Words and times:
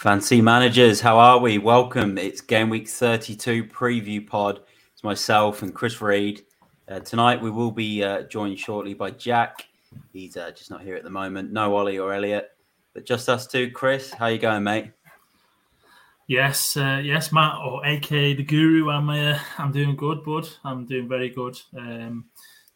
Fancy 0.00 0.40
managers, 0.40 0.98
how 0.98 1.18
are 1.18 1.38
we? 1.38 1.58
Welcome. 1.58 2.16
It's 2.16 2.40
game 2.40 2.70
week 2.70 2.88
32 2.88 3.64
preview 3.64 4.26
pod. 4.26 4.60
It's 4.94 5.04
myself 5.04 5.60
and 5.60 5.74
Chris 5.74 6.00
Reed. 6.00 6.46
Uh, 6.88 7.00
tonight 7.00 7.42
we 7.42 7.50
will 7.50 7.70
be 7.70 8.02
uh, 8.02 8.22
joined 8.22 8.58
shortly 8.58 8.94
by 8.94 9.10
Jack. 9.10 9.66
He's 10.10 10.38
uh, 10.38 10.52
just 10.52 10.70
not 10.70 10.80
here 10.80 10.96
at 10.96 11.04
the 11.04 11.10
moment. 11.10 11.52
No 11.52 11.76
Ollie 11.76 11.98
or 11.98 12.14
Elliot, 12.14 12.48
but 12.94 13.04
just 13.04 13.28
us 13.28 13.46
two. 13.46 13.70
Chris, 13.72 14.10
how 14.10 14.28
you 14.28 14.38
going, 14.38 14.64
mate? 14.64 14.90
Yes, 16.28 16.78
uh, 16.78 17.02
yes, 17.04 17.30
Matt, 17.30 17.58
or 17.62 17.84
AK 17.84 18.08
the 18.08 18.42
Guru. 18.42 18.88
I'm 18.88 19.10
uh, 19.10 19.38
I'm 19.58 19.70
doing 19.70 19.96
good, 19.96 20.24
bud. 20.24 20.48
I'm 20.64 20.86
doing 20.86 21.10
very 21.10 21.28
good. 21.28 21.60
Um, 21.76 22.24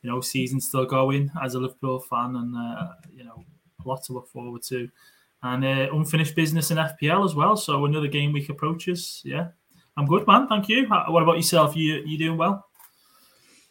you 0.02 0.10
know, 0.10 0.20
season's 0.20 0.68
still 0.68 0.84
going 0.84 1.30
as 1.42 1.54
a 1.54 1.58
Liverpool 1.58 2.00
fan, 2.00 2.36
and 2.36 2.54
uh, 2.54 2.88
you 3.16 3.24
know, 3.24 3.42
a 3.82 3.88
lot 3.88 4.04
to 4.04 4.12
look 4.12 4.28
forward 4.28 4.60
to 4.64 4.90
and 5.44 5.64
uh, 5.64 5.94
unfinished 5.94 6.34
business 6.34 6.70
in 6.70 6.78
FPL 6.78 7.24
as 7.24 7.34
well. 7.34 7.56
So 7.56 7.84
another 7.84 8.08
game 8.08 8.32
week 8.32 8.48
approaches. 8.48 9.20
Yeah, 9.24 9.48
I'm 9.96 10.06
good, 10.06 10.26
man. 10.26 10.48
Thank 10.48 10.68
you. 10.68 10.86
What 10.88 11.22
about 11.22 11.36
yourself? 11.36 11.76
You 11.76 12.02
you 12.04 12.18
doing 12.18 12.38
well? 12.38 12.66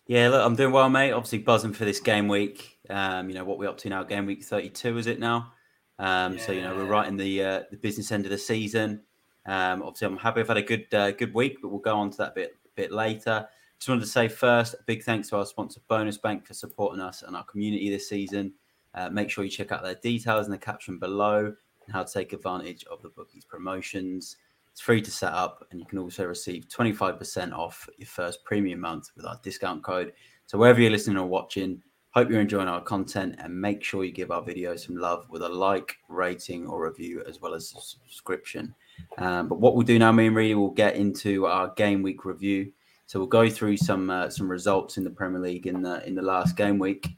Yeah, 0.05 0.29
look, 0.29 0.45
I'm 0.45 0.55
doing 0.55 0.71
well, 0.71 0.89
mate. 0.89 1.11
Obviously 1.11 1.39
buzzing 1.39 1.73
for 1.73 1.85
this 1.85 1.99
game 1.99 2.27
week. 2.27 2.77
Um, 2.89 3.27
you 3.27 3.35
know 3.35 3.43
what 3.43 3.57
we're 3.57 3.69
up 3.69 3.77
to 3.79 3.89
now. 3.89 4.03
Game 4.03 4.25
week 4.25 4.43
32 4.43 4.97
is 4.97 5.07
it 5.07 5.19
now? 5.19 5.53
Um, 5.97 6.33
yeah. 6.33 6.45
So 6.45 6.51
you 6.51 6.61
know 6.61 6.75
we're 6.75 6.85
right 6.85 7.07
in 7.07 7.17
the 7.17 7.43
uh, 7.43 7.63
the 7.71 7.77
business 7.77 8.11
end 8.11 8.25
of 8.25 8.31
the 8.31 8.37
season. 8.37 9.01
Um, 9.45 9.81
obviously, 9.81 10.07
I'm 10.07 10.17
happy 10.17 10.41
I've 10.41 10.47
had 10.47 10.57
a 10.57 10.61
good 10.61 10.93
uh, 10.93 11.11
good 11.11 11.33
week, 11.33 11.57
but 11.61 11.69
we'll 11.69 11.79
go 11.79 11.95
on 11.95 12.11
to 12.11 12.17
that 12.17 12.35
bit 12.35 12.55
bit 12.75 12.91
later. 12.91 13.47
Just 13.79 13.89
wanted 13.89 14.01
to 14.01 14.07
say 14.07 14.27
first, 14.27 14.75
big 14.85 15.03
thanks 15.03 15.29
to 15.29 15.37
our 15.37 15.45
sponsor 15.45 15.81
Bonus 15.89 16.17
Bank 16.17 16.45
for 16.45 16.53
supporting 16.53 17.01
us 17.01 17.23
and 17.23 17.35
our 17.35 17.43
community 17.43 17.89
this 17.89 18.07
season. 18.07 18.53
Uh, 18.95 19.09
make 19.09 19.29
sure 19.29 19.43
you 19.43 19.49
check 19.49 19.71
out 19.71 19.83
their 19.83 19.95
details 19.95 20.45
in 20.45 20.51
the 20.51 20.57
caption 20.57 20.99
below 20.99 21.45
and 21.85 21.93
how 21.93 22.03
to 22.03 22.13
take 22.13 22.33
advantage 22.33 22.85
of 22.91 23.01
the 23.01 23.09
bookies 23.09 23.45
promotions. 23.45 24.37
It's 24.71 24.81
free 24.81 25.01
to 25.01 25.11
set 25.11 25.33
up, 25.33 25.67
and 25.71 25.79
you 25.79 25.85
can 25.85 25.99
also 25.99 26.25
receive 26.25 26.67
25% 26.67 27.53
off 27.53 27.87
your 27.97 28.07
first 28.07 28.43
premium 28.43 28.79
month 28.79 29.09
with 29.15 29.25
our 29.25 29.39
discount 29.43 29.83
code. 29.83 30.13
So, 30.47 30.57
wherever 30.57 30.81
you're 30.81 30.91
listening 30.91 31.17
or 31.17 31.27
watching, 31.27 31.81
hope 32.11 32.29
you're 32.29 32.41
enjoying 32.41 32.67
our 32.67 32.81
content 32.81 33.35
and 33.39 33.59
make 33.59 33.83
sure 33.83 34.03
you 34.03 34.11
give 34.11 34.31
our 34.31 34.41
videos 34.41 34.85
some 34.85 34.97
love 34.97 35.25
with 35.29 35.41
a 35.41 35.49
like, 35.49 35.95
rating, 36.09 36.65
or 36.67 36.87
review, 36.87 37.23
as 37.27 37.39
well 37.39 37.53
as 37.53 37.73
a 37.75 37.81
subscription. 37.81 38.73
Um, 39.17 39.47
but 39.47 39.59
what 39.59 39.75
we'll 39.75 39.85
do 39.85 39.99
now, 39.99 40.11
me 40.11 40.27
and 40.27 40.35
Reedy 40.35 40.55
will 40.55 40.71
get 40.71 40.95
into 40.95 41.45
our 41.45 41.69
game 41.75 42.01
week 42.01 42.25
review. 42.25 42.71
So 43.05 43.19
we'll 43.19 43.27
go 43.27 43.49
through 43.49 43.77
some 43.77 44.09
uh, 44.09 44.29
some 44.29 44.49
results 44.49 44.97
in 44.97 45.03
the 45.03 45.09
Premier 45.09 45.39
League 45.39 45.67
in 45.67 45.81
the 45.81 46.05
in 46.07 46.15
the 46.15 46.21
last 46.21 46.55
game 46.55 46.79
week. 46.79 47.09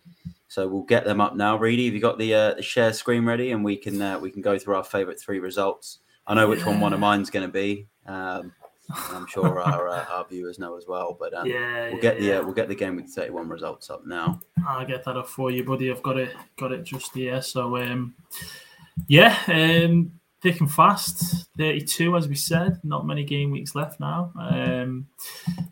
So 0.48 0.68
we'll 0.68 0.84
get 0.84 1.06
them 1.06 1.22
up 1.22 1.36
now. 1.36 1.58
Reedy, 1.58 1.86
have 1.86 1.94
you 1.96 2.02
got 2.02 2.18
the 2.18 2.34
uh, 2.34 2.54
the 2.56 2.62
share 2.62 2.94
screen 2.94 3.26
ready, 3.26 3.52
and 3.52 3.64
we 3.64 3.76
can 3.76 4.02
uh, 4.02 4.20
we 4.20 4.30
can 4.30 4.42
go 4.42 4.58
through 4.58 4.76
our 4.76 4.84
favourite 4.84 5.20
three 5.20 5.40
results. 5.40 6.00
I 6.28 6.34
know 6.34 6.48
which 6.48 6.66
one 6.66 6.80
one 6.80 6.94
of 6.94 7.00
mine's 7.00 7.30
going 7.30 7.46
to 7.46 7.52
be. 7.52 7.88
Um, 8.06 8.52
I'm 8.90 9.26
sure 9.28 9.60
our 9.60 9.88
uh, 9.90 10.06
our 10.10 10.26
viewers 10.28 10.60
know 10.60 10.78
as 10.78 10.86
well. 10.88 11.18
But 11.20 11.34
um, 11.34 11.48
yeah, 11.48 11.90
we'll 11.90 12.02
get 12.02 12.20
the 12.20 12.34
uh, 12.34 12.44
we'll 12.44 12.54
get 12.54 12.68
the 12.68 12.76
game 12.76 12.96
with 12.96 13.10
31 13.10 13.50
results 13.50 13.90
up 13.90 14.06
now. 14.06 14.40
I'll 14.68 14.86
get 14.86 15.04
that 15.06 15.18
up 15.18 15.28
for 15.28 15.52
you, 15.52 15.64
buddy. 15.64 15.92
I've 15.92 16.04
got 16.04 16.18
it 16.18 16.36
got 16.58 16.72
it 16.72 16.84
just 16.84 17.14
here. 17.14 17.42
So 17.42 17.78
um, 17.78 18.16
yeah, 19.08 19.38
um, 19.48 20.12
thick 20.42 20.60
and 20.60 20.72
fast. 20.72 21.48
32, 21.58 22.16
as 22.16 22.28
we 22.28 22.36
said. 22.36 22.80
Not 22.84 23.08
many 23.08 23.24
game 23.24 23.52
weeks 23.52 23.76
left 23.76 24.00
now. 24.00 24.32
Um, 24.40 25.08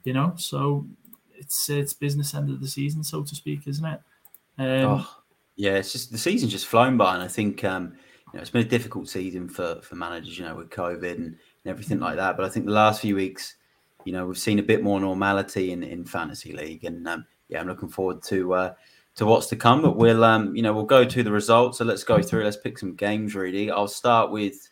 you 0.03 0.13
know, 0.13 0.33
so 0.37 0.87
it's 1.35 1.69
it's 1.69 1.93
business 1.93 2.33
end 2.33 2.49
of 2.49 2.61
the 2.61 2.67
season, 2.67 3.03
so 3.03 3.23
to 3.23 3.35
speak, 3.35 3.67
isn't 3.67 3.85
it? 3.85 4.01
Um, 4.57 4.67
oh, 4.67 5.09
yeah, 5.55 5.73
it's 5.73 5.91
just 5.91 6.11
the 6.11 6.17
season's 6.17 6.51
just 6.51 6.67
flown 6.67 6.97
by, 6.97 7.13
and 7.13 7.23
I 7.23 7.27
think 7.27 7.63
um, 7.63 7.93
you 8.31 8.37
know 8.37 8.41
it's 8.41 8.49
been 8.49 8.65
a 8.65 8.69
difficult 8.69 9.09
season 9.09 9.47
for 9.47 9.81
for 9.81 9.95
managers, 9.95 10.37
you 10.37 10.45
know, 10.45 10.55
with 10.55 10.69
COVID 10.69 11.15
and, 11.15 11.25
and 11.25 11.37
everything 11.65 11.99
like 11.99 12.15
that. 12.17 12.37
But 12.37 12.45
I 12.45 12.49
think 12.49 12.65
the 12.65 12.71
last 12.71 13.01
few 13.01 13.15
weeks, 13.15 13.55
you 14.05 14.13
know, 14.13 14.25
we've 14.25 14.37
seen 14.37 14.59
a 14.59 14.63
bit 14.63 14.83
more 14.83 14.99
normality 14.99 15.71
in 15.71 15.83
in 15.83 16.05
fantasy 16.05 16.53
league, 16.53 16.85
and 16.85 17.07
um, 17.07 17.25
yeah, 17.49 17.59
I'm 17.59 17.67
looking 17.67 17.89
forward 17.89 18.21
to 18.23 18.53
uh, 18.53 18.73
to 19.15 19.25
what's 19.25 19.47
to 19.47 19.55
come. 19.55 19.81
But 19.81 19.95
we'll 19.95 20.23
um, 20.23 20.55
you 20.55 20.61
know 20.61 20.73
we'll 20.73 20.85
go 20.85 21.05
to 21.05 21.23
the 21.23 21.31
results. 21.31 21.77
So 21.77 21.85
let's 21.85 22.03
go 22.03 22.21
through. 22.21 22.43
Let's 22.43 22.57
pick 22.57 22.77
some 22.77 22.95
games. 22.95 23.35
Really, 23.35 23.71
I'll 23.71 23.87
start 23.87 24.31
with 24.31 24.69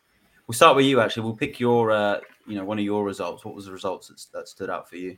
we'll 0.48 0.56
start 0.56 0.76
with 0.76 0.86
you. 0.86 1.00
Actually, 1.00 1.24
we'll 1.24 1.38
pick 1.38 1.60
your 1.60 1.92
uh, 1.92 2.20
you 2.48 2.56
know 2.56 2.66
one 2.66 2.80
of 2.80 2.86
your 2.86 3.04
results. 3.04 3.46
What 3.46 3.56
was 3.56 3.66
the 3.66 3.72
results 3.72 4.08
that, 4.08 4.26
that 4.38 4.48
stood 4.48 4.70
out 4.70 4.90
for 4.90 4.98
you? 4.98 5.18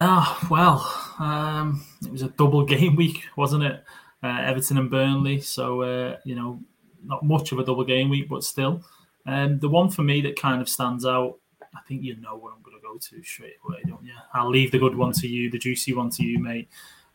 Oh, 0.00 0.48
well, 0.50 1.14
um, 1.18 1.82
it 2.04 2.12
was 2.12 2.22
a 2.22 2.28
double 2.28 2.64
game 2.64 2.96
week, 2.96 3.24
wasn't 3.36 3.64
it? 3.64 3.82
Uh, 4.22 4.40
Everton 4.42 4.78
and 4.78 4.90
Burnley. 4.90 5.40
So, 5.40 5.82
uh, 5.82 6.16
you 6.24 6.34
know, 6.34 6.60
not 7.04 7.24
much 7.24 7.52
of 7.52 7.58
a 7.58 7.64
double 7.64 7.84
game 7.84 8.10
week, 8.10 8.28
but 8.28 8.44
still. 8.44 8.82
Um, 9.26 9.58
the 9.58 9.68
one 9.68 9.90
for 9.90 10.02
me 10.02 10.20
that 10.22 10.40
kind 10.40 10.60
of 10.60 10.68
stands 10.68 11.06
out, 11.06 11.38
I 11.62 11.80
think 11.88 12.02
you 12.02 12.16
know 12.16 12.36
what 12.36 12.52
I'm 12.54 12.62
going 12.62 12.76
to 12.76 12.82
go 12.82 12.96
to 12.96 13.22
straight 13.24 13.56
away, 13.66 13.78
don't 13.86 14.04
you? 14.04 14.12
I'll 14.34 14.50
leave 14.50 14.70
the 14.70 14.78
good 14.78 14.96
one 14.96 15.12
to 15.14 15.26
you, 15.26 15.50
the 15.50 15.58
juicy 15.58 15.94
one 15.94 16.10
to 16.10 16.24
you, 16.24 16.38
mate. 16.38 16.68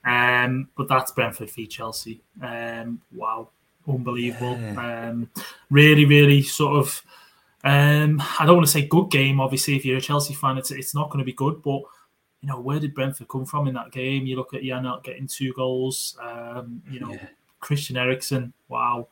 Um, 0.03 0.69
but 0.75 0.87
that's 0.87 1.11
Brentford 1.11 1.51
v 1.51 1.67
Chelsea. 1.67 2.21
Um, 2.41 3.01
wow, 3.13 3.49
unbelievable. 3.87 4.57
Yeah. 4.59 5.09
Um, 5.09 5.29
really, 5.69 6.05
really 6.05 6.41
sort 6.41 6.77
of. 6.77 7.03
Um, 7.63 8.21
I 8.39 8.45
don't 8.45 8.55
want 8.55 8.65
to 8.65 8.71
say 8.71 8.87
good 8.87 9.11
game. 9.11 9.39
Obviously, 9.39 9.75
if 9.75 9.85
you're 9.85 9.97
a 9.97 10.01
Chelsea 10.01 10.33
fan, 10.33 10.57
it's 10.57 10.71
it's 10.71 10.95
not 10.95 11.09
going 11.09 11.19
to 11.19 11.25
be 11.25 11.33
good, 11.33 11.61
but 11.61 11.83
you 12.41 12.49
know, 12.49 12.59
where 12.59 12.79
did 12.79 12.95
Brentford 12.95 13.27
come 13.27 13.45
from 13.45 13.67
in 13.67 13.73
that 13.75 13.91
game? 13.91 14.25
You 14.25 14.35
look 14.35 14.53
at 14.53 14.63
Janelt 14.63 15.03
getting 15.03 15.27
two 15.27 15.53
goals. 15.53 16.17
Um, 16.21 16.81
you 16.89 16.99
know, 16.99 17.11
yeah. 17.11 17.27
Christian 17.59 17.97
Eriksen, 17.97 18.53
wow. 18.67 19.07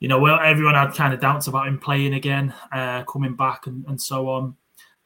You 0.00 0.08
know, 0.08 0.18
well, 0.18 0.38
everyone 0.40 0.74
had 0.74 0.92
kind 0.94 1.14
of 1.14 1.20
doubts 1.20 1.46
about 1.46 1.68
him 1.68 1.78
playing 1.78 2.14
again, 2.14 2.52
uh, 2.72 3.04
coming 3.04 3.34
back, 3.34 3.66
and, 3.66 3.84
and 3.86 4.00
so 4.00 4.28
on. 4.28 4.56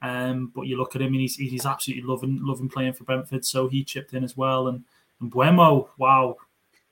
Um, 0.00 0.50
but 0.54 0.62
you 0.62 0.76
look 0.76 0.96
at 0.96 1.02
him, 1.02 1.12
and 1.12 1.20
he's, 1.20 1.36
he's 1.36 1.66
absolutely 1.66 2.06
loving 2.06 2.40
loving 2.42 2.68
playing 2.68 2.94
for 2.94 3.04
Brentford. 3.04 3.44
So 3.44 3.68
he 3.68 3.84
chipped 3.84 4.14
in 4.14 4.24
as 4.24 4.36
well. 4.36 4.68
And, 4.68 4.84
and 5.20 5.30
Mbeumo, 5.30 5.88
wow, 5.98 6.36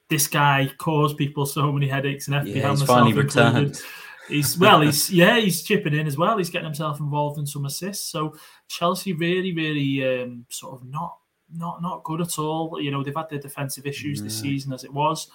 this 0.09 0.29
guy 0.29 0.71
caused 0.79 1.17
people 1.17 1.47
so 1.47 1.73
many 1.73 1.89
headaches 1.89 2.29
and 2.29 2.37
FPL 2.37 2.55
yeah, 2.55 2.71
he's 2.71 2.83
finally 2.83 3.13
returned. 3.13 3.81
He's 4.29 4.57
well, 4.59 4.81
he's 4.81 5.11
yeah, 5.11 5.39
he's 5.39 5.63
chipping 5.63 5.95
in 5.95 6.07
as 6.07 6.17
well. 6.17 6.39
He's 6.39 6.51
getting 6.51 6.67
himself 6.67 7.01
involved 7.01 7.39
in 7.39 7.47
some 7.47 7.67
assists. 7.67 8.11
So 8.11 8.37
Chelsea 8.69 9.13
really, 9.13 9.53
really 9.53 10.23
um, 10.23 10.47
sort 10.49 10.75
of 10.75 10.87
not 10.89 11.17
not 11.53 11.83
not 11.83 12.05
good 12.05 12.21
at 12.21 12.39
all. 12.39 12.81
You 12.81 12.91
know, 12.91 13.03
they've 13.03 13.15
had 13.15 13.31
their 13.31 13.39
defensive 13.39 13.87
issues 13.87 14.23
this 14.23 14.39
season 14.39 14.73
as 14.73 14.85
it 14.85 14.93
was. 14.93 15.29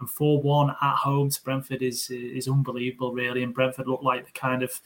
And 0.00 0.08
4 0.08 0.40
1 0.40 0.70
at 0.70 0.96
home 0.96 1.30
to 1.30 1.42
Brentford 1.42 1.82
is 1.82 2.10
is 2.10 2.48
unbelievable, 2.48 3.12
really. 3.12 3.42
And 3.42 3.54
Brentford 3.54 3.86
look 3.86 4.02
like 4.02 4.24
the 4.26 4.32
kind 4.32 4.62
of 4.62 4.80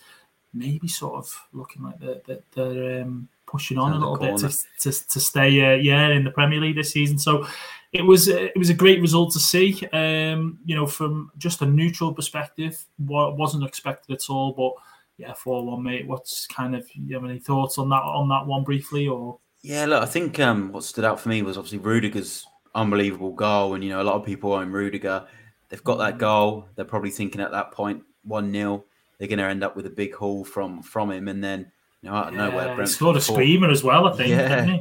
maybe 0.53 0.89
sort 0.89 1.15
of 1.15 1.47
looking 1.53 1.83
like 1.83 1.99
they're, 1.99 2.21
they're, 2.27 2.43
they're 2.55 3.03
um, 3.03 3.29
pushing 3.47 3.77
on 3.77 3.93
a 3.93 3.99
little 3.99 4.17
bit 4.17 4.39
to, 4.39 4.49
to, 4.79 5.09
to 5.09 5.21
stay 5.21 5.49
uh, 5.61 5.77
yeah 5.77 6.09
in 6.09 6.25
the 6.25 6.31
Premier 6.31 6.61
League 6.61 6.77
this 6.77 6.93
season. 6.93 7.19
So 7.19 7.47
it 7.95 8.03
was 8.03 8.27
it 8.27 8.59
was 8.59 8.71
a 8.71 8.75
great 8.75 9.01
result 9.01 9.33
to 9.33 9.39
see. 9.39 9.87
Um, 9.93 10.59
you 10.65 10.75
know, 10.75 10.87
from 10.87 11.31
just 11.39 11.63
a 11.63 11.67
neutral 11.67 12.13
perspective, 12.13 12.85
what 12.99 13.39
wasn't 13.39 13.65
expected 13.65 14.13
at 14.13 14.29
all. 14.29 14.53
But 14.53 14.73
yeah, 15.17 15.33
four 15.33 15.65
one, 15.65 15.85
mate. 15.85 16.07
What's 16.07 16.49
kind 16.49 16.75
of 16.75 16.87
you 16.93 17.15
have 17.15 17.25
any 17.25 17.39
thoughts 17.39 17.79
on 17.79 17.89
that 17.91 18.03
on 18.03 18.29
that 18.29 18.47
one 18.47 18.65
briefly 18.65 19.07
or? 19.07 19.39
Yeah, 19.63 19.87
look, 19.87 20.03
I 20.03 20.07
think 20.07 20.39
um, 20.41 20.73
what 20.73 20.85
stood 20.85 21.07
out 21.07 21.21
for 21.21 21.31
me 21.31 21.41
was 21.41 21.57
obviously 21.57 21.79
Rudiger's 21.79 22.47
unbelievable 22.75 23.33
goal, 23.33 23.75
and 23.75 23.85
you 23.85 23.91
know 23.91 24.03
a 24.03 24.05
lot 24.05 24.17
of 24.17 24.27
people 24.27 24.53
own 24.53 24.73
Rudiger. 24.73 25.27
They've 25.69 25.85
got 25.85 25.99
that 25.99 26.19
goal. 26.19 26.67
They're 26.75 26.85
probably 26.85 27.11
thinking 27.11 27.41
at 27.41 27.53
that 27.53 27.71
point 27.71 28.03
one 28.25 28.53
0 28.53 28.85
They're 29.19 29.29
going 29.29 29.39
to 29.39 29.45
end 29.45 29.65
up 29.65 29.77
with 29.77 29.87
a 29.87 29.91
big 29.91 30.15
haul 30.15 30.45
from 30.45 30.83
from 30.83 31.13
him, 31.13 31.29
and 31.29 31.43
then 31.43 31.71
you 32.05 32.11
know, 32.11 32.17
out 32.17 32.29
of 32.29 32.35
yeah, 32.35 32.49
nowhere, 32.49 32.65
Brentford 32.75 32.89
scored 32.89 33.17
a 33.17 33.21
screamer 33.21 33.71
as 33.71 33.83
well. 33.83 34.07
I 34.07 34.13
think. 34.13 34.29
Yeah, 34.29 34.79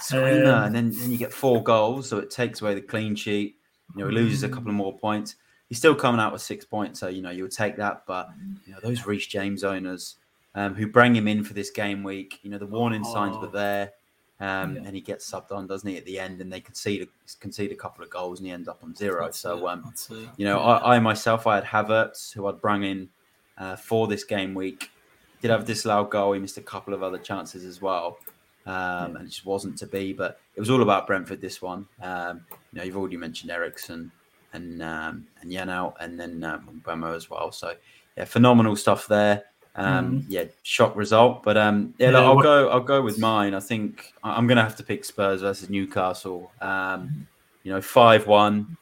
screamer, 0.00 0.50
um, 0.50 0.64
and 0.64 0.74
then 0.74 0.90
then 0.90 1.12
you 1.12 1.16
get 1.16 1.32
four 1.32 1.62
goals, 1.62 2.08
so 2.08 2.18
it 2.18 2.30
takes 2.30 2.60
away 2.60 2.74
the 2.74 2.80
clean 2.80 3.14
sheet. 3.14 3.56
You 3.94 4.02
know, 4.02 4.08
he 4.08 4.14
loses 4.14 4.42
a 4.42 4.48
couple 4.48 4.70
of 4.70 4.74
more 4.74 4.98
points. 4.98 5.36
He's 5.68 5.78
still 5.78 5.94
coming 5.94 6.20
out 6.20 6.32
with 6.32 6.42
six 6.42 6.64
points, 6.64 6.98
so 6.98 7.06
you 7.06 7.22
know 7.22 7.30
you'll 7.30 7.48
take 7.48 7.76
that. 7.76 8.02
But 8.06 8.30
you 8.66 8.72
know 8.72 8.80
those 8.82 9.06
Reece 9.06 9.28
James 9.28 9.62
owners 9.62 10.16
um, 10.56 10.74
who 10.74 10.88
bring 10.88 11.14
him 11.14 11.28
in 11.28 11.44
for 11.44 11.54
this 11.54 11.70
game 11.70 12.02
week, 12.02 12.40
you 12.42 12.50
know 12.50 12.58
the 12.58 12.66
warning 12.66 13.02
oh. 13.06 13.14
signs 13.14 13.36
were 13.36 13.46
there, 13.46 13.92
um, 14.40 14.74
yeah. 14.74 14.82
and 14.84 14.96
he 14.96 15.00
gets 15.00 15.30
subbed 15.30 15.52
on, 15.52 15.68
doesn't 15.68 15.88
he, 15.88 15.96
at 15.96 16.04
the 16.04 16.18
end? 16.18 16.40
And 16.40 16.52
they 16.52 16.60
concede 16.60 17.02
a, 17.02 17.36
concede 17.38 17.70
a 17.70 17.76
couple 17.76 18.02
of 18.02 18.10
goals, 18.10 18.40
and 18.40 18.48
he 18.48 18.52
ends 18.52 18.66
up 18.66 18.82
on 18.82 18.96
0 18.96 19.22
That's 19.22 19.38
so 19.38 19.68
um, 19.68 19.94
you 20.36 20.44
know, 20.44 20.58
I, 20.58 20.96
I, 20.96 20.98
myself, 20.98 21.46
I 21.46 21.54
had 21.54 21.64
Havertz, 21.64 22.32
who 22.32 22.48
I'd 22.48 22.60
bring 22.60 22.82
in 22.82 23.10
uh, 23.58 23.76
for 23.76 24.08
this 24.08 24.24
game 24.24 24.54
week 24.54 24.90
did 25.44 25.50
have 25.50 25.60
a 25.60 25.66
disallowed 25.66 26.08
goal. 26.08 26.32
He 26.32 26.40
missed 26.40 26.56
a 26.56 26.62
couple 26.62 26.94
of 26.94 27.02
other 27.02 27.18
chances 27.18 27.66
as 27.66 27.82
well. 27.82 28.18
Um, 28.64 29.16
and 29.16 29.26
it 29.26 29.28
just 29.28 29.44
wasn't 29.44 29.76
to 29.76 29.86
be. 29.86 30.14
But 30.14 30.40
it 30.56 30.60
was 30.60 30.70
all 30.70 30.80
about 30.80 31.06
Brentford. 31.06 31.42
This 31.42 31.60
one, 31.60 31.86
um, 32.00 32.40
you 32.72 32.78
know, 32.78 32.82
you've 32.82 32.96
already 32.96 33.18
mentioned 33.18 33.50
Eriksen 33.50 34.10
and 34.54 34.82
um, 34.82 35.26
and 35.42 35.52
Janelt, 35.52 35.96
and 36.00 36.18
then 36.18 36.42
um, 36.44 36.82
Mbeumo 36.82 37.14
as 37.14 37.28
well. 37.28 37.52
So 37.52 37.74
yeah, 38.16 38.24
phenomenal 38.24 38.74
stuff 38.74 39.06
there. 39.06 39.44
Um, 39.76 40.22
mm. 40.22 40.24
Yeah, 40.28 40.44
shock 40.62 40.96
result, 40.96 41.42
but 41.42 41.58
um, 41.58 41.92
yeah, 41.98 42.08
look, 42.10 42.24
I'll 42.24 42.42
go. 42.42 42.68
I'll 42.70 42.80
go 42.80 43.02
with 43.02 43.18
mine. 43.18 43.52
I 43.52 43.60
think 43.60 44.14
I'm 44.22 44.46
going 44.46 44.56
to 44.56 44.62
have 44.62 44.76
to 44.76 44.82
pick 44.82 45.04
Spurs 45.04 45.42
versus 45.42 45.68
Newcastle. 45.68 46.50
Um, 46.62 47.26
you 47.64 47.70
know, 47.70 47.82
five 47.82 48.26
one, 48.26 48.78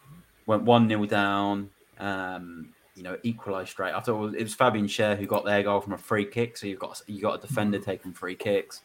went 0.46 0.62
one 0.62 0.88
0 0.88 1.06
down. 1.06 1.70
Um, 1.98 2.71
you 2.94 3.02
know, 3.02 3.16
equalised 3.22 3.70
straight. 3.70 3.92
I 3.92 4.00
thought 4.00 4.16
it 4.16 4.18
was, 4.18 4.34
it 4.34 4.42
was 4.42 4.54
Fabian 4.54 4.86
Schär 4.86 5.16
who 5.18 5.26
got 5.26 5.44
their 5.44 5.62
goal 5.62 5.80
from 5.80 5.94
a 5.94 5.98
free 5.98 6.26
kick. 6.26 6.56
So 6.56 6.66
you've 6.66 6.78
got 6.78 7.00
you 7.06 7.22
got 7.22 7.42
a 7.42 7.46
defender 7.46 7.78
mm. 7.78 7.84
taking 7.84 8.12
free 8.12 8.34
kicks, 8.34 8.82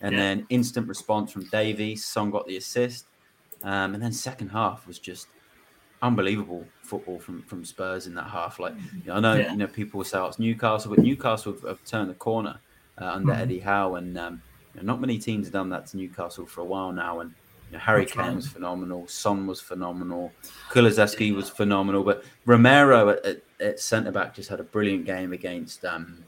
and 0.00 0.12
yeah. 0.12 0.18
then 0.18 0.46
instant 0.48 0.88
response 0.88 1.32
from 1.32 1.44
Davies. 1.50 2.04
Son 2.04 2.30
got 2.30 2.46
the 2.46 2.56
assist, 2.56 3.06
um, 3.62 3.94
and 3.94 4.02
then 4.02 4.12
second 4.12 4.48
half 4.48 4.86
was 4.86 4.98
just 4.98 5.28
unbelievable 6.02 6.64
football 6.82 7.18
from 7.18 7.42
from 7.42 7.64
Spurs 7.64 8.06
in 8.06 8.14
that 8.14 8.28
half. 8.28 8.58
Like 8.58 8.74
you 8.76 9.02
know, 9.06 9.14
I 9.14 9.20
know 9.20 9.34
yeah. 9.34 9.50
you 9.50 9.58
know 9.58 9.66
people 9.66 9.98
will 9.98 10.04
say 10.04 10.18
oh, 10.18 10.26
it's 10.26 10.38
Newcastle, 10.38 10.94
but 10.94 11.04
Newcastle 11.04 11.52
have, 11.52 11.62
have 11.62 11.84
turned 11.84 12.10
the 12.10 12.14
corner 12.14 12.58
uh, 13.00 13.06
under 13.06 13.32
mm-hmm. 13.32 13.42
Eddie 13.42 13.60
Howe, 13.60 13.96
and 13.96 14.16
um, 14.18 14.42
you 14.74 14.80
know, 14.80 14.86
not 14.86 15.00
many 15.00 15.18
teams 15.18 15.46
have 15.46 15.52
done 15.52 15.68
that 15.70 15.86
to 15.88 15.96
Newcastle 15.96 16.46
for 16.46 16.62
a 16.62 16.64
while 16.64 16.92
now. 16.92 17.20
And 17.20 17.34
you 17.70 17.74
know, 17.74 17.78
Harry 17.78 18.06
Kane 18.06 18.36
was 18.36 18.48
phenomenal, 18.48 19.06
Son 19.06 19.46
was 19.46 19.60
phenomenal, 19.60 20.32
Kulusevski 20.70 21.34
was 21.34 21.48
phenomenal, 21.48 22.02
but 22.02 22.24
Romero 22.44 23.10
at, 23.10 23.24
at, 23.24 23.42
at 23.60 23.80
centre 23.80 24.10
back 24.10 24.34
just 24.34 24.48
had 24.48 24.60
a 24.60 24.64
brilliant 24.64 25.04
game 25.04 25.32
against 25.32 25.84
um, 25.84 26.24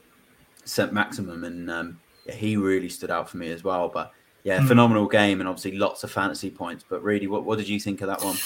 St 0.65 0.93
Maximin, 0.93 1.43
and 1.43 1.71
um, 1.71 1.99
yeah, 2.25 2.35
he 2.35 2.57
really 2.57 2.89
stood 2.89 3.11
out 3.11 3.29
for 3.29 3.37
me 3.37 3.51
as 3.51 3.63
well. 3.63 3.89
But 3.89 4.11
yeah, 4.43 4.59
mm. 4.59 4.67
phenomenal 4.67 5.07
game, 5.07 5.39
and 5.39 5.49
obviously 5.49 5.77
lots 5.77 6.03
of 6.03 6.11
fantasy 6.11 6.49
points. 6.49 6.83
But 6.87 7.03
really, 7.03 7.27
what 7.27 7.45
what 7.45 7.57
did 7.57 7.67
you 7.67 7.79
think 7.79 8.01
of 8.01 8.07
that 8.07 8.23
one? 8.23 8.37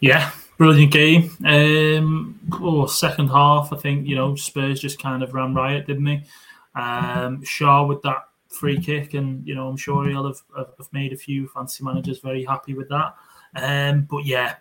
Yeah, 0.00 0.30
brilliant 0.58 0.92
game. 0.92 1.30
Um, 1.44 2.40
oh, 2.52 2.86
second 2.86 3.28
half, 3.28 3.72
I 3.72 3.76
think 3.76 4.06
you 4.06 4.16
know 4.16 4.34
Spurs 4.34 4.80
just 4.80 5.00
kind 5.00 5.22
of 5.22 5.34
ran 5.34 5.54
riot, 5.54 5.86
didn't 5.86 6.04
they? 6.04 6.24
Um, 6.74 7.42
Schär 7.42 7.86
with 7.86 8.02
that 8.02 8.28
free 8.48 8.80
kick, 8.80 9.14
and 9.14 9.46
you 9.46 9.54
know 9.54 9.68
I'm 9.68 9.76
sure 9.76 10.08
he'll 10.08 10.26
have, 10.26 10.42
have 10.56 10.92
made 10.92 11.12
a 11.12 11.16
few 11.16 11.48
fancy 11.48 11.84
managers 11.84 12.20
very 12.20 12.44
happy 12.44 12.74
with 12.74 12.88
that. 12.88 13.14
Um, 13.56 14.02
but 14.02 14.24
yeah, 14.24 14.56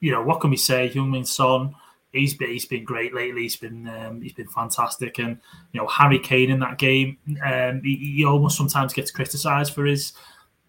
you 0.00 0.12
know 0.12 0.22
what 0.22 0.40
can 0.40 0.50
we 0.50 0.56
say? 0.56 0.88
Heung-min 0.88 1.24
Son, 1.24 1.74
he's 2.14 2.34
been 2.34 2.50
he's 2.50 2.64
been 2.64 2.84
great 2.84 3.14
lately. 3.14 3.42
He's 3.42 3.56
been 3.56 3.88
um, 3.88 4.22
he's 4.22 4.32
been 4.32 4.48
fantastic, 4.48 5.18
and 5.18 5.38
you 5.72 5.80
know 5.80 5.86
Harry 5.88 6.18
Kane 6.18 6.50
in 6.50 6.60
that 6.60 6.78
game, 6.78 7.18
um, 7.44 7.82
he, 7.82 8.14
he 8.16 8.24
almost 8.24 8.56
sometimes 8.56 8.92
gets 8.92 9.10
criticised 9.10 9.74
for 9.74 9.84
his 9.84 10.12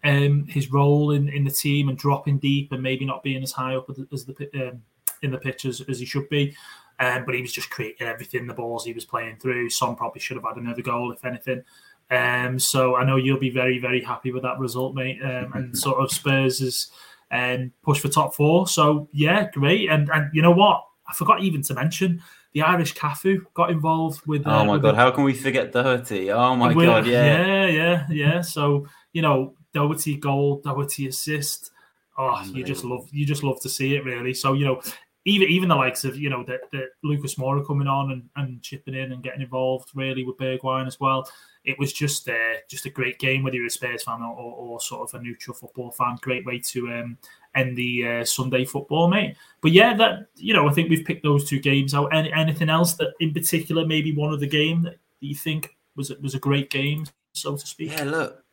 um, 0.04 0.46
his 0.46 0.70
role 0.70 1.12
in, 1.12 1.28
in 1.28 1.44
the 1.44 1.50
team 1.50 1.88
and 1.88 1.98
dropping 1.98 2.38
deep 2.38 2.72
and 2.72 2.82
maybe 2.82 3.04
not 3.04 3.22
being 3.22 3.42
as 3.42 3.52
high 3.52 3.74
up 3.74 3.88
as 4.12 4.24
the 4.24 4.68
um, 4.68 4.82
in 5.22 5.30
the 5.30 5.38
pitch 5.38 5.64
as, 5.64 5.80
as 5.88 5.98
he 5.98 6.04
should 6.04 6.28
be. 6.28 6.54
Um, 6.98 7.24
but 7.24 7.34
he 7.34 7.42
was 7.42 7.52
just 7.52 7.70
creating 7.70 8.06
everything, 8.06 8.46
the 8.46 8.54
balls 8.54 8.84
he 8.84 8.92
was 8.92 9.04
playing 9.04 9.36
through. 9.36 9.68
Son 9.70 9.96
probably 9.96 10.20
should 10.20 10.36
have 10.36 10.44
had 10.44 10.56
another 10.56 10.82
goal, 10.82 11.12
if 11.12 11.24
anything. 11.24 11.62
Um, 12.10 12.58
so 12.58 12.96
I 12.96 13.04
know 13.04 13.16
you'll 13.16 13.38
be 13.38 13.50
very, 13.50 13.78
very 13.78 14.00
happy 14.00 14.32
with 14.32 14.42
that 14.44 14.58
result, 14.58 14.94
mate. 14.94 15.20
Um, 15.22 15.52
and 15.54 15.78
sort 15.78 16.02
of 16.02 16.10
Spurs 16.10 16.60
is 16.60 16.90
um, 17.30 17.72
push 17.82 18.00
for 18.00 18.08
top 18.08 18.34
four. 18.34 18.66
So 18.66 19.08
yeah, 19.12 19.50
great. 19.50 19.90
And 19.90 20.08
and 20.10 20.30
you 20.32 20.42
know 20.42 20.52
what? 20.52 20.84
I 21.08 21.14
forgot 21.14 21.42
even 21.42 21.62
to 21.62 21.74
mention 21.74 22.22
the 22.52 22.62
Irish 22.62 22.94
Cafu 22.94 23.44
got 23.54 23.70
involved 23.70 24.26
with. 24.26 24.46
Uh, 24.46 24.60
oh 24.60 24.64
my 24.64 24.78
god! 24.78 24.94
The, 24.94 24.96
how 24.96 25.10
can 25.10 25.24
we 25.24 25.34
forget 25.34 25.72
Doherty? 25.72 26.30
Oh 26.30 26.56
my 26.56 26.72
with, 26.72 26.86
god! 26.86 27.06
Yeah, 27.06 27.46
yeah, 27.46 27.66
yeah, 27.66 28.06
yeah. 28.10 28.40
So 28.40 28.86
you 29.12 29.22
know, 29.22 29.54
Doherty 29.74 30.16
goal, 30.16 30.60
Doherty 30.64 31.06
assist. 31.08 31.70
Oh, 32.18 32.42
you 32.46 32.64
just 32.64 32.82
love 32.82 33.08
you 33.12 33.26
just 33.26 33.42
love 33.42 33.60
to 33.60 33.68
see 33.68 33.94
it, 33.94 34.04
really. 34.04 34.32
So 34.32 34.54
you 34.54 34.64
know, 34.64 34.80
even 35.26 35.48
even 35.48 35.68
the 35.68 35.74
likes 35.74 36.04
of 36.04 36.16
you 36.16 36.30
know 36.30 36.44
that 36.44 36.60
the 36.72 36.88
Lucas 37.02 37.34
Moura 37.34 37.66
coming 37.66 37.88
on 37.88 38.12
and, 38.12 38.28
and 38.36 38.62
chipping 38.62 38.94
in 38.94 39.12
and 39.12 39.22
getting 39.22 39.42
involved 39.42 39.90
really 39.94 40.24
with 40.24 40.38
Bergwijn 40.38 40.86
as 40.86 40.98
well. 40.98 41.28
It 41.64 41.78
was 41.78 41.92
just 41.92 42.28
uh, 42.28 42.54
just 42.70 42.86
a 42.86 42.90
great 42.90 43.18
game, 43.18 43.42
whether 43.42 43.56
you're 43.56 43.66
a 43.66 43.70
Spurs 43.70 44.04
fan 44.04 44.22
or, 44.22 44.32
or, 44.32 44.54
or 44.54 44.80
sort 44.80 45.02
of 45.12 45.20
a 45.20 45.22
neutral 45.22 45.56
football 45.56 45.90
fan. 45.90 46.16
Great 46.22 46.46
way 46.46 46.60
to 46.60 46.92
um, 46.92 47.18
end 47.56 47.76
the 47.76 48.06
uh, 48.06 48.24
Sunday 48.24 48.64
football, 48.64 49.08
mate. 49.08 49.36
But 49.60 49.72
yeah, 49.72 49.94
that 49.94 50.28
you 50.36 50.54
know, 50.54 50.68
I 50.68 50.72
think 50.72 50.90
we've 50.90 51.04
picked 51.04 51.22
those 51.22 51.48
two 51.48 51.58
games 51.58 51.94
out. 51.94 52.14
Any, 52.14 52.32
anything 52.32 52.68
else 52.68 52.94
that, 52.94 53.14
in 53.20 53.32
particular, 53.32 53.86
maybe 53.86 54.14
one 54.14 54.32
of 54.32 54.40
the 54.40 54.46
game 54.46 54.82
that 54.82 54.98
you 55.20 55.34
think 55.34 55.76
was 55.96 56.12
was 56.22 56.34
a 56.34 56.38
great 56.38 56.70
game, 56.70 57.06
so 57.32 57.56
to 57.56 57.66
speak? 57.66 57.92
Yeah, 57.92 58.04
look, 58.04 58.44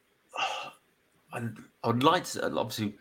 I'd, 1.33 1.53
I'd 1.83 2.03
like 2.03 2.25
to 2.25 2.45
obviously 2.45 2.95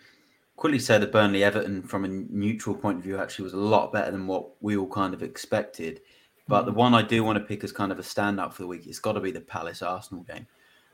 quickly 0.56 0.78
say 0.78 0.99
that 0.99 1.12
Burnley 1.12 1.43
Everton, 1.43 1.82
from 1.82 2.05
a 2.05 2.08
neutral 2.08 2.75
point 2.75 2.98
of 2.98 3.05
view, 3.05 3.19
actually 3.19 3.44
was 3.44 3.55
a 3.55 3.58
lot 3.58 3.93
better 3.93 4.10
than 4.10 4.26
what 4.26 4.50
we 4.60 4.76
all 4.76 4.88
kind 4.88 5.14
of 5.14 5.22
expected. 5.22 6.00
But 6.48 6.66
the 6.66 6.72
mm. 6.72 6.76
one 6.76 6.94
I 6.94 7.02
do 7.02 7.25
want 7.25 7.38
to 7.38 7.44
pick 7.44 7.64
as 7.64 7.72
kind 7.72 7.93
of 7.93 7.98
a 7.98 8.02
stand 8.02 8.38
standout 8.38 8.52
for 8.52 8.62
the 8.62 8.69
week, 8.69 8.87
it's 8.87 8.98
got 8.98 9.12
to 9.12 9.20
be 9.20 9.31
the 9.31 9.40
Palace 9.40 9.82
Arsenal 9.82 10.25
game. 10.25 10.46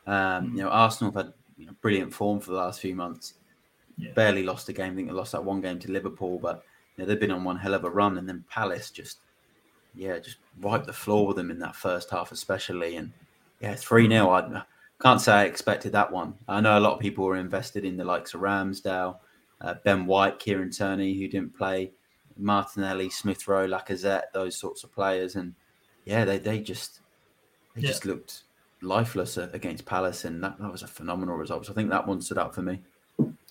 Um, 0.06 0.54
you 0.54 0.62
know, 0.62 0.68
Arsenal 0.68 1.12
have 1.12 1.26
had 1.26 1.34
you 1.56 1.66
know, 1.66 1.72
brilliant 1.80 2.14
form 2.14 2.40
for 2.40 2.52
the 2.52 2.56
last 2.56 2.80
few 2.80 2.94
months. 2.94 3.34
Yeah. 3.98 4.12
Barely 4.12 4.44
lost 4.44 4.68
a 4.68 4.72
game. 4.72 4.92
I 4.92 4.96
think 4.96 5.08
they 5.08 5.14
lost 5.14 5.32
that 5.32 5.44
one 5.44 5.60
game 5.60 5.78
to 5.80 5.90
Liverpool, 5.90 6.38
but 6.38 6.62
you 6.96 7.02
know, 7.02 7.08
they've 7.08 7.20
been 7.20 7.32
on 7.32 7.44
one 7.44 7.56
hell 7.56 7.74
of 7.74 7.84
a 7.84 7.90
run. 7.90 8.18
And 8.18 8.28
then 8.28 8.44
Palace 8.48 8.90
just, 8.90 9.18
yeah, 9.94 10.18
just 10.18 10.36
wiped 10.60 10.86
the 10.86 10.92
floor 10.92 11.26
with 11.26 11.36
them 11.36 11.50
in 11.50 11.58
that 11.58 11.74
first 11.74 12.10
half, 12.10 12.30
especially. 12.30 12.96
And 12.96 13.12
yeah, 13.60 13.74
3 13.74 14.08
0. 14.08 14.30
I 14.30 14.62
can't 15.02 15.20
say 15.20 15.32
I 15.32 15.44
expected 15.44 15.92
that 15.92 16.12
one. 16.12 16.34
I 16.46 16.60
know 16.60 16.78
a 16.78 16.80
lot 16.80 16.94
of 16.94 17.00
people 17.00 17.24
were 17.24 17.36
invested 17.36 17.84
in 17.84 17.96
the 17.96 18.04
likes 18.04 18.34
of 18.34 18.40
Ramsdale 18.40 19.18
uh, 19.60 19.74
Ben 19.84 20.06
White, 20.06 20.38
Kieran 20.38 20.70
Tierney, 20.70 21.14
who 21.14 21.28
didn't 21.28 21.56
play, 21.56 21.92
Martinelli, 22.36 23.10
Smith 23.10 23.46
Rowe, 23.48 23.66
Lacazette, 23.66 24.32
those 24.32 24.56
sorts 24.56 24.84
of 24.84 24.92
players, 24.92 25.36
and 25.36 25.54
yeah, 26.04 26.24
they 26.24 26.38
they 26.38 26.60
just 26.60 27.00
they 27.74 27.82
yeah. 27.82 27.88
just 27.88 28.04
looked 28.04 28.44
lifeless 28.80 29.36
against 29.36 29.84
Palace, 29.84 30.24
and 30.24 30.42
that, 30.42 30.58
that 30.60 30.70
was 30.70 30.82
a 30.82 30.88
phenomenal 30.88 31.36
result. 31.36 31.66
So 31.66 31.72
I 31.72 31.74
think 31.74 31.90
that 31.90 32.06
one 32.06 32.20
stood 32.20 32.38
out 32.38 32.54
for 32.54 32.62
me. 32.62 32.80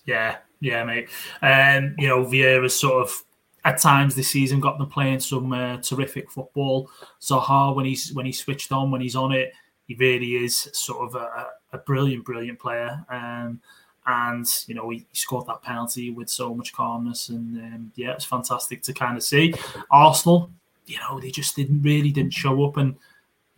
Yeah, 0.08 0.38
yeah, 0.60 0.84
mate. 0.84 1.10
Um, 1.42 1.94
you 1.98 2.08
know, 2.08 2.24
Vieira's 2.24 2.74
sort 2.74 3.02
of 3.02 3.22
at 3.66 3.78
times 3.78 4.14
this 4.14 4.30
season 4.30 4.58
got 4.58 4.78
them 4.78 4.88
playing 4.88 5.20
some 5.20 5.52
uh, 5.52 5.76
terrific 5.82 6.30
football. 6.30 6.90
Zaha, 7.20 7.76
when 7.76 7.84
he's 7.84 8.14
when 8.14 8.24
he's 8.24 8.40
switched 8.40 8.72
on, 8.72 8.90
when 8.90 9.02
he's 9.02 9.14
on 9.14 9.32
it, 9.32 9.52
he 9.86 9.94
really 9.96 10.36
is 10.36 10.70
sort 10.72 11.06
of 11.06 11.14
a, 11.14 11.48
a 11.74 11.78
brilliant, 11.78 12.24
brilliant 12.24 12.58
player. 12.58 13.04
Um, 13.10 13.60
and 14.06 14.50
you 14.66 14.74
know 14.74 14.88
he, 14.88 15.04
scored 15.12 15.46
that 15.46 15.60
penalty 15.60 16.10
with 16.10 16.30
so 16.30 16.54
much 16.54 16.72
calmness, 16.72 17.28
and 17.28 17.58
um, 17.58 17.92
yeah, 17.94 18.12
it's 18.12 18.24
fantastic 18.24 18.80
to 18.84 18.94
kind 18.94 19.18
of 19.18 19.22
see. 19.22 19.52
Arsenal, 19.90 20.50
you 20.86 20.96
know, 21.00 21.20
they 21.20 21.30
just 21.30 21.54
didn't 21.54 21.82
really 21.82 22.12
didn't 22.12 22.32
show 22.32 22.64
up, 22.64 22.78
and 22.78 22.96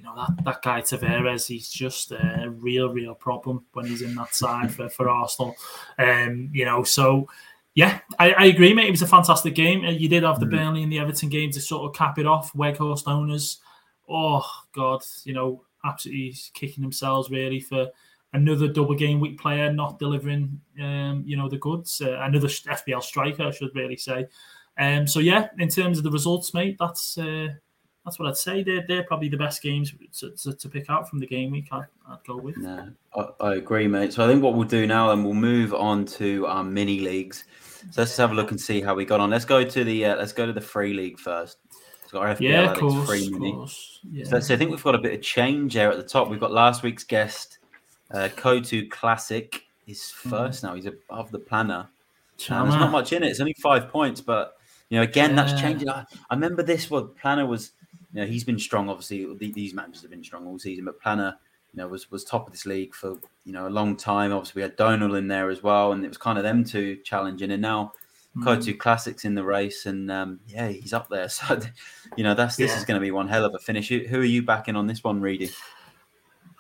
you 0.01 0.07
know 0.07 0.17
that 0.17 0.45
that 0.45 0.63
guy 0.63 0.81
Tavares, 0.81 1.47
he's 1.47 1.69
just 1.69 2.11
a 2.13 2.49
real, 2.49 2.89
real 2.89 3.15
problem 3.15 3.67
when 3.75 3.87
he's 3.87 4.01
in 4.01 4.15
that 4.15 4.35
side 4.35 4.73
for 4.73 4.89
for 4.89 5.11
Arsenal. 5.11 5.55
Um, 5.99 6.49
you 6.53 6.65
know, 6.65 6.83
so 6.85 7.29
yeah, 7.75 8.01
I, 8.19 8.33
I, 8.33 8.45
agree, 8.47 8.73
mate. 8.73 8.89
It 8.89 8.93
was 8.93 9.03
a 9.03 9.07
fantastic 9.07 9.55
game. 9.55 9.85
You 9.85 10.09
did 10.09 10.23
have 10.23 10.41
the 10.41 10.47
mm-hmm. 10.47 10.57
Burnley 10.57 10.83
and 10.83 10.91
the 10.91 10.99
Everton 10.99 11.29
game 11.29 11.51
to 11.51 11.61
sort 11.61 11.89
of 11.89 11.95
cap 11.95 12.19
it 12.19 12.27
off. 12.27 12.53
Weghorst 12.55 13.09
owners, 13.09 13.59
oh 14.09 14.49
god, 14.73 15.03
you 15.25 15.35
know, 15.35 15.65
absolutely 15.85 16.35
kicking 16.55 16.83
themselves 16.83 17.31
really 17.31 17.61
for 17.61 17.89
another 18.33 18.69
double 18.69 18.95
game 18.95 19.21
week 19.21 19.39
player 19.39 19.71
not 19.71 19.99
delivering, 19.99 20.61
um, 20.81 21.23
you 21.27 21.37
know, 21.37 21.49
the 21.49 21.59
goods. 21.59 22.01
Uh, 22.01 22.19
another 22.23 22.49
FPL 22.49 23.03
striker, 23.03 23.43
I 23.43 23.51
should 23.51 23.75
really 23.75 23.97
say. 23.97 24.27
Um, 24.79 25.07
so 25.07 25.21
yeah, 25.21 25.49
in 25.59 25.69
terms 25.69 25.99
of 25.99 26.05
the 26.05 26.11
results, 26.11 26.55
mate, 26.55 26.77
that's 26.79 27.19
uh, 27.19 27.49
that's 28.05 28.19
what 28.19 28.29
I'd 28.29 28.37
say. 28.37 28.63
They're, 28.63 28.85
they're 28.87 29.05
probably 29.05 29.29
the 29.29 29.37
best 29.37 29.63
games 29.63 29.93
to, 30.19 30.31
to, 30.31 30.53
to 30.55 30.69
pick 30.69 30.89
out 30.89 31.09
from 31.09 31.19
the 31.19 31.27
game 31.27 31.51
week. 31.51 31.69
I'd, 31.71 31.87
I'd 32.09 32.25
go 32.27 32.37
with. 32.37 32.57
No, 32.57 32.91
I, 33.15 33.27
I, 33.41 33.55
agree, 33.57 33.87
mate. 33.87 34.13
So 34.13 34.25
I 34.25 34.29
think 34.29 34.43
what 34.43 34.55
we'll 34.55 34.67
do 34.67 34.87
now, 34.87 35.11
and 35.11 35.25
we'll 35.25 35.35
move 35.35 35.75
on 35.75 36.07
to 36.07 36.47
our 36.47 36.65
mini 36.65 37.01
leagues. 37.01 37.45
So 37.91 38.03
let's 38.03 38.17
have 38.17 38.33
a 38.33 38.35
look 38.35 38.51
and 38.51 38.61
see 38.61 38.81
how 38.81 38.95
we 38.95 39.05
got 39.05 39.21
on. 39.21 39.31
Let's 39.31 39.45
go 39.45 39.65
to 39.65 39.85
the 39.85 40.07
uh, 40.07 40.17
let's 40.17 40.33
go 40.33 40.47
to 40.47 40.53
the 40.53 40.61
free 40.61 40.95
league 40.95 41.19
first. 41.19 41.59
So 42.11 42.19
our 42.19 42.35
FPL 42.35 42.41
yeah, 42.41 42.73
of 42.73 42.79
course, 42.79 43.09
free 43.09 43.31
mini. 43.31 43.53
Course. 43.53 44.01
Yeah. 44.11 44.25
So, 44.25 44.41
so 44.41 44.55
I 44.55 44.57
think 44.57 44.71
we've 44.71 44.83
got 44.83 44.95
a 44.95 44.99
bit 44.99 45.15
of 45.15 45.23
change 45.23 45.75
there 45.75 45.91
at 45.91 45.97
the 45.97 46.03
top. 46.03 46.29
We've 46.29 46.41
got 46.41 46.53
last 46.53 46.83
week's 46.83 47.05
guest 47.05 47.59
uh, 48.11 48.29
Kotu 48.37 48.91
Classic 48.91 49.63
is 49.87 50.11
first 50.11 50.61
mm. 50.61 50.69
now. 50.69 50.75
He's 50.75 50.87
above 50.87 51.31
the 51.31 51.39
planner. 51.39 51.89
There's 52.39 52.51
not 52.51 52.91
much 52.91 53.13
in 53.13 53.23
it. 53.23 53.29
It's 53.29 53.41
only 53.41 53.55
five 53.55 53.89
points, 53.91 54.21
but 54.21 54.57
you 54.89 54.97
know, 54.97 55.03
again, 55.03 55.31
yeah. 55.31 55.37
that's 55.37 55.61
changing. 55.61 55.89
I, 55.89 56.07
I, 56.31 56.35
remember 56.35 56.63
this. 56.63 56.91
What 56.91 57.17
planner 57.17 57.47
was, 57.47 57.73
you 58.13 58.21
know, 58.21 58.27
he's 58.27 58.45
been 58.45 58.59
strong. 58.59 58.89
Obviously, 58.89 59.27
these 59.37 59.75
matches 59.75 60.03
have 60.03 60.11
been 60.11 60.25
strong 60.25 60.47
all 60.47 60.59
season, 60.59 60.85
but 60.85 61.01
planner, 61.01 61.37
you 61.73 61.79
know, 61.79 61.89
was 61.89 62.11
was 62.11 62.25
top 62.25 62.47
of 62.47 62.53
this 62.53 62.67
league 62.67 62.95
for 62.95 63.19
you 63.45 63.53
know 63.53 63.69
a 63.69 63.71
long 63.71 63.97
time. 63.97 64.33
Obviously, 64.33 64.61
we 64.61 64.63
had 64.63 64.77
Donal 64.77 65.15
in 65.15 65.29
there 65.29 65.51
as 65.51 65.63
well, 65.63 65.93
and 65.93 66.05
it 66.05 66.09
was 66.09 66.19
kind 66.19 66.39
of 66.39 66.45
them 66.45 66.65
two 66.65 66.97
challenging. 67.05 67.53
And 67.53 67.63
now 67.63 67.93
mm. 68.37 68.43
Kotu 68.43 68.77
Classics 68.77 69.25
in 69.25 69.35
the 69.35 69.45
race, 69.45 69.87
and 69.87 70.11
um, 70.11 70.41
yeah, 70.47 70.69
he's 70.69 70.93
up 70.93 71.09
there. 71.09 71.29
So, 71.41 71.61
you 72.17 72.25
know, 72.25 72.35
that's 72.35 72.57
this 72.57 72.73
yeah. 72.73 72.79
is 72.79 72.85
going 72.85 73.01
to 73.01 73.05
be 73.05 73.13
one 73.13 73.29
hell 73.29 73.45
of 73.45 73.55
a 73.55 73.59
finish. 73.59 73.89
Who, 73.89 74.21
are 74.21 74.25
you 74.25 74.43
backing 74.43 74.75
on 74.75 74.87
this 74.87 75.05
one, 75.05 75.21
Reedy? 75.21 75.51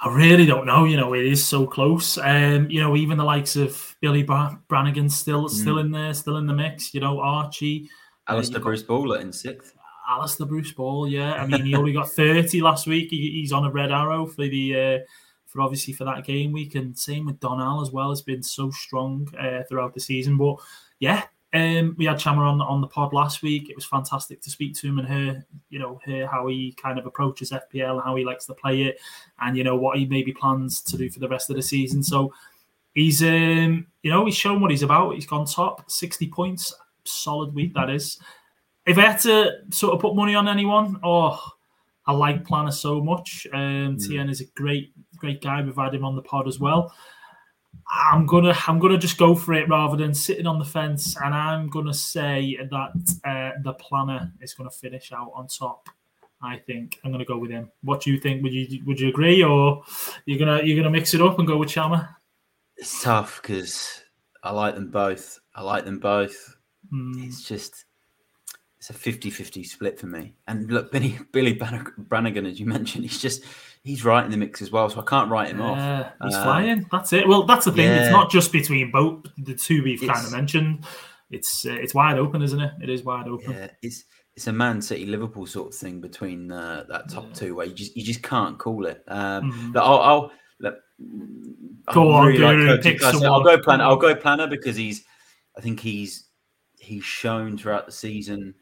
I 0.02 0.14
really 0.14 0.46
don't 0.46 0.66
know. 0.66 0.84
You 0.84 0.96
know, 0.96 1.14
it 1.14 1.26
is 1.26 1.44
so 1.44 1.66
close. 1.66 2.16
Um, 2.16 2.70
you 2.70 2.80
know, 2.80 2.96
even 2.96 3.18
the 3.18 3.24
likes 3.24 3.56
of 3.56 3.96
Billy 4.00 4.22
Brannigan 4.22 5.10
still 5.10 5.48
mm. 5.48 5.50
still 5.50 5.78
in 5.78 5.90
there, 5.90 6.14
still 6.14 6.36
in 6.36 6.46
the 6.46 6.54
mix. 6.54 6.94
You 6.94 7.00
know, 7.00 7.20
Archie, 7.20 7.90
uh, 8.28 8.34
Alistair 8.34 8.60
uh, 8.60 8.64
Bruce 8.64 8.84
Ball 8.84 9.14
in 9.14 9.32
sixth. 9.32 9.74
Alistair 10.10 10.46
Bruce 10.46 10.72
Ball, 10.72 11.06
yeah. 11.08 11.34
I 11.34 11.46
mean, 11.46 11.64
he 11.64 11.74
only 11.74 11.92
got 11.92 12.10
thirty 12.10 12.60
last 12.60 12.86
week. 12.86 13.10
He, 13.10 13.30
he's 13.40 13.52
on 13.52 13.64
a 13.64 13.70
red 13.70 13.92
arrow 13.92 14.26
for 14.26 14.48
the 14.48 14.76
uh, 14.76 14.98
for 15.46 15.60
obviously 15.60 15.92
for 15.92 16.04
that 16.04 16.24
game 16.24 16.52
week, 16.52 16.74
and 16.74 16.98
same 16.98 17.26
with 17.26 17.38
Donal 17.38 17.80
as 17.80 17.90
well. 17.90 18.10
Has 18.10 18.22
been 18.22 18.42
so 18.42 18.70
strong 18.70 19.28
uh, 19.38 19.62
throughout 19.68 19.94
the 19.94 20.00
season, 20.00 20.36
but 20.36 20.56
yeah, 20.98 21.24
um, 21.52 21.94
we 21.98 22.04
had 22.04 22.16
Chama 22.16 22.38
on 22.38 22.60
on 22.60 22.80
the 22.80 22.86
pod 22.86 23.12
last 23.12 23.42
week. 23.42 23.70
It 23.70 23.76
was 23.76 23.84
fantastic 23.84 24.40
to 24.42 24.50
speak 24.50 24.74
to 24.76 24.88
him 24.88 24.98
and 24.98 25.08
her, 25.08 25.44
you 25.68 25.78
know, 25.78 26.00
how 26.28 26.46
he 26.48 26.72
kind 26.72 26.98
of 26.98 27.06
approaches 27.06 27.50
FPL 27.50 27.94
and 27.94 28.02
how 28.02 28.14
he 28.16 28.24
likes 28.24 28.46
to 28.46 28.54
play 28.54 28.82
it, 28.82 29.00
and 29.40 29.56
you 29.56 29.64
know 29.64 29.76
what 29.76 29.98
he 29.98 30.06
maybe 30.06 30.32
plans 30.32 30.80
to 30.82 30.96
do 30.96 31.10
for 31.10 31.20
the 31.20 31.28
rest 31.28 31.50
of 31.50 31.56
the 31.56 31.62
season. 31.62 32.02
So 32.02 32.32
he's, 32.94 33.22
um, 33.22 33.86
you 34.02 34.10
know, 34.10 34.24
he's 34.24 34.36
shown 34.36 34.60
what 34.60 34.70
he's 34.70 34.82
about. 34.82 35.14
He's 35.14 35.26
gone 35.26 35.46
top, 35.46 35.90
sixty 35.90 36.28
points, 36.28 36.74
solid 37.04 37.54
week 37.54 37.74
that 37.74 37.90
is. 37.90 38.18
If 38.86 38.98
I 38.98 39.02
had 39.02 39.20
to 39.20 39.52
sort 39.70 39.94
of 39.94 40.00
put 40.00 40.16
money 40.16 40.34
on 40.34 40.48
anyone, 40.48 40.98
oh, 41.02 41.40
I 42.06 42.12
like 42.12 42.46
Planner 42.46 42.72
so 42.72 43.00
much. 43.02 43.46
Um, 43.52 43.96
mm. 43.96 44.08
Tien 44.08 44.28
is 44.28 44.40
a 44.40 44.46
great, 44.56 44.92
great 45.16 45.42
guy. 45.42 45.62
We've 45.62 45.76
had 45.76 45.94
him 45.94 46.04
on 46.04 46.16
the 46.16 46.22
pod 46.22 46.48
as 46.48 46.58
well. 46.58 46.92
I'm 47.88 48.26
gonna 48.26 48.56
I'm 48.66 48.78
gonna 48.78 48.98
just 48.98 49.18
go 49.18 49.34
for 49.34 49.54
it 49.54 49.68
rather 49.68 49.96
than 49.96 50.14
sitting 50.14 50.46
on 50.46 50.58
the 50.58 50.64
fence, 50.64 51.16
and 51.22 51.34
I'm 51.34 51.68
gonna 51.68 51.94
say 51.94 52.56
that 52.70 53.20
uh, 53.24 53.58
the 53.62 53.74
planner 53.74 54.32
is 54.40 54.54
gonna 54.54 54.70
finish 54.70 55.12
out 55.12 55.32
on 55.34 55.46
top. 55.46 55.88
I 56.42 56.58
think 56.58 56.98
I'm 57.04 57.12
gonna 57.12 57.24
go 57.24 57.38
with 57.38 57.50
him. 57.50 57.70
What 57.82 58.00
do 58.00 58.12
you 58.12 58.18
think? 58.18 58.42
Would 58.42 58.52
you 58.52 58.82
would 58.86 59.00
you 59.00 59.08
agree, 59.08 59.42
or 59.42 59.82
you're 60.24 60.38
gonna 60.38 60.62
you're 60.62 60.76
gonna 60.76 60.90
mix 60.90 61.14
it 61.14 61.22
up 61.22 61.38
and 61.38 61.46
go 61.46 61.56
with 61.56 61.68
Chama? 61.68 62.08
It's 62.76 63.02
tough 63.02 63.42
because 63.42 64.02
I 64.42 64.52
like 64.52 64.74
them 64.74 64.90
both. 64.90 65.38
I 65.54 65.62
like 65.62 65.84
them 65.84 65.98
both. 65.98 66.56
Mm. 66.92 67.26
It's 67.26 67.46
just 67.46 67.84
it's 68.80 68.88
a 68.88 68.94
50-50 68.94 69.66
split 69.66 70.00
for 70.00 70.06
me. 70.06 70.34
And 70.48 70.70
look, 70.70 70.90
Billy 70.92 71.18
Billy 71.32 71.52
Brannigan, 71.52 72.46
as 72.46 72.58
you 72.58 72.66
mentioned, 72.66 73.04
he's 73.04 73.20
just 73.20 73.44
he's 73.82 74.04
right 74.04 74.24
in 74.24 74.30
the 74.30 74.38
mix 74.38 74.62
as 74.62 74.70
well, 74.70 74.88
so 74.88 75.00
I 75.00 75.04
can't 75.04 75.30
write 75.30 75.50
him 75.50 75.60
off. 75.60 76.12
He's 76.24 76.34
um, 76.34 76.42
flying. 76.42 76.86
That's 76.90 77.12
it. 77.12 77.28
Well, 77.28 77.44
that's 77.44 77.66
the 77.66 77.72
thing. 77.72 77.86
Yeah. 77.86 78.04
It's 78.04 78.10
not 78.10 78.30
just 78.30 78.52
between 78.52 78.90
both 78.90 79.26
the 79.36 79.54
two 79.54 79.82
we've 79.84 80.02
it's, 80.02 80.10
kind 80.10 80.26
of 80.26 80.32
mentioned. 80.32 80.86
It's 81.30 81.66
uh, 81.66 81.74
it's 81.74 81.94
wide 81.94 82.18
open, 82.18 82.42
isn't 82.42 82.60
it? 82.60 82.72
It 82.82 82.88
is 82.88 83.04
wide 83.04 83.28
open. 83.28 83.52
Yeah, 83.52 83.68
it's 83.82 84.04
it's 84.34 84.46
a 84.46 84.52
Man 84.52 84.80
City 84.80 85.04
Liverpool 85.04 85.46
sort 85.46 85.74
of 85.74 85.78
thing 85.78 86.00
between 86.00 86.50
uh, 86.50 86.84
that 86.88 87.10
top 87.10 87.26
yeah. 87.28 87.34
two 87.34 87.54
where 87.54 87.66
you 87.66 87.74
just 87.74 87.94
you 87.94 88.02
just 88.02 88.22
can't 88.22 88.58
call 88.58 88.86
it. 88.86 89.04
Um, 89.08 89.52
mm-hmm. 89.52 89.76
I'll, 89.76 90.00
I'll 90.00 90.32
look, 90.58 90.76
go 91.92 92.12
on, 92.12 92.28
really 92.28 92.38
like 92.38 92.82
pick 92.82 93.02
I'll 93.02 93.42
go 93.42 93.58
planner. 93.58 93.84
I'll 93.84 93.96
go 93.96 94.14
planner 94.14 94.46
because 94.46 94.76
he's. 94.76 95.04
I 95.56 95.60
think 95.60 95.80
he's 95.80 96.28
he's 96.78 97.04
shown 97.04 97.58
throughout 97.58 97.84
the 97.84 97.92
season, 97.92 98.54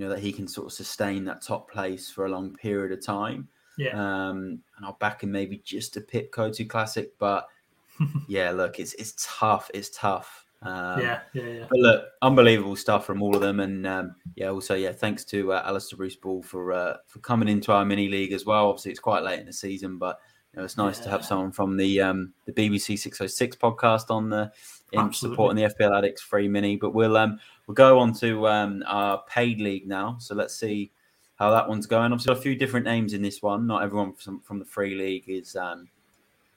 you 0.00 0.06
know, 0.06 0.14
that 0.14 0.20
he 0.20 0.32
can 0.32 0.48
sort 0.48 0.66
of 0.66 0.72
sustain 0.72 1.26
that 1.26 1.42
top 1.42 1.70
place 1.70 2.08
for 2.08 2.24
a 2.24 2.30
long 2.30 2.54
period 2.54 2.90
of 2.90 3.04
time. 3.04 3.46
Yeah. 3.76 3.90
Um, 3.90 4.62
and 4.78 4.86
I'll 4.86 4.96
back 4.98 5.22
him 5.22 5.30
maybe 5.30 5.60
just 5.62 5.94
a 5.98 6.00
pit 6.00 6.32
Cotu 6.32 6.66
Classic, 6.66 7.12
but 7.18 7.46
yeah, 8.26 8.50
look, 8.50 8.80
it's 8.80 8.94
it's 8.94 9.14
tough. 9.18 9.70
It's 9.74 9.90
tough. 9.90 10.46
Um, 10.62 11.02
yeah, 11.02 11.20
yeah, 11.34 11.42
yeah. 11.42 11.66
But 11.68 11.80
look, 11.80 12.04
unbelievable 12.22 12.76
stuff 12.76 13.04
from 13.04 13.22
all 13.22 13.34
of 13.34 13.42
them, 13.42 13.60
and 13.60 13.86
um, 13.86 14.14
yeah, 14.36 14.48
also 14.48 14.74
yeah, 14.74 14.92
thanks 14.92 15.22
to 15.26 15.52
uh, 15.52 15.64
Alistair 15.66 15.98
Bruce 15.98 16.16
Ball 16.16 16.42
for 16.42 16.72
uh, 16.72 16.96
for 17.06 17.18
coming 17.18 17.48
into 17.48 17.70
our 17.70 17.84
mini 17.84 18.08
league 18.08 18.32
as 18.32 18.46
well. 18.46 18.70
Obviously, 18.70 18.92
it's 18.92 19.00
quite 19.00 19.22
late 19.22 19.40
in 19.40 19.44
the 19.44 19.52
season, 19.52 19.98
but 19.98 20.18
you 20.54 20.60
know, 20.60 20.64
it's 20.64 20.78
nice 20.78 20.96
yeah. 20.96 21.04
to 21.04 21.10
have 21.10 21.26
someone 21.26 21.52
from 21.52 21.76
the 21.76 22.00
um, 22.00 22.32
the 22.46 22.52
BBC 22.52 22.98
606 22.98 23.56
podcast 23.56 24.10
on 24.10 24.30
the 24.30 24.50
in 24.92 24.98
Absolutely. 24.98 25.34
supporting 25.34 25.62
the 25.62 25.74
FPL 25.74 25.96
Addicts 25.96 26.22
free 26.22 26.48
mini. 26.48 26.76
But 26.76 26.94
we'll 26.94 27.16
um, 27.16 27.38
we'll 27.70 27.74
go 27.74 28.00
on 28.00 28.12
to 28.12 28.48
um, 28.48 28.82
our 28.88 29.22
paid 29.28 29.60
league 29.60 29.86
now. 29.86 30.16
So 30.18 30.34
let's 30.34 30.58
see 30.58 30.90
how 31.36 31.52
that 31.52 31.68
one's 31.68 31.86
going. 31.86 32.10
Obviously, 32.10 32.32
a 32.32 32.36
few 32.36 32.56
different 32.56 32.84
names 32.84 33.12
in 33.12 33.22
this 33.22 33.42
one. 33.42 33.64
Not 33.64 33.84
everyone 33.84 34.12
from, 34.14 34.40
from 34.40 34.58
the 34.58 34.64
free 34.64 34.96
league 34.96 35.28
is 35.28 35.54
um, 35.54 35.88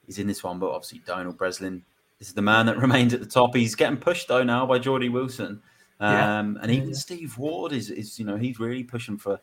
is 0.07 0.17
in 0.17 0.25
this 0.25 0.43
one, 0.43 0.57
but 0.57 0.71
obviously 0.71 1.03
Donald 1.05 1.37
Breslin 1.37 1.83
is 2.19 2.33
the 2.33 2.41
man 2.41 2.65
that 2.65 2.77
remains 2.79 3.13
at 3.13 3.19
the 3.19 3.27
top. 3.27 3.55
He's 3.55 3.75
getting 3.75 3.97
pushed 3.97 4.27
though 4.27 4.43
now 4.43 4.65
by 4.65 4.79
Jordy 4.79 5.09
Wilson, 5.09 5.61
um, 5.99 6.55
yeah. 6.55 6.63
and 6.63 6.71
even 6.71 6.89
yeah. 6.89 6.95
Steve 6.95 7.37
Ward 7.37 7.73
is 7.73 7.91
is 7.91 8.17
you 8.17 8.25
know 8.25 8.35
he's 8.35 8.59
really 8.59 8.83
pushing 8.83 9.19
for 9.19 9.39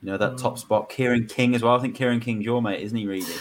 you 0.00 0.10
know 0.12 0.16
that 0.16 0.34
mm. 0.34 0.40
top 0.40 0.58
spot. 0.58 0.90
Kieran 0.90 1.26
King 1.26 1.56
as 1.56 1.64
well. 1.64 1.74
I 1.74 1.80
think 1.80 1.96
Kieran 1.96 2.20
King's 2.20 2.44
your 2.44 2.62
mate, 2.62 2.82
isn't 2.82 2.96
he? 2.96 3.08
Really. 3.08 3.34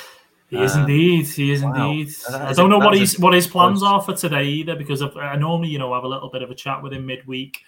He 0.49 0.61
is 0.61 0.73
um, 0.73 0.81
indeed. 0.81 1.27
He 1.27 1.51
is 1.51 1.61
wow. 1.61 1.91
indeed. 1.91 2.13
I 2.31 2.53
don't 2.53 2.69
know 2.69 2.79
what 2.79 2.97
his 2.97 3.19
what 3.19 3.33
his 3.33 3.45
plans 3.45 3.83
are 3.83 4.01
for 4.01 4.15
today 4.15 4.45
either, 4.45 4.75
because 4.75 5.01
I 5.01 5.35
normally, 5.35 5.69
you 5.69 5.77
know, 5.77 5.93
have 5.93 6.03
a 6.03 6.07
little 6.07 6.29
bit 6.29 6.41
of 6.41 6.49
a 6.49 6.55
chat 6.55 6.81
with 6.81 6.93
him 6.93 7.05
midweek 7.05 7.59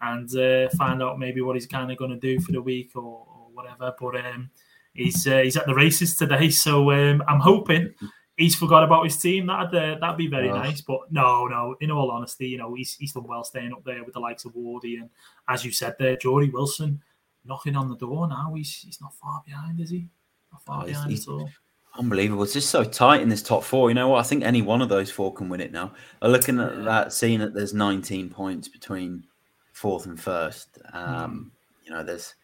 and 0.00 0.28
uh, 0.36 0.68
find 0.70 1.02
out 1.02 1.18
maybe 1.18 1.40
what 1.40 1.54
he's 1.54 1.66
kind 1.66 1.92
of 1.92 1.98
going 1.98 2.10
to 2.10 2.16
do 2.16 2.40
for 2.40 2.52
the 2.52 2.60
week 2.60 2.90
or, 2.96 3.02
or 3.02 3.48
whatever. 3.52 3.94
But 4.00 4.16
um, 4.16 4.50
he's 4.94 5.26
uh, 5.28 5.38
he's 5.38 5.56
at 5.56 5.66
the 5.66 5.74
races 5.74 6.16
today, 6.16 6.50
so 6.50 6.90
um, 6.90 7.22
I'm 7.28 7.40
hoping 7.40 7.94
he's 8.36 8.56
forgot 8.56 8.82
about 8.82 9.04
his 9.04 9.16
team. 9.16 9.46
That'd 9.46 9.74
uh, 9.74 9.98
that'd 10.00 10.16
be 10.16 10.28
very 10.28 10.48
nice. 10.48 10.80
But 10.80 11.12
no, 11.12 11.46
no. 11.46 11.76
In 11.80 11.92
all 11.92 12.10
honesty, 12.10 12.48
you 12.48 12.58
know, 12.58 12.74
he's 12.74 12.94
he's 12.94 13.12
done 13.12 13.28
well 13.28 13.44
staying 13.44 13.72
up 13.72 13.84
there 13.84 14.02
with 14.04 14.14
the 14.14 14.20
likes 14.20 14.44
of 14.44 14.54
Wardy 14.54 15.00
and, 15.00 15.10
as 15.48 15.64
you 15.64 15.70
said 15.70 15.94
there, 15.98 16.16
Jordy 16.16 16.50
Wilson 16.50 17.00
knocking 17.44 17.76
on 17.76 17.88
the 17.88 17.96
door 17.96 18.26
now. 18.26 18.52
He's 18.56 18.74
he's 18.74 19.00
not 19.00 19.14
far 19.14 19.42
behind, 19.46 19.78
is 19.80 19.90
he? 19.90 20.08
Not 20.52 20.64
far 20.64 20.82
oh, 20.82 20.86
behind 20.86 21.12
at 21.12 21.28
all. 21.28 21.48
Unbelievable. 21.96 22.42
It's 22.42 22.52
just 22.52 22.70
so 22.70 22.82
tight 22.82 23.20
in 23.20 23.28
this 23.28 23.42
top 23.42 23.62
four. 23.62 23.88
You 23.88 23.94
know 23.94 24.08
what? 24.08 24.18
I 24.18 24.22
think 24.24 24.42
any 24.42 24.62
one 24.62 24.82
of 24.82 24.88
those 24.88 25.10
four 25.10 25.32
can 25.32 25.48
win 25.48 25.60
it 25.60 25.72
now. 25.72 25.92
looking 26.22 26.58
at 26.58 26.84
that, 26.84 27.12
seeing 27.12 27.38
that 27.38 27.54
there's 27.54 27.72
19 27.72 28.30
points 28.30 28.68
between 28.68 29.24
fourth 29.72 30.06
and 30.06 30.18
first, 30.18 30.78
um, 30.92 31.52
you 31.84 31.92
know, 31.92 32.02
there's 32.02 32.34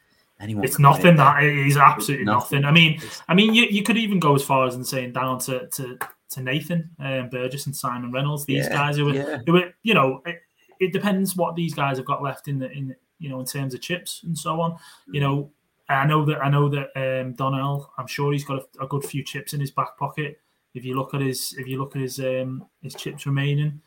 anyone. 0.41 0.65
It's 0.65 0.79
nothing. 0.79 1.17
That 1.17 1.43
it 1.43 1.67
is 1.67 1.77
absolutely 1.77 2.27
nothing. 2.27 2.63
nothing. 2.63 2.65
I 2.65 2.73
mean. 2.73 3.01
I 3.29 3.35
mean, 3.35 3.55
you, 3.55 3.65
you 3.65 3.83
could 3.83 3.97
even 3.97 4.21
go 4.21 4.35
as 4.35 4.43
far 4.43 4.67
as 4.67 4.75
in 4.75 4.85
saying 4.85 5.13
down 5.13 5.39
to 5.41 5.67
to, 5.69 5.99
to 6.31 6.43
Nathan 6.43 6.91
um, 7.01 7.29
Burgess 7.29 7.67
and 7.67 7.75
Simon 7.75 8.13
Reynolds. 8.13 8.45
These 8.45 8.67
yeah, 8.67 8.73
guys 8.73 8.97
who 8.97 9.07
were, 9.07 9.15
yeah. 9.15 9.39
who 9.47 9.53
were, 9.55 9.75
you 9.83 9.95
know, 9.95 10.23
it, 10.27 10.43
it, 10.79 10.93
depends 10.93 11.35
what 11.37 11.57
these 11.57 11.75
guys 11.75 11.97
have 11.97 12.07
got 12.07 12.23
left 12.23 12.47
in 12.49 12.59
the 12.59 12.71
in 12.71 12.95
you 13.19 13.29
know 13.29 13.41
in 13.41 13.47
terms 13.47 13.75
of 13.75 13.81
chips 13.81 14.23
and 14.25 14.37
so 14.37 14.61
on. 14.61 14.77
You 15.11 15.21
know, 15.21 15.51
I 15.95 16.07
know 16.07 16.25
that 16.25 16.43
I 16.43 16.49
know 16.49 16.69
that 16.69 16.91
um, 16.97 17.33
Donnell. 17.35 17.91
I'm 17.99 18.07
sure 18.07 18.33
he's 18.33 18.45
got 18.45 18.63
a, 18.63 18.85
a, 18.85 18.87
good 18.87 19.05
few 19.05 19.25
chips 19.25 19.55
in 19.55 19.61
his 19.61 19.71
back 19.71 19.97
pocket. 19.99 20.41
If 20.75 20.85
you 20.85 20.97
look 20.97 21.15
at 21.15 21.21
his, 21.21 21.55
if 21.59 21.67
you 21.67 21.79
look 21.79 21.97
at 21.97 22.03
his 22.03 22.21
um, 22.21 22.65
his 22.83 22.95
chips 22.95 23.27
remaining, 23.27 23.81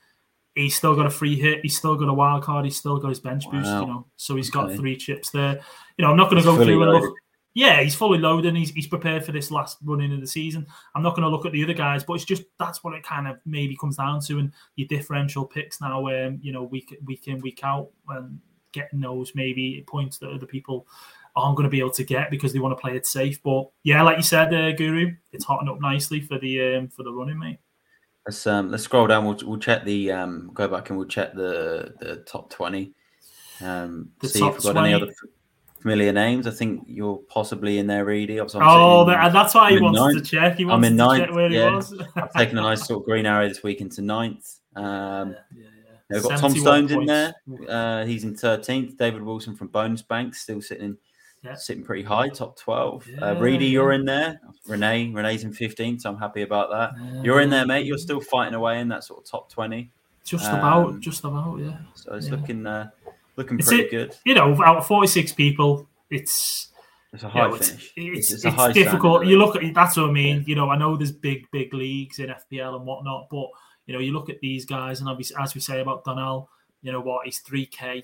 he's 0.55 0.75
still 0.75 0.95
got 0.95 1.05
a 1.05 1.09
free 1.09 1.39
hit. 1.39 1.61
He's 1.61 1.77
still 1.77 1.95
got 1.95 2.09
a 2.09 2.13
wild 2.13 2.43
card. 2.43 2.65
He's 2.65 2.77
still 2.77 2.97
got 2.97 3.09
his 3.09 3.19
bench 3.19 3.49
boost. 3.49 3.69
You 3.69 3.85
know, 3.85 4.05
so 4.17 4.35
he's 4.35 4.49
got 4.49 4.73
three 4.73 4.97
chips 4.97 5.29
there. 5.29 5.61
You 5.97 6.05
know, 6.05 6.11
I'm 6.11 6.17
not 6.17 6.29
going 6.29 6.41
to 6.41 6.45
go 6.45 6.55
through 6.61 6.83
and 6.83 6.91
look. 6.91 7.15
Yeah, 7.55 7.81
he's 7.81 7.95
fully 7.95 8.17
loaded. 8.17 8.49
And 8.49 8.57
he's 8.57 8.71
he's 8.71 8.87
prepared 8.87 9.23
for 9.23 9.31
this 9.31 9.51
last 9.51 9.77
running 9.83 10.13
of 10.13 10.19
the 10.19 10.27
season. 10.27 10.67
I'm 10.95 11.03
not 11.03 11.15
going 11.15 11.23
to 11.23 11.29
look 11.29 11.45
at 11.45 11.51
the 11.51 11.63
other 11.63 11.73
guys, 11.73 12.03
but 12.03 12.13
it's 12.13 12.25
just 12.25 12.43
that's 12.59 12.83
what 12.83 12.95
it 12.95 13.03
kind 13.03 13.27
of 13.27 13.37
maybe 13.45 13.77
comes 13.77 13.97
down 13.97 14.19
to. 14.21 14.39
And 14.39 14.51
your 14.75 14.87
differential 14.87 15.45
picks 15.45 15.79
now, 15.79 16.07
um, 16.07 16.39
you 16.41 16.51
know, 16.51 16.63
week 16.63 16.97
week 17.05 17.27
in 17.27 17.39
week 17.39 17.61
out, 17.63 17.91
and 18.09 18.39
getting 18.73 18.99
those 18.99 19.31
maybe 19.35 19.83
points 19.87 20.17
that 20.17 20.31
other 20.31 20.47
people 20.47 20.87
aren't 21.35 21.57
going 21.57 21.65
to 21.65 21.69
be 21.69 21.79
able 21.79 21.91
to 21.91 22.03
get 22.03 22.29
because 22.29 22.53
they 22.53 22.59
want 22.59 22.77
to 22.77 22.81
play 22.81 22.95
it 22.95 23.05
safe. 23.05 23.41
But 23.43 23.69
yeah, 23.83 24.01
like 24.03 24.17
you 24.17 24.23
said, 24.23 24.53
uh, 24.53 24.71
Guru, 24.73 25.13
it's 25.31 25.45
hotting 25.45 25.69
up 25.69 25.79
nicely 25.79 26.21
for 26.21 26.37
the 26.37 26.75
um, 26.75 26.87
for 26.89 27.03
the 27.03 27.11
running, 27.11 27.39
mate. 27.39 27.59
Let's 28.25 28.45
um, 28.47 28.71
let's 28.71 28.83
scroll 28.83 29.07
down. 29.07 29.25
We'll, 29.25 29.39
we'll 29.43 29.59
check 29.59 29.83
the 29.83 30.11
um, 30.11 30.51
go 30.53 30.67
back 30.67 30.89
and 30.89 30.97
we'll 30.97 31.07
check 31.07 31.33
the 31.33 31.93
the 31.99 32.17
top 32.27 32.49
twenty. 32.49 32.93
Um, 33.61 34.09
the 34.19 34.29
see 34.29 34.45
if 34.45 34.53
we've 34.53 34.63
got 34.63 34.73
20. 34.73 34.93
any 34.93 35.01
other 35.01 35.13
familiar 35.83 36.13
names. 36.13 36.47
I 36.47 36.51
think 36.51 36.85
you're 36.87 37.17
possibly 37.29 37.77
in 37.77 37.87
there, 37.87 38.05
Reedy. 38.05 38.39
Oh, 38.39 39.05
that, 39.05 39.33
that's 39.33 39.53
why 39.53 39.71
he 39.71 39.79
wants 39.79 39.99
ninth. 39.99 40.23
to 40.23 40.23
check. 40.23 40.57
He 40.57 40.65
wants 40.65 40.77
I'm 40.77 40.91
in 40.91 40.97
to 40.97 41.05
ninth, 41.05 41.35
where 41.35 41.51
yeah. 41.51 41.69
he 41.69 41.75
was. 41.75 42.01
I've 42.15 42.33
taken 42.33 42.57
a 42.57 42.61
nice 42.61 42.87
sort 42.87 43.01
of 43.01 43.05
green 43.05 43.25
arrow 43.25 43.47
this 43.47 43.61
week 43.61 43.81
into 43.81 44.01
ninth. 44.01 44.59
Um, 44.75 44.83
yeah, 44.83 45.35
yeah, 45.53 45.67
yeah. 46.09 46.17
We've 46.17 46.23
got 46.23 46.39
Tom 46.39 46.51
Stones 46.51 46.91
points. 46.91 46.93
in 46.93 47.05
there. 47.05 47.33
Uh, 47.69 48.05
he's 48.05 48.23
in 48.23 48.35
13th. 48.35 48.97
David 48.97 49.21
Wilson 49.21 49.55
from 49.55 49.67
Bonus 49.67 50.01
Bank 50.01 50.35
still 50.35 50.61
sitting 50.61 50.85
in 50.85 50.97
yeah. 51.43 51.55
sitting 51.55 51.83
pretty 51.83 52.03
high, 52.03 52.29
top 52.29 52.57
12. 52.57 53.07
Uh, 53.07 53.11
yeah, 53.11 53.25
uh, 53.25 53.39
Reedy, 53.39 53.65
you're 53.65 53.91
in 53.91 54.05
there. 54.05 54.39
Renee, 54.67 55.11
Renee's 55.11 55.43
in 55.43 55.53
15, 55.53 55.99
so 55.99 56.09
I'm 56.09 56.17
happy 56.17 56.41
about 56.41 56.69
that. 56.71 56.91
Yeah. 56.97 57.23
You're 57.23 57.41
in 57.41 57.49
there, 57.49 57.65
mate. 57.65 57.85
You're 57.85 57.97
still 57.97 58.21
fighting 58.21 58.53
away 58.53 58.79
in 58.79 58.87
that 58.89 59.03
sort 59.03 59.19
of 59.19 59.29
top 59.29 59.49
20. 59.51 59.91
Just 60.23 60.45
um, 60.45 60.59
about, 60.59 60.99
just 60.99 61.23
about, 61.23 61.57
yeah. 61.57 61.77
So 61.95 62.13
it's 62.15 62.29
looking 62.29 62.65
uh, 62.65 62.89
looking 63.35 63.59
it's 63.59 63.67
pretty 63.67 63.89
good. 63.89 64.15
You 64.25 64.35
know, 64.35 64.63
out 64.63 64.77
of 64.77 64.87
46 64.87 65.33
people, 65.33 65.87
it's 66.09 66.69
it's 67.11 67.23
a 67.23 67.29
high 67.29 67.45
you 67.45 67.51
know, 67.51 67.57
finish. 67.57 67.93
It's, 67.95 68.31
it's, 68.31 68.45
it's, 68.45 68.55
it's 68.57 68.73
difficult. 68.73 69.25
You 69.25 69.37
look 69.37 69.55
at 69.55 69.73
that's 69.73 69.97
what 69.97 70.09
I 70.09 70.13
mean. 70.13 70.45
You 70.47 70.55
know, 70.55 70.69
I 70.69 70.77
know 70.77 70.95
there's 70.95 71.11
big, 71.11 71.45
big 71.51 71.73
leagues 71.73 72.19
in 72.19 72.27
FPL 72.27 72.77
and 72.77 72.85
whatnot, 72.85 73.27
but 73.29 73.47
you 73.85 73.93
know, 73.93 73.99
you 73.99 74.13
look 74.13 74.29
at 74.29 74.39
these 74.39 74.65
guys, 74.65 75.01
and 75.01 75.09
obviously, 75.09 75.35
as 75.41 75.53
we 75.53 75.59
say 75.59 75.81
about 75.81 76.05
Donnell, 76.05 76.49
you 76.81 76.93
know 76.93 77.01
what, 77.01 77.25
he's 77.25 77.41
3K 77.43 78.03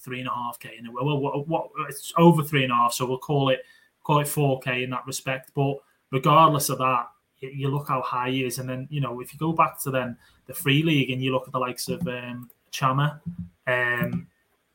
three 0.00 0.20
and 0.20 0.28
a 0.28 0.32
half 0.32 0.58
k. 0.58 0.76
And 0.78 0.88
well, 0.92 1.18
what, 1.18 1.48
what, 1.48 1.70
it's 1.88 2.12
over 2.16 2.42
three 2.42 2.64
and 2.64 2.72
a 2.72 2.76
half, 2.76 2.92
so 2.92 3.06
we'll 3.06 3.18
call 3.18 3.48
it 3.48 3.60
call 4.04 4.20
it 4.20 4.28
four 4.28 4.60
k 4.60 4.82
in 4.82 4.90
that 4.90 5.06
respect. 5.06 5.50
But 5.54 5.76
regardless 6.12 6.68
of 6.68 6.78
that, 6.78 7.08
you 7.40 7.68
look 7.68 7.88
how 7.88 8.02
high 8.02 8.30
he 8.30 8.44
is, 8.44 8.58
and 8.58 8.68
then 8.68 8.86
you 8.90 9.00
know 9.00 9.20
if 9.20 9.32
you 9.32 9.38
go 9.38 9.52
back 9.52 9.80
to 9.82 9.90
then 9.90 10.16
the 10.46 10.54
free 10.54 10.82
league 10.82 11.10
and 11.10 11.22
you 11.22 11.32
look 11.32 11.46
at 11.46 11.52
the 11.52 11.58
likes 11.58 11.88
of 11.88 12.06
um, 12.08 12.50
Chama 12.72 13.20
um, 13.66 14.26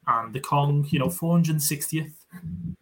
and 0.08 0.34
the 0.34 0.40
Kong, 0.40 0.86
you 0.90 1.00
know, 1.00 1.08
460th 1.08 2.12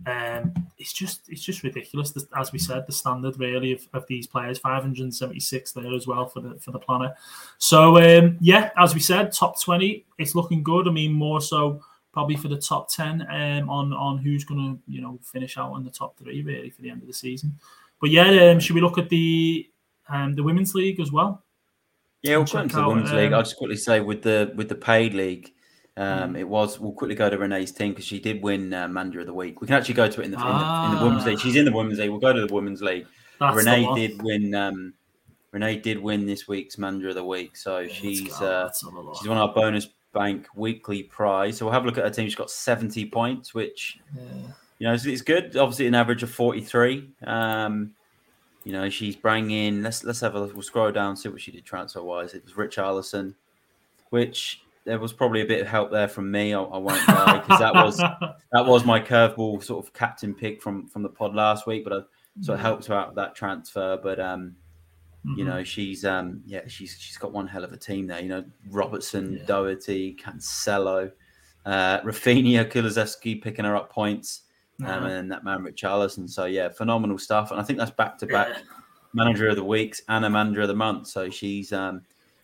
Um, 0.06 0.54
it's 0.78 0.92
just 0.92 1.30
it's 1.30 1.42
just 1.42 1.64
ridiculous. 1.64 2.14
As 2.38 2.52
we 2.52 2.60
said, 2.60 2.86
the 2.86 2.92
standard 2.92 3.40
really 3.40 3.72
of, 3.72 3.88
of 3.94 4.06
these 4.08 4.28
players, 4.28 4.60
576 4.60 5.72
there 5.72 5.94
as 5.94 6.08
well 6.08 6.28
for 6.28 6.42
the 6.42 6.56
for 6.60 6.72
the 6.72 6.80
planner. 6.80 7.16
So 7.58 7.98
um, 7.98 8.38
yeah, 8.42 8.72
as 8.78 8.94
we 8.94 9.00
said, 9.00 9.32
top 9.32 9.62
20, 9.62 10.06
it's 10.18 10.36
looking 10.36 10.62
good. 10.64 10.88
I 10.88 10.92
mean, 10.92 11.14
more 11.14 11.40
so 11.40 11.82
probably 12.14 12.36
for 12.36 12.48
the 12.48 12.58
top 12.58 12.90
10 12.90 13.22
um, 13.24 13.70
on 13.70 13.92
on 13.92 14.18
who's 14.20 14.44
going 14.46 14.60
to 14.60 14.92
you 14.92 15.02
know 15.02 15.20
finish 15.24 15.58
out 15.58 15.76
in 15.76 15.84
the 15.84 15.90
top 15.90 16.18
three 16.18 16.44
really 16.44 16.70
for 16.70 16.82
the 16.82 16.90
end 16.90 17.02
of 17.02 17.08
the 17.08 17.14
season. 17.14 17.58
But 18.00 18.12
yeah, 18.12 18.52
um, 18.52 18.60
should 18.60 18.76
we 18.76 18.82
look 18.82 18.98
at 18.98 19.10
the 19.10 19.70
um, 20.08 20.36
the 20.36 20.44
women's 20.44 20.76
league 20.76 21.00
as 21.00 21.12
well? 21.12 21.44
Yeah, 22.22 22.38
we'll 22.38 22.46
go 22.46 22.60
into 22.60 22.76
the 22.78 22.88
women's 22.88 23.12
league. 23.12 23.28
Um, 23.28 23.34
I'll 23.34 23.44
just 23.44 23.58
quickly 23.58 23.76
say 23.76 24.00
with 24.00 24.22
the 24.22 24.54
with 24.56 24.70
the 24.70 24.76
paid 24.76 25.14
league. 25.14 25.52
Um, 25.96 26.34
mm. 26.34 26.40
It 26.40 26.46
was. 26.46 26.80
We'll 26.80 26.94
quickly 26.94 27.16
go 27.16 27.30
to 27.30 27.38
Renee's 27.38 27.72
team 27.72 27.92
because 27.92 28.06
she 28.06 28.20
did 28.20 28.42
win 28.42 28.74
uh, 28.74 28.88
Manager 28.88 29.20
of 29.20 29.28
the 29.28 29.34
Week. 29.34 29.62
We 29.62 29.68
can 29.68 29.76
actually 29.76 29.94
go 29.94 30.08
to 30.08 30.22
it 30.22 30.26
in 30.26 30.32
the, 30.32 30.38
ah. 30.40 30.86
in 30.86 30.92
the, 30.92 30.98
in 30.98 31.00
the 31.00 31.06
women's 31.06 31.26
league. 31.26 31.40
She's 31.40 31.56
in 31.56 31.66
the 31.66 31.72
women's 31.72 32.00
league. 32.00 32.10
We'll 32.10 32.20
go 32.20 32.34
to 32.34 32.48
the 32.48 32.54
women's 32.54 32.82
league. 32.82 33.06
That's 33.40 33.56
Renee 33.56 33.94
did 33.96 34.22
win. 34.24 34.56
Um, 34.56 34.94
Renee 35.52 35.78
did 35.78 36.00
win 36.00 36.26
this 36.26 36.48
week's 36.48 36.80
Manager 36.80 37.10
of 37.10 37.16
the 37.16 37.24
Week, 37.24 37.56
so 37.56 37.80
yeah, 37.80 37.94
she's 37.94 38.42
uh, 38.42 38.72
she's 39.20 39.28
won 39.28 39.38
our 39.38 39.54
bonus 39.54 39.88
bank 40.14 40.48
weekly 40.56 41.04
prize. 41.04 41.58
So 41.58 41.66
we'll 41.66 41.74
have 41.74 41.84
a 41.84 41.86
look 41.86 41.98
at 41.98 42.04
her 42.04 42.10
team. 42.10 42.26
She's 42.26 42.36
got 42.36 42.52
seventy 42.52 43.06
points, 43.06 43.54
which 43.54 44.00
yeah. 44.16 44.22
you 44.80 44.88
know 44.88 44.94
it's, 44.94 45.06
it's, 45.06 45.22
good. 45.22 45.58
Obviously, 45.58 45.88
an 45.88 45.96
average 45.96 46.24
of 46.24 46.32
forty 46.32 46.62
three. 46.62 47.12
Um, 47.26 47.94
you 48.64 48.72
know, 48.72 48.90
she's 48.90 49.16
bringing. 49.16 49.84
Let's 49.84 50.04
let's 50.04 50.22
have 50.22 50.36
a. 50.36 50.46
We'll 50.46 50.62
scroll 50.62 50.92
down 50.92 51.18
see 51.18 51.30
what 51.30 51.42
she 51.42 51.52
did 51.52 51.66
transfer 51.66 52.02
wise. 52.02 52.34
It 52.34 52.44
was 52.44 52.54
Richarlison, 52.54 53.36
which 54.10 54.62
there 54.86 55.00
was 55.00 55.14
probably 55.14 55.42
a 55.42 55.46
bit 55.46 55.62
of 55.62 55.68
help 55.68 55.92
there 55.92 56.08
from 56.08 56.32
me. 56.32 56.54
I, 56.54 56.62
I 56.62 56.78
won't 56.78 57.08
lie 57.08 57.40
because 57.40 57.60
that 57.60 57.74
was 57.74 57.98
that 58.52 58.66
was 58.66 58.86
my 58.86 59.00
curveball 59.00 59.64
sort 59.64 59.86
of 59.86 59.94
captain 59.94 60.34
pick 60.34 60.62
from 60.62 60.88
from 60.88 61.04
the 61.04 61.10
pod 61.10 61.36
last 61.36 61.68
week, 61.68 61.84
but 61.84 61.94
I 61.94 62.00
sort 62.42 62.56
of 62.56 62.62
mm. 62.62 62.68
helped 62.68 62.86
her 62.86 62.96
out 62.96 63.10
with 63.10 63.16
that 63.18 63.36
transfer. 63.36 63.98
But 64.02 64.20
um, 64.20 64.56
mm-hmm. 65.26 65.40
you 65.40 65.46
know, 65.46 65.64
she's 65.64 66.06
um, 66.06 66.42
yeah, 66.46 66.62
she's 66.68 66.98
she's 67.00 67.18
got 67.18 67.32
one 67.32 67.48
hell 67.48 67.64
of 67.64 67.74
a 67.74 67.78
team 67.78 68.08
there. 68.08 68.22
You 68.22 68.30
know, 68.30 68.46
Robertson, 68.70 69.34
yeah. 69.34 69.46
Doherty, 69.46 70.16
Cancelo, 70.16 71.12
uh, 71.66 72.02
Rafinha, 72.02 72.70
Kulusevski 72.70 73.42
picking 73.42 73.66
her 73.66 73.76
up 73.76 73.92
points, 73.92 74.44
um, 74.82 74.88
mm-hmm. 74.88 75.06
and 75.06 75.32
that 75.32 75.44
man 75.44 75.60
Richarlison. 75.60 76.30
So 76.30 76.46
yeah, 76.46 76.70
phenomenal 76.70 77.18
stuff. 77.18 77.52
And 77.52 77.60
I 77.60 77.64
think 77.64 77.80
that's 77.80 77.92
back 77.92 78.18
to 78.20 78.28
back 78.28 78.64
manager 79.14 79.48
of 79.48 79.56
the 79.56 79.64
weeks 79.64 80.02
and 80.10 80.26
a 80.26 80.30
manager 80.30 80.62
of 80.62 80.68
the 80.68 80.76
month. 80.76 81.08
So 81.08 81.30
she's 81.30 81.72
um 81.72 82.02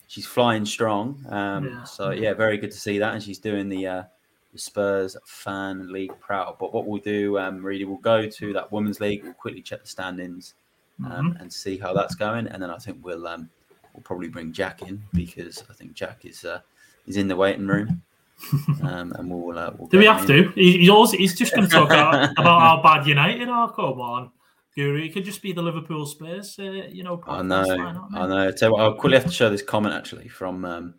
she's 0.10 0.26
flying 0.26 0.66
strong. 0.66 1.24
Um, 1.30 1.66
yeah. 1.66 1.84
So 1.84 2.12
yeah, 2.12 2.34
very 2.34 2.58
good 2.58 2.72
to 2.72 2.80
see 2.80 3.00
that, 3.00 3.14
and 3.14 3.24
she's 3.24 3.40
doing 3.40 3.70
the, 3.70 3.88
uh, 3.88 4.04
the 4.52 4.60
Spurs 4.60 5.16
fan 5.26 5.92
league 5.94 6.12
proud. 6.20 6.58
But 6.60 6.74
what 6.74 6.86
we'll 6.86 7.02
do, 7.02 7.38
um, 7.38 7.64
really, 7.64 7.86
we'll 7.86 7.98
go 7.98 8.28
to 8.28 8.54
that 8.54 8.72
women's 8.72 9.00
league. 9.00 9.24
We'll 9.24 9.34
quickly 9.34 9.62
check 9.62 9.84
the 9.84 9.88
standings 9.88 10.56
um, 11.06 11.32
mm-hmm. 11.32 11.42
and 11.42 11.52
see 11.52 11.78
how 11.78 11.94
that's 11.94 12.16
going, 12.16 12.48
and 12.48 12.62
then 12.62 12.70
I 12.70 12.78
think 12.78 12.98
we'll 13.02 13.28
um, 13.28 13.50
we'll 13.94 14.04
probably 14.04 14.30
bring 14.30 14.52
Jack 14.52 14.82
in 14.82 15.04
because 15.14 15.64
I 15.70 15.74
think 15.74 15.94
Jack 15.94 16.26
is 16.26 16.46
uh, 16.46 16.62
is 17.08 17.18
in 17.18 17.28
the 17.28 17.36
waiting 17.36 17.68
room. 17.68 18.02
um, 18.84 19.12
and 19.18 19.30
we'll, 19.30 19.58
uh, 19.60 19.72
we'll 19.78 19.90
do 19.90 19.98
we 19.98 20.06
have 20.06 20.22
in. 20.30 20.46
to? 20.46 20.52
He's 20.56 20.90
also, 20.90 21.18
he's 21.18 21.38
just 21.38 21.54
going 21.54 21.68
to 21.68 21.70
talk 21.70 21.90
about, 21.90 22.32
about 22.38 22.62
how 22.62 22.82
bad 22.82 23.06
United 23.06 23.50
are. 23.50 23.70
Come 23.70 24.00
on. 24.00 24.32
Guru. 24.76 25.02
It 25.04 25.14
could 25.14 25.26
just 25.26 25.42
be 25.42 25.52
the 25.52 25.62
Liverpool 25.62 26.06
Spurs, 26.06 26.58
uh, 26.58 26.64
you 26.64 27.04
know. 27.04 27.22
I 27.28 27.42
know, 27.42 28.08
I 28.14 28.28
know. 28.28 28.52
Tell 28.52 28.70
you 28.70 28.74
what, 28.74 28.82
I'll 28.82 28.94
quickly 28.94 29.18
have 29.18 29.26
to 29.26 29.32
show 29.32 29.50
this 29.50 29.62
comment 29.62 29.94
actually 29.94 30.30
from 30.30 30.64
um, 30.64 30.94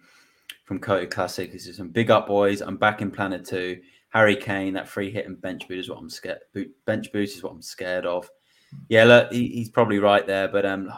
from 0.67 0.81
Cody 0.81 1.07
Classic. 1.07 1.51
This 1.51 1.67
is 1.67 1.79
some 1.79 1.89
big 1.89 2.11
up 2.11 2.27
boys. 2.27 2.61
I'm 2.61 2.77
back 2.77 3.01
in 3.01 3.11
Planet 3.11 3.47
Two. 3.47 3.81
Harry 4.11 4.37
Kane, 4.37 4.75
that 4.75 4.89
free 4.89 5.11
hit 5.11 5.27
and 5.27 5.41
bench 5.41 5.69
boot 5.69 5.79
is 5.79 5.89
what 5.89 5.99
I'm 5.99 6.11
scared. 6.11 6.41
Boot, 6.53 6.69
bench 6.85 7.13
boot 7.13 7.29
is 7.29 7.43
what 7.43 7.53
I'm 7.53 7.63
scared 7.63 8.07
of. 8.07 8.29
Yeah, 8.89 9.05
look, 9.05 9.33
he, 9.33 9.49
he's 9.49 9.69
probably 9.69 9.99
right 9.99 10.27
there, 10.27 10.49
but 10.49 10.67
um, 10.67 10.93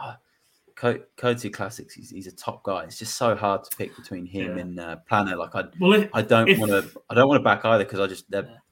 Coty 0.75 1.53
Classics, 1.53 1.93
he's, 1.93 2.09
he's, 2.09 2.27
a 2.27 2.31
top 2.31 2.63
guy. 2.63 2.83
It's 2.83 2.99
just 2.99 3.15
so 3.15 3.35
hard 3.35 3.63
to 3.63 3.75
pick 3.77 3.95
between 3.95 4.25
him 4.25 4.55
yeah. 4.55 4.61
and 4.61 4.79
uh, 4.79 4.95
Planner. 5.07 5.35
Like 5.35 5.55
I, 5.55 5.63
well, 5.79 5.93
if, 5.93 6.09
I 6.13 6.21
don't 6.21 6.57
want 6.59 6.71
to, 6.71 7.01
I 7.09 7.15
don't 7.15 7.27
want 7.27 7.39
to 7.39 7.43
back 7.43 7.65
either 7.65 7.83
because 7.83 7.99
I 7.99 8.07
just. 8.07 8.25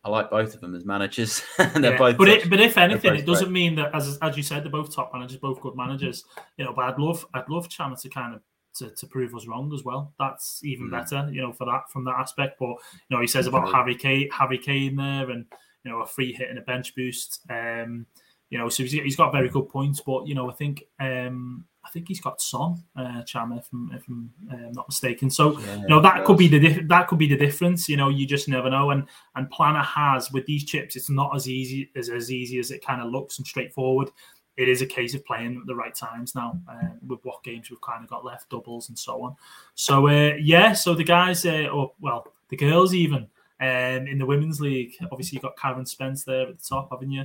I 0.03 0.09
like 0.09 0.31
both 0.31 0.55
of 0.55 0.61
them 0.61 0.73
as 0.73 0.83
managers. 0.83 1.43
they're 1.57 1.91
yeah. 1.91 1.97
both, 1.97 2.17
but 2.17 2.27
it, 2.27 2.49
but 2.49 2.59
if 2.59 2.75
anything, 2.75 3.15
it 3.15 3.23
doesn't 3.23 3.45
great. 3.45 3.53
mean 3.53 3.75
that 3.75 3.93
as 3.93 4.17
as 4.23 4.35
you 4.35 4.41
said, 4.41 4.63
they're 4.63 4.71
both 4.71 4.95
top 4.95 5.11
managers, 5.13 5.37
both 5.37 5.61
good 5.61 5.75
managers. 5.75 6.25
You 6.57 6.65
know, 6.65 6.73
but 6.73 6.85
I'd 6.85 6.97
love, 6.97 7.23
I'd 7.35 7.47
love 7.49 7.69
Chama 7.69 8.01
to 8.01 8.09
kind 8.09 8.33
of 8.33 8.41
to, 8.75 8.89
to 8.89 9.05
prove 9.07 9.35
us 9.35 9.47
wrong 9.47 9.71
as 9.73 9.83
well. 9.83 10.11
That's 10.17 10.63
even 10.63 10.87
mm. 10.87 10.91
better, 10.91 11.29
you 11.31 11.41
know, 11.41 11.53
for 11.53 11.65
that 11.65 11.91
from 11.91 12.05
that 12.05 12.15
aspect. 12.19 12.57
But 12.59 12.69
you 12.69 13.11
know, 13.11 13.21
he 13.21 13.27
says 13.27 13.47
about 13.47 13.71
Harry 13.71 13.95
Kane, 13.95 14.29
Harry 14.31 14.57
Kane 14.57 14.95
there, 14.95 15.29
and 15.29 15.45
you 15.83 15.91
know, 15.91 16.01
a 16.01 16.07
free 16.07 16.33
hit 16.33 16.49
and 16.49 16.57
a 16.57 16.63
bench 16.63 16.95
boost. 16.95 17.41
Um, 17.49 18.07
you 18.51 18.57
know, 18.57 18.69
so 18.69 18.83
he's, 18.83 18.91
he's 18.91 19.15
got 19.15 19.31
very 19.31 19.49
good 19.49 19.69
points. 19.69 20.01
But 20.01 20.27
you 20.27 20.35
know, 20.35 20.49
I 20.49 20.53
think 20.53 20.83
um, 20.99 21.65
I 21.83 21.89
think 21.89 22.09
he's 22.09 22.19
got 22.19 22.41
Son 22.41 22.83
uh, 22.95 23.23
Chama, 23.23 23.59
if 23.59 23.67
I'm, 23.73 23.91
if 23.93 24.07
I'm 24.07 24.31
uh, 24.51 24.71
not 24.71 24.89
mistaken. 24.89 25.29
So 25.29 25.57
yeah, 25.59 25.77
you 25.77 25.87
know 25.87 26.01
that 26.01 26.25
could 26.25 26.37
be 26.37 26.49
the 26.49 26.59
dif- 26.59 26.87
that 26.89 27.07
could 27.07 27.17
be 27.17 27.27
the 27.27 27.37
difference. 27.37 27.89
You 27.89 27.97
know, 27.97 28.09
you 28.09 28.27
just 28.27 28.49
never 28.49 28.69
know. 28.69 28.91
And 28.91 29.07
and 29.35 29.49
Planner 29.49 29.81
has 29.81 30.31
with 30.31 30.45
these 30.45 30.65
chips, 30.65 30.95
it's 30.95 31.09
not 31.09 31.35
as 31.35 31.49
easy 31.49 31.89
as 31.95 32.09
as 32.09 32.29
easy 32.29 32.59
as 32.59 32.71
it 32.71 32.85
kind 32.85 33.01
of 33.01 33.09
looks 33.09 33.39
and 33.39 33.47
straightforward. 33.47 34.09
It 34.57 34.67
is 34.67 34.81
a 34.81 34.85
case 34.85 35.15
of 35.15 35.25
playing 35.25 35.57
at 35.61 35.65
the 35.65 35.73
right 35.73 35.95
times 35.95 36.35
now 36.35 36.59
uh, 36.69 36.89
with 37.07 37.21
what 37.23 37.41
games 37.43 37.69
we've 37.69 37.81
kind 37.81 38.03
of 38.03 38.09
got 38.09 38.25
left, 38.25 38.49
doubles 38.49 38.89
and 38.89 38.99
so 38.99 39.23
on. 39.23 39.35
So 39.75 40.09
uh, 40.09 40.35
yeah, 40.41 40.73
so 40.73 40.93
the 40.93 41.05
guys, 41.05 41.45
uh, 41.45 41.69
or 41.71 41.93
well, 42.01 42.27
the 42.49 42.57
girls 42.57 42.93
even 42.93 43.27
um, 43.61 44.07
in 44.07 44.17
the 44.17 44.25
women's 44.25 44.59
league. 44.59 44.95
Obviously, 45.09 45.37
you've 45.37 45.43
got 45.43 45.57
Karen 45.57 45.85
Spence 45.85 46.25
there 46.25 46.49
at 46.49 46.59
the 46.59 46.63
top, 46.67 46.89
haven't 46.91 47.11
you? 47.11 47.23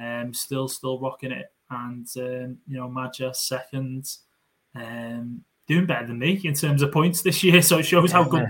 Um, 0.00 0.32
still, 0.32 0.68
still 0.68 0.98
rocking 0.98 1.32
it 1.32 1.52
and 1.72 2.06
um, 2.16 2.58
you 2.66 2.76
know 2.78 2.88
Maja 2.88 3.32
second, 3.34 4.06
um, 4.74 5.42
doing 5.66 5.86
better 5.86 6.06
than 6.06 6.18
me 6.18 6.40
in 6.44 6.54
terms 6.54 6.82
of 6.82 6.92
points 6.92 7.22
this 7.22 7.42
year. 7.42 7.62
So 7.62 7.78
it 7.78 7.84
shows 7.84 8.10
yeah, 8.10 8.22
how 8.22 8.28
good. 8.28 8.48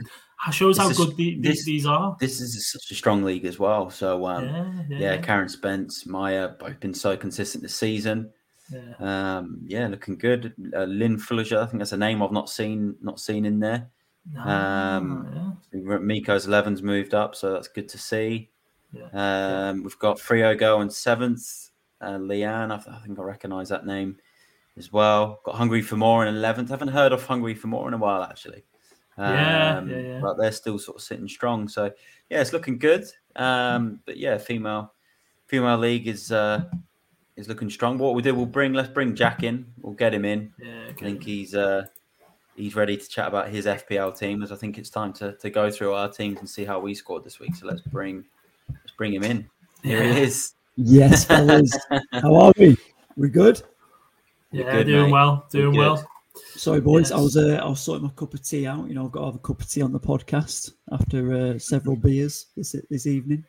Shows 0.50 0.76
this 0.76 0.84
how 0.84 0.90
is, 0.90 0.96
good 0.96 1.16
the, 1.16 1.38
this, 1.38 1.64
these 1.64 1.86
are. 1.86 2.16
This 2.18 2.40
is 2.40 2.72
such 2.72 2.90
a 2.90 2.96
strong 2.96 3.22
league 3.22 3.44
as 3.44 3.60
well. 3.60 3.90
So 3.90 4.26
um, 4.26 4.44
yeah, 4.88 4.98
yeah, 4.98 5.12
yeah, 5.12 5.16
Karen 5.18 5.48
Spence, 5.48 6.04
Maya, 6.04 6.48
both 6.58 6.80
been 6.80 6.94
so 6.94 7.16
consistent 7.16 7.62
this 7.62 7.76
season. 7.76 8.28
Yeah, 8.68 9.36
um, 9.38 9.60
yeah, 9.64 9.86
looking 9.86 10.18
good. 10.18 10.52
Uh, 10.74 10.84
Lynn 10.84 11.16
Fuller, 11.16 11.42
I 11.42 11.66
think 11.66 11.78
that's 11.78 11.92
a 11.92 11.96
name 11.96 12.24
I've 12.24 12.32
not 12.32 12.50
seen, 12.50 12.96
not 13.00 13.20
seen 13.20 13.44
in 13.44 13.60
there. 13.60 13.88
No, 14.32 14.40
um, 14.40 15.56
yeah. 15.72 15.98
Miko's 15.98 16.46
11's 16.46 16.82
moved 16.82 17.14
up, 17.14 17.36
so 17.36 17.52
that's 17.52 17.68
good 17.68 17.88
to 17.90 17.98
see. 17.98 18.50
Yeah. 18.92 19.70
Um, 19.70 19.82
we've 19.82 19.98
got 19.98 20.20
Frio 20.20 20.54
going 20.54 20.90
seventh 20.90 21.70
uh, 22.00 22.18
Leanne. 22.18 22.72
I, 22.72 22.76
th- 22.76 22.96
I, 22.96 23.04
think 23.04 23.18
I 23.18 23.22
recognise 23.22 23.68
that 23.70 23.86
name 23.86 24.18
as 24.76 24.92
well. 24.92 25.40
Got 25.44 25.54
Hungry 25.54 25.82
for 25.82 25.96
More 25.96 26.26
in 26.26 26.34
11th. 26.34 26.68
I 26.68 26.72
haven't 26.72 26.88
heard 26.88 27.12
of 27.12 27.24
Hungry 27.24 27.54
for 27.54 27.68
More 27.68 27.88
in 27.88 27.94
a 27.94 27.98
while, 27.98 28.22
actually. 28.22 28.64
Um, 29.16 29.34
yeah, 29.34 29.84
yeah, 29.84 29.96
yeah, 29.96 30.20
But 30.20 30.38
they're 30.38 30.52
still 30.52 30.78
sort 30.78 30.96
of 30.96 31.02
sitting 31.02 31.28
strong. 31.28 31.68
So, 31.68 31.90
yeah, 32.30 32.40
it's 32.40 32.52
looking 32.52 32.78
good. 32.78 33.04
Um, 33.36 34.00
but 34.04 34.16
yeah, 34.16 34.38
female 34.38 34.92
female 35.52 35.76
league 35.76 36.08
is 36.08 36.32
uh, 36.32 36.64
is 37.36 37.46
looking 37.46 37.68
strong. 37.68 37.98
What 37.98 38.14
we 38.14 38.22
do, 38.22 38.34
we'll 38.34 38.46
bring 38.46 38.72
let's 38.72 38.88
bring 38.88 39.14
Jack 39.14 39.42
in. 39.42 39.66
We'll 39.80 39.92
get 39.92 40.14
him 40.14 40.24
in. 40.24 40.52
Yeah, 40.58 40.86
okay. 40.90 40.92
I 40.92 40.94
think 40.94 41.22
he's 41.22 41.54
uh, 41.54 41.86
he's 42.56 42.74
ready 42.74 42.96
to 42.96 43.08
chat 43.08 43.28
about 43.28 43.50
his 43.50 43.66
FPL 43.66 44.18
team. 44.18 44.42
As 44.42 44.50
I 44.50 44.56
think 44.56 44.78
it's 44.78 44.90
time 44.90 45.12
to, 45.14 45.32
to 45.36 45.50
go 45.50 45.70
through 45.70 45.92
our 45.92 46.08
teams 46.10 46.38
and 46.38 46.48
see 46.48 46.64
how 46.64 46.80
we 46.80 46.94
scored 46.94 47.22
this 47.22 47.38
week. 47.38 47.54
So 47.54 47.66
let's 47.66 47.82
bring 47.82 48.16
let's 48.16 48.26
bring 49.02 49.14
him 49.14 49.24
in. 49.24 49.50
Here 49.82 50.04
yeah. 50.04 50.12
he 50.12 50.20
is. 50.20 50.54
Yes, 50.76 51.24
fellas. 51.24 51.76
How 52.12 52.36
are 52.36 52.52
we? 52.56 52.76
We 53.16 53.30
good? 53.30 53.60
Yeah, 54.52 54.70
good, 54.70 54.86
doing 54.86 55.06
mate. 55.06 55.10
well. 55.10 55.44
Doing 55.50 55.76
well. 55.76 56.08
Sorry, 56.54 56.80
boys. 56.80 57.10
Yes. 57.10 57.18
I 57.18 57.20
was 57.20 57.36
uh, 57.36 57.60
I 57.60 57.68
was 57.68 57.80
sorting 57.80 58.04
my 58.06 58.12
cup 58.12 58.32
of 58.32 58.46
tea 58.46 58.64
out. 58.64 58.86
You 58.86 58.94
know, 58.94 59.06
I've 59.06 59.10
got 59.10 59.20
to 59.20 59.26
have 59.26 59.34
a 59.34 59.38
cup 59.40 59.60
of 59.60 59.68
tea 59.68 59.82
on 59.82 59.90
the 59.90 59.98
podcast 59.98 60.74
after 60.92 61.32
uh, 61.34 61.58
several 61.58 61.96
beers 61.96 62.46
this 62.56 62.76
this 62.88 63.08
evening. 63.08 63.44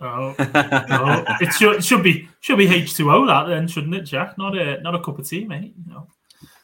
Oh, 0.00 0.36
oh. 0.38 1.24
it 1.40 1.52
should 1.54 1.84
should 1.84 2.04
be 2.04 2.28
should 2.38 2.58
be 2.58 2.72
H 2.72 2.94
two 2.94 3.10
O 3.10 3.26
that 3.26 3.48
then, 3.48 3.66
shouldn't 3.66 3.96
it, 3.96 4.02
Jack? 4.02 4.38
Not 4.38 4.56
a 4.56 4.80
not 4.80 4.94
a 4.94 5.00
cup 5.00 5.18
of 5.18 5.28
tea, 5.28 5.44
mate. 5.44 5.74
You 5.88 5.92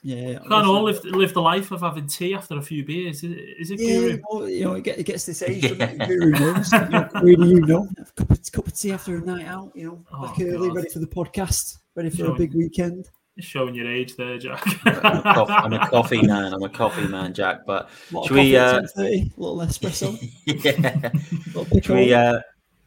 know. 0.05 0.31
Yeah, 0.31 0.39
can't 0.39 0.67
all 0.67 0.83
live 0.83 1.05
live 1.05 1.33
the 1.33 1.43
life 1.43 1.71
of 1.71 1.81
having 1.81 2.07
tea 2.07 2.35
after 2.35 2.57
a 2.59 2.63
few 2.63 2.85
beers. 2.85 3.25
Is 3.25 3.33
it, 3.33 3.39
is 3.39 3.71
it 3.71 3.81
yeah, 3.81 3.95
Guru? 3.95 4.21
Well, 4.31 4.49
you 4.49 4.65
know, 4.65 4.75
it, 4.75 4.85
get, 4.85 4.99
it 4.99 5.05
gets 5.05 5.27
this 5.27 5.43
age. 5.47 5.65
Yeah. 5.65 6.07
Guru 6.07 6.31
knows. 6.31 6.73
you 6.73 6.89
know, 6.89 7.09
really, 7.23 7.49
you 7.49 7.61
know, 7.61 7.89
a 7.99 8.05
cup 8.13 8.31
of, 8.31 8.53
cup 8.53 8.67
of 8.67 8.77
tea 8.77 8.93
after 8.93 9.17
a 9.17 9.21
night 9.21 9.47
out. 9.47 9.73
You 9.75 9.87
know, 9.87 10.05
oh, 10.13 10.29
back 10.29 10.41
early, 10.41 10.71
ready 10.71 10.89
for 10.89 10.99
the 10.99 11.07
podcast, 11.07 11.79
ready 11.95 12.11
for 12.11 12.17
showing, 12.17 12.33
a 12.33 12.35
big 12.35 12.55
weekend. 12.55 13.09
Showing 13.39 13.75
your 13.75 13.91
age 13.91 14.15
there, 14.17 14.39
Jack. 14.39 14.63
I'm, 14.87 15.17
a 15.17 15.23
coffee, 15.23 15.53
I'm, 15.53 15.73
a 15.73 15.89
coffee, 15.89 16.23
man. 16.23 16.53
I'm 16.53 16.63
a 16.63 16.69
coffee 16.69 17.09
man, 17.09 17.33
Jack. 17.33 17.67
But 17.67 17.89
should 18.27 18.31
we? 18.31 18.57
Uh, 18.57 18.83
a 18.97 19.03
little 19.37 19.59
espresso. 19.59 20.19
yeah. 20.45 21.81
should 21.81 21.97
we? 21.97 22.13
Uh, 22.13 22.41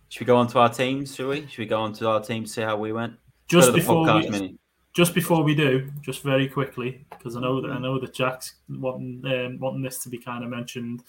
should 0.09 0.21
we 0.21 0.25
go 0.25 0.37
on 0.37 0.47
to 0.47 0.59
our 0.59 0.69
teams? 0.69 1.15
Should 1.15 1.27
we? 1.27 1.47
Should 1.47 1.59
we 1.59 1.65
go 1.65 1.81
on 1.81 1.93
to 1.93 2.07
our 2.09 2.21
teams? 2.21 2.49
To 2.49 2.53
see 2.53 2.61
how 2.61 2.77
we 2.77 2.93
went. 2.93 3.13
Just 3.49 3.73
before 3.73 4.03
we, 4.03 4.29
mini 4.29 4.57
just 4.97 5.13
before 5.13 5.43
we 5.43 5.53
do, 5.53 5.91
just 6.01 6.23
very 6.23 6.47
quickly, 6.47 7.05
because 7.11 7.35
I 7.35 7.41
know 7.41 7.61
that 7.61 7.69
I 7.69 7.77
know 7.77 7.99
that 7.99 8.15
Jack's 8.15 8.55
wanting 8.67 9.21
um, 9.25 9.59
wanting 9.59 9.83
this 9.83 9.99
to 9.99 10.09
be 10.09 10.17
kind 10.17 10.43
of 10.43 10.49
mentioned. 10.49 11.03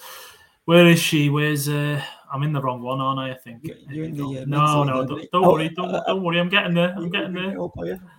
Where 0.67 0.87
is 0.87 1.01
she? 1.01 1.31
Where's 1.31 1.71
uh, 1.71 1.99
I'm 2.31 2.43
in 2.43 2.53
the 2.53 2.61
wrong 2.61 2.83
one, 2.83 3.01
aren't 3.01 3.19
I? 3.19 3.31
I 3.31 3.35
think. 3.35 3.67
You're 3.89 4.05
in 4.05 4.15
the 4.15 4.43
uh, 4.43 4.45
no, 4.47 4.85
no. 4.85 5.07
Don't, 5.07 5.09
don't 5.09 5.29
oh, 5.33 5.53
worry. 5.53 5.71
Don't, 5.71 5.95
uh, 5.95 6.05
don't 6.07 6.23
worry. 6.23 6.39
I'm 6.39 6.51
getting 6.51 6.75
there. 6.75 6.95
I'm 6.95 7.09
getting 7.09 7.33
there. 7.33 7.59
Up, 7.59 7.73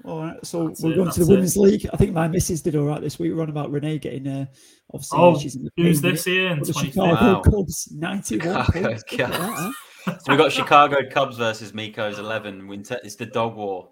all 0.05 0.23
right. 0.23 0.43
So 0.43 0.69
that's 0.69 0.81
we're 0.81 0.93
it, 0.93 0.95
going 0.95 1.11
to 1.11 1.19
the 1.23 1.31
women's 1.31 1.55
it. 1.55 1.59
league. 1.59 1.87
I 1.93 1.97
think 1.97 2.13
my 2.13 2.27
missus 2.27 2.63
did 2.63 2.75
all 2.75 2.85
right 2.85 2.99
this 2.99 3.19
week. 3.19 3.31
We're 3.35 3.43
on 3.43 3.49
about 3.49 3.69
Renee 3.69 3.99
getting. 3.99 4.27
Uh, 4.27 4.45
obviously, 4.91 5.19
oh, 5.19 5.37
she's 5.37 5.55
in 5.55 5.65
the 5.65 5.71
who's 5.77 6.01
this 6.01 6.25
here? 6.25 6.55
The 6.59 6.73
Chicago 6.73 7.13
wow. 7.13 7.41
Cubs, 7.41 7.91
91 7.91 8.65
points. 8.73 9.03
so 9.11 9.73
we 10.29 10.35
got 10.35 10.51
Chicago 10.51 10.97
Cubs 11.11 11.37
versus 11.37 11.73
Miko's 11.73 12.17
11. 12.17 12.67
Winter. 12.67 12.99
It's 13.03 13.13
the 13.13 13.27
dog 13.27 13.55
war. 13.55 13.91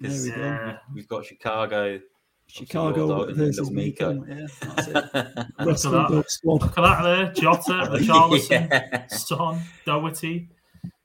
There 0.00 0.22
we 0.22 0.30
go. 0.30 0.42
Uh, 0.42 0.78
we've 0.94 1.08
got 1.08 1.24
Chicago 1.24 2.00
Chicago 2.48 3.32
versus 3.32 3.70
Miko. 3.70 4.24
Yeah, 4.26 4.46
that's 4.60 4.88
it. 4.88 4.94
Look 4.94 5.14
at 5.14 5.82
that. 5.82 6.24
Look 6.44 6.78
at 6.78 6.82
that 6.82 7.02
there. 7.02 7.32
Jota, 7.32 7.90
Richarlison, 7.92 8.70
yeah. 8.70 9.06
Son, 9.08 9.60
Doherty. 9.84 10.48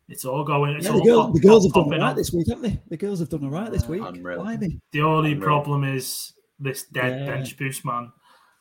It's 0.08 0.26
all 0.26 0.44
going. 0.44 0.76
It's 0.76 0.86
yeah, 0.86 0.94
all 0.94 1.00
the, 1.00 1.06
girl, 1.06 1.32
the 1.32 1.40
girls 1.40 1.66
have 1.66 1.74
done 1.74 1.84
all 1.84 1.90
right 1.92 2.02
up. 2.02 2.16
this 2.16 2.32
week, 2.32 2.48
haven't 2.48 2.64
they? 2.64 2.80
The 2.90 2.98
girls 2.98 3.20
have 3.20 3.30
done 3.30 3.44
all 3.44 3.50
right 3.50 3.72
this 3.72 3.88
week. 3.88 4.02
Unreal. 4.06 4.44
The 4.92 5.02
only 5.02 5.34
Unreal. 5.34 5.46
problem 5.46 5.84
is 5.84 6.34
this 6.60 6.84
dead 6.84 7.22
yeah. 7.22 7.26
bench 7.26 7.58
boost, 7.58 7.84
man. 7.86 8.12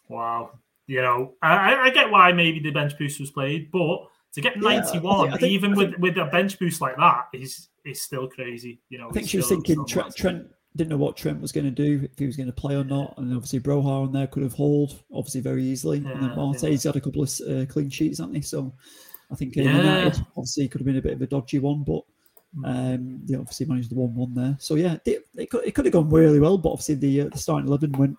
Wow. 0.09 0.51
You 0.87 1.03
know, 1.03 1.35
I, 1.41 1.75
I 1.75 1.91
get 1.91 2.11
why 2.11 2.33
maybe 2.33 2.59
the 2.59 2.71
bench 2.71 2.99
boost 2.99 3.21
was 3.21 3.31
played, 3.31 3.71
but 3.71 4.01
to 4.35 4.41
get 4.41 4.61
91, 4.61 4.73
yeah, 4.75 4.89
I 4.89 5.23
think, 5.23 5.35
I 5.35 5.37
think, 5.39 5.53
even 5.53 5.75
with, 5.75 5.97
with 5.99 6.17
a 6.17 6.25
bench 6.27 6.59
boost 6.59 6.81
like 6.81 6.97
that, 6.97 7.27
is 7.33 7.69
is 7.85 8.03
still 8.03 8.29
crazy. 8.29 8.81
You 8.89 8.99
know, 8.99 9.09
I 9.09 9.13
think 9.13 9.29
she 9.29 9.37
was 9.37 9.49
thinking 9.49 9.85
Trent, 9.87 10.15
Trent 10.15 10.47
didn't 10.77 10.91
know 10.91 10.97
what 10.97 11.17
Trent 11.17 11.41
was 11.41 11.53
going 11.53 11.65
to 11.65 11.71
do, 11.71 12.09
if 12.11 12.19
he 12.19 12.27
was 12.27 12.37
going 12.37 12.47
to 12.47 12.53
play 12.53 12.75
or 12.75 12.85
not. 12.85 13.15
And 13.19 13.35
obviously, 13.35 13.61
Broja 13.61 13.85
on 13.85 14.13
there 14.13 14.27
could 14.27 14.43
have 14.43 14.55
hauled, 14.55 15.03
obviously, 15.13 15.41
very 15.41 15.65
easily. 15.65 15.99
Yeah, 15.99 16.13
and 16.13 16.23
then 16.23 16.37
Marte's 16.37 16.63
yeah. 16.63 16.89
had 16.89 16.97
a 16.97 17.01
couple 17.01 17.23
of 17.23 17.31
uh, 17.49 17.67
clean 17.67 17.91
sheets, 17.91 18.19
hasn't 18.19 18.37
he? 18.37 18.43
So 18.43 18.73
I 19.31 19.35
think 19.35 19.57
uh, 19.57 19.63
yeah. 19.63 19.77
United 19.77 20.25
obviously 20.37 20.69
could 20.69 20.81
have 20.81 20.87
been 20.87 20.97
a 20.97 21.03
bit 21.03 21.15
of 21.15 21.23
a 21.23 21.27
dodgy 21.27 21.59
one, 21.59 21.85
but 21.85 22.03
hmm. 22.55 22.65
um, 22.65 23.21
they 23.25 23.37
obviously 23.37 23.67
managed 23.67 23.91
the 23.91 23.97
1 23.97 24.15
1 24.15 24.35
there. 24.35 24.57
So 24.59 24.77
yeah, 24.77 24.97
it, 25.05 25.27
it, 25.37 25.51
could, 25.51 25.65
it 25.65 25.75
could 25.75 25.85
have 25.85 25.93
gone 25.93 26.11
really 26.11 26.41
well, 26.41 26.59
but 26.59 26.71
obviously, 26.71 26.97
the, 26.97 27.23
uh, 27.23 27.29
the 27.29 27.39
starting 27.39 27.69
11 27.69 27.93
went 27.93 28.17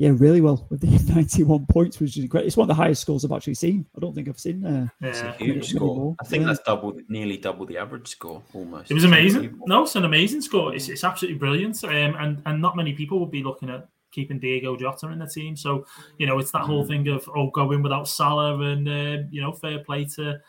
yeah, 0.00 0.12
really 0.14 0.40
well 0.40 0.66
with 0.70 0.80
the 0.80 1.12
91 1.14 1.66
points, 1.66 2.00
which 2.00 2.16
is 2.16 2.24
great. 2.24 2.46
It's 2.46 2.56
one 2.56 2.64
of 2.64 2.74
the 2.74 2.82
highest 2.82 3.02
scores 3.02 3.22
I've 3.22 3.32
actually 3.32 3.56
seen. 3.56 3.84
I 3.94 4.00
don't 4.00 4.14
think 4.14 4.30
I've 4.30 4.40
seen. 4.40 4.64
Uh, 4.64 4.88
yeah, 5.02 5.36
huge 5.36 5.68
score. 5.68 6.16
I 6.18 6.24
think 6.24 6.40
yeah. 6.40 6.46
that's 6.46 6.60
double, 6.60 6.98
nearly 7.10 7.36
double 7.36 7.66
the 7.66 7.76
average 7.76 8.08
score, 8.08 8.42
almost. 8.54 8.90
It 8.90 8.94
was 8.94 9.04
amazing. 9.04 9.60
No, 9.66 9.82
it's 9.82 9.96
an 9.96 10.06
amazing 10.06 10.40
score. 10.40 10.74
It's, 10.74 10.88
it's 10.88 11.04
absolutely 11.04 11.38
brilliant, 11.38 11.84
um, 11.84 11.92
and 11.92 12.40
and 12.46 12.62
not 12.62 12.78
many 12.78 12.94
people 12.94 13.20
would 13.20 13.30
be 13.30 13.42
looking 13.42 13.68
at 13.68 13.88
keeping 14.10 14.38
Diego 14.38 14.74
Jota 14.74 15.08
in 15.08 15.18
the 15.18 15.26
team. 15.26 15.54
So 15.54 15.84
you 16.16 16.26
know, 16.26 16.38
it's 16.38 16.50
that 16.52 16.62
whole 16.62 16.86
mm. 16.86 16.88
thing 16.88 17.08
of 17.08 17.28
oh, 17.36 17.50
going 17.50 17.82
without 17.82 18.08
Salah, 18.08 18.58
and 18.58 18.88
uh, 18.88 19.24
you 19.30 19.42
know, 19.42 19.52
fair 19.52 19.80
play 19.80 20.06
to 20.16 20.40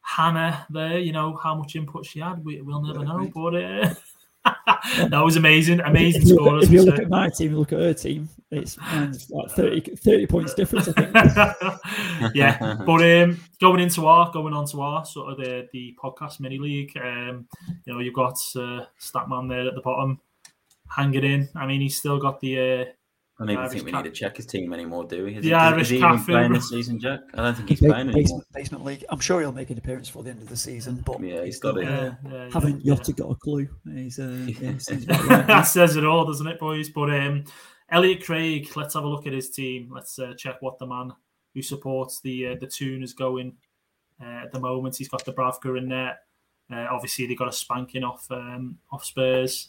Hannah 0.00 0.66
there. 0.68 0.98
You 0.98 1.12
know 1.12 1.36
how 1.36 1.54
much 1.54 1.76
input 1.76 2.06
she 2.06 2.18
had. 2.18 2.44
We, 2.44 2.60
will 2.60 2.82
never 2.82 3.04
know, 3.04 3.30
but. 3.32 3.54
Uh, 3.54 3.94
that 5.08 5.20
was 5.24 5.36
amazing, 5.36 5.80
amazing 5.80 6.22
if 6.22 6.28
you, 6.28 6.34
score. 6.34 6.58
If 6.62 6.70
you 6.70 6.82
look 6.82 6.98
at 6.98 7.08
my 7.08 7.28
team, 7.28 7.56
look 7.56 7.72
at 7.72 7.78
her 7.78 7.94
team, 7.94 8.28
it's 8.50 8.78
like 9.30 9.50
30, 9.50 9.80
30 9.96 10.26
points 10.26 10.54
difference, 10.54 10.88
I 10.88 10.92
think. 10.92 12.34
yeah, 12.34 12.76
but 12.86 13.02
um, 13.02 13.40
going 13.60 13.80
into 13.80 14.06
our 14.06 14.30
going 14.30 14.54
on 14.54 14.66
to 14.66 14.80
our 14.80 15.04
sort 15.04 15.32
of 15.32 15.38
the 15.38 15.68
the 15.72 15.96
podcast 16.02 16.40
mini 16.40 16.58
league, 16.58 16.96
um, 17.02 17.46
you 17.84 17.92
know, 17.92 18.00
you've 18.00 18.14
got 18.14 18.38
uh, 18.56 18.86
Statman 19.00 19.48
there 19.48 19.66
at 19.66 19.74
the 19.74 19.82
bottom, 19.82 20.20
hanging 20.88 21.24
in. 21.24 21.48
I 21.54 21.66
mean, 21.66 21.80
he's 21.80 21.98
still 21.98 22.18
got 22.18 22.40
the 22.40 22.58
uh, 22.58 22.84
I 23.38 23.44
don't 23.44 23.50
even 23.50 23.68
think 23.68 23.84
we 23.84 23.92
need 23.92 24.04
to 24.04 24.10
check 24.10 24.38
his 24.38 24.46
team 24.46 24.72
anymore, 24.72 25.04
do 25.04 25.24
we? 25.24 25.36
Is 25.36 25.42
the 25.42 25.50
he, 25.50 25.54
Irish 25.54 25.82
is 25.82 25.88
he 25.90 25.96
even 25.98 26.24
playing 26.24 26.52
this 26.54 26.70
season, 26.70 26.98
Jack? 26.98 27.20
I 27.34 27.42
don't 27.42 27.54
think 27.54 27.68
he's 27.68 27.80
playing 27.80 28.06
basement, 28.06 28.16
anymore. 28.16 28.44
Basement 28.54 28.84
league. 28.84 29.04
I'm 29.10 29.20
sure 29.20 29.40
he'll 29.40 29.52
make 29.52 29.68
an 29.68 29.76
appearance 29.76 30.08
for 30.08 30.22
the 30.22 30.30
end 30.30 30.40
of 30.40 30.48
the 30.48 30.56
season, 30.56 31.02
but 31.04 31.20
yeah, 31.20 31.44
he's 31.44 31.58
got 31.58 31.76
it. 31.76 31.86
Uh, 31.86 32.12
yeah, 32.30 32.48
haven't 32.50 32.82
yeah. 32.82 32.94
Yotta 32.94 33.14
got 33.14 33.30
a 33.30 33.34
clue? 33.34 33.68
He's 33.92 34.18
uh, 34.18 34.46
yeah, 34.46 35.42
that 35.42 35.62
says 35.66 35.96
it 35.96 36.06
all, 36.06 36.24
doesn't 36.24 36.46
it, 36.46 36.58
boys? 36.58 36.88
But 36.88 37.10
um, 37.10 37.44
Elliot 37.90 38.24
Craig, 38.24 38.74
let's 38.74 38.94
have 38.94 39.04
a 39.04 39.08
look 39.08 39.26
at 39.26 39.34
his 39.34 39.50
team. 39.50 39.90
Let's 39.94 40.18
uh, 40.18 40.32
check 40.38 40.56
what 40.60 40.78
the 40.78 40.86
man 40.86 41.12
who 41.52 41.60
supports 41.60 42.20
the 42.22 42.48
uh, 42.48 42.56
the 42.58 42.66
Toon 42.66 43.02
is 43.02 43.12
going 43.12 43.54
uh, 44.18 44.44
at 44.44 44.52
the 44.52 44.60
moment. 44.60 44.96
He's 44.96 45.08
got 45.08 45.26
the 45.26 45.34
Bravka 45.34 45.76
in 45.76 45.90
there. 45.90 46.18
Uh, 46.72 46.86
obviously, 46.90 47.26
they 47.26 47.34
got 47.34 47.48
a 47.48 47.52
spanking 47.52 48.02
off 48.02 48.26
um, 48.30 48.78
off 48.90 49.04
Spurs. 49.04 49.68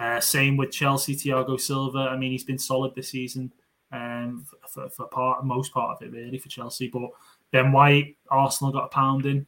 Uh, 0.00 0.20
same 0.20 0.56
with 0.56 0.72
Chelsea, 0.72 1.14
Thiago 1.14 1.60
Silva. 1.60 1.98
I 2.10 2.16
mean, 2.16 2.32
he's 2.32 2.44
been 2.44 2.58
solid 2.58 2.94
this 2.94 3.10
season 3.10 3.52
um, 3.92 4.44
for, 4.68 4.88
for 4.88 5.06
part 5.06 5.44
most 5.44 5.72
part 5.72 5.96
of 5.96 6.02
it 6.02 6.12
really 6.12 6.38
for 6.38 6.48
Chelsea. 6.48 6.88
But 6.88 7.10
Ben 7.52 7.72
White, 7.72 8.16
Arsenal 8.30 8.72
got 8.72 8.86
a 8.86 8.88
pounding. 8.88 9.46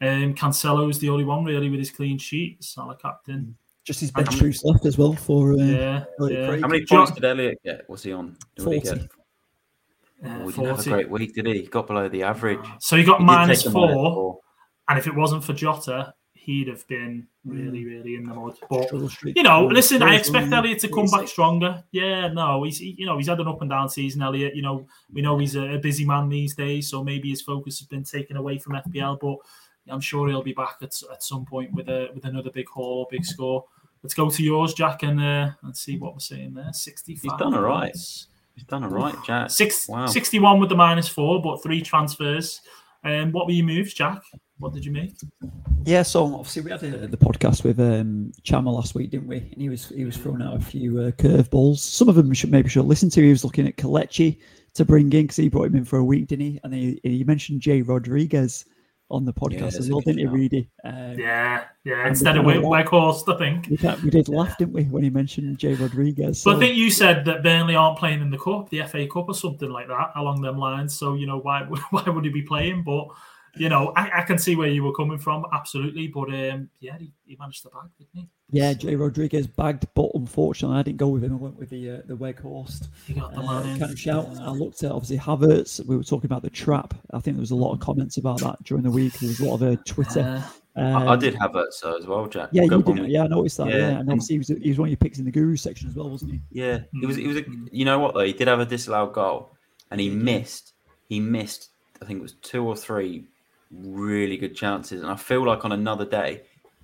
Um, 0.00 0.34
Cancelo 0.34 0.90
is 0.90 0.98
the 0.98 1.10
only 1.10 1.24
one 1.24 1.44
really 1.44 1.68
with 1.68 1.78
his 1.78 1.90
clean 1.90 2.18
sheet. 2.18 2.62
Salah 2.64 2.96
captain. 2.96 3.56
Just 3.84 4.00
his 4.00 4.10
bench 4.10 4.38
boost 4.38 4.64
left 4.64 4.86
as 4.86 4.96
well 4.96 5.12
for 5.12 5.52
uh, 5.52 5.56
yeah, 5.56 6.04
yeah. 6.20 6.56
How 6.60 6.68
many 6.68 6.86
points 6.86 7.10
did 7.12 7.24
Elliot 7.24 7.58
get? 7.64 7.82
What's 7.88 8.04
he 8.04 8.12
on? 8.12 8.36
Forty. 8.58 8.80
He, 8.80 8.88
uh, 8.88 8.98
oh, 10.24 10.48
he 10.48 10.52
didn't 10.52 10.76
have 10.76 10.86
a 10.86 10.90
great 10.90 11.10
week, 11.10 11.34
did 11.34 11.46
he? 11.46 11.62
He 11.62 11.66
got 11.66 11.88
below 11.88 12.08
the 12.08 12.22
average. 12.22 12.64
So 12.78 12.96
he 12.96 13.02
got 13.02 13.18
he 13.18 13.24
minus 13.24 13.64
four, 13.64 13.88
minus 13.88 13.94
four, 13.94 14.38
and 14.88 14.98
if 15.00 15.08
it 15.08 15.14
wasn't 15.14 15.42
for 15.42 15.52
Jota, 15.52 16.14
he'd 16.44 16.68
have 16.68 16.86
been 16.88 17.26
really, 17.44 17.84
mm. 17.84 17.86
really 17.86 18.14
in 18.16 18.26
the 18.26 18.34
mud. 18.34 18.58
But 18.68 18.90
you 19.24 19.42
know, 19.42 19.66
listen, 19.66 20.02
I 20.02 20.16
expect 20.16 20.52
Elliot 20.52 20.80
to 20.80 20.88
come 20.88 21.06
back 21.06 21.28
stronger. 21.28 21.84
Yeah, 21.92 22.28
no, 22.28 22.64
he's 22.64 22.80
you 22.80 23.06
know 23.06 23.16
he's 23.16 23.28
had 23.28 23.40
an 23.40 23.48
up 23.48 23.60
and 23.60 23.70
down 23.70 23.88
season. 23.88 24.22
Elliot, 24.22 24.56
you 24.56 24.62
know, 24.62 24.86
we 25.12 25.22
know 25.22 25.38
he's 25.38 25.56
a, 25.56 25.78
busy 25.78 26.04
man 26.04 26.28
these 26.28 26.54
days, 26.54 26.88
so 26.88 27.02
maybe 27.02 27.30
his 27.30 27.42
focus 27.42 27.78
has 27.78 27.86
been 27.86 28.04
taken 28.04 28.36
away 28.36 28.58
from 28.58 28.74
FPL. 28.74 29.20
But 29.20 29.36
I'm 29.92 30.00
sure 30.00 30.28
he'll 30.28 30.42
be 30.42 30.52
back 30.52 30.76
at, 30.82 30.94
at 31.12 31.22
some 31.22 31.44
point 31.44 31.72
with 31.72 31.88
a 31.88 32.10
with 32.14 32.24
another 32.24 32.50
big 32.50 32.68
haul 32.68 33.00
or 33.00 33.06
big 33.10 33.24
score. 33.24 33.64
Let's 34.02 34.14
go 34.14 34.28
to 34.28 34.42
yours, 34.42 34.74
Jack, 34.74 35.04
and 35.04 35.20
uh, 35.20 35.50
let's 35.62 35.80
see 35.80 35.96
what 35.96 36.14
we're 36.14 36.20
saying 36.20 36.54
there. 36.54 36.72
65. 36.72 37.22
He's 37.22 37.38
done 37.38 37.54
all 37.54 37.62
right. 37.62 37.94
He's 37.94 38.64
done 38.66 38.82
all 38.82 38.90
right, 38.90 39.14
Jack. 39.24 39.50
Six, 39.50 39.88
wow. 39.88 40.06
61 40.06 40.58
with 40.58 40.68
the 40.68 40.74
minus 40.74 41.08
four, 41.08 41.40
but 41.40 41.62
three 41.62 41.80
transfers. 41.80 42.60
Um, 43.04 43.32
what 43.32 43.46
were 43.46 43.52
your 43.52 43.64
moves, 43.64 43.94
Jack? 43.94 44.22
What 44.62 44.72
did 44.72 44.84
you 44.84 44.92
make? 44.92 45.14
Yeah, 45.84 46.04
so 46.04 46.24
obviously 46.24 46.62
we 46.62 46.70
had 46.70 46.84
a, 46.84 47.08
the 47.08 47.16
podcast 47.16 47.64
with 47.64 47.80
um, 47.80 48.30
Chama 48.44 48.72
last 48.72 48.94
week, 48.94 49.10
didn't 49.10 49.26
we? 49.26 49.38
And 49.38 49.60
he 49.60 49.68
was 49.68 49.88
he 49.88 50.04
was 50.04 50.16
throwing 50.16 50.40
out 50.40 50.56
a 50.56 50.60
few 50.60 51.00
uh, 51.00 51.10
curveballs. 51.10 51.78
Some 51.78 52.08
of 52.08 52.14
them 52.14 52.28
we 52.28 52.36
should 52.36 52.52
maybe 52.52 52.68
should 52.68 52.84
listen 52.84 53.10
to. 53.10 53.20
He 53.20 53.30
was 53.30 53.44
looking 53.44 53.66
at 53.66 53.76
Kelechi 53.76 54.38
to 54.74 54.84
bring 54.84 55.12
in 55.12 55.22
because 55.22 55.34
he 55.34 55.48
brought 55.48 55.66
him 55.66 55.74
in 55.74 55.84
for 55.84 55.98
a 55.98 56.04
week, 56.04 56.28
didn't 56.28 56.46
he? 56.46 56.60
And 56.62 56.72
he, 56.72 57.00
he 57.02 57.24
mentioned 57.24 57.60
Jay 57.60 57.82
Rodriguez 57.82 58.64
on 59.10 59.24
the 59.24 59.32
podcast 59.32 59.72
yeah, 59.72 59.78
as 59.78 59.90
well, 59.90 60.00
didn't 60.00 60.20
he, 60.20 60.26
Reedy? 60.26 60.70
Um, 60.84 61.18
yeah, 61.18 61.64
yeah. 61.84 62.06
Instead 62.06 62.36
of 62.36 62.44
Weghorst, 62.44 63.34
I 63.34 63.36
think. 63.36 63.66
We, 63.68 64.04
we, 64.04 64.10
did 64.10 64.28
laugh, 64.28 64.56
didn't 64.58 64.74
we, 64.74 64.84
when 64.84 65.02
he 65.02 65.10
mentioned 65.10 65.58
Jay 65.58 65.74
Rodriguez? 65.74 66.40
So. 66.40 66.52
But 66.52 66.58
I 66.58 66.60
think 66.60 66.76
you 66.76 66.88
said 66.88 67.24
that 67.24 67.42
Burnley 67.42 67.74
aren't 67.74 67.98
playing 67.98 68.22
in 68.22 68.30
the 68.30 68.38
Cup, 68.38 68.70
the 68.70 68.84
FA 68.84 69.08
Cup 69.08 69.28
or 69.28 69.34
something 69.34 69.70
like 69.70 69.88
that, 69.88 70.12
along 70.14 70.40
them 70.40 70.56
lines. 70.56 70.96
So, 70.96 71.14
you 71.14 71.26
know, 71.26 71.38
why 71.38 71.62
why 71.90 72.04
would 72.04 72.24
he 72.24 72.30
be 72.30 72.42
playing? 72.42 72.84
But 72.84 73.08
you 73.54 73.68
know, 73.68 73.92
I, 73.96 74.20
I, 74.20 74.22
can 74.22 74.38
see 74.38 74.56
where 74.56 74.68
you 74.68 74.82
were 74.82 74.94
coming 74.94 75.18
from, 75.18 75.44
absolutely. 75.52 76.08
But 76.08 76.28
um, 76.30 76.70
yeah, 76.80 76.96
he, 76.98 77.12
he, 77.26 77.36
managed 77.38 77.62
to 77.62 77.68
bag, 77.68 77.90
didn't 77.98 78.10
he? 78.14 78.28
Yeah, 78.50 78.72
Jay 78.72 78.96
Rodriguez 78.96 79.46
bagged, 79.46 79.86
but 79.94 80.10
unfortunately, 80.14 80.78
I 80.78 80.82
didn't 80.82 80.98
go 80.98 81.08
with 81.08 81.22
him. 81.22 81.32
I 81.32 81.36
went 81.36 81.58
with 81.58 81.68
the 81.70 81.90
uh, 81.90 81.98
the 82.06 82.16
Weghorst. 82.16 82.88
He 83.06 83.14
got 83.14 83.34
the 83.34 83.40
uh, 83.40 83.62
kind 83.62 83.82
of 83.82 83.98
shout. 83.98 84.26
I 84.40 84.50
looked 84.50 84.82
at 84.82 84.92
obviously 84.92 85.18
Havertz. 85.18 85.84
We 85.84 85.96
were 85.96 86.04
talking 86.04 86.26
about 86.26 86.42
the 86.42 86.50
trap. 86.50 86.94
I 87.12 87.20
think 87.20 87.36
there 87.36 87.42
was 87.42 87.50
a 87.50 87.56
lot 87.56 87.72
of 87.72 87.80
comments 87.80 88.16
about 88.16 88.40
that 88.40 88.62
during 88.64 88.84
the 88.84 88.90
week. 88.90 89.18
There 89.18 89.28
was 89.28 89.40
a 89.40 89.44
lot 89.44 89.62
of 89.62 89.62
uh, 89.62 89.82
Twitter. 89.84 90.20
Uh, 90.20 90.80
um, 90.80 90.96
I, 90.96 91.12
I, 91.12 91.16
did 91.16 91.34
have 91.34 91.52
that 91.52 91.74
so 91.74 91.98
as 91.98 92.06
well, 92.06 92.26
Jack. 92.26 92.48
Yeah, 92.52 92.62
you 92.62 92.82
did. 92.82 93.10
Yeah, 93.10 93.24
I 93.24 93.26
noticed 93.26 93.58
that. 93.58 93.68
Yeah, 93.68 93.76
yeah. 93.76 93.98
and 93.98 94.10
obviously 94.10 94.34
he 94.34 94.38
was, 94.38 94.48
he 94.48 94.68
was 94.70 94.78
one 94.78 94.86
of 94.86 94.90
your 94.90 94.96
picks 94.96 95.18
in 95.18 95.26
the 95.26 95.30
Guru 95.30 95.56
section 95.56 95.88
as 95.88 95.94
well, 95.94 96.08
wasn't 96.08 96.32
he? 96.32 96.40
Yeah, 96.50 96.80
he 96.98 97.04
was. 97.04 97.16
He 97.16 97.26
was. 97.26 97.36
A, 97.36 97.44
you 97.70 97.84
know 97.84 97.98
what 97.98 98.14
though? 98.14 98.24
He 98.24 98.32
did 98.32 98.48
have 98.48 98.60
a 98.60 98.64
disallowed 98.64 99.12
goal, 99.12 99.54
and 99.90 100.00
he 100.00 100.08
missed. 100.08 100.72
He 101.08 101.20
missed. 101.20 101.68
I 102.00 102.06
think 102.06 102.18
it 102.18 102.22
was 102.22 102.34
two 102.40 102.66
or 102.66 102.74
three 102.74 103.26
really 103.72 104.36
good 104.36 104.54
chances. 104.54 105.02
And 105.02 105.10
I 105.10 105.16
feel 105.16 105.44
like 105.44 105.64
on 105.64 105.72
another 105.72 106.04
day, 106.04 106.42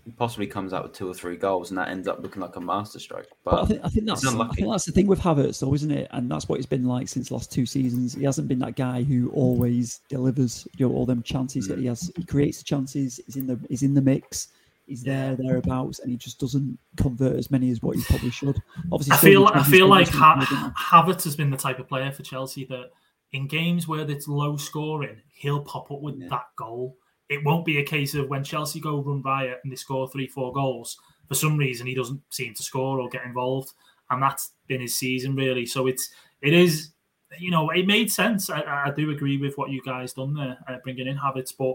he 0.09 0.13
possibly 0.13 0.47
comes 0.47 0.73
out 0.73 0.85
with 0.85 0.95
two 0.95 1.07
or 1.07 1.13
three 1.13 1.37
goals, 1.37 1.71
and 1.71 1.77
that 1.77 1.89
ends 1.89 2.09
up 2.09 2.23
looking 2.23 2.41
like 2.41 2.57
a 2.57 2.61
masterstroke. 2.61 3.27
But, 3.45 3.51
but 3.51 3.63
I, 3.63 3.67
think, 3.67 3.81
I 3.85 3.89
think 3.91 4.07
that's 4.07 4.27
I 4.27 4.49
think 4.49 4.71
that's 4.71 4.87
the 4.87 4.93
thing 4.93 5.07
with 5.07 5.21
Havertz, 5.21 5.61
though, 5.61 5.75
isn't 5.75 5.91
it? 5.91 6.09
And 6.13 6.31
that's 6.31 6.49
what 6.49 6.57
he's 6.57 6.67
been 6.67 6.87
like 6.87 7.09
since 7.09 7.29
the 7.29 7.35
last 7.35 7.53
two 7.53 7.67
seasons. 7.67 8.15
He 8.15 8.25
hasn't 8.25 8.49
been 8.49 8.59
that 8.61 8.77
guy 8.77 9.03
who 9.03 9.31
always 9.35 10.01
delivers 10.09 10.67
you 10.79 10.89
know, 10.89 10.95
all 10.95 11.05
them 11.05 11.23
chances. 11.23 11.69
Mm. 11.69 11.81
He 11.81 11.87
has 11.87 12.11
he 12.17 12.25
creates 12.25 12.59
the 12.59 12.65
chances. 12.65 13.21
He's 13.27 13.37
in 13.37 13.47
the 13.47 13.61
he's 13.69 13.83
in 13.83 13.93
the 13.93 14.01
mix. 14.01 14.49
He's 14.87 15.03
there 15.03 15.37
thereabouts, 15.37 15.99
and 15.99 16.11
he 16.11 16.17
just 16.17 16.41
doesn't 16.41 16.79
convert 16.97 17.37
as 17.37 17.51
many 17.51 17.71
as 17.71 17.83
what 17.83 17.97
he 17.97 18.03
probably 18.05 18.31
should. 18.31 18.63
Obviously, 18.91 19.13
I 19.13 19.19
feel 19.19 19.47
I 19.47 19.63
feel 19.63 19.89
like 19.89 20.09
ha- 20.09 20.73
Havertz 20.75 21.25
has 21.25 21.37
been 21.37 21.51
the 21.51 21.59
type 21.59 21.79
of 21.79 21.87
player 21.87 22.11
for 22.11 22.23
Chelsea 22.23 22.65
that 22.65 22.93
in 23.33 23.47
games 23.47 23.87
where 23.87 24.09
it's 24.11 24.29
low 24.29 24.57
scoring, 24.57 25.21
he'll 25.33 25.63
pop 25.63 25.91
up 25.91 26.01
with 26.01 26.19
yeah. 26.19 26.29
that 26.31 26.47
goal. 26.57 26.97
It 27.29 27.45
won't 27.45 27.67
be 27.67 27.79
a 27.79 27.85
case 27.85 28.15
of 28.15 28.29
when 28.29 28.43
Chelsea 28.43 28.81
go 28.81 29.03
run 29.03 29.23
riot 29.23 29.61
and 29.63 29.71
they 29.71 29.77
score 29.77 30.09
three, 30.09 30.27
four 30.27 30.53
goals. 30.53 30.97
For 31.29 31.35
some 31.35 31.59
reason, 31.59 31.87
he 31.87 31.95
doesn't 31.95 32.23
seem 32.31 32.55
to 32.55 32.63
score 32.63 33.01
or 33.01 33.09
get 33.11 33.25
involved, 33.25 33.73
and 34.11 34.23
that's 34.23 34.53
been 34.67 34.81
his 34.81 34.97
season 34.97 35.35
really. 35.37 35.67
So 35.67 35.87
it's 35.87 36.11
it 36.41 36.55
is, 36.55 36.93
you 37.39 37.51
know, 37.51 37.69
it 37.69 37.87
made 37.87 38.11
sense. 38.11 38.49
I, 38.49 38.63
I 38.87 38.93
do 38.97 39.11
agree 39.11 39.37
with 39.37 39.59
what 39.59 39.71
you 39.71 39.83
guys 39.85 40.15
done 40.15 40.33
there, 40.33 40.57
uh, 40.67 40.79
bringing 40.83 41.07
in 41.07 41.19
Havertz, 41.19 41.53
but 41.57 41.75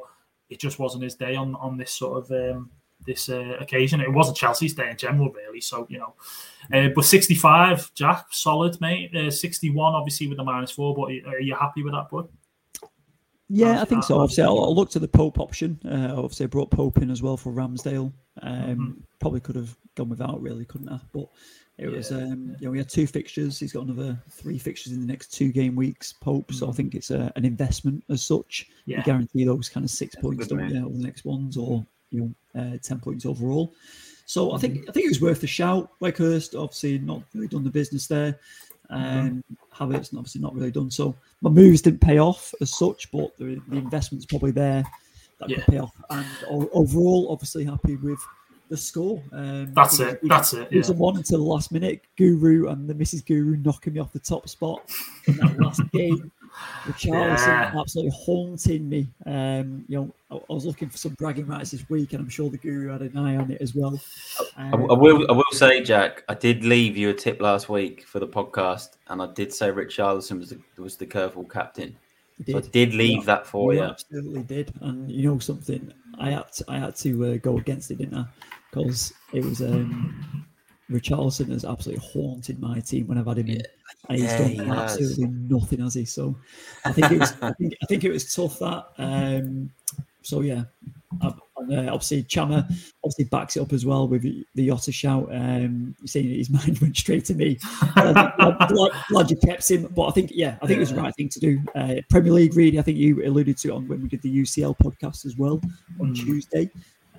it 0.49 0.59
just 0.59 0.79
wasn't 0.79 1.03
his 1.03 1.15
day 1.15 1.35
on 1.35 1.53
on 1.55 1.77
this 1.77 1.93
sort 1.93 2.23
of 2.23 2.31
um, 2.31 2.71
this 3.05 3.29
uh, 3.29 3.57
occasion. 3.59 4.01
It 4.01 4.11
wasn't 4.11 4.37
Chelsea's 4.37 4.73
day 4.73 4.89
in 4.89 4.97
general, 4.97 5.31
really. 5.31 5.61
So 5.61 5.85
you 5.89 5.99
know, 5.99 6.13
uh, 6.73 6.89
but 6.95 7.05
65, 7.05 7.93
Jack, 7.93 8.27
solid, 8.31 8.79
mate. 8.81 9.15
Uh, 9.15 9.31
61, 9.31 9.93
obviously 9.93 10.27
with 10.27 10.37
the 10.37 10.43
minus 10.43 10.71
four. 10.71 10.95
But 10.95 11.11
are 11.31 11.39
you 11.39 11.55
happy 11.55 11.83
with 11.83 11.93
that, 11.93 12.09
bud? 12.09 12.27
Yeah, 13.49 13.81
I 13.81 13.85
think 13.85 14.03
so. 14.03 14.19
Obviously, 14.19 14.45
I'll, 14.45 14.63
I'll 14.63 14.75
look 14.75 14.89
to 14.91 14.99
the 14.99 15.07
Pope 15.07 15.39
option. 15.39 15.79
Uh, 15.85 16.13
obviously, 16.15 16.45
I 16.45 16.47
brought 16.47 16.71
Pope 16.71 16.97
in 16.97 17.11
as 17.11 17.21
well 17.21 17.37
for 17.37 17.51
Ramsdale. 17.51 18.11
Um, 18.41 18.51
mm-hmm. 18.51 18.91
Probably 19.19 19.41
could 19.41 19.55
have 19.55 19.77
gone 19.95 20.09
without, 20.09 20.41
really, 20.41 20.65
couldn't 20.65 20.89
I? 20.89 20.99
But 21.11 21.27
it 21.77 21.89
yeah. 21.89 21.97
was, 21.97 22.11
um, 22.11 22.55
you 22.59 22.65
know, 22.65 22.71
we 22.71 22.77
had 22.77 22.89
two 22.89 23.05
fixtures. 23.05 23.59
He's 23.59 23.73
got 23.73 23.85
another 23.85 24.19
three 24.29 24.57
fixtures 24.57 24.93
in 24.93 25.01
the 25.01 25.05
next 25.05 25.33
two 25.33 25.51
game 25.51 25.75
weeks, 25.75 26.13
Pope. 26.13 26.47
Mm-hmm. 26.47 26.55
So 26.55 26.65
I 26.65 26.69
mm-hmm. 26.69 26.77
think 26.77 26.95
it's 26.95 27.11
a, 27.11 27.31
an 27.35 27.45
investment 27.45 28.03
as 28.09 28.23
such. 28.23 28.67
Yeah. 28.85 28.97
You 28.97 29.03
guarantee 29.03 29.45
those 29.45 29.69
kind 29.69 29.83
of 29.83 29.89
six 29.91 30.15
That's 30.15 30.23
points, 30.25 30.47
don't 30.47 30.69
you, 30.69 30.85
over 30.85 30.97
the 30.97 31.03
next 31.03 31.25
ones, 31.25 31.57
or 31.57 31.85
you 32.09 32.21
know, 32.21 32.33
uh, 32.57 32.77
ten 32.81 32.99
points 32.99 33.25
overall. 33.25 33.73
So 34.25 34.47
mm-hmm. 34.47 34.55
I 34.55 34.59
think 34.59 34.89
I 34.89 34.91
think 34.91 35.05
it 35.05 35.09
was 35.09 35.21
worth 35.21 35.43
a 35.43 35.47
shout. 35.47 35.91
Weghorst 36.01 36.59
obviously 36.59 36.99
not 36.99 37.23
really 37.33 37.47
done 37.47 37.63
the 37.63 37.69
business 37.69 38.07
there. 38.07 38.39
Mm-hmm. 38.91 38.95
Um, 38.95 39.43
mm-hmm. 39.51 39.83
Havertz 39.83 40.15
obviously 40.15 40.41
not 40.41 40.55
really 40.55 40.71
done 40.71 40.91
so. 40.91 41.15
My 41.41 41.49
moves 41.49 41.81
didn't 41.81 42.01
pay 42.01 42.19
off 42.19 42.53
as 42.61 42.77
such, 42.77 43.11
but 43.11 43.35
the, 43.37 43.61
the 43.67 43.77
investment's 43.77 44.25
probably 44.25 44.51
there 44.51 44.83
that 45.39 45.49
yeah. 45.49 45.57
could 45.57 45.73
pay 45.73 45.79
off. 45.79 45.93
And 46.09 46.25
overall, 46.49 47.27
obviously 47.31 47.65
happy 47.65 47.95
with 47.95 48.19
the 48.69 48.77
score. 48.77 49.21
Um, 49.31 49.73
that's 49.73 49.99
it. 49.99 50.19
it 50.23 50.29
that's 50.29 50.53
it. 50.53 50.67
It 50.71 50.77
was 50.77 50.89
a 50.89 50.93
one 50.93 51.17
until 51.17 51.39
the 51.39 51.43
last 51.43 51.71
minute. 51.71 52.01
Guru 52.17 52.69
and 52.69 52.87
the 52.87 52.93
Mrs. 52.93 53.25
Guru 53.25 53.57
knocking 53.57 53.93
me 53.93 53.99
off 53.99 54.13
the 54.13 54.19
top 54.19 54.47
spot 54.47 54.89
in 55.27 55.37
that 55.37 55.59
last 55.59 55.81
game. 55.91 56.31
Richarlison 56.83 57.47
yeah. 57.47 57.73
absolutely 57.79 58.11
haunting 58.15 58.89
me. 58.89 59.09
Um, 59.25 59.85
you 59.87 59.97
know, 59.97 60.11
I, 60.31 60.35
I, 60.35 60.53
was 60.53 60.65
looking 60.65 60.89
for 60.89 60.97
some 60.97 61.13
bragging 61.13 61.47
rights 61.47 61.71
this 61.71 61.89
week, 61.89 62.13
and 62.13 62.21
I'm 62.21 62.29
sure 62.29 62.49
the 62.49 62.57
Guru 62.57 62.91
had 62.91 63.01
an 63.01 63.17
eye 63.17 63.37
on 63.37 63.51
it 63.51 63.61
as 63.61 63.73
well. 63.73 63.99
Um, 64.57 64.73
I, 64.73 64.93
I, 64.93 64.93
will. 64.93 65.25
I 65.29 65.33
will 65.33 65.43
say, 65.51 65.81
Jack, 65.81 66.23
I 66.29 66.33
did 66.33 66.63
leave 66.63 66.97
you 66.97 67.09
a 67.09 67.13
tip 67.13 67.41
last 67.41 67.69
week 67.69 68.05
for 68.05 68.19
the 68.19 68.27
podcast, 68.27 68.91
and 69.07 69.21
I 69.21 69.27
did 69.33 69.53
say 69.53 69.69
Richarlison 69.69 70.39
was 70.39 70.49
the, 70.49 70.81
was 70.81 70.97
the 70.97 71.07
curveball 71.07 71.49
captain. 71.49 71.95
So 72.47 72.57
I 72.57 72.61
did 72.61 72.93
leave 72.93 73.19
yeah, 73.19 73.25
that 73.25 73.47
for 73.47 73.73
you. 73.73 73.81
Absolutely 73.81 74.43
did, 74.43 74.73
and 74.81 75.09
you 75.09 75.29
know 75.29 75.39
something, 75.39 75.93
I 76.19 76.31
had 76.31 76.51
to, 76.53 76.65
I 76.67 76.79
had 76.79 76.95
to 76.97 77.25
uh, 77.25 77.37
go 77.37 77.57
against 77.57 77.91
it, 77.91 77.99
didn't 77.99 78.17
I? 78.17 78.25
Because 78.69 79.13
it 79.33 79.43
was 79.43 79.61
um, 79.61 80.45
Richarlison 80.91 81.49
has 81.49 81.65
absolutely 81.65 82.05
haunted 82.13 82.59
my 82.59 82.79
team 82.79 83.07
when 83.07 83.17
I've 83.17 83.27
had 83.27 83.37
him 83.37 83.47
in, 83.47 83.61
and 84.09 84.17
he's 84.17 84.27
yeah, 84.27 84.37
done 84.37 84.49
he 84.49 84.59
absolutely 84.59 85.23
has. 85.23 85.33
nothing, 85.49 85.79
has 85.79 85.93
he? 85.93 86.05
So 86.05 86.35
I 86.85 86.91
think 86.91 87.11
it 87.11 87.19
was, 87.19 87.33
I, 87.41 87.51
think, 87.53 87.73
I 87.81 87.85
think 87.85 88.03
it 88.03 88.11
was 88.11 88.33
tough 88.33 88.59
that. 88.59 88.87
Um, 88.97 89.71
so 90.21 90.41
yeah, 90.41 90.63
and, 91.21 91.33
uh, 91.71 91.91
obviously 91.93 92.23
Chama 92.23 92.65
obviously 93.03 93.25
backs 93.25 93.57
it 93.57 93.61
up 93.61 93.73
as 93.73 93.85
well 93.85 94.07
with 94.07 94.23
the 94.23 94.67
Jota 94.67 94.91
shout. 94.91 95.29
Um, 95.31 95.95
saying 96.05 96.29
his 96.29 96.49
mind 96.49 96.79
went 96.79 96.97
straight 96.97 97.25
to 97.25 97.33
me. 97.33 97.57
glad, 97.93 98.35
glad, 98.69 98.91
glad, 99.09 99.31
you 99.31 99.37
kept 99.37 99.69
him, 99.69 99.87
but 99.95 100.07
I 100.07 100.11
think 100.11 100.31
yeah, 100.33 100.57
I 100.61 100.67
think 100.67 100.77
it 100.77 100.81
was 100.81 100.93
the 100.93 101.01
right 101.01 101.15
thing 101.15 101.29
to 101.29 101.39
do. 101.39 101.61
Uh, 101.75 101.95
Premier 102.09 102.33
League, 102.33 102.55
really, 102.55 102.79
I 102.79 102.81
think 102.81 102.97
you 102.97 103.25
alluded 103.25 103.57
to 103.59 103.69
it 103.69 103.71
on 103.71 103.87
when 103.87 104.01
we 104.01 104.07
did 104.09 104.21
the 104.21 104.41
UCL 104.41 104.77
podcast 104.77 105.25
as 105.25 105.37
well 105.37 105.61
on 105.99 106.13
mm. 106.13 106.15
Tuesday. 106.15 106.69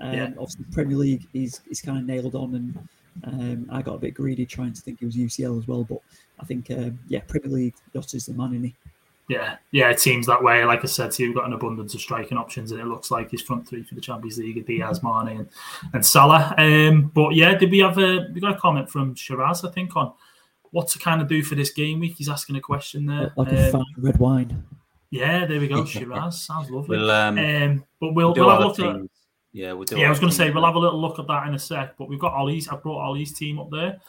Um, 0.01 0.13
yeah. 0.13 0.25
Obviously, 0.39 0.65
Premier 0.73 0.97
League 0.97 1.27
is 1.33 1.61
is 1.71 1.81
kind 1.81 1.99
of 1.99 2.05
nailed 2.05 2.35
on, 2.35 2.55
and 2.55 2.89
um, 3.25 3.69
I 3.71 3.83
got 3.83 3.95
a 3.95 3.99
bit 3.99 4.15
greedy 4.15 4.45
trying 4.47 4.73
to 4.73 4.81
think 4.81 5.01
it 5.01 5.07
was 5.07 5.17
UCL 5.17 5.59
as 5.59 5.69
well, 5.69 5.85
but 5.85 5.99
I 6.41 6.45
think 6.45 6.71
um, 6.71 6.99
yeah, 7.09 7.21
Premier 7.27 7.51
League 7.51 7.75
is 7.95 8.27
the 8.27 8.35
man 8.35 8.55
in 8.55 8.65
he. 8.65 8.75
Yeah, 9.29 9.57
yeah, 9.71 9.89
it 9.89 10.01
seems 10.01 10.27
that 10.27 10.43
way. 10.43 10.65
Like 10.67 10.83
I 10.83 10.87
said 10.87 11.11
to 11.13 11.23
you, 11.23 11.31
we've 11.31 11.37
got 11.37 11.47
an 11.47 11.55
abundance 11.55 11.95
of 11.95 12.01
striking 12.01 12.37
options, 12.37 12.73
and 12.73 12.81
it 12.81 12.87
looks 12.87 13.11
like 13.11 13.31
his 13.31 13.41
front 13.41 13.67
three 13.67 13.83
for 13.83 13.95
the 13.95 14.01
Champions 14.01 14.37
League 14.37 14.59
are 14.59 14.63
Diaz, 14.63 15.03
Mane, 15.03 15.29
and, 15.29 15.49
and 15.95 16.05
Salah. 16.05 16.55
Um, 16.59 17.11
but 17.15 17.35
yeah, 17.35 17.55
did 17.55 17.71
we 17.71 17.79
have 17.79 17.97
a 17.97 18.29
we 18.35 18.41
got 18.41 18.57
a 18.57 18.59
comment 18.59 18.91
from 18.91 19.15
Shiraz? 19.15 19.65
I 19.65 19.71
think 19.71 19.97
on 19.97 20.13
what 20.73 20.89
to 20.89 20.99
kind 20.99 21.23
of 21.23 21.29
do 21.29 21.43
for 21.43 21.55
this 21.55 21.71
game 21.71 22.01
week. 22.01 22.17
He's 22.19 22.29
asking 22.29 22.57
a 22.57 22.61
question 22.61 23.07
there. 23.07 23.33
Like 23.37 23.53
a 23.53 23.67
um, 23.67 23.73
fine 23.73 23.95
red 23.97 24.19
wine. 24.19 24.65
Yeah, 25.09 25.47
there 25.47 25.61
we 25.61 25.69
go. 25.69 25.85
Shiraz 25.87 26.43
sounds 26.43 26.69
lovely. 26.69 26.99
We'll, 26.99 27.11
um, 27.11 27.39
um, 27.39 27.85
but 28.01 28.13
we'll, 28.13 28.35
we'll, 28.35 28.47
we'll 28.47 28.51
have 28.51 28.61
a 28.61 28.67
look 28.67 28.79
at. 28.81 29.11
Yeah, 29.55 29.73
we'll 29.73 29.85
do. 29.85 29.97
Yeah, 29.97 30.09
I 30.09 30.11
was 30.11 30.19
going 30.19 30.31
to 30.31 30.37
say 30.37 30.51
we'll 30.51 30.65
have 30.65 30.75
a 30.75 30.81
little 30.81 31.01
look 31.01 31.21
at 31.21 31.29
that 31.29 31.47
in 31.47 31.55
a 31.55 31.59
sec. 31.59 31.97
But 31.97 32.09
we've 32.09 32.19
got 32.19 32.35
Ollie's. 32.35 32.69
I 32.69 32.75
brought 32.75 33.01
Ollie's 33.09 33.33
team 33.33 33.61
up 33.61 33.71
there. 33.71 34.01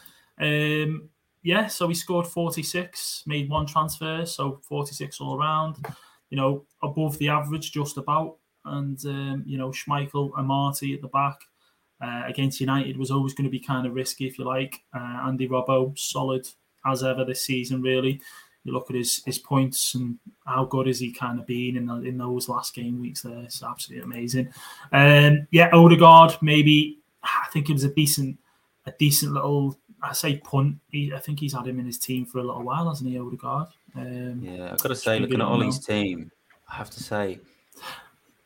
Um, 0.42 1.08
yeah, 1.44 1.68
so 1.68 1.88
he 1.88 1.94
scored 1.94 2.26
46, 2.26 3.24
made 3.28 3.48
one 3.48 3.68
transfer, 3.68 4.26
so 4.26 4.60
46 4.68 5.22
all 5.22 5.40
around. 5.40 5.86
You 6.32 6.38
know, 6.38 6.66
above 6.82 7.20
the 7.20 7.30
average, 7.30 7.72
just 7.72 7.98
about. 7.98 8.38
And 8.66 9.00
um, 9.06 9.44
you 9.46 9.60
know, 9.60 9.70
Schmeichel 9.70 10.32
and 10.36 10.48
Marty 10.48 10.96
at 10.96 11.02
the 11.04 11.10
back 11.10 11.40
uh, 12.02 12.24
against 12.26 12.60
United 12.60 12.98
was 12.98 13.12
always 13.12 13.36
going 13.36 13.46
to 13.46 13.52
be 13.52 13.60
kind 13.60 13.86
of 13.86 13.94
risky, 13.94 14.26
if 14.26 14.40
you 14.40 14.46
like. 14.46 14.82
Uh, 14.96 15.28
Andy 15.28 15.48
Robbo, 15.48 15.96
solid 15.96 16.48
as 16.88 17.04
ever 17.04 17.24
this 17.24 17.46
season, 17.46 17.84
really 17.84 18.20
you 18.65 18.73
look 18.73 18.89
at 18.89 18.95
his 18.95 19.23
his 19.23 19.38
points 19.38 19.95
and 19.95 20.17
how 20.45 20.65
good 20.65 20.88
has 20.88 20.99
he 20.99 21.12
kind 21.12 21.39
of 21.39 21.45
been 21.45 21.78
in 21.78 21.86
the, 21.86 21.95
in 22.01 22.17
those 22.17 22.49
last 22.49 22.75
game 22.75 22.99
weeks 22.99 23.21
there. 23.21 23.39
It's 23.39 23.63
absolutely 23.63 24.04
amazing. 24.04 24.49
Um, 24.91 25.47
yeah, 25.51 25.69
Odegaard 25.71 26.38
maybe 26.41 26.99
I 27.23 27.47
think 27.54 27.69
it 27.69 27.73
was 27.73 27.84
a 27.84 27.93
decent 27.93 28.38
a 28.86 28.91
decent 28.99 29.34
little 29.34 29.78
I 30.01 30.13
say 30.13 30.38
punt. 30.38 30.78
He, 30.89 31.13
I 31.13 31.19
think 31.19 31.39
he's 31.39 31.54
had 31.54 31.67
him 31.67 31.80
in 31.80 31.86
his 31.86 31.97
team 31.97 32.25
for 32.25 32.39
a 32.39 32.43
little 32.43 32.63
while, 32.63 32.89
hasn't 32.89 33.10
he, 33.10 33.17
Odegaard? 33.17 33.67
Um, 33.95 34.41
yeah, 34.41 34.71
I've 34.71 34.82
got 34.82 34.89
to 34.89 34.95
say, 34.95 35.19
looking 35.19 35.41
at 35.41 35.47
Ollie's 35.47 35.80
team, 35.80 36.32
I 36.69 36.75
have 36.75 36.89
to 36.91 37.01
say. 37.01 37.39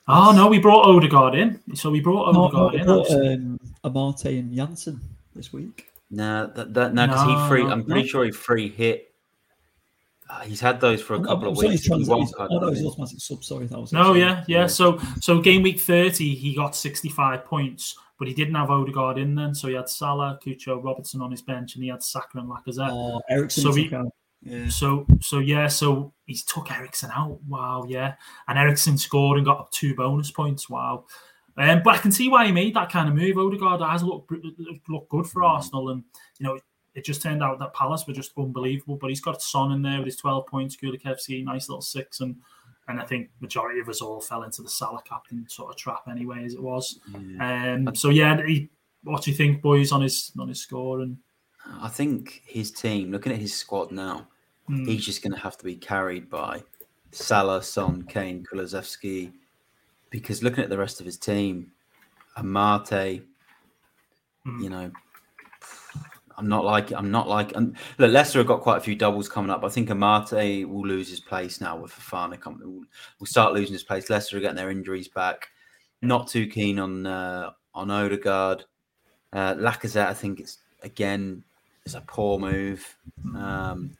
Oh 0.07 0.31
no, 0.31 0.47
we 0.47 0.59
brought 0.59 0.85
Odegaard 0.85 1.35
in. 1.35 1.59
So 1.75 1.89
we 1.89 2.01
brought 2.01 2.35
Odegaard 2.35 2.73
no, 2.73 2.79
in. 2.79 2.85
Brought, 2.85 3.11
um, 3.11 3.59
Amartey 3.83 4.39
and 4.39 4.53
Janssen 4.53 4.99
this 5.35 5.53
week. 5.53 5.91
No, 6.11 6.47
that, 6.55 6.73
that 6.73 6.93
no, 6.93 7.07
because 7.07 7.27
no, 7.27 7.43
he 7.43 7.47
free. 7.47 7.63
I'm 7.63 7.85
pretty 7.85 8.01
no. 8.01 8.07
sure 8.07 8.25
he 8.25 8.31
free 8.31 8.69
hit 8.69 9.08
he's 10.43 10.59
had 10.59 10.79
those 10.79 11.01
for 11.01 11.15
a 11.15 11.23
couple 11.23 11.47
of 11.49 11.57
weeks. 11.57 11.85
Trans- 11.85 12.09
oh, 12.09 12.25
no, 12.49 12.69
he's 12.69 12.85
automatic 12.85 13.19
sub. 13.19 13.43
Sorry, 13.43 13.67
that 13.67 13.79
was. 13.79 13.91
No, 13.91 14.13
yeah, 14.13 14.43
yeah. 14.47 14.67
So, 14.67 14.99
so 15.21 15.41
game 15.41 15.63
week 15.63 15.79
thirty, 15.79 16.35
he 16.35 16.55
got 16.55 16.75
sixty-five 16.75 17.45
points, 17.45 17.97
but 18.17 18.27
he 18.27 18.33
didn't 18.33 18.55
have 18.55 18.69
Odegaard 18.69 19.17
in 19.17 19.35
then. 19.35 19.55
So 19.55 19.67
he 19.67 19.73
had 19.73 19.89
Salah, 19.89 20.39
Cucho, 20.43 20.83
Robertson 20.83 21.21
on 21.21 21.31
his 21.31 21.41
bench, 21.41 21.75
and 21.75 21.83
he 21.83 21.89
had 21.89 22.03
Saka 22.03 22.39
and 22.39 22.49
Lacazette. 22.49 22.91
Oh, 22.91 23.21
Eriksen. 23.29 23.63
So 23.63 23.73
he, 23.73 23.91
yeah. 24.41 24.69
So, 24.69 25.05
so 25.19 25.39
yeah, 25.39 25.67
so 25.67 26.13
he's 26.25 26.43
took 26.43 26.71
Eriksen 26.71 27.11
out. 27.15 27.39
Wow, 27.47 27.85
yeah, 27.87 28.15
and 28.47 28.57
Eriksen 28.57 28.97
scored 28.97 29.37
and 29.37 29.45
got 29.45 29.71
two 29.71 29.95
bonus 29.95 30.31
points. 30.31 30.69
Wow. 30.69 31.05
Um, 31.57 31.81
but 31.83 31.95
I 31.95 31.97
can 31.97 32.11
see 32.13 32.29
why 32.29 32.45
he 32.45 32.53
made 32.53 32.73
that 32.75 32.89
kind 32.89 33.09
of 33.09 33.15
move. 33.15 33.37
Odegaard 33.37 33.81
has 33.81 34.01
looked 34.01 34.31
looked 34.87 35.09
good 35.09 35.27
for 35.27 35.43
Arsenal, 35.43 35.89
and 35.89 36.03
you 36.37 36.45
know 36.45 36.57
it 36.99 37.05
just 37.05 37.21
turned 37.21 37.41
out 37.41 37.59
that 37.59 37.73
Palace 37.73 38.05
were 38.05 38.13
just 38.13 38.33
unbelievable. 38.37 38.97
But 38.97 39.09
he's 39.09 39.21
got 39.21 39.41
Son 39.41 39.71
in 39.71 39.81
there 39.81 39.97
with 39.99 40.07
his 40.07 40.17
12 40.17 40.45
points, 40.45 40.75
Kulusevski, 40.75 41.43
nice 41.43 41.69
little 41.69 41.81
six, 41.81 42.19
and 42.19 42.35
and 42.89 42.99
I 42.99 43.05
think 43.05 43.29
majority 43.39 43.79
of 43.79 43.87
us 43.87 44.01
all 44.01 44.19
fell 44.19 44.43
into 44.43 44.61
the 44.61 44.69
Salah 44.69 45.01
captain 45.07 45.45
sort 45.47 45.69
of 45.69 45.77
trap 45.77 46.03
anyway, 46.09 46.43
as 46.43 46.55
it 46.55 46.61
was. 46.61 46.99
Yeah. 47.13 47.73
Um, 47.73 47.95
so 47.95 48.09
yeah, 48.09 48.43
he, 48.45 48.67
what 49.03 49.23
do 49.23 49.31
you 49.31 49.37
think, 49.37 49.61
boys, 49.61 49.91
on 49.91 50.01
his 50.01 50.31
on 50.37 50.49
his 50.49 50.59
score? 50.61 51.01
And 51.01 51.17
I 51.81 51.87
think 51.87 52.41
his 52.45 52.71
team, 52.71 53.11
looking 53.11 53.31
at 53.31 53.37
his 53.37 53.55
squad 53.55 53.91
now, 53.91 54.27
mm. 54.69 54.87
he's 54.87 55.05
just 55.05 55.21
going 55.21 55.33
to 55.33 55.39
have 55.39 55.57
to 55.59 55.63
be 55.63 55.75
carried 55.75 56.29
by 56.29 56.63
Salah, 57.11 57.63
Son, 57.63 58.03
Kane, 58.03 58.45
Kulusevski, 58.51 59.31
because 60.09 60.43
looking 60.43 60.63
at 60.63 60.69
the 60.69 60.77
rest 60.77 60.99
of 60.99 61.05
his 61.05 61.17
team, 61.17 61.71
Amartey, 62.37 63.21
mm. 64.45 64.63
you 64.63 64.69
know, 64.69 64.91
I'm 66.39 66.47
not 66.47 66.63
like 66.63 66.91
I'm 66.91 67.11
not 67.11 67.27
like 67.27 67.55
and 67.55 67.75
look, 67.97 68.11
Leicester 68.11 68.39
have 68.39 68.47
got 68.47 68.61
quite 68.61 68.77
a 68.77 68.81
few 68.81 68.95
doubles 68.95 69.27
coming 69.27 69.51
up. 69.51 69.63
I 69.65 69.69
think 69.69 69.89
Amartey 69.89 70.65
will 70.65 70.87
lose 70.87 71.09
his 71.09 71.19
place 71.19 71.59
now 71.59 71.75
with 71.77 71.91
Fofana 71.91 72.39
coming. 72.39 72.61
Will, 72.61 72.85
will 73.19 73.27
start 73.27 73.53
losing 73.53 73.73
his 73.73 73.83
place. 73.83 74.09
Leicester 74.09 74.37
are 74.37 74.39
getting 74.39 74.55
their 74.55 74.71
injuries 74.71 75.09
back. 75.09 75.49
Not 76.01 76.29
too 76.29 76.47
keen 76.47 76.79
on 76.79 77.05
uh, 77.05 77.51
on 77.75 77.91
Odegaard. 77.91 78.63
Uh, 79.33 79.55
Lacazette, 79.55 80.07
I 80.07 80.13
think 80.13 80.39
it's 80.39 80.59
again 80.81 81.43
it's 81.85 81.95
a 81.95 82.01
poor 82.01 82.39
move. 82.39 82.97
Um, 83.35 83.91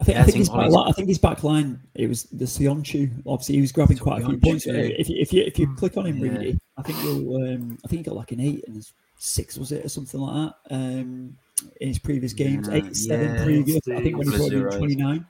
I 0.00 0.04
think, 0.04 0.16
yeah, 0.16 0.22
I, 0.22 0.24
think, 0.24 0.36
his 0.36 0.48
back, 0.48 0.70
I 0.72 0.92
think 0.92 1.08
his 1.08 1.18
back 1.18 1.44
line, 1.44 1.80
it 1.94 2.08
was 2.08 2.24
the 2.24 2.46
Söyüncü. 2.46 3.10
Obviously, 3.26 3.56
he 3.56 3.60
was 3.60 3.72
grabbing 3.72 3.98
quite 3.98 4.22
a 4.22 4.26
few 4.26 4.38
points. 4.38 4.66
If 4.66 5.08
you, 5.08 5.16
if 5.18 5.32
you 5.32 5.42
if 5.42 5.58
you 5.58 5.74
click 5.76 5.96
on 5.96 6.06
him, 6.06 6.18
yeah. 6.18 6.30
really, 6.30 6.58
I 6.76 6.82
think 6.82 7.02
you'll. 7.02 7.36
Um, 7.36 7.78
I 7.84 7.88
think 7.88 8.00
he 8.00 8.02
got 8.04 8.16
like 8.16 8.32
an 8.32 8.40
eight 8.40 8.64
and 8.66 8.86
six 9.20 9.58
was 9.58 9.70
it 9.70 9.84
or 9.84 9.88
something 9.88 10.20
like 10.20 10.52
that. 10.68 10.74
Um, 10.74 11.36
in 11.80 11.88
his 11.88 11.98
previous 11.98 12.32
games, 12.32 12.68
yeah, 12.68 12.74
eight, 12.74 12.96
seven 12.96 13.34
yeah, 13.34 13.44
previous. 13.44 13.88
I 13.88 14.00
think 14.02 14.16
when 14.16 14.30
he 14.30 14.36
brought 14.36 14.52
in 14.52 14.78
29. 14.78 15.26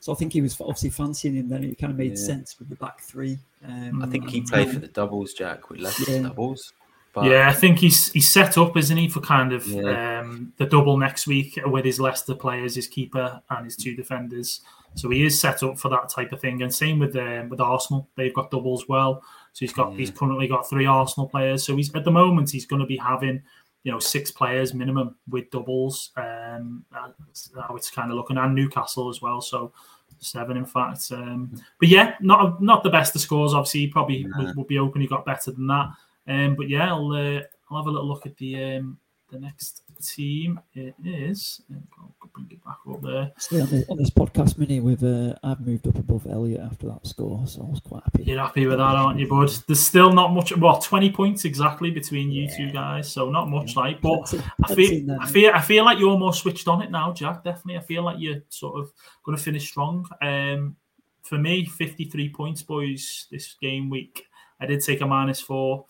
So 0.00 0.12
I 0.12 0.16
think 0.16 0.32
he 0.32 0.42
was 0.42 0.60
obviously 0.60 0.90
fancying 0.90 1.34
him. 1.34 1.48
Then 1.48 1.64
it 1.64 1.78
kind 1.78 1.90
of 1.90 1.98
made 1.98 2.10
yeah. 2.10 2.16
sense 2.16 2.58
with 2.58 2.68
the 2.68 2.76
back 2.76 3.00
three. 3.00 3.38
Um, 3.66 4.02
I 4.02 4.06
think 4.06 4.28
he 4.28 4.42
played 4.42 4.70
for 4.70 4.78
the 4.78 4.88
doubles, 4.88 5.32
Jack, 5.32 5.70
with 5.70 5.80
less 5.80 6.08
yeah. 6.08 6.22
doubles. 6.22 6.72
But... 7.14 7.24
Yeah, 7.24 7.48
I 7.48 7.52
think 7.52 7.78
he's 7.78 8.12
he's 8.12 8.28
set 8.28 8.58
up, 8.58 8.76
isn't 8.76 8.96
he, 8.96 9.08
for 9.08 9.20
kind 9.20 9.52
of 9.52 9.66
yeah. 9.66 10.20
um, 10.20 10.52
the 10.58 10.66
double 10.66 10.98
next 10.98 11.26
week 11.26 11.58
with 11.64 11.84
his 11.84 11.98
Leicester 11.98 12.34
players, 12.34 12.74
his 12.74 12.86
keeper 12.86 13.40
and 13.50 13.64
his 13.64 13.76
two 13.76 13.96
defenders. 13.96 14.60
So 14.94 15.10
he 15.10 15.24
is 15.24 15.40
set 15.40 15.62
up 15.62 15.78
for 15.78 15.88
that 15.90 16.08
type 16.08 16.32
of 16.32 16.40
thing. 16.40 16.62
And 16.62 16.74
same 16.74 16.98
with 16.98 17.16
um, 17.16 17.48
with 17.48 17.60
Arsenal, 17.60 18.08
they've 18.16 18.34
got 18.34 18.50
doubles 18.50 18.88
well. 18.88 19.22
So 19.52 19.60
he's 19.60 19.72
got 19.72 19.92
yeah. 19.92 19.98
he's 19.98 20.10
currently 20.10 20.48
got 20.48 20.68
three 20.68 20.86
Arsenal 20.86 21.28
players. 21.28 21.64
So 21.64 21.76
he's 21.76 21.94
at 21.94 22.04
the 22.04 22.10
moment 22.10 22.50
he's 22.50 22.66
going 22.66 22.80
to 22.80 22.86
be 22.86 22.96
having 22.96 23.42
you 23.88 23.94
know 23.94 23.98
six 23.98 24.30
players 24.30 24.74
minimum 24.74 25.16
with 25.30 25.50
doubles. 25.50 26.10
Um, 26.18 26.84
how 26.92 27.74
it's 27.74 27.90
kind 27.90 28.10
of 28.10 28.18
looking, 28.18 28.36
and 28.36 28.54
Newcastle 28.54 29.08
as 29.08 29.22
well. 29.22 29.40
So 29.40 29.72
seven 30.18 30.58
in 30.58 30.66
fact. 30.66 31.10
Um, 31.10 31.50
but 31.80 31.88
yeah, 31.88 32.16
not 32.20 32.62
not 32.62 32.82
the 32.82 32.90
best 32.90 33.14
of 33.14 33.22
scores. 33.22 33.54
Obviously, 33.54 33.80
he 33.80 33.86
probably 33.86 34.24
nah. 34.24 34.44
would, 34.44 34.56
would, 34.56 34.66
be 34.66 34.78
open. 34.78 35.00
He 35.00 35.06
got 35.06 35.24
better 35.24 35.52
than 35.52 35.66
that. 35.68 35.88
Um, 36.26 36.54
but 36.54 36.68
yeah, 36.68 36.92
I'll 36.92 37.12
uh, 37.12 37.40
I'll 37.70 37.78
have 37.78 37.86
a 37.86 37.90
little 37.90 38.06
look 38.06 38.26
at 38.26 38.36
the 38.36 38.76
um, 38.76 38.98
the 39.32 39.38
next 39.38 39.84
team. 40.02 40.60
It 40.74 40.94
is. 41.04 41.62
I'll 41.70 42.30
bring 42.34 42.48
it 42.50 42.64
back 42.64 42.78
up 42.88 43.02
there. 43.02 43.32
See, 43.38 43.60
on, 43.60 43.68
the, 43.68 43.86
on 43.88 43.96
this 43.98 44.10
podcast 44.10 44.58
mini, 44.58 44.80
with 44.80 45.02
uh, 45.02 45.34
I've 45.42 45.60
moved 45.60 45.86
up 45.86 45.98
above 45.98 46.26
Elliot 46.26 46.60
after 46.60 46.86
that 46.88 47.06
score, 47.06 47.46
so 47.46 47.62
I 47.62 47.70
was 47.70 47.80
quite 47.80 48.02
happy. 48.04 48.24
You're 48.24 48.38
happy 48.38 48.66
with 48.66 48.78
that, 48.78 48.82
aren't 48.82 49.18
you, 49.18 49.28
bud? 49.28 49.50
There's 49.66 49.80
still 49.80 50.12
not 50.12 50.32
much. 50.32 50.56
Well, 50.56 50.78
twenty 50.78 51.10
points 51.10 51.44
exactly 51.44 51.90
between 51.90 52.30
you 52.30 52.44
yeah. 52.44 52.56
two 52.56 52.72
guys, 52.72 53.10
so 53.10 53.30
not 53.30 53.48
much 53.48 53.74
yeah. 53.74 53.82
like. 53.82 54.00
But 54.00 54.34
I 54.64 54.74
feel, 54.74 55.10
I 55.20 55.26
feel, 55.26 55.52
I 55.54 55.60
feel 55.60 55.84
like 55.84 55.98
you're 55.98 56.18
more 56.18 56.34
switched 56.34 56.68
on 56.68 56.82
it 56.82 56.90
now, 56.90 57.12
Jack. 57.12 57.44
Definitely, 57.44 57.78
I 57.78 57.82
feel 57.82 58.04
like 58.04 58.16
you're 58.18 58.42
sort 58.48 58.80
of 58.80 58.92
going 59.24 59.36
to 59.36 59.42
finish 59.42 59.68
strong. 59.68 60.06
Um, 60.22 60.76
for 61.22 61.38
me, 61.38 61.66
53 61.66 62.30
points, 62.30 62.62
boys, 62.62 63.26
this 63.30 63.54
game 63.60 63.90
week. 63.90 64.24
I 64.60 64.66
did 64.66 64.80
take 64.82 65.02
a 65.02 65.06
minus 65.06 65.40
four, 65.40 65.86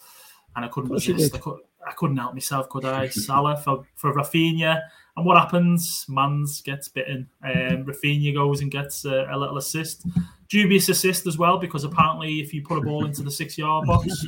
and 0.57 0.65
I 0.65 0.69
couldn't 0.69 0.91
resist. 0.91 1.35
I, 1.35 1.39
could, 1.39 1.61
I 1.89 1.93
couldn't 1.93 2.17
help 2.17 2.35
myself, 2.35 2.69
could 2.69 2.85
I? 2.85 3.09
Salah 3.27 3.57
for, 3.57 3.85
for 3.95 4.13
Raphinha. 4.13 4.83
And 5.17 5.27
what 5.27 5.37
happens? 5.37 6.07
Mans 6.09 6.61
gets 6.61 6.89
bitten. 6.89 7.29
Um, 7.43 7.85
Raphinha 7.85 8.35
goes 8.35 8.61
and 8.61 8.71
gets 8.71 9.05
a, 9.05 9.27
a, 9.31 9.37
little 9.37 9.59
assist. 9.59 10.07
Dubious 10.49 10.89
assist 10.89 11.27
as 11.27 11.37
well, 11.37 11.59
because 11.59 11.85
apparently 11.85 12.41
if 12.41 12.55
you 12.55 12.63
put 12.63 12.79
a 12.79 12.83
ball 12.83 13.05
into 13.05 13.23
the 13.23 13.31
six 13.31 13.59
yard 13.59 13.87
box, 13.87 14.27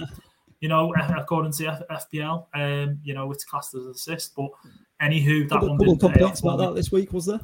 you 0.60 0.68
know, 0.68 0.92
according 1.16 1.52
to 1.52 1.66
F- 1.66 2.08
FPL, 2.12 2.46
um, 2.54 2.98
you 3.04 3.14
know, 3.14 3.30
it's 3.30 3.44
classed 3.44 3.74
as 3.74 3.84
an 3.84 3.92
assist. 3.92 4.34
But 4.34 4.50
anywho, 5.00 5.48
that 5.48 5.54
couple, 5.54 5.68
one 5.68 5.78
didn't. 5.78 6.00
couple 6.00 6.08
complaints 6.10 6.40
about 6.40 6.56
that 6.58 6.74
this 6.74 6.90
week, 6.90 7.12
was 7.12 7.26
there? 7.26 7.40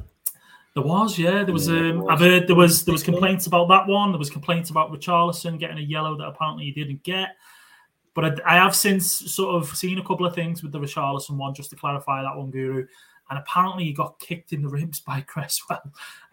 There 0.75 0.83
was, 0.83 1.17
yeah. 1.17 1.43
There 1.43 1.53
was. 1.53 1.69
Um, 1.69 2.07
I've 2.07 2.19
heard 2.19 2.47
there 2.47 2.55
was 2.55 2.85
there 2.85 2.91
was 2.91 3.01
complaints 3.01 3.47
about 3.47 3.67
that 3.69 3.87
one. 3.87 4.11
There 4.11 4.19
was 4.19 4.29
complaints 4.29 4.69
about 4.69 4.91
Richarlison 4.91 5.57
getting 5.57 5.79
a 5.79 5.81
yellow 5.81 6.15
that 6.17 6.27
apparently 6.27 6.65
he 6.65 6.71
didn't 6.71 7.01
get. 7.03 7.29
But 8.17 8.41
I, 8.43 8.55
I, 8.55 8.55
have 8.55 8.75
since 8.75 9.31
sort 9.31 9.53
of 9.53 9.77
seen 9.77 9.99
a 9.99 10.03
couple 10.03 10.25
of 10.25 10.33
things 10.33 10.63
with 10.63 10.71
the 10.71 10.79
Richarlison 10.79 11.37
one, 11.37 11.53
just 11.53 11.69
to 11.69 11.75
clarify 11.75 12.23
that 12.23 12.35
one, 12.35 12.49
Guru. 12.49 12.87
And 13.29 13.37
apparently 13.37 13.83
he 13.83 13.93
got 13.93 14.17
kicked 14.17 14.53
in 14.53 14.63
the 14.63 14.69
ribs 14.69 14.99
by 15.07 15.21
Cresswell 15.21 15.83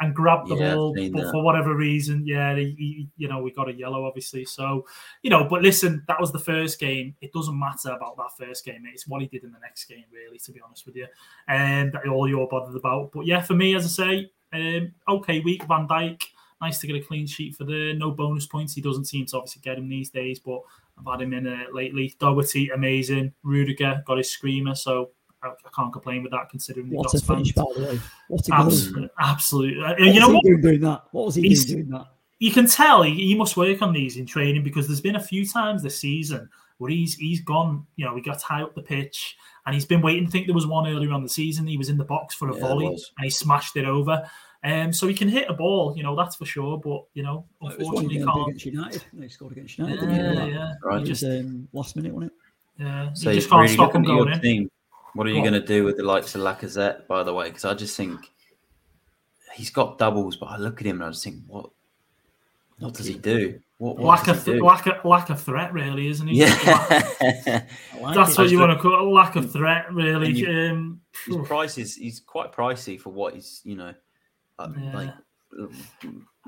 and 0.01 0.15
grabbed 0.15 0.49
the 0.49 0.57
yeah, 0.57 0.75
ball, 0.75 0.97
but 1.13 1.31
for 1.31 1.43
whatever 1.43 1.77
reason, 1.77 2.27
yeah, 2.27 2.57
he, 2.57 2.75
he, 2.79 3.09
you 3.19 3.29
know, 3.29 3.43
we 3.43 3.53
got 3.53 3.69
a 3.69 3.75
yellow, 3.75 4.07
obviously. 4.07 4.47
So, 4.47 4.87
you 5.21 5.29
know, 5.29 5.45
but 5.45 5.61
listen, 5.61 6.03
that 6.09 6.19
was 6.19 6.33
the 6.33 6.39
first 6.39 6.81
game. 6.81 7.15
It 7.21 7.35
doesn't 7.35 7.59
matter 7.59 7.91
about 7.91 8.17
that 8.17 8.31
first 8.39 8.65
game. 8.65 8.85
It's 8.91 9.07
what 9.07 9.21
he 9.21 9.29
did 9.29 9.45
in 9.45 9.53
the 9.53 9.61
next 9.61 9.85
game, 9.85 10.05
really, 10.11 10.39
to 10.39 10.53
be 10.53 10.63
honest 10.65 10.87
with 10.87 10.97
you, 10.97 11.07
and 11.49 11.93
that 11.93 12.09
all 12.09 12.27
you're 12.27 12.49
bothered 12.49 12.77
about. 12.77 13.13
But 13.13 13.27
yeah, 13.27 13.43
for 13.43 13.53
me, 13.53 13.77
as 13.77 13.85
I 13.85 13.89
say, 13.89 14.31
um, 14.55 14.95
okay 15.07 15.41
week, 15.41 15.65
Van 15.65 15.87
Dijk 15.87 16.23
Nice 16.65 16.79
to 16.79 16.87
get 16.87 16.97
a 16.97 17.01
clean 17.01 17.27
sheet 17.27 17.55
for 17.55 17.65
the 17.65 17.93
no 17.95 18.11
bonus 18.11 18.47
points. 18.47 18.75
He 18.75 18.81
doesn't 18.81 19.05
seem 19.05 19.27
to 19.27 19.37
obviously 19.37 19.61
get 19.63 19.77
him 19.77 19.87
these 19.87 20.09
days, 20.09 20.39
but 20.39 20.63
I've 20.99 21.13
had 21.13 21.23
him 21.23 21.33
in 21.35 21.47
uh, 21.47 21.65
lately. 21.73 22.15
Doherty, 22.19 22.71
amazing. 22.71 23.33
Rudiger 23.43 24.03
got 24.07 24.19
his 24.19 24.31
screamer, 24.31 24.75
so 24.75 25.11
I, 25.43 25.49
I 25.49 25.71
can't 25.75 25.93
complain 25.93 26.23
with 26.23 26.33
that 26.33 26.49
considering 26.51 26.91
what 26.91 27.13
a 27.15 27.21
finish, 27.21 27.53
by 27.53 27.65
the 27.75 27.83
way. 27.83 28.01
What 28.29 28.49
a 28.49 28.55
absolutely, 28.55 29.11
absolutely. 29.21 29.85
Uh, 29.85 29.97
you 29.99 30.21
know 30.21 30.31
what? 30.31 30.45
Doing, 30.45 30.61
doing 30.61 30.81
that? 30.81 31.05
What 31.13 31.27
was 31.27 31.35
he 31.35 31.43
He's, 31.43 31.65
doing 31.65 31.89
that? 31.91 32.07
You 32.39 32.51
can 32.51 32.67
tell 32.67 33.03
he, 33.03 33.15
he 33.15 33.35
must 33.35 33.57
work 33.57 33.83
on 33.83 33.93
these 33.93 34.17
in 34.17 34.27
training 34.27 34.65
because 34.65 34.87
there's 34.87 35.01
been 35.01 35.17
a 35.17 35.23
few 35.23 35.47
times 35.47 35.83
this 35.83 35.99
season 35.99 36.49
where 36.79 36.91
he's 36.91 37.15
he's 37.17 37.41
gone. 37.41 37.87
You 37.97 38.07
know, 38.07 38.15
he 38.15 38.23
got 38.23 38.41
high 38.43 38.63
up 38.63 38.75
the 38.75 38.83
pitch 38.83 39.37
and 39.67 39.75
he's 39.75 39.87
been 39.87 40.03
waiting. 40.03 40.27
I 40.27 40.31
think 40.31 40.47
there 40.47 40.55
was 40.55 40.67
one 40.67 40.87
earlier 40.87 41.13
on 41.13 41.23
the 41.23 41.29
season. 41.29 41.67
He 41.67 41.79
was 41.79 41.89
in 41.89 41.99
the 41.99 42.05
box 42.05 42.35
for 42.35 42.51
a 42.51 42.55
yeah, 42.55 42.61
volley 42.61 42.87
and 42.87 42.99
he 43.23 43.31
smashed 43.31 43.77
it 43.77 43.85
over. 43.85 44.29
Um, 44.65 44.95
so 44.95 45.07
he 45.07 45.13
can 45.13 45.29
hit 45.29 45.51
a 45.51 45.53
ball, 45.53 45.95
you 45.95 46.03
know, 46.03 46.17
that's 46.17 46.37
for 46.37 46.47
sure. 46.47 46.79
But 46.79 47.05
you 47.13 47.23
know, 47.23 47.45
unfortunately, 47.61 48.19
he 48.19 48.25
can't. 48.25 48.49
Against 48.49 48.65
United, 48.65 49.05
he 49.21 49.29
scored 49.29 49.53
against 49.53 49.77
United. 49.77 50.11
Yeah, 50.11 50.47
yeah. 50.47 50.73
Right. 50.83 51.05
Just 51.05 51.23
um, 51.23 51.69
last 51.75 51.97
minute, 51.97 52.15
wasn't 52.15 52.33
it? 52.33 52.83
Yeah. 52.83 53.13
So 53.13 53.31
you 53.31 53.37
just 53.37 53.51
can't 53.51 53.61
really 53.61 53.75
stop 53.75 53.95
him 53.95 54.05
going 54.05 54.33
in. 54.33 54.41
Team. 54.41 54.71
What 55.13 55.27
are 55.27 55.31
you 55.31 55.43
going 55.43 55.53
to 55.53 55.61
do 55.61 55.85
with 55.85 55.97
the 55.97 56.03
likes 56.03 56.35
of 56.35 56.41
Lacazette, 56.41 57.07
by 57.07 57.23
the 57.23 57.33
way? 57.33 57.49
Because 57.49 57.65
I 57.65 57.75
just 57.75 57.97
think 57.97 58.33
he's 59.55 59.71
got 59.71 59.99
doubles, 59.99 60.37
but 60.37 60.47
I 60.47 60.57
look 60.57 60.81
at 60.81 60.87
him 60.87 60.97
and 60.97 61.05
I 61.05 61.11
just 61.11 61.23
think, 61.23 61.43
what? 61.47 61.71
What 62.81 62.95
does 62.95 63.07
he 63.07 63.15
do? 63.15 63.61
What, 63.79 63.99
what 63.99 64.19
lack 64.19 64.29
of 64.29 64.45
do? 64.45 64.65
lack 64.65 64.87
of 64.87 65.05
lack 65.05 65.31
of 65.31 65.41
threat, 65.41 65.73
really, 65.73 66.09
isn't 66.09 66.27
he? 66.27 66.39
Yeah, 66.39 66.55
like 68.01 68.15
that's 68.15 68.39
what 68.39 68.51
you 68.51 68.59
want 68.59 68.73
to 68.73 68.79
call 68.79 68.99
it, 68.99 69.13
lack 69.13 69.37
of 69.37 69.53
threat, 69.53 69.93
really. 69.93 70.33
You, 70.33 70.49
um, 70.49 71.01
his 71.27 71.37
price 71.47 71.77
is 71.77 71.95
he's 71.95 72.19
quite 72.19 72.53
pricey 72.53 72.99
for 72.99 73.11
what 73.11 73.35
he's 73.35 73.61
you 73.65 73.77
know 73.77 73.93
uh, 74.59 74.69
yeah. 74.81 74.97
Like, 74.97 75.15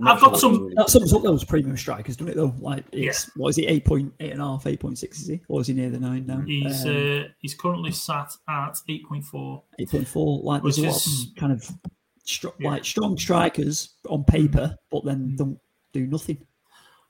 I've 0.05 0.21
got 0.21 0.39
some. 0.39 0.75
That 0.75 0.91
sums 0.91 1.13
up 1.13 1.23
those 1.23 1.45
premium 1.45 1.77
strikers, 1.77 2.17
doesn't 2.17 2.33
it? 2.33 2.37
Though, 2.37 2.55
like, 2.59 2.85
it's 2.93 3.27
yeah. 3.27 3.31
what 3.37 3.51
is 3.51 3.57
he? 3.57 3.67
Eight 3.67 3.85
point 3.85 4.13
eight 4.21 4.33
and 4.33 4.41
a 4.41 4.45
half, 4.45 4.67
eight 4.67 4.81
point 4.81 4.99
six 4.99 5.21
is 5.21 5.29
he, 5.29 5.41
or 5.49 5.61
is 5.61 5.69
he 5.69 5.75
near 5.75 5.91
the 5.91 6.01
nine 6.01 6.27
now? 6.27 6.41
He's 6.41 6.85
um, 6.85 6.91
uh, 6.91 7.29
he's 7.39 7.55
currently 7.55 7.93
sat 7.93 8.33
at 8.49 8.79
eight 8.89 9.07
point 9.07 9.25
four. 9.25 9.63
Eight 9.79 9.91
point 9.91 10.09
four. 10.09 10.41
Like, 10.43 10.63
there's 10.63 10.79
a 10.79 10.89
lot 10.89 11.07
of 11.07 11.13
kind 11.37 11.53
of 11.53 11.71
str- 12.25 12.49
yeah. 12.59 12.71
like 12.71 12.85
strong 12.85 13.17
strikers 13.17 13.95
on 14.09 14.25
paper, 14.25 14.77
but 14.91 15.05
then 15.05 15.31
mm. 15.31 15.37
don't 15.37 15.61
do 15.93 16.07
nothing. 16.07 16.39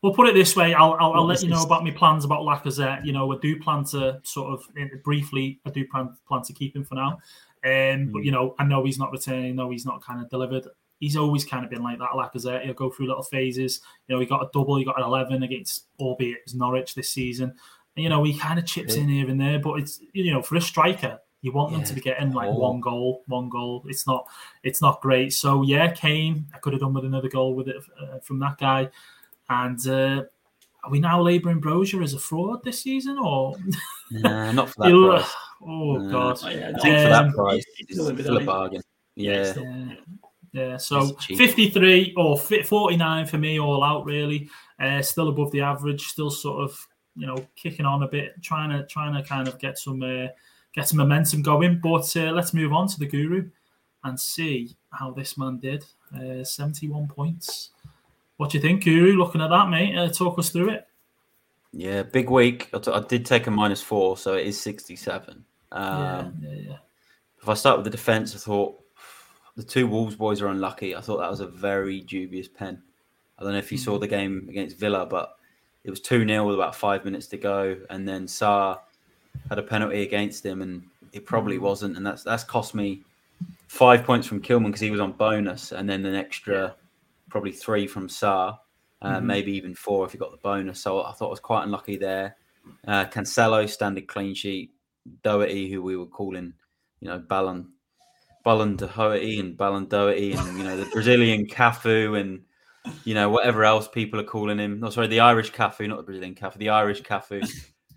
We'll 0.02 0.14
put 0.14 0.28
it 0.28 0.34
this 0.34 0.54
way. 0.54 0.74
I'll 0.74 0.96
I'll, 1.00 1.14
I'll 1.14 1.26
let 1.26 1.42
you 1.42 1.48
know 1.48 1.62
about 1.62 1.82
my 1.82 1.90
plans 1.90 2.24
about 2.24 2.42
Lacazette. 2.42 3.04
You 3.04 3.12
know, 3.12 3.32
I 3.32 3.38
do 3.40 3.58
plan 3.58 3.84
to 3.86 4.20
sort 4.22 4.52
of 4.52 4.64
briefly. 5.02 5.60
I 5.64 5.70
do 5.70 5.86
plan 5.88 6.14
plan 6.28 6.42
to 6.42 6.52
keep 6.52 6.76
him 6.76 6.84
for 6.84 6.94
now. 6.94 7.18
Um, 7.64 7.70
mm. 7.70 8.12
But 8.12 8.24
you 8.24 8.30
know, 8.30 8.54
I 8.58 8.64
know 8.64 8.84
he's 8.84 8.98
not 8.98 9.10
returning. 9.10 9.52
I 9.52 9.54
know 9.54 9.70
he's 9.70 9.86
not 9.86 10.04
kind 10.04 10.20
of 10.20 10.28
delivered 10.28 10.68
he's 11.00 11.16
always 11.16 11.44
kind 11.44 11.64
of 11.64 11.70
been 11.70 11.82
like 11.82 11.98
that. 11.98 12.10
Lacazette, 12.14 12.64
he'll 12.64 12.74
go 12.74 12.90
through 12.90 13.08
little 13.08 13.22
phases. 13.22 13.80
You 14.06 14.14
know, 14.14 14.20
he 14.20 14.26
got 14.26 14.42
a 14.42 14.50
double, 14.52 14.76
he 14.76 14.84
got 14.84 14.98
an 14.98 15.04
eleven 15.04 15.42
against, 15.42 15.86
albeit 15.98 16.36
it 16.36 16.42
was 16.44 16.54
Norwich 16.54 16.94
this 16.94 17.10
season. 17.10 17.54
And, 17.96 18.02
you 18.02 18.08
know, 18.08 18.22
he 18.24 18.38
kind 18.38 18.58
of 18.58 18.66
chips 18.66 18.96
yeah. 18.96 19.02
in 19.02 19.08
here 19.08 19.28
and 19.28 19.40
there, 19.40 19.58
but 19.58 19.74
it's 19.74 20.00
you 20.12 20.32
know, 20.32 20.42
for 20.42 20.56
a 20.56 20.60
striker, 20.60 21.18
you 21.42 21.52
want 21.52 21.72
yeah. 21.72 21.78
them 21.78 21.86
to 21.86 21.94
be 21.94 22.00
getting 22.00 22.32
like 22.32 22.48
oh. 22.48 22.58
one 22.58 22.80
goal, 22.80 23.22
one 23.26 23.48
goal. 23.48 23.84
It's 23.86 24.06
not, 24.06 24.26
it's 24.62 24.82
not 24.82 25.00
great. 25.00 25.32
So 25.32 25.62
yeah, 25.62 25.92
Kane, 25.92 26.46
I 26.54 26.58
could 26.58 26.72
have 26.72 26.80
done 26.80 26.94
with 26.94 27.04
another 27.04 27.28
goal 27.28 27.54
with 27.54 27.68
it 27.68 27.76
uh, 28.00 28.18
from 28.20 28.38
that 28.40 28.58
guy. 28.58 28.90
And 29.48 29.86
uh, 29.86 30.24
are 30.82 30.90
we 30.90 31.00
now 31.00 31.20
labouring 31.20 31.60
Brozier 31.60 32.02
as 32.02 32.14
a 32.14 32.18
fraud 32.18 32.64
this 32.64 32.80
season, 32.80 33.18
or 33.18 33.56
nah, 34.10 34.52
not 34.52 34.70
for 34.70 34.84
that 34.84 34.90
price? 34.90 35.34
Oh 35.62 36.10
god, 36.10 36.38
oh, 36.42 36.48
yeah, 36.48 36.68
um, 36.68 36.74
for 36.74 37.08
that 37.08 37.32
price, 37.34 37.64
it's 37.78 37.94
still 37.94 38.36
a 38.36 38.44
bargain. 38.44 38.82
Yeah. 39.14 39.54
yeah. 39.56 39.94
Yeah, 40.56 40.78
so 40.78 41.08
53 41.08 42.14
or 42.16 42.38
49 42.38 43.26
for 43.26 43.36
me, 43.36 43.60
all 43.60 43.84
out 43.84 44.06
really. 44.06 44.48
Uh, 44.80 45.02
still 45.02 45.28
above 45.28 45.50
the 45.52 45.60
average, 45.60 46.06
still 46.06 46.30
sort 46.30 46.64
of 46.64 46.88
you 47.14 47.26
know 47.26 47.46
kicking 47.56 47.84
on 47.84 48.02
a 48.02 48.08
bit, 48.08 48.42
trying 48.42 48.70
to 48.70 48.86
trying 48.86 49.14
to 49.14 49.22
kind 49.28 49.48
of 49.48 49.58
get 49.58 49.78
some 49.78 50.02
uh, 50.02 50.28
get 50.74 50.88
some 50.88 50.96
momentum 50.96 51.42
going. 51.42 51.78
But 51.82 52.16
uh, 52.16 52.30
let's 52.32 52.54
move 52.54 52.72
on 52.72 52.88
to 52.88 52.98
the 52.98 53.04
guru 53.04 53.50
and 54.04 54.18
see 54.18 54.74
how 54.90 55.10
this 55.10 55.36
man 55.36 55.58
did. 55.58 55.84
Uh, 56.14 56.42
71 56.42 57.08
points. 57.08 57.70
What 58.38 58.50
do 58.50 58.56
you 58.56 58.62
think, 58.62 58.84
Guru? 58.84 59.12
Looking 59.12 59.42
at 59.42 59.50
that, 59.50 59.68
mate, 59.68 59.96
uh, 59.96 60.08
talk 60.08 60.38
us 60.38 60.50
through 60.50 60.70
it. 60.70 60.88
Yeah, 61.72 62.02
big 62.02 62.30
week. 62.30 62.70
I, 62.72 62.78
t- 62.78 62.92
I 62.92 63.00
did 63.00 63.26
take 63.26 63.46
a 63.46 63.50
minus 63.50 63.82
four, 63.82 64.16
so 64.16 64.34
it 64.34 64.46
is 64.46 64.58
67. 64.60 65.44
Um, 65.72 65.82
yeah, 65.82 66.30
yeah, 66.40 66.54
yeah. 66.68 66.76
If 67.42 67.48
I 67.48 67.54
start 67.54 67.78
with 67.78 67.84
the 67.84 67.90
defense, 67.90 68.34
I 68.34 68.38
thought 68.38 68.80
the 69.56 69.62
two 69.62 69.86
Wolves 69.86 70.16
boys 70.16 70.42
are 70.42 70.48
unlucky. 70.48 70.94
I 70.94 71.00
thought 71.00 71.18
that 71.18 71.30
was 71.30 71.40
a 71.40 71.46
very 71.46 72.00
dubious 72.02 72.46
pen. 72.46 72.82
I 73.38 73.42
don't 73.42 73.52
know 73.52 73.58
if 73.58 73.72
you 73.72 73.78
saw 73.78 73.94
hmm. 73.94 74.00
the 74.00 74.06
game 74.06 74.46
against 74.48 74.78
Villa, 74.78 75.06
but 75.06 75.36
it 75.84 75.90
was 75.90 76.00
2 76.00 76.26
0 76.26 76.46
with 76.46 76.54
about 76.54 76.74
five 76.74 77.04
minutes 77.04 77.26
to 77.28 77.36
go. 77.36 77.76
And 77.90 78.06
then 78.06 78.28
Sá 78.28 78.78
had 79.48 79.58
a 79.58 79.62
penalty 79.62 80.02
against 80.02 80.44
him, 80.44 80.62
and 80.62 80.82
it 81.12 81.26
probably 81.26 81.56
hmm. 81.56 81.64
wasn't. 81.64 81.96
And 81.96 82.06
that's 82.06 82.22
that's 82.22 82.44
cost 82.44 82.74
me 82.74 83.02
five 83.68 84.04
points 84.04 84.26
from 84.26 84.40
Kilman 84.40 84.66
because 84.66 84.80
he 84.80 84.90
was 84.90 85.00
on 85.00 85.12
bonus, 85.12 85.72
and 85.72 85.88
then 85.88 86.04
an 86.04 86.14
extra 86.14 86.76
probably 87.28 87.52
three 87.52 87.86
from 87.86 88.08
Sá, 88.08 88.56
uh, 89.02 89.16
mm-hmm. 89.16 89.26
maybe 89.26 89.52
even 89.52 89.74
four 89.74 90.06
if 90.06 90.12
he 90.12 90.18
got 90.18 90.30
the 90.30 90.36
bonus. 90.38 90.80
So 90.80 91.02
I 91.02 91.12
thought 91.12 91.26
I 91.26 91.30
was 91.30 91.40
quite 91.40 91.64
unlucky 91.64 91.96
there. 91.96 92.36
Uh, 92.86 93.04
Cancelo 93.06 93.68
standard 93.68 94.06
clean 94.06 94.34
sheet. 94.34 94.70
Doherty, 95.22 95.70
who 95.70 95.82
we 95.82 95.96
were 95.96 96.06
calling, 96.06 96.52
you 97.00 97.08
know, 97.08 97.18
Ballon 97.18 97.68
Ballon 98.46 98.76
Doherty 98.76 99.40
and 99.40 99.56
Ballon 99.56 99.86
Doherty 99.86 100.32
and 100.32 100.56
you 100.56 100.62
know 100.62 100.76
the 100.76 100.88
Brazilian 100.92 101.48
Cafu 101.48 102.16
and 102.18 102.42
you 103.04 103.12
know 103.12 103.28
whatever 103.28 103.64
else 103.64 103.88
people 103.88 104.20
are 104.20 104.24
calling 104.24 104.56
him. 104.56 104.78
No, 104.78 104.88
sorry, 104.88 105.08
the 105.08 105.18
Irish 105.18 105.50
Cafu, 105.50 105.88
not 105.88 105.96
the 105.96 106.04
Brazilian 106.04 106.36
Cafu, 106.36 106.54
the 106.58 106.68
Irish 106.68 107.02
Cafu, 107.02 107.42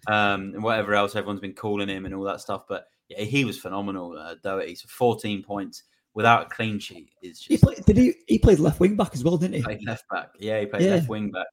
um, 0.07 0.53
and 0.55 0.63
whatever 0.63 0.95
else 0.95 1.15
everyone's 1.15 1.39
been 1.39 1.53
calling 1.53 1.87
him 1.87 2.07
and 2.07 2.15
all 2.15 2.23
that 2.23 2.41
stuff. 2.41 2.63
But 2.67 2.85
yeah, 3.09 3.21
he 3.21 3.45
was 3.45 3.59
phenomenal. 3.59 4.17
Uh, 4.17 4.35
Doherty, 4.41 4.73
so 4.73 4.87
14 4.89 5.43
points 5.43 5.83
without 6.15 6.47
a 6.47 6.49
clean 6.49 6.79
sheet 6.79 7.11
is 7.21 7.39
just. 7.39 7.49
He 7.51 7.57
played, 7.57 7.85
did 7.85 7.97
he? 7.97 8.15
He 8.27 8.39
played 8.39 8.57
left 8.57 8.79
wing 8.79 8.95
back 8.95 9.13
as 9.13 9.23
well, 9.23 9.37
didn't 9.37 9.57
he? 9.57 9.61
Played 9.61 9.85
left 9.85 10.09
back. 10.09 10.29
Yeah, 10.39 10.59
he 10.61 10.65
played 10.65 10.81
yeah. 10.81 10.95
left 10.95 11.09
wing 11.09 11.29
back. 11.29 11.47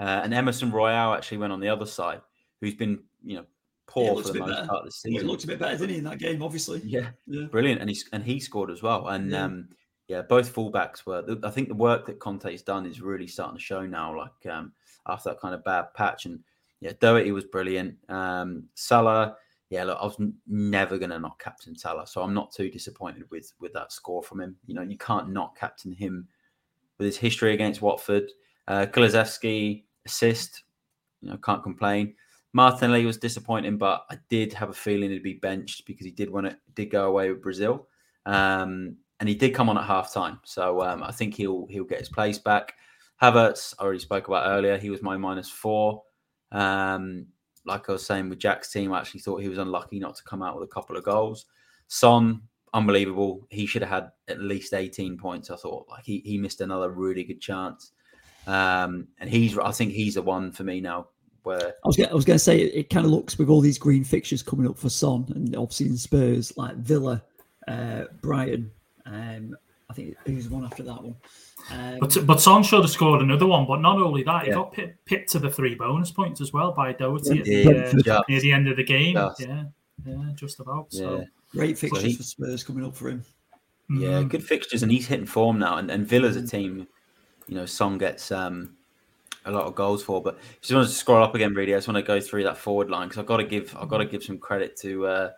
Uh, 0.00 0.22
and 0.24 0.32
Emerson 0.32 0.72
Royal 0.72 1.12
actually 1.12 1.36
went 1.36 1.52
on 1.52 1.60
the 1.60 1.68
other 1.68 1.84
side, 1.84 2.22
who's 2.62 2.74
been 2.74 3.00
you 3.22 3.36
know 3.36 3.44
poor 3.90 4.22
for 4.22 4.32
the 4.32 4.38
most 4.38 4.48
better. 4.48 4.66
part 4.66 4.78
of 4.80 4.84
the 4.86 4.92
season. 4.92 5.20
He 5.20 5.26
looked 5.26 5.44
a 5.44 5.46
bit 5.46 5.58
better, 5.58 5.76
didn't 5.76 5.90
he, 5.90 5.98
in 5.98 6.04
that 6.04 6.18
game? 6.18 6.42
Obviously. 6.42 6.80
Yeah, 6.84 7.10
Yeah. 7.26 7.46
brilliant, 7.46 7.80
and 7.80 7.90
he 7.90 7.98
and 8.12 8.22
he 8.24 8.40
scored 8.40 8.70
as 8.70 8.82
well. 8.82 9.08
And 9.08 9.30
Yeah. 9.30 9.44
um, 9.44 9.68
yeah, 10.08 10.22
both 10.22 10.54
fullbacks 10.54 11.04
were. 11.06 11.24
I 11.42 11.50
think 11.50 11.68
the 11.68 11.74
work 11.74 12.06
that 12.06 12.18
Conte's 12.18 12.62
done 12.62 12.86
is 12.86 13.00
really 13.00 13.26
starting 13.26 13.56
to 13.56 13.62
show 13.62 13.84
now. 13.86 14.16
Like 14.16 14.46
um, 14.52 14.72
after 15.06 15.30
that 15.30 15.40
kind 15.40 15.54
of 15.54 15.62
bad 15.64 15.92
patch, 15.94 16.26
and 16.26 16.40
yeah, 16.80 16.92
Doherty 17.00 17.32
was 17.32 17.44
brilliant. 17.44 17.96
Um, 18.08 18.68
Salah, 18.74 19.36
yeah, 19.68 19.84
look, 19.84 19.98
I 20.00 20.04
was 20.04 20.20
never 20.46 20.98
going 20.98 21.10
to 21.10 21.18
not 21.18 21.38
captain 21.38 21.76
Salah, 21.76 22.06
so 22.06 22.22
I'm 22.22 22.34
not 22.34 22.52
too 22.52 22.70
disappointed 22.70 23.24
with 23.30 23.52
with 23.60 23.72
that 23.74 23.92
score 23.92 24.22
from 24.22 24.40
him. 24.40 24.56
You 24.66 24.74
know, 24.74 24.82
you 24.82 24.98
can't 24.98 25.30
not 25.30 25.56
captain 25.56 25.92
him 25.92 26.26
with 26.98 27.06
his 27.06 27.16
history 27.16 27.54
against 27.54 27.82
Watford. 27.82 28.30
Uh, 28.68 28.86
assist, 30.06 30.62
you 31.20 31.30
know, 31.30 31.36
can't 31.38 31.62
complain. 31.62 32.14
Martinelli 32.52 33.06
was 33.06 33.16
disappointing, 33.16 33.78
but 33.78 34.04
I 34.10 34.18
did 34.28 34.52
have 34.54 34.70
a 34.70 34.74
feeling 34.74 35.10
he'd 35.10 35.22
be 35.22 35.34
benched 35.34 35.86
because 35.86 36.04
he 36.04 36.10
did 36.10 36.30
want 36.30 36.46
to 36.46 36.56
did 36.74 36.86
go 36.86 37.06
away 37.06 37.30
with 37.30 37.42
Brazil, 37.42 37.86
um, 38.26 38.96
and 39.20 39.28
he 39.28 39.34
did 39.34 39.54
come 39.54 39.68
on 39.68 39.78
at 39.78 39.84
half 39.84 40.12
time. 40.12 40.40
So 40.44 40.82
um, 40.82 41.02
I 41.02 41.12
think 41.12 41.34
he'll 41.34 41.66
he'll 41.70 41.84
get 41.84 42.00
his 42.00 42.08
place 42.08 42.38
back. 42.38 42.74
Havertz, 43.22 43.74
I 43.78 43.84
already 43.84 44.00
spoke 44.00 44.28
about 44.28 44.48
earlier. 44.48 44.78
He 44.78 44.90
was 44.90 45.02
my 45.02 45.16
minus 45.16 45.50
four. 45.50 46.02
Um, 46.50 47.26
like 47.66 47.88
I 47.88 47.92
was 47.92 48.06
saying 48.06 48.28
with 48.28 48.38
Jack's 48.38 48.72
team, 48.72 48.92
I 48.92 48.98
actually 48.98 49.20
thought 49.20 49.42
he 49.42 49.48
was 49.48 49.58
unlucky 49.58 50.00
not 50.00 50.16
to 50.16 50.24
come 50.24 50.42
out 50.42 50.58
with 50.58 50.68
a 50.68 50.72
couple 50.72 50.96
of 50.96 51.04
goals. 51.04 51.46
Son, 51.86 52.42
unbelievable. 52.72 53.46
He 53.50 53.66
should 53.66 53.82
have 53.82 53.90
had 53.90 54.10
at 54.28 54.40
least 54.40 54.74
18 54.74 55.18
points. 55.18 55.50
I 55.50 55.56
thought 55.56 55.86
like 55.88 56.04
he 56.04 56.20
he 56.24 56.36
missed 56.38 56.62
another 56.62 56.90
really 56.90 57.22
good 57.22 57.40
chance. 57.40 57.92
Um, 58.46 59.08
and 59.18 59.30
he's 59.30 59.56
I 59.56 59.70
think 59.70 59.92
he's 59.92 60.14
the 60.14 60.22
one 60.22 60.50
for 60.50 60.64
me 60.64 60.80
now 60.80 61.08
where 61.42 61.74
I 61.84 61.86
was 61.88 61.96
gonna, 61.96 62.10
I 62.10 62.14
was 62.14 62.24
going 62.24 62.36
to 62.38 62.44
say 62.44 62.60
it, 62.60 62.74
it 62.74 62.90
kind 62.90 63.04
of 63.06 63.12
looks 63.12 63.38
with 63.38 63.48
all 63.48 63.60
these 63.60 63.78
green 63.78 64.04
fixtures 64.04 64.42
coming 64.42 64.68
up 64.68 64.76
for 64.78 64.88
Son 64.90 65.26
and 65.34 65.56
obviously 65.56 65.86
in 65.86 65.96
Spurs 65.96 66.56
like 66.56 66.76
Villa, 66.76 67.22
uh, 67.68 68.04
Brighton. 68.20 68.70
Um, 69.06 69.56
I 69.88 69.92
think 69.92 70.16
who's 70.24 70.48
one 70.48 70.64
after 70.64 70.82
that 70.84 71.02
one. 71.02 71.16
Um, 71.72 71.98
But 72.00 72.16
but 72.26 72.40
Son 72.40 72.62
should 72.62 72.82
have 72.82 72.90
scored 72.90 73.22
another 73.22 73.46
one. 73.46 73.66
But 73.66 73.80
not 73.80 73.96
only 74.00 74.22
that, 74.22 74.44
he 74.44 74.48
Yeah. 74.50 74.54
got 74.54 74.72
pipped, 74.72 75.04
pipped 75.04 75.30
to 75.32 75.38
the 75.40 75.50
three 75.50 75.74
bonus 75.74 76.10
points 76.12 76.40
as 76.40 76.52
well 76.52 76.72
by 76.72 76.92
Doherty 76.92 77.40
at 77.40 77.46
Yeah, 77.46 77.70
uh, 77.70 77.92
just- 77.92 78.28
near 78.28 78.40
the 78.40 78.52
end 78.52 78.68
of 78.68 78.76
the 78.76 78.84
game. 78.84 79.14
Just. 79.14 79.40
Yeah, 79.40 79.64
yeah, 80.06 80.30
just 80.34 80.60
about. 80.60 80.92
So 80.92 81.18
yeah. 81.18 81.24
great 81.50 81.76
fixtures 81.78 82.04
he- 82.04 82.16
for 82.16 82.22
Spurs 82.22 82.62
coming 82.62 82.84
up 82.84 82.94
for 82.94 83.08
him. 83.08 83.24
Yeah, 83.88 84.22
mm, 84.22 84.28
good 84.28 84.44
fixtures, 84.44 84.84
and 84.84 84.92
he's 84.92 85.08
hitting 85.08 85.26
form 85.26 85.58
now. 85.58 85.78
And, 85.78 85.90
and 85.90 86.06
Villa's 86.06 86.36
a 86.36 86.46
team, 86.46 86.86
you 87.48 87.56
know, 87.56 87.66
Son 87.66 87.98
gets 87.98 88.30
um, 88.30 88.76
a 89.44 89.50
lot 89.50 89.64
of 89.64 89.74
goals 89.74 90.02
for. 90.02 90.22
But 90.22 90.38
just 90.60 90.72
want 90.74 90.88
to 90.88 90.94
scroll 90.94 91.22
up 91.22 91.34
again, 91.34 91.54
really. 91.54 91.74
I 91.74 91.78
just 91.78 91.88
want 91.88 91.96
to 91.96 92.02
go 92.02 92.20
through 92.20 92.44
that 92.44 92.56
forward 92.58 92.90
line 92.90 93.08
because 93.08 93.18
I've 93.18 93.26
got 93.26 93.38
to 93.38 93.44
give 93.44 93.74
I've 93.78 93.88
got 93.88 93.98
to 93.98 94.04
give 94.06 94.22
some 94.22 94.38
credit 94.38 94.76
to 94.78 95.06
uh, 95.06 95.30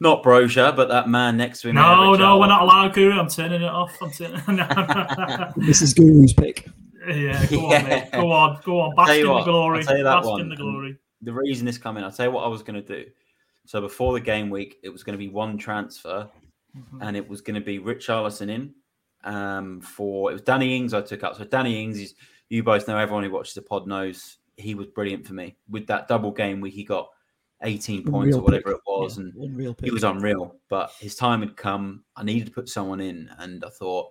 not 0.00 0.22
Broja, 0.22 0.74
but 0.74 0.88
that 0.88 1.08
man 1.08 1.36
next 1.36 1.60
to 1.62 1.68
him. 1.68 1.76
No, 1.76 2.08
Eric 2.08 2.20
no, 2.20 2.38
we're 2.38 2.46
not 2.48 2.62
allowed, 2.62 2.92
Guru. 2.94 3.18
I'm 3.18 3.28
turning 3.28 3.62
it 3.62 3.68
off. 3.68 3.96
I'm 4.02 4.10
turning. 4.10 4.40
no. 4.56 5.52
This 5.56 5.80
is 5.82 5.94
Guru's 5.94 6.32
pick. 6.32 6.66
yeah, 7.08 7.44
go 7.50 7.66
on, 7.66 7.70
Yeah. 7.70 7.82
mate. 7.82 8.12
Go 8.12 8.30
on, 8.32 8.60
go 8.64 8.80
on. 8.80 8.94
Bask 8.96 9.08
tell 9.08 9.16
you 9.16 9.30
in 9.30 9.36
the 9.38 9.42
glory. 9.44 9.78
I'll 9.78 9.84
tell 9.84 9.98
you 9.98 10.04
that 10.04 10.14
Bask 10.16 10.28
one. 10.28 10.40
in 10.40 10.48
the 10.48 10.56
glory. 10.56 10.96
The 11.22 11.32
reason 11.32 11.66
this 11.66 11.78
coming, 11.78 12.02
I'll 12.02 12.10
tell 12.10 12.26
you 12.26 12.32
what 12.32 12.44
I 12.44 12.48
was 12.48 12.62
going 12.64 12.82
to 12.82 12.86
do. 13.04 13.08
So 13.64 13.80
before 13.80 14.12
the 14.12 14.20
game 14.20 14.50
week, 14.50 14.78
it 14.82 14.88
was 14.88 15.04
going 15.04 15.12
to 15.14 15.18
be 15.18 15.28
one 15.28 15.56
transfer, 15.56 16.28
Mhm. 16.76 16.98
and 17.02 17.16
it 17.16 17.28
was 17.28 17.40
going 17.40 17.54
to 17.54 17.60
be 17.60 17.78
Richarlison 17.78 18.48
in 18.50 18.74
um, 19.24 19.80
for 19.82 20.30
it 20.30 20.32
was 20.32 20.42
Danny 20.42 20.76
Ings 20.76 20.94
I 20.94 21.00
took 21.02 21.22
out. 21.22 21.36
So 21.36 21.44
Danny 21.44 21.80
Ings 21.80 22.00
is 22.00 22.14
you 22.52 22.62
both 22.62 22.86
know 22.86 22.98
everyone 22.98 23.24
who 23.24 23.30
watches 23.30 23.54
the 23.54 23.62
pod 23.62 23.86
knows 23.86 24.36
he 24.56 24.74
was 24.74 24.86
brilliant 24.88 25.26
for 25.26 25.32
me 25.32 25.56
with 25.70 25.86
that 25.86 26.06
double 26.06 26.30
game 26.30 26.60
week. 26.60 26.74
He 26.74 26.84
got 26.84 27.08
18 27.62 28.04
points 28.04 28.34
Unreal 28.34 28.38
or 28.38 28.42
whatever 28.42 28.62
pick. 28.64 28.74
it 28.74 28.82
was, 28.86 29.16
Yeah, 29.16 29.24
and 29.24 29.34
unreal 29.36 29.76
he 29.82 29.90
was 29.90 30.04
unreal. 30.04 30.56
But 30.68 30.92
his 31.00 31.14
time 31.16 31.40
had 31.40 31.56
come. 31.56 32.04
I 32.14 32.24
needed 32.24 32.46
to 32.46 32.52
put 32.52 32.68
someone 32.68 33.00
in, 33.00 33.30
and 33.38 33.64
I 33.64 33.70
thought 33.70 34.10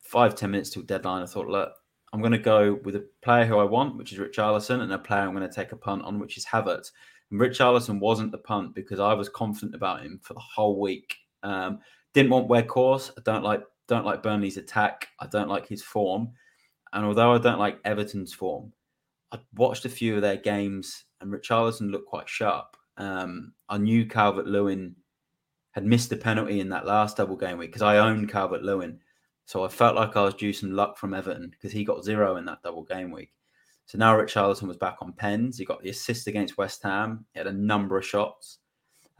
five 0.00 0.34
ten 0.34 0.50
minutes 0.50 0.70
till 0.70 0.82
deadline. 0.82 1.22
I 1.22 1.26
thought, 1.26 1.48
look, 1.48 1.72
I'm 2.14 2.20
going 2.20 2.32
to 2.32 2.38
go 2.38 2.80
with 2.84 2.96
a 2.96 3.06
player 3.20 3.44
who 3.44 3.58
I 3.58 3.64
want, 3.64 3.98
which 3.98 4.14
is 4.14 4.18
Richarlison, 4.18 4.80
and 4.80 4.90
a 4.90 4.98
player 4.98 5.20
I'm 5.20 5.34
going 5.34 5.46
to 5.46 5.54
take 5.54 5.72
a 5.72 5.76
punt 5.76 6.04
on, 6.04 6.18
which 6.18 6.38
is 6.38 6.46
Havertz. 6.46 6.92
And 7.30 7.38
Richarlison 7.38 8.00
wasn't 8.00 8.32
the 8.32 8.38
punt 8.38 8.74
because 8.74 8.98
I 8.98 9.12
was 9.12 9.28
confident 9.28 9.74
about 9.74 10.02
him 10.02 10.20
for 10.22 10.32
the 10.32 10.40
whole 10.40 10.80
week. 10.80 11.14
Um, 11.42 11.80
didn't 12.14 12.30
want 12.30 12.48
Weghorst. 12.48 13.10
I 13.18 13.20
don't 13.26 13.44
like 13.44 13.62
don't 13.88 14.06
like 14.06 14.22
Burnley's 14.22 14.56
attack. 14.56 15.08
I 15.20 15.26
don't 15.26 15.50
like 15.50 15.68
his 15.68 15.82
form. 15.82 16.30
And 16.92 17.04
although 17.04 17.32
I 17.32 17.38
don't 17.38 17.58
like 17.58 17.82
Everton's 17.82 18.32
form, 18.32 18.72
I 19.32 19.38
watched 19.54 19.84
a 19.84 19.90
few 19.90 20.16
of 20.16 20.22
their 20.22 20.36
games 20.36 21.04
and 21.20 21.32
Richarlison 21.32 21.90
looked 21.90 22.08
quite 22.08 22.28
sharp. 22.28 22.76
Um, 22.96 23.52
I 23.68 23.78
knew 23.78 24.06
Calvert 24.06 24.46
Lewin 24.46 24.96
had 25.72 25.84
missed 25.84 26.10
the 26.10 26.16
penalty 26.16 26.60
in 26.60 26.70
that 26.70 26.86
last 26.86 27.16
double 27.16 27.36
game 27.36 27.58
week 27.58 27.70
because 27.70 27.82
I 27.82 27.98
owned 27.98 28.30
Calvert 28.30 28.62
Lewin. 28.62 29.00
So 29.44 29.64
I 29.64 29.68
felt 29.68 29.96
like 29.96 30.16
I 30.16 30.24
was 30.24 30.34
due 30.34 30.52
some 30.52 30.72
luck 30.72 30.98
from 30.98 31.14
Everton 31.14 31.50
because 31.50 31.72
he 31.72 31.84
got 31.84 32.04
zero 32.04 32.36
in 32.36 32.44
that 32.46 32.62
double 32.62 32.84
game 32.84 33.10
week. 33.10 33.32
So 33.86 33.96
now 33.96 34.14
Richarlison 34.14 34.68
was 34.68 34.76
back 34.76 34.96
on 35.00 35.14
pens. 35.14 35.56
He 35.56 35.64
got 35.64 35.82
the 35.82 35.88
assist 35.88 36.26
against 36.26 36.58
West 36.58 36.82
Ham. 36.82 37.24
He 37.32 37.38
had 37.38 37.46
a 37.46 37.52
number 37.52 37.96
of 37.96 38.04
shots. 38.04 38.58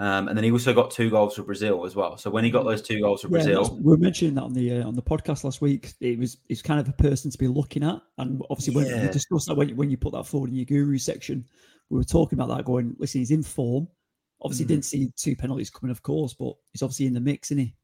Um, 0.00 0.28
and 0.28 0.36
then 0.36 0.44
he 0.44 0.52
also 0.52 0.72
got 0.72 0.92
two 0.92 1.10
goals 1.10 1.34
for 1.34 1.42
Brazil 1.42 1.84
as 1.84 1.96
well. 1.96 2.16
So 2.16 2.30
when 2.30 2.44
he 2.44 2.50
got 2.50 2.64
those 2.64 2.82
two 2.82 3.00
goals 3.00 3.22
for 3.22 3.28
Yeah, 3.28 3.32
Brazil, 3.42 3.76
we 3.82 3.90
were 3.90 3.96
mentioning 3.96 4.34
that 4.34 4.44
on 4.44 4.52
the 4.52 4.78
uh, 4.78 4.86
on 4.86 4.94
the 4.94 5.02
podcast 5.02 5.42
last 5.42 5.60
week. 5.60 5.92
It 6.00 6.18
was 6.18 6.36
it's 6.48 6.62
kind 6.62 6.78
of 6.78 6.88
a 6.88 6.92
person 6.92 7.30
to 7.32 7.38
be 7.38 7.48
looking 7.48 7.82
at, 7.82 8.00
and 8.18 8.40
obviously 8.48 8.74
when 8.74 8.86
Yeah. 8.86 9.02
we 9.06 9.08
discussed 9.12 9.48
that 9.48 9.56
when, 9.56 9.74
when 9.76 9.90
you 9.90 9.96
put 9.96 10.12
that 10.12 10.24
forward 10.24 10.50
in 10.50 10.56
your 10.56 10.66
guru 10.66 10.98
section, 10.98 11.44
we 11.90 11.98
were 11.98 12.04
talking 12.04 12.38
about 12.38 12.54
that. 12.56 12.64
Going, 12.64 12.94
listen, 12.98 13.20
he's 13.20 13.32
in 13.32 13.42
form. 13.42 13.88
Obviously, 14.40 14.66
Mm. 14.66 14.68
didn't 14.68 14.84
see 14.84 15.12
two 15.16 15.34
penalties 15.34 15.68
coming, 15.68 15.90
of 15.90 16.00
course, 16.04 16.32
but 16.32 16.54
he's 16.72 16.82
obviously 16.82 17.06
in 17.06 17.14
the 17.14 17.20
mix, 17.20 17.50
isn't 17.50 17.64
he? 17.64 17.74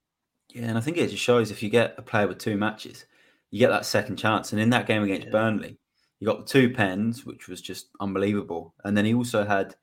Yeah, 0.54 0.66
and 0.68 0.78
I 0.78 0.80
think 0.80 0.98
it 0.98 1.10
just 1.10 1.20
shows 1.22 1.50
if 1.50 1.64
you 1.64 1.68
get 1.68 1.96
a 1.98 2.02
player 2.02 2.28
with 2.28 2.38
two 2.38 2.56
matches, 2.56 3.06
you 3.50 3.58
get 3.58 3.70
that 3.70 3.86
second 3.86 4.18
chance. 4.18 4.52
And 4.52 4.60
in 4.62 4.70
that 4.70 4.86
game 4.86 5.02
against 5.02 5.26
Yeah. 5.26 5.32
Burnley, 5.32 5.78
you 6.20 6.26
got 6.28 6.46
the 6.46 6.52
two 6.52 6.70
pens, 6.72 7.26
which 7.26 7.48
was 7.48 7.60
just 7.60 7.88
unbelievable. 7.98 8.72
And 8.84 8.96
then 8.96 9.04
he 9.04 9.14
also 9.14 9.44
had 9.44 9.74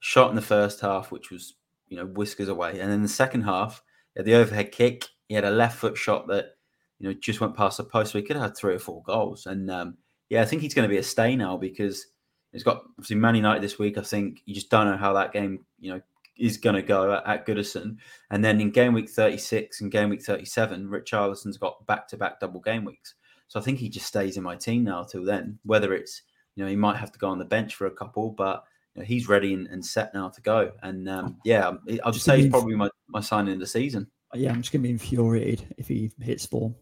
shot 0.00 0.30
in 0.30 0.36
the 0.36 0.40
first 0.40 0.80
half, 0.80 1.12
which 1.12 1.30
was 1.30 1.56
you 1.94 2.00
know 2.00 2.06
whiskers 2.06 2.48
away. 2.48 2.80
And 2.80 2.90
then 2.90 3.02
the 3.02 3.08
second 3.08 3.42
half, 3.42 3.82
the 4.16 4.34
overhead 4.34 4.72
kick. 4.72 5.06
He 5.28 5.34
had 5.34 5.44
a 5.44 5.50
left 5.50 5.78
foot 5.78 5.96
shot 5.96 6.26
that 6.28 6.56
you 6.98 7.08
know 7.08 7.14
just 7.14 7.40
went 7.40 7.56
past 7.56 7.76
the 7.76 7.84
post. 7.84 8.12
So 8.12 8.18
he 8.18 8.24
could 8.24 8.36
have 8.36 8.44
had 8.44 8.56
three 8.56 8.74
or 8.74 8.80
four 8.80 9.02
goals. 9.04 9.46
And 9.46 9.70
um, 9.70 9.96
yeah, 10.28 10.42
I 10.42 10.44
think 10.44 10.62
he's 10.62 10.74
going 10.74 10.88
to 10.88 10.92
be 10.92 10.98
a 10.98 11.02
stay 11.04 11.36
now 11.36 11.56
because 11.56 12.06
he's 12.52 12.64
got 12.64 12.82
obviously 12.98 13.16
Man 13.16 13.36
United 13.36 13.62
this 13.62 13.78
week. 13.78 13.96
I 13.96 14.02
think 14.02 14.40
you 14.44 14.54
just 14.54 14.70
don't 14.70 14.90
know 14.90 14.96
how 14.96 15.12
that 15.12 15.32
game 15.32 15.64
you 15.78 15.92
know 15.92 16.00
is 16.36 16.56
going 16.56 16.74
to 16.74 16.82
go 16.82 17.12
at, 17.12 17.26
at 17.26 17.46
Goodison. 17.46 17.96
And 18.30 18.44
then 18.44 18.60
in 18.60 18.70
game 18.70 18.92
week 18.92 19.08
36 19.08 19.80
and 19.80 19.92
game 19.92 20.10
week 20.10 20.22
37, 20.22 20.88
Richarlison's 20.88 21.58
got 21.58 21.86
back 21.86 22.08
to 22.08 22.16
back 22.16 22.40
double 22.40 22.60
game 22.60 22.84
weeks. 22.84 23.14
So 23.46 23.60
I 23.60 23.62
think 23.62 23.78
he 23.78 23.88
just 23.88 24.06
stays 24.06 24.36
in 24.36 24.42
my 24.42 24.56
team 24.56 24.82
now 24.82 25.04
till 25.04 25.24
then. 25.24 25.60
Whether 25.64 25.94
it's, 25.94 26.22
you 26.56 26.64
know, 26.64 26.70
he 26.70 26.74
might 26.74 26.96
have 26.96 27.12
to 27.12 27.20
go 27.20 27.28
on 27.28 27.38
the 27.38 27.44
bench 27.44 27.76
for 27.76 27.86
a 27.86 27.90
couple, 27.94 28.30
but 28.30 28.64
you 28.94 29.02
know, 29.02 29.06
he's 29.06 29.28
ready 29.28 29.54
and, 29.54 29.66
and 29.68 29.84
set 29.84 30.14
now 30.14 30.28
to 30.28 30.40
go. 30.40 30.72
And 30.82 31.08
um, 31.08 31.36
yeah, 31.44 31.66
I'll 32.04 32.12
just 32.12 32.14
Just 32.14 32.24
say 32.26 32.40
he's 32.42 32.50
probably 32.50 32.76
my, 32.76 32.88
my 33.08 33.20
signing 33.20 33.54
of 33.54 33.60
the 33.60 33.66
season. 33.66 34.06
Yeah, 34.34 34.50
I'm 34.50 34.62
just 34.62 34.72
gonna 34.72 34.82
be 34.82 34.90
infuriated 34.90 35.74
if 35.78 35.88
he 35.88 36.10
hits 36.20 36.46
form. 36.46 36.74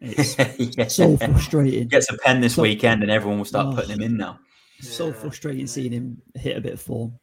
It's 0.00 0.36
Yeah. 0.78 0.86
so 0.88 1.16
frustrating. 1.16 1.88
Gets 1.88 2.10
a 2.10 2.16
pen 2.18 2.40
this 2.40 2.54
So- 2.54 2.62
weekend 2.62 3.02
and 3.02 3.10
everyone 3.10 3.38
will 3.38 3.44
start 3.44 3.68
Oh. 3.68 3.76
putting 3.76 3.90
him 3.92 4.02
in 4.02 4.16
now. 4.16 4.38
So 4.80 5.08
Yeah. 5.08 5.12
frustrating 5.14 5.66
seeing 5.66 5.92
him 5.92 6.22
hit 6.34 6.56
a 6.56 6.60
bit 6.60 6.72
of 6.74 6.80
form. 6.80 7.18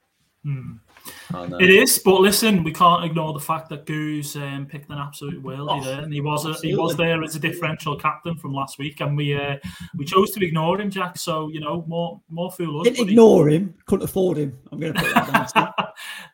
Know. 1.32 1.58
It 1.60 1.70
is, 1.70 2.00
but 2.00 2.20
listen, 2.20 2.64
we 2.64 2.74
can't 2.74 3.06
ignore 3.06 3.32
the 3.32 3.40
fact 3.40 3.70
that 3.70 3.86
Goose 3.86 4.36
um, 4.36 4.66
picked 4.66 4.90
an 4.90 4.98
absolute 4.98 5.42
worldie 5.44 5.82
Oh, 5.82 5.84
there, 5.84 6.02
and 6.02 6.12
he 6.14 6.20
was 6.20 6.46
a, 6.46 6.54
he 6.56 6.76
was 6.76 6.98
there 6.98 7.24
as 7.24 7.36
a 7.36 7.40
differential 7.40 7.96
captain 7.96 8.36
from 8.38 8.54
last 8.54 8.78
week, 8.78 9.00
and 9.00 9.16
we 9.16 9.34
uh, 9.36 9.58
we 9.98 10.04
chose 10.06 10.32
to 10.32 10.46
ignore 10.46 10.80
him, 10.82 10.90
Jack. 10.90 11.18
So 11.18 11.50
you 11.50 11.60
know, 11.60 11.86
more 11.88 12.22
more 12.30 12.52
fool 12.52 12.82
us. 12.82 12.86
Didn't 12.88 13.10
ignore 13.10 13.50
him, 13.50 13.74
couldn't 13.86 14.04
afford 14.06 14.38
him. 14.38 14.58
I'm 14.72 14.80
gonna 14.80 14.94
put 14.94 15.14
that 15.14 15.32
down. 15.32 15.48
to- 15.76 15.88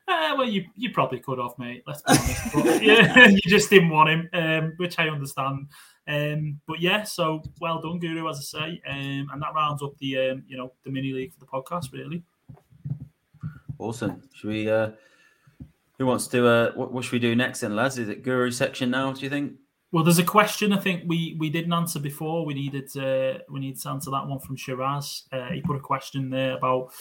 Eh, 0.10 0.34
well, 0.34 0.48
you 0.48 0.66
you 0.76 0.92
probably 0.92 1.20
could 1.20 1.40
have, 1.40 1.58
mate. 1.58 1.84
Let's 1.88 2.02
be 2.02 2.12
honest. 2.12 2.54
But, 2.54 2.84
yeah, 2.84 3.28
you 3.30 3.40
just 3.46 3.70
didn't 3.70 3.90
want 3.90 4.10
him, 4.10 4.30
um, 4.34 4.74
which 4.78 5.00
I 5.00 5.08
understand. 5.08 5.68
Um, 6.08 6.60
but 6.68 6.82
yeah, 6.82 7.04
so 7.04 7.42
well 7.62 7.80
done, 7.82 8.00
Guru, 8.00 8.28
as 8.30 8.38
I 8.38 8.42
say, 8.42 8.82
um, 8.90 9.30
and 9.32 9.42
that 9.42 9.54
rounds 9.56 9.82
up 9.82 9.98
the 10.00 10.18
um, 10.18 10.44
you 10.48 10.58
know 10.58 10.74
the 10.84 10.92
mini 10.92 11.14
league 11.14 11.34
for 11.34 11.40
the 11.40 11.46
podcast, 11.46 11.94
really. 11.94 12.22
Awesome. 13.80 14.22
Should 14.34 14.50
we, 14.50 14.70
uh, 14.70 14.92
who 15.98 16.06
wants 16.06 16.28
to, 16.28 16.48
uh, 16.48 16.72
what, 16.74 16.92
what 16.92 17.04
should 17.04 17.14
we 17.14 17.20
do 17.20 17.36
next 17.36 17.62
then, 17.62 17.76
lads? 17.76 17.98
Is 17.98 18.10
it 18.10 18.24
Guru 18.24 18.52
section 18.52 18.90
now, 18.90 19.12
do 19.12 19.22
you 19.22 19.30
think? 19.30 19.54
Well, 19.92 20.04
there's 20.04 20.18
a 20.18 20.24
question 20.24 20.74
I 20.74 20.80
think 20.80 21.04
we 21.06 21.38
we 21.40 21.52
didn't 21.52 21.72
answer 21.72 22.00
before. 22.00 22.48
We 22.48 22.56
needed 22.56 22.90
uh, 22.98 23.38
we 23.48 23.60
needed 23.60 23.80
to 23.82 23.90
answer 23.90 24.10
that 24.10 24.26
one 24.26 24.40
from 24.40 24.56
Shiraz. 24.56 25.26
Uh, 25.32 25.50
he 25.52 25.62
put 25.62 25.76
a 25.76 25.80
question 25.80 26.32
there 26.32 26.58
about 26.58 26.92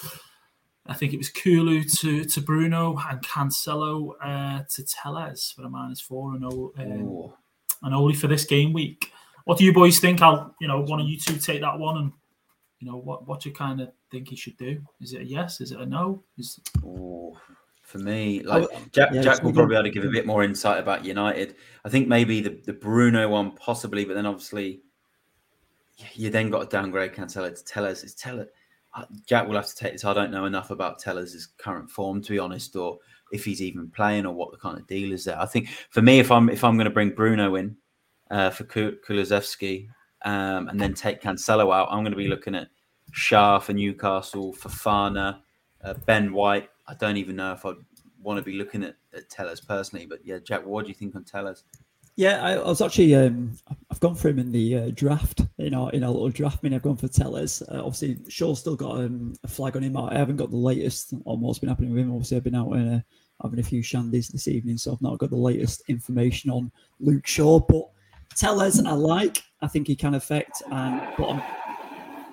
I 0.87 0.93
think 0.95 1.14
it 1.14 1.16
was 1.16 1.31
Kulu 1.31 1.85
to, 1.85 2.25
to 2.25 2.41
Bruno 2.43 2.99
and 3.09 3.23
Cancelo 3.23 4.12
uh, 4.23 4.62
to 4.75 4.85
Telles 4.85 5.53
for 5.57 5.62
a 5.62 5.70
minus 5.70 6.01
four 6.01 6.35
and, 6.35 6.45
Ooh. 6.45 7.33
and 7.83 7.95
only 7.95 8.14
for 8.14 8.27
this 8.27 8.45
game 8.45 8.73
week. 8.73 9.11
What 9.45 9.59
do 9.59 9.64
you 9.64 9.73
boys 9.73 9.99
think? 9.99 10.20
I'll 10.20 10.55
you 10.61 10.68
know 10.68 10.83
one 10.83 11.01
of 11.01 11.09
you 11.09 11.18
two 11.18 11.39
take 11.39 11.62
that 11.62 11.79
one 11.79 11.97
and 11.97 12.12
You 12.83 12.91
know, 12.91 12.97
what 12.97 13.28
what 13.28 13.47
you 13.47 13.53
kind 13.53 13.80
of 13.80 13.93
think 14.11 14.28
he 14.28 14.35
should 14.35 14.57
do? 14.57 14.83
Is 15.01 15.12
it 15.12 15.20
a 15.20 15.24
yes? 15.24 15.61
Is 15.61 15.70
it 15.70 15.78
a 15.78 15.87
no? 15.87 16.24
Is 16.37 16.59
Ooh, 16.83 17.33
for 17.85 17.99
me, 17.99 18.43
like 18.43 18.64
oh, 18.64 18.83
Jack, 18.91 19.11
yeah, 19.12 19.22
Jack 19.22 19.45
will 19.45 19.53
probably 19.53 19.74
be 19.74 19.78
able 19.78 19.85
to 19.85 19.91
give 19.91 20.05
a 20.05 20.11
bit 20.11 20.26
more 20.26 20.43
insight 20.43 20.80
about 20.80 21.05
United. 21.05 21.55
I 21.85 21.89
think 21.89 22.09
maybe 22.09 22.41
the, 22.41 22.61
the 22.66 22.72
Bruno 22.72 23.28
one 23.28 23.53
possibly, 23.53 24.05
but 24.05 24.14
then 24.14 24.26
obviously 24.26 24.80
you 26.14 26.28
then 26.28 26.51
got 26.51 26.68
to 26.68 26.76
downgrade 26.76 27.12
Cancelo 27.12 27.55
to 27.55 27.64
Telles. 27.64 28.03
It's 28.03 28.14
Telles. 28.14 28.49
Uh, 28.95 29.05
Jack 29.26 29.47
will 29.47 29.55
have 29.55 29.68
to 29.68 29.76
take 29.76 29.93
this. 29.93 30.05
I 30.05 30.12
don't 30.12 30.33
know 30.33 30.47
enough 30.47 30.72
about 30.72 30.99
Telles' 30.99 31.51
current 31.59 31.89
form 31.89 32.20
to 32.22 32.33
be 32.33 32.41
honest, 32.41 32.74
or 32.74 32.99
if 33.30 33.45
he's 33.45 33.62
even 33.62 33.91
playing, 33.91 34.26
or 34.26 34.35
what 34.35 34.51
the 34.51 34.59
kind 34.59 34.76
of 34.76 34.89
deal 34.89 35.12
is 35.12 35.24
there. 35.24 35.41
I 35.41 35.47
think 35.47 35.68
for 35.68 36.03
me, 36.03 36.18
if 36.18 36.33
I'm 36.33 36.49
if 36.49 36.64
I'm 36.64 36.74
going 36.74 36.87
to 36.87 36.91
bring 36.91 37.11
Bruno 37.11 37.55
in 37.55 37.76
uh, 38.33 38.51
for 38.51 38.64
Kulusevski 38.64 39.87
um, 40.25 40.68
and 40.68 40.81
then 40.81 40.95
take 40.95 41.20
Cancelo 41.20 41.75
out, 41.75 41.89
I'm 41.91 42.03
going 42.03 42.12
to 42.12 42.16
be 42.16 42.29
looking 42.29 42.55
at 42.55 42.68
Schär 43.12 43.62
for 43.62 43.73
Newcastle, 43.73 44.55
Fofana, 44.55 45.41
uh, 45.83 45.95
Ben 46.07 46.33
White. 46.33 46.70
I 46.87 46.95
don't 46.95 47.16
even 47.16 47.37
know 47.37 47.53
if 47.53 47.64
I'd 47.64 47.77
want 48.23 48.39
to 48.39 48.43
be 48.43 48.57
looking 48.57 48.85
at, 48.85 48.97
at 49.14 49.29
Telles 49.29 49.61
personally, 49.61 50.07
but 50.07 50.20
yeah, 50.25 50.39
Jack, 50.39 50.64
what 50.64 50.85
do 50.85 50.89
you 50.89 50.95
think 50.95 51.14
on 51.16 51.25
Telles? 51.25 51.64
Yeah, 52.14 52.45
I, 52.45 52.53
I, 52.53 52.68
was 52.68 52.83
actually 52.83 53.14
um, 53.14 53.57
I've 53.91 54.01
gone 54.01 54.14
for 54.14 54.29
him 54.29 54.39
in 54.39 54.53
the 54.53 54.77
uh, 54.77 54.91
draft 54.95 55.47
in 55.57 55.73
our 55.73 55.91
in 55.93 56.05
our 56.05 56.11
little 56.11 56.29
draft 56.29 56.62
mini. 56.62 56.77
I've 56.77 56.83
gone 56.83 56.99
for 56.99 57.09
Telles. 57.09 57.62
Uh, 57.62 57.79
obviously, 57.79 58.18
Shaw's 58.29 58.61
still 58.61 58.77
got 58.77 58.99
um, 58.99 59.35
a 59.45 59.49
flag 59.49 59.77
on 59.77 59.83
him. 59.83 59.97
I 59.97 60.18
haven't 60.18 60.37
got 60.37 60.51
the 60.51 60.59
latest 60.59 61.14
on 61.25 61.41
what's 61.41 61.59
been 61.59 61.70
happening 61.70 61.91
with 61.91 62.03
him. 62.03 62.12
Obviously, 62.12 62.37
I've 62.37 62.45
been 62.45 62.55
out 62.55 62.70
uh, 62.70 63.01
having 63.43 63.61
a 63.61 63.62
few 63.62 63.83
shandies 63.83 64.31
this 64.31 64.47
evening, 64.47 64.77
so 64.77 64.93
I've 64.93 65.01
not 65.01 65.18
got 65.18 65.31
the 65.31 65.37
latest 65.37 65.85
information 65.89 66.51
on 66.51 66.70
Luke 67.01 67.27
Shaw. 67.27 67.61
But 67.61 67.89
Telles, 68.35 68.85
I 68.85 68.93
like. 68.93 69.43
I 69.61 69.68
think 69.68 69.87
he 69.87 69.97
can 69.97 70.14
affect. 70.14 70.62
And 70.70 71.01
but 71.16 71.30
I'm, 71.30 71.43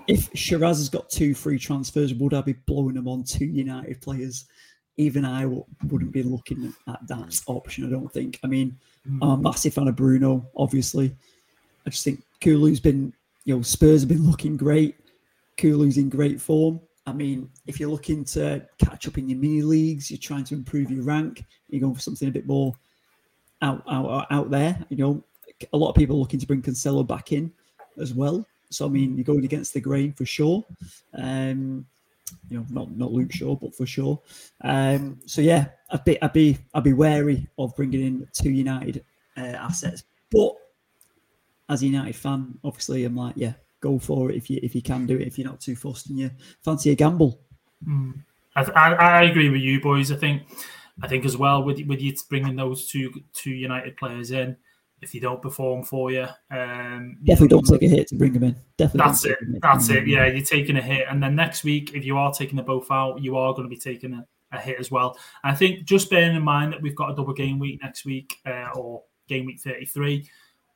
if 0.07 0.29
Shiraz 0.33 0.77
has 0.77 0.89
got 0.89 1.09
two 1.09 1.33
free 1.33 1.59
transfers, 1.59 2.13
would 2.13 2.33
I 2.33 2.41
be 2.41 2.53
blowing 2.53 2.95
them 2.95 3.07
on 3.07 3.23
two 3.23 3.45
United 3.45 4.01
players? 4.01 4.45
Even 4.97 5.23
I 5.23 5.43
w- 5.43 5.65
wouldn't 5.87 6.11
be 6.11 6.23
looking 6.23 6.73
at 6.87 7.07
that 7.07 7.41
option. 7.47 7.85
I 7.85 7.89
don't 7.89 8.11
think. 8.11 8.39
I 8.43 8.47
mean 8.47 8.77
hmm. 9.05 9.23
I'm 9.23 9.29
a 9.29 9.37
massive 9.37 9.73
fan 9.73 9.87
of 9.87 9.95
Bruno, 9.95 10.47
obviously. 10.55 11.15
I 11.85 11.89
just 11.89 12.03
think 12.03 12.21
Kulu's 12.41 12.79
been, 12.79 13.13
you 13.45 13.55
know, 13.55 13.61
Spurs 13.61 14.01
have 14.01 14.09
been 14.09 14.27
looking 14.29 14.57
great. 14.57 14.95
Kulu's 15.57 15.97
in 15.97 16.09
great 16.09 16.41
form. 16.41 16.79
I 17.05 17.13
mean, 17.13 17.49
if 17.65 17.79
you're 17.79 17.89
looking 17.89 18.23
to 18.25 18.65
catch 18.77 19.07
up 19.07 19.17
in 19.17 19.29
your 19.29 19.39
mini 19.39 19.61
leagues, 19.61 20.11
you're 20.11 20.19
trying 20.19 20.43
to 20.45 20.55
improve 20.55 20.91
your 20.91 21.03
rank, 21.03 21.43
you're 21.67 21.81
going 21.81 21.95
for 21.95 22.01
something 22.01 22.27
a 22.27 22.31
bit 22.31 22.45
more 22.45 22.73
out 23.61 23.83
out 23.89 24.27
out 24.29 24.51
there. 24.51 24.85
You 24.89 24.97
know, 24.97 25.23
a 25.73 25.77
lot 25.77 25.89
of 25.89 25.95
people 25.95 26.19
looking 26.19 26.39
to 26.39 26.47
bring 26.47 26.61
Cancelo 26.61 27.05
back 27.05 27.31
in 27.31 27.51
as 27.99 28.13
well. 28.13 28.45
So 28.69 28.85
I 28.85 28.89
mean, 28.89 29.15
you're 29.15 29.23
going 29.23 29.45
against 29.45 29.73
the 29.73 29.81
grain 29.81 30.13
for 30.13 30.25
sure. 30.25 30.63
Um, 31.13 31.85
you 32.49 32.57
know, 32.57 32.65
not 32.69 32.91
not 32.95 33.11
Luke 33.11 33.31
Shaw, 33.31 33.55
but 33.55 33.75
for 33.75 33.85
sure. 33.85 34.19
Um, 34.61 35.19
so 35.25 35.41
yeah, 35.41 35.67
I'd 35.91 36.03
be 36.03 36.21
I'd 36.21 36.33
be 36.33 36.57
I'd 36.73 36.83
be 36.83 36.93
wary 36.93 37.47
of 37.57 37.75
bringing 37.75 38.05
in 38.05 38.27
two 38.33 38.51
United 38.51 39.03
uh, 39.37 39.41
assets. 39.41 40.03
But 40.31 40.53
as 41.69 41.81
a 41.81 41.87
United 41.87 42.15
fan, 42.15 42.57
obviously, 42.63 43.05
I'm 43.05 43.15
like, 43.15 43.33
yeah, 43.35 43.53
go 43.81 43.97
for 43.97 44.31
it 44.31 44.37
if 44.37 44.49
you 44.49 44.59
if 44.61 44.75
you 44.75 44.81
can 44.81 45.05
do 45.05 45.17
it. 45.17 45.27
If 45.27 45.37
you're 45.37 45.47
not 45.47 45.61
too 45.61 45.75
fussed 45.75 46.09
and 46.09 46.19
you 46.19 46.31
fancy 46.63 46.91
a 46.91 46.95
gamble. 46.95 47.39
Mm. 47.87 48.23
I, 48.55 48.63
I, 48.63 48.93
I 48.93 49.21
agree 49.23 49.49
with 49.49 49.61
you, 49.61 49.79
boys. 49.79 50.11
I 50.11 50.15
think 50.15 50.43
I 51.01 51.07
think 51.07 51.25
as 51.25 51.37
well 51.37 51.63
with 51.63 51.81
with 51.87 52.01
you 52.01 52.13
bringing 52.29 52.55
those 52.55 52.87
two 52.87 53.11
two 53.33 53.51
United 53.51 53.97
players 53.97 54.31
in 54.31 54.55
if 55.01 55.11
they 55.11 55.19
don't 55.19 55.41
perform 55.41 55.83
for 55.83 56.11
you. 56.11 56.25
Um, 56.51 57.17
Definitely 57.23 57.47
don't 57.49 57.65
take 57.65 57.83
a 57.83 57.87
hit 57.87 58.07
to 58.07 58.15
bring 58.15 58.33
them 58.33 58.43
in. 58.43 58.55
Definitely. 58.77 59.11
That's 59.11 59.25
it. 59.25 59.37
That's 59.61 59.89
it. 59.89 60.07
Yeah, 60.07 60.27
you're 60.27 60.45
taking 60.45 60.77
a 60.77 60.81
hit, 60.81 61.05
and 61.09 61.21
then 61.21 61.35
next 61.35 61.63
week, 61.63 61.93
if 61.93 62.05
you 62.05 62.17
are 62.17 62.31
taking 62.31 62.57
the 62.57 62.63
both 62.63 62.89
out, 62.91 63.21
you 63.21 63.37
are 63.37 63.53
going 63.53 63.63
to 63.63 63.69
be 63.69 63.79
taking 63.79 64.13
a, 64.13 64.25
a 64.51 64.59
hit 64.59 64.79
as 64.79 64.91
well. 64.91 65.17
And 65.43 65.53
I 65.53 65.55
think 65.55 65.85
just 65.85 66.09
bearing 66.09 66.35
in 66.35 66.43
mind 66.43 66.73
that 66.73 66.81
we've 66.81 66.95
got 66.95 67.11
a 67.11 67.15
double 67.15 67.33
game 67.33 67.59
week 67.59 67.79
next 67.81 68.05
week, 68.05 68.35
uh, 68.45 68.69
or 68.75 69.03
game 69.27 69.45
week 69.45 69.59
33, 69.61 70.27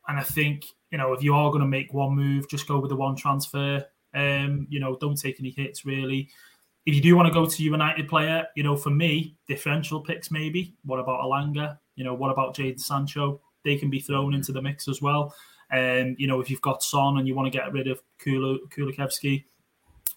and 0.07 0.19
I 0.19 0.24
think 0.24 0.65
you 0.91 0.97
know 0.97 1.13
if 1.13 1.24
you 1.24 1.34
are 1.34 1.49
going 1.49 1.61
to 1.61 1.67
make 1.67 1.93
one 1.93 2.15
move, 2.15 2.49
just 2.49 2.67
go 2.67 2.80
with 2.80 2.89
the 2.89 2.95
one 2.95 3.15
transfer. 3.15 3.86
Um, 4.13 4.67
you 4.69 4.80
know, 4.80 4.95
don't 4.97 5.19
take 5.19 5.39
any 5.39 5.49
hits 5.49 5.86
really. 5.86 6.30
If 6.86 6.93
you 6.93 7.01
do 7.01 7.15
want 7.15 7.28
to 7.28 7.34
go 7.34 7.45
to 7.45 7.63
United 7.63 8.09
player, 8.09 8.45
you 8.55 8.63
know, 8.63 8.76
for 8.76 8.89
me, 8.89 9.38
differential 9.47 10.01
picks 10.01 10.32
maybe. 10.32 10.76
What 10.84 10.99
about 10.99 11.21
Elanga? 11.21 11.78
You 11.95 12.03
know, 12.03 12.13
what 12.13 12.30
about 12.30 12.55
Jadon 12.55 12.80
Sancho? 12.80 13.39
They 13.64 13.78
can 13.78 13.89
be 13.89 13.99
thrown 13.99 14.34
into 14.34 14.51
the 14.51 14.61
mix 14.61 14.88
as 14.88 15.01
well. 15.01 15.36
And 15.72 16.09
um, 16.09 16.16
you 16.20 16.28
know, 16.28 16.39
if 16.39 16.49
you've 16.49 16.61
got 16.61 16.84
Son 16.84 17.18
and 17.18 17.28
you 17.28 17.36
want 17.36 17.51
to 17.51 17.57
get 17.57 17.72
rid 17.72 17.88
of 17.88 18.01
Kula, 18.20 18.57
Kulusevski, 18.70 19.43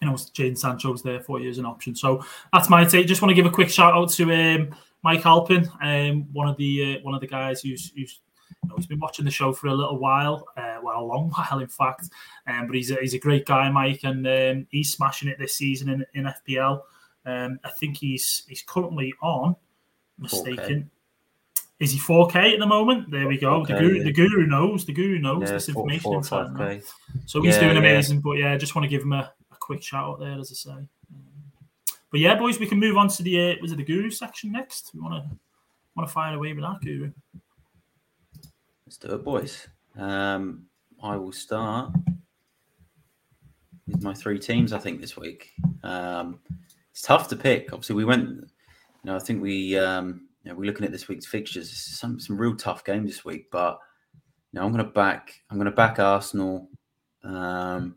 you 0.01 0.07
know, 0.07 0.13
Jadon 0.13 0.57
Sancho's 0.57 1.01
there 1.01 1.21
for 1.21 1.39
you 1.39 1.49
as 1.49 1.57
an 1.57 1.65
option. 1.65 1.95
So 1.95 2.23
that's 2.53 2.69
my 2.69 2.85
take. 2.85 3.07
Just 3.07 3.21
want 3.21 3.31
to 3.31 3.35
give 3.35 3.45
a 3.45 3.53
quick 3.53 3.69
shout 3.69 3.93
out 3.93 4.11
to 4.11 4.31
um, 4.31 4.75
Mike 5.03 5.25
Alpin, 5.25 5.69
um, 5.81 6.31
one 6.33 6.47
of 6.47 6.57
the 6.57 6.97
uh, 6.97 7.03
one 7.03 7.15
of 7.15 7.21
the 7.21 7.27
guys 7.27 7.61
who's 7.61 7.91
who's 7.95 8.19
you 8.63 8.69
know, 8.69 8.75
he's 8.75 8.87
been 8.87 8.99
watching 8.99 9.25
the 9.25 9.31
show 9.31 9.53
for 9.53 9.67
a 9.67 9.73
little 9.73 9.97
while, 9.97 10.45
uh, 10.57 10.77
well, 10.81 10.99
a 10.99 11.05
long 11.05 11.29
while, 11.35 11.59
in 11.59 11.67
fact. 11.67 12.09
Um, 12.47 12.67
but 12.67 12.75
he's 12.75 12.91
a, 12.91 12.95
he's 12.95 13.13
a 13.13 13.19
great 13.19 13.45
guy, 13.45 13.69
Mike, 13.69 14.01
and 14.03 14.27
um, 14.27 14.67
he's 14.69 14.93
smashing 14.93 15.29
it 15.29 15.39
this 15.39 15.55
season 15.55 15.89
in, 15.89 16.05
in 16.13 16.33
FPL. 16.47 16.81
Um, 17.25 17.59
I 17.63 17.69
think 17.71 17.97
he's 17.97 18.43
he's 18.47 18.61
currently 18.61 19.13
on, 19.21 19.55
mistaken. 20.17 20.89
Is 21.79 21.91
he 21.91 21.99
4K 21.99 22.53
at 22.53 22.59
the 22.59 22.65
moment? 22.65 23.11
There 23.11 23.27
we 23.27 23.37
go. 23.37 23.61
4K, 23.61 23.67
the 23.67 23.73
guru, 23.73 23.97
yeah. 23.97 24.03
the 24.03 24.11
guru 24.11 24.47
knows. 24.47 24.85
The 24.85 24.93
guru 24.93 25.19
knows 25.19 25.43
yeah, 25.43 25.53
this 25.53 25.69
information 25.69 26.01
4, 26.01 26.23
4, 26.23 26.45
inside. 26.45 26.83
So 27.25 27.41
he's 27.41 27.55
yeah, 27.55 27.61
doing 27.61 27.77
amazing. 27.77 28.21
But 28.21 28.33
yeah, 28.33 28.53
I 28.53 28.57
just 28.57 28.75
want 28.75 28.83
to 28.83 28.89
give 28.89 29.03
him 29.03 29.13
a, 29.13 29.31
a, 29.51 29.55
quick 29.59 29.83
shout 29.83 30.09
out 30.09 30.19
there, 30.19 30.39
as 30.39 30.51
I 30.51 30.55
say. 30.55 30.87
but 32.09 32.19
yeah, 32.19 32.35
boys, 32.35 32.59
we 32.59 32.65
can 32.65 32.79
move 32.79 32.97
on 32.97 33.09
to 33.09 33.21
the 33.21 33.51
uh, 33.51 33.55
was 33.61 33.71
it 33.71 33.75
the 33.75 33.83
guru 33.83 34.09
section 34.09 34.51
next? 34.51 34.91
We 34.95 35.01
want 35.01 35.23
to 35.23 35.37
want 35.95 36.07
to 36.09 36.13
fire 36.13 36.35
away 36.35 36.53
with 36.53 36.63
that 36.63 36.81
guru. 36.81 37.11
Let's 38.85 38.97
do 38.97 39.13
it, 39.13 39.23
boys. 39.23 39.67
Um, 39.95 40.65
I 41.03 41.15
will 41.15 41.31
start 41.31 41.91
with 43.87 44.01
my 44.01 44.15
three 44.15 44.39
teams. 44.39 44.73
I 44.73 44.79
think 44.79 44.99
this 44.99 45.15
week. 45.15 45.51
Um, 45.83 46.39
it's 46.91 47.03
tough 47.03 47.27
to 47.27 47.35
pick. 47.35 47.71
Obviously, 47.71 47.95
we 47.95 48.05
went. 48.05 48.29
You 48.29 48.47
know, 49.03 49.15
I 49.15 49.19
think 49.19 49.43
we. 49.43 49.77
Um, 49.77 50.26
know, 50.47 50.55
we're 50.55 50.65
looking 50.65 50.85
at 50.85 50.91
this 50.91 51.07
week's 51.07 51.25
fixtures. 51.25 51.71
Some 51.71 52.19
some 52.19 52.37
real 52.37 52.55
tough 52.55 52.83
games 52.83 53.09
this 53.09 53.25
week, 53.25 53.49
but 53.51 53.79
you 54.51 54.59
know, 54.59 54.65
I'm 54.65 54.71
going 54.71 54.85
to 54.85 54.91
back. 54.91 55.33
I'm 55.49 55.57
going 55.57 55.65
to 55.65 55.71
back 55.71 55.99
Arsenal. 55.99 56.69
Um, 57.23 57.95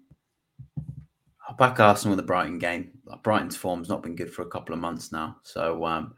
I'll 1.49 1.57
back 1.57 1.81
Arsenal 1.81 2.13
in 2.13 2.17
the 2.17 2.23
Brighton 2.23 2.59
game. 2.59 2.93
Brighton's 3.23 3.57
form's 3.57 3.89
not 3.89 4.03
been 4.03 4.17
good 4.17 4.33
for 4.33 4.43
a 4.43 4.51
couple 4.51 4.75
of 4.75 4.81
months 4.81 5.13
now, 5.13 5.37
so 5.43 5.85
um, 5.85 6.15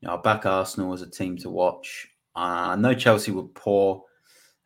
you 0.00 0.08
know, 0.08 0.14
I'll 0.14 0.22
back 0.22 0.46
Arsenal 0.46 0.92
as 0.92 1.02
a 1.02 1.10
team 1.10 1.36
to 1.38 1.50
watch. 1.50 2.08
Uh, 2.36 2.72
I 2.72 2.76
know 2.76 2.94
Chelsea 2.94 3.30
were 3.30 3.44
poor 3.44 4.02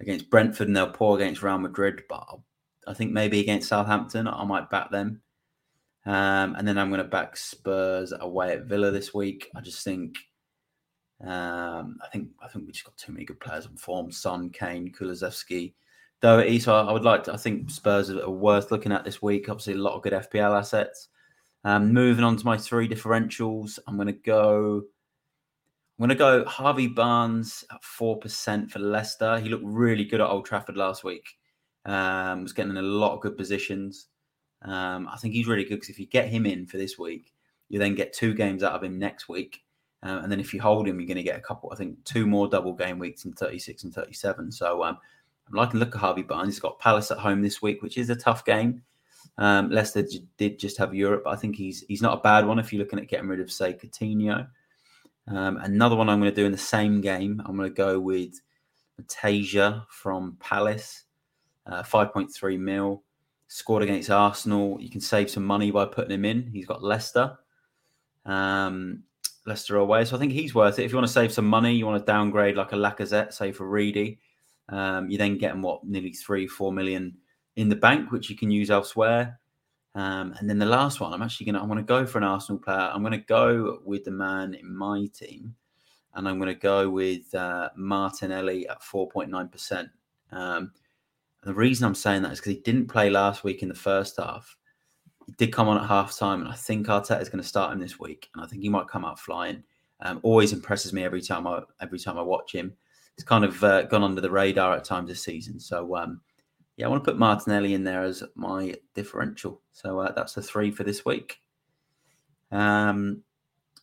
against 0.00 0.30
Brentford 0.30 0.68
and 0.68 0.76
they're 0.76 0.86
poor 0.86 1.16
against 1.16 1.42
Real 1.42 1.58
Madrid, 1.58 2.02
but 2.08 2.24
I'll, 2.28 2.44
i 2.86 2.94
think 2.94 3.12
maybe 3.12 3.40
against 3.40 3.68
Southampton 3.68 4.26
I 4.26 4.44
might 4.44 4.70
back 4.70 4.90
them. 4.90 5.20
Um, 6.06 6.54
and 6.56 6.66
then 6.66 6.78
I'm 6.78 6.88
going 6.88 7.02
to 7.02 7.08
back 7.08 7.36
Spurs 7.36 8.12
away 8.18 8.52
at 8.52 8.64
Villa 8.64 8.90
this 8.90 9.12
week. 9.12 9.50
I 9.54 9.60
just 9.60 9.84
think 9.84 10.16
um, 11.24 11.98
I 12.02 12.08
think 12.12 12.28
I 12.40 12.48
think 12.48 12.66
we 12.66 12.72
just 12.72 12.84
got 12.84 12.96
too 12.96 13.12
many 13.12 13.24
good 13.24 13.40
players 13.40 13.66
on 13.66 13.76
form. 13.76 14.12
Son, 14.12 14.50
Kane, 14.50 14.92
Kulusevski, 14.92 15.74
Doherty. 16.20 16.60
So 16.60 16.74
I 16.74 16.92
would 16.92 17.04
like 17.04 17.24
to. 17.24 17.32
I 17.32 17.36
think 17.36 17.70
Spurs 17.70 18.10
are 18.10 18.30
worth 18.30 18.70
looking 18.70 18.92
at 18.92 19.04
this 19.04 19.20
week. 19.20 19.48
Obviously, 19.48 19.74
a 19.74 19.78
lot 19.78 19.94
of 19.94 20.02
good 20.02 20.12
FPL 20.12 20.56
assets. 20.56 21.08
Um, 21.64 21.92
moving 21.92 22.24
on 22.24 22.36
to 22.36 22.46
my 22.46 22.56
three 22.56 22.88
differentials, 22.88 23.78
I'm 23.86 23.96
going 23.96 24.06
to 24.06 24.12
go. 24.12 24.82
I'm 25.98 26.06
going 26.06 26.10
to 26.10 26.14
go 26.14 26.44
Harvey 26.44 26.86
Barnes 26.86 27.64
at 27.72 27.82
four 27.82 28.18
percent 28.18 28.70
for 28.70 28.78
Leicester. 28.78 29.40
He 29.40 29.48
looked 29.48 29.64
really 29.64 30.04
good 30.04 30.20
at 30.20 30.28
Old 30.28 30.46
Trafford 30.46 30.76
last 30.76 31.02
week. 31.02 31.26
Um, 31.84 32.42
was 32.42 32.52
getting 32.52 32.70
in 32.70 32.76
a 32.76 32.82
lot 32.82 33.14
of 33.14 33.20
good 33.20 33.36
positions. 33.36 34.06
Um, 34.62 35.08
I 35.12 35.16
think 35.16 35.34
he's 35.34 35.48
really 35.48 35.64
good 35.64 35.76
because 35.76 35.88
if 35.88 35.98
you 35.98 36.06
get 36.06 36.28
him 36.28 36.46
in 36.46 36.66
for 36.66 36.76
this 36.76 36.96
week, 36.96 37.32
you 37.68 37.80
then 37.80 37.96
get 37.96 38.12
two 38.12 38.34
games 38.34 38.62
out 38.62 38.74
of 38.74 38.84
him 38.84 38.98
next 38.98 39.28
week. 39.28 39.62
Uh, 40.02 40.20
and 40.22 40.30
then 40.30 40.40
if 40.40 40.54
you 40.54 40.60
hold 40.60 40.86
him, 40.86 41.00
you're 41.00 41.08
going 41.08 41.16
to 41.16 41.22
get 41.22 41.38
a 41.38 41.42
couple, 41.42 41.70
I 41.72 41.76
think, 41.76 42.02
two 42.04 42.26
more 42.26 42.48
double 42.48 42.72
game 42.72 42.98
weeks 42.98 43.24
in 43.24 43.32
36 43.32 43.84
and 43.84 43.94
37. 43.94 44.52
So 44.52 44.84
um, 44.84 44.98
I'm 45.48 45.54
liking 45.54 45.80
look 45.80 45.94
at 45.94 46.00
Harvey 46.00 46.22
Barnes. 46.22 46.54
He's 46.54 46.60
got 46.60 46.78
Palace 46.78 47.10
at 47.10 47.18
home 47.18 47.42
this 47.42 47.60
week, 47.60 47.82
which 47.82 47.98
is 47.98 48.10
a 48.10 48.16
tough 48.16 48.44
game. 48.44 48.82
Um, 49.38 49.70
Leicester 49.70 50.02
j- 50.02 50.24
did 50.36 50.58
just 50.58 50.78
have 50.78 50.94
Europe. 50.94 51.22
But 51.24 51.30
I 51.30 51.36
think 51.36 51.56
he's 51.56 51.84
he's 51.88 52.02
not 52.02 52.18
a 52.18 52.22
bad 52.22 52.46
one 52.46 52.58
if 52.58 52.72
you're 52.72 52.82
looking 52.82 52.98
at 52.98 53.08
getting 53.08 53.28
rid 53.28 53.40
of, 53.40 53.50
say, 53.50 53.72
Coutinho. 53.72 54.48
Um, 55.26 55.58
another 55.58 55.96
one 55.96 56.08
I'm 56.08 56.20
going 56.20 56.32
to 56.32 56.36
do 56.36 56.46
in 56.46 56.52
the 56.52 56.58
same 56.58 57.00
game, 57.00 57.42
I'm 57.44 57.56
going 57.56 57.68
to 57.68 57.74
go 57.74 58.00
with 58.00 58.40
Mateta 59.00 59.84
from 59.90 60.36
Palace, 60.40 61.04
uh, 61.66 61.82
5.3 61.82 62.58
mil. 62.58 63.02
Scored 63.50 63.82
against 63.82 64.10
Arsenal. 64.10 64.76
You 64.78 64.90
can 64.90 65.00
save 65.00 65.30
some 65.30 65.44
money 65.44 65.70
by 65.70 65.86
putting 65.86 66.10
him 66.10 66.26
in. 66.26 66.50
He's 66.52 66.66
got 66.66 66.82
Leicester. 66.82 67.38
Um, 68.26 69.04
Leicester 69.48 69.76
away. 69.76 70.04
So 70.04 70.14
I 70.14 70.18
think 70.18 70.32
he's 70.32 70.54
worth 70.54 70.78
it. 70.78 70.84
If 70.84 70.92
you 70.92 70.96
want 70.96 71.06
to 71.06 71.12
save 71.12 71.32
some 71.32 71.48
money, 71.48 71.74
you 71.74 71.86
want 71.86 72.00
to 72.00 72.12
downgrade 72.12 72.56
like 72.56 72.72
a 72.72 72.76
Lacazette, 72.76 73.32
say 73.32 73.50
for 73.50 73.66
Reedy, 73.66 74.20
um, 74.68 75.10
you 75.10 75.18
then 75.18 75.38
get 75.38 75.52
them 75.52 75.62
what 75.62 75.84
nearly 75.84 76.12
three, 76.12 76.46
four 76.46 76.72
million 76.72 77.16
in 77.56 77.68
the 77.68 77.76
bank, 77.76 78.12
which 78.12 78.30
you 78.30 78.36
can 78.36 78.50
use 78.50 78.70
elsewhere. 78.70 79.40
Um, 79.94 80.34
and 80.38 80.48
then 80.48 80.58
the 80.58 80.66
last 80.66 81.00
one, 81.00 81.12
I'm 81.12 81.22
actually 81.22 81.46
gonna 81.46 81.60
I'm 81.60 81.68
going 81.68 81.78
to 81.78 81.82
go 81.82 82.06
for 82.06 82.18
an 82.18 82.24
Arsenal 82.24 82.60
player. 82.60 82.90
I'm 82.92 83.02
gonna 83.02 83.18
go 83.18 83.80
with 83.84 84.04
the 84.04 84.10
man 84.10 84.54
in 84.54 84.76
my 84.76 85.06
team, 85.12 85.54
and 86.14 86.28
I'm 86.28 86.38
gonna 86.38 86.54
go 86.54 86.88
with 86.90 87.34
uh, 87.34 87.70
Martinelli 87.74 88.68
at 88.68 88.82
4.9 88.82 89.50
percent. 89.50 89.88
Um, 90.30 90.72
the 91.42 91.54
reason 91.54 91.86
I'm 91.86 91.94
saying 91.94 92.22
that 92.22 92.32
is 92.32 92.40
because 92.40 92.54
he 92.54 92.60
didn't 92.60 92.88
play 92.88 93.08
last 93.08 93.44
week 93.44 93.62
in 93.62 93.68
the 93.68 93.74
first 93.74 94.18
half. 94.18 94.57
He 95.28 95.34
did 95.34 95.52
come 95.52 95.68
on 95.68 95.76
at 95.76 95.86
half 95.86 96.16
time, 96.16 96.40
and 96.40 96.48
I 96.48 96.54
think 96.54 96.86
Arteta 96.86 97.20
is 97.20 97.28
going 97.28 97.42
to 97.42 97.46
start 97.46 97.70
him 97.70 97.80
this 97.80 98.00
week, 98.00 98.30
and 98.34 98.42
I 98.42 98.48
think 98.48 98.62
he 98.62 98.70
might 98.70 98.88
come 98.88 99.04
out 99.04 99.20
flying. 99.20 99.62
Um, 100.00 100.20
always 100.22 100.54
impresses 100.54 100.94
me 100.94 101.04
every 101.04 101.20
time 101.20 101.46
I 101.46 101.60
every 101.82 101.98
time 101.98 102.16
I 102.16 102.22
watch 102.22 102.54
him. 102.54 102.72
He's 103.14 103.24
kind 103.24 103.44
of 103.44 103.62
uh, 103.62 103.82
gone 103.82 104.02
under 104.02 104.22
the 104.22 104.30
radar 104.30 104.74
at 104.74 104.84
times 104.84 105.10
this 105.10 105.22
season. 105.22 105.60
So 105.60 105.96
um, 105.96 106.22
yeah, 106.78 106.86
I 106.86 106.88
want 106.88 107.04
to 107.04 107.10
put 107.10 107.18
Martinelli 107.18 107.74
in 107.74 107.84
there 107.84 108.04
as 108.04 108.22
my 108.36 108.74
differential. 108.94 109.60
So 109.72 109.98
uh, 109.98 110.12
that's 110.12 110.32
the 110.32 110.40
three 110.40 110.70
for 110.70 110.82
this 110.82 111.04
week. 111.04 111.42
Um, 112.50 113.22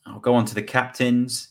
I'll 0.08 0.20
go 0.20 0.34
on 0.34 0.46
to 0.46 0.56
the 0.56 0.64
captains. 0.64 1.50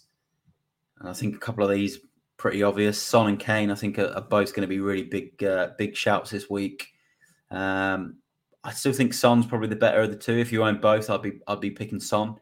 And 0.99 1.09
I 1.09 1.13
think 1.13 1.37
a 1.37 1.39
couple 1.39 1.63
of 1.63 1.71
these 1.71 2.01
pretty 2.37 2.65
obvious. 2.65 3.01
Son 3.01 3.29
and 3.29 3.39
Kane, 3.39 3.71
I 3.71 3.77
think, 3.77 4.01
are, 4.01 4.13
are 4.17 4.23
both 4.23 4.55
going 4.55 4.63
to 4.63 4.67
be 4.67 4.81
really 4.81 5.05
big, 5.05 5.45
uh, 5.45 5.69
big 5.79 5.95
shouts 5.95 6.33
this 6.33 6.51
week. 6.51 6.89
Um, 7.53 8.17
I 8.65 8.73
still 8.73 8.93
think 8.93 9.15
Son's 9.15 9.47
probably 9.47 9.69
the 9.69 9.77
better 9.77 10.01
of 10.01 10.11
the 10.11 10.17
two. 10.17 10.39
If 10.39 10.51
you 10.51 10.65
own 10.65 10.81
both, 10.81 11.11
I'd 11.11 11.23
be 11.23 11.41
I'd 11.47 11.61
be 11.61 11.71
picking 11.71 12.01
Son. 12.01 12.37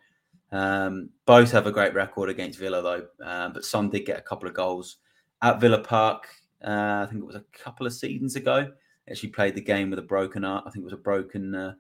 Um, 0.53 1.11
both 1.27 1.51
have 1.53 1.67
a 1.67 1.73
great 1.73 1.95
record 1.95 2.29
against 2.29 2.59
Villa 2.59 2.83
though, 2.83 3.25
uh, 3.25 3.49
but 3.49 3.65
Son 3.65 3.91
did 3.91 4.07
get 4.07 4.19
a 4.19 4.23
couple 4.23 4.49
of 4.49 4.55
goals 4.55 4.99
at 5.43 5.61
Villa 5.61 5.81
Park. 5.81 6.29
Uh, 6.65 7.05
I 7.05 7.07
think 7.11 7.23
it 7.23 7.27
was 7.27 7.37
a 7.37 7.45
couple 7.53 7.87
of 7.87 7.93
seasons 7.93 8.37
ago 8.37 8.71
actually 9.11 9.31
played 9.31 9.55
the 9.55 9.61
game 9.61 9.91
with 9.91 9.99
a 9.99 10.03
broken 10.03 10.45
arm. 10.45 10.63
I 10.67 10.71
think 10.71 10.83
it 10.83 10.85
was 10.85 10.93
a 10.93 10.99
broken 10.99 11.55
uh, 11.55 11.75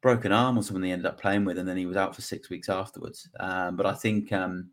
broken 0.00 0.32
arm 0.32 0.58
or 0.58 0.62
something 0.62 0.82
they 0.82 0.92
ended 0.92 1.06
up 1.06 1.20
playing 1.20 1.44
with, 1.44 1.58
and 1.58 1.68
then 1.68 1.76
he 1.76 1.86
was 1.86 1.96
out 1.96 2.14
for 2.14 2.22
six 2.22 2.50
weeks 2.50 2.68
afterwards. 2.68 3.28
Um, 3.40 3.76
but 3.76 3.86
I 3.86 3.94
think 3.94 4.32
um, 4.32 4.70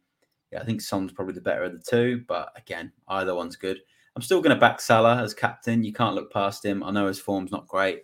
yeah, 0.51 0.61
I 0.61 0.65
think 0.65 0.81
Son's 0.81 1.11
probably 1.11 1.33
the 1.33 1.41
better 1.41 1.63
of 1.63 1.73
the 1.73 1.79
two. 1.79 2.23
But 2.27 2.51
again, 2.55 2.91
either 3.07 3.35
one's 3.35 3.55
good. 3.55 3.79
I'm 4.15 4.21
still 4.21 4.41
going 4.41 4.55
to 4.55 4.59
back 4.59 4.81
Salah 4.81 5.21
as 5.21 5.33
captain. 5.33 5.83
You 5.83 5.93
can't 5.93 6.15
look 6.15 6.33
past 6.33 6.65
him. 6.65 6.83
I 6.83 6.91
know 6.91 7.07
his 7.07 7.19
form's 7.19 7.51
not 7.51 7.67
great, 7.67 8.03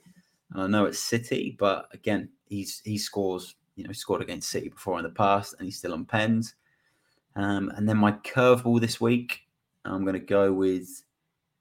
and 0.51 0.61
I 0.61 0.67
know 0.67 0.85
it's 0.85 0.99
City, 0.99 1.55
but 1.57 1.87
again, 1.93 2.29
he's 2.47 2.81
he 2.85 2.97
scores. 2.97 3.55
You 3.75 3.83
know, 3.83 3.89
he 3.89 3.93
scored 3.93 4.21
against 4.21 4.49
City 4.49 4.69
before 4.69 4.97
in 4.97 5.03
the 5.03 5.09
past, 5.09 5.55
and 5.57 5.65
he's 5.65 5.77
still 5.77 5.93
on 5.93 6.05
pens. 6.05 6.55
Um, 7.35 7.69
and 7.75 7.87
then 7.87 7.97
my 7.97 8.13
curveball 8.13 8.79
this 8.79 9.01
week, 9.01 9.41
I'm 9.83 10.03
going 10.03 10.13
to 10.13 10.19
go 10.19 10.53
with 10.53 11.03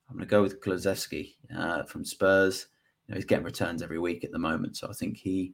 I'm 0.09 0.17
going 0.17 0.29
to 0.29 0.31
go 0.31 0.43
with 0.43 0.61
Kulusevski 0.61 1.35
uh, 1.57 1.83
from 1.85 2.05
Spurs. 2.05 2.67
You 3.07 3.13
know, 3.13 3.17
he's 3.17 3.25
getting 3.25 3.45
returns 3.45 3.83
every 3.83 3.99
week 3.99 4.25
at 4.25 4.33
the 4.33 4.39
moment, 4.39 4.77
so 4.77 4.89
I 4.89 4.93
think 4.93 5.17
he 5.17 5.53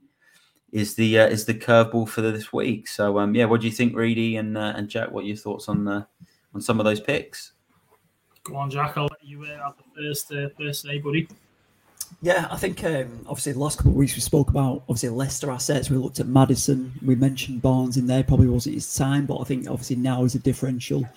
is 0.72 0.94
the 0.94 1.20
uh, 1.20 1.26
is 1.26 1.44
the 1.44 1.54
curveball 1.54 2.08
for 2.08 2.20
this 2.20 2.52
week. 2.52 2.88
So 2.88 3.18
um, 3.18 3.34
yeah, 3.34 3.46
what 3.46 3.60
do 3.60 3.66
you 3.66 3.72
think, 3.72 3.96
Reedy 3.96 4.36
and 4.36 4.56
uh, 4.56 4.74
and 4.76 4.88
Jack? 4.88 5.10
What 5.10 5.24
are 5.24 5.28
your 5.28 5.36
thoughts 5.36 5.68
on 5.68 5.84
the 5.84 6.06
on 6.54 6.60
some 6.60 6.78
of 6.78 6.84
those 6.84 7.00
picks? 7.00 7.52
Go 8.44 8.56
on, 8.56 8.70
Jack. 8.70 8.96
I'll 8.96 9.04
let 9.04 9.24
you 9.24 9.42
uh, 9.44 9.64
have 9.64 9.74
the 9.76 10.02
first 10.02 10.32
uh, 10.32 10.48
first 10.56 10.82
say, 10.82 10.98
buddy. 10.98 11.28
Yeah, 12.22 12.48
I 12.50 12.56
think 12.56 12.84
um, 12.84 13.24
obviously 13.26 13.52
the 13.52 13.60
last 13.60 13.78
couple 13.78 13.92
of 13.92 13.96
weeks 13.96 14.14
we 14.14 14.20
spoke 14.20 14.50
about 14.50 14.82
obviously 14.88 15.08
Leicester 15.08 15.50
assets. 15.50 15.88
We 15.88 15.96
looked 15.96 16.20
at 16.20 16.26
Maddison. 16.26 16.92
We 17.04 17.14
mentioned 17.14 17.62
Barnes 17.62 17.96
in 17.96 18.06
there. 18.06 18.22
Probably 18.22 18.48
wasn't 18.48 18.74
his 18.74 18.94
time, 18.94 19.26
but 19.26 19.38
I 19.38 19.44
think 19.44 19.68
obviously 19.70 19.96
now 19.96 20.24
is 20.24 20.34
a 20.34 20.38
differential. 20.38 21.08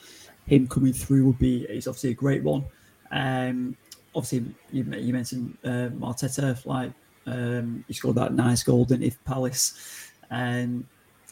Him 0.45 0.67
coming 0.67 0.93
through 0.93 1.25
would 1.25 1.39
be 1.39 1.63
is 1.63 1.87
obviously 1.87 2.11
a 2.11 2.15
great 2.15 2.43
one. 2.43 2.63
Um, 3.11 3.75
obviously, 4.15 4.53
you, 4.71 4.83
you 4.93 5.13
mentioned 5.13 5.57
uh, 5.63 5.89
Mateta, 5.89 6.65
like 6.65 6.91
um, 7.25 7.83
he 7.87 7.93
scored 7.93 8.15
that 8.15 8.33
nice 8.33 8.63
didn't 8.63 9.01
he, 9.01 9.13
Palace? 9.25 10.11
Um, 10.31 10.87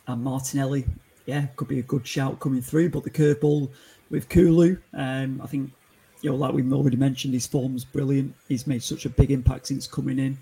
and 0.07 0.23
Martinelli, 0.23 0.85
yeah, 1.25 1.45
could 1.55 1.67
be 1.67 1.79
a 1.79 1.83
good 1.83 2.05
shout 2.05 2.39
coming 2.39 2.61
through. 2.61 2.89
But 2.89 3.03
the 3.03 3.09
curveball 3.09 3.69
with 4.09 4.27
Kulu, 4.29 4.77
um, 4.93 5.41
I 5.41 5.47
think, 5.47 5.71
you 6.21 6.29
know, 6.29 6.35
like 6.35 6.53
we've 6.53 6.71
already 6.71 6.97
mentioned, 6.97 7.33
his 7.33 7.47
form's 7.47 7.83
brilliant. 7.83 8.33
He's 8.47 8.67
made 8.67 8.83
such 8.83 9.05
a 9.05 9.09
big 9.09 9.31
impact 9.31 9.67
since 9.67 9.87
coming 9.87 10.19
in. 10.19 10.37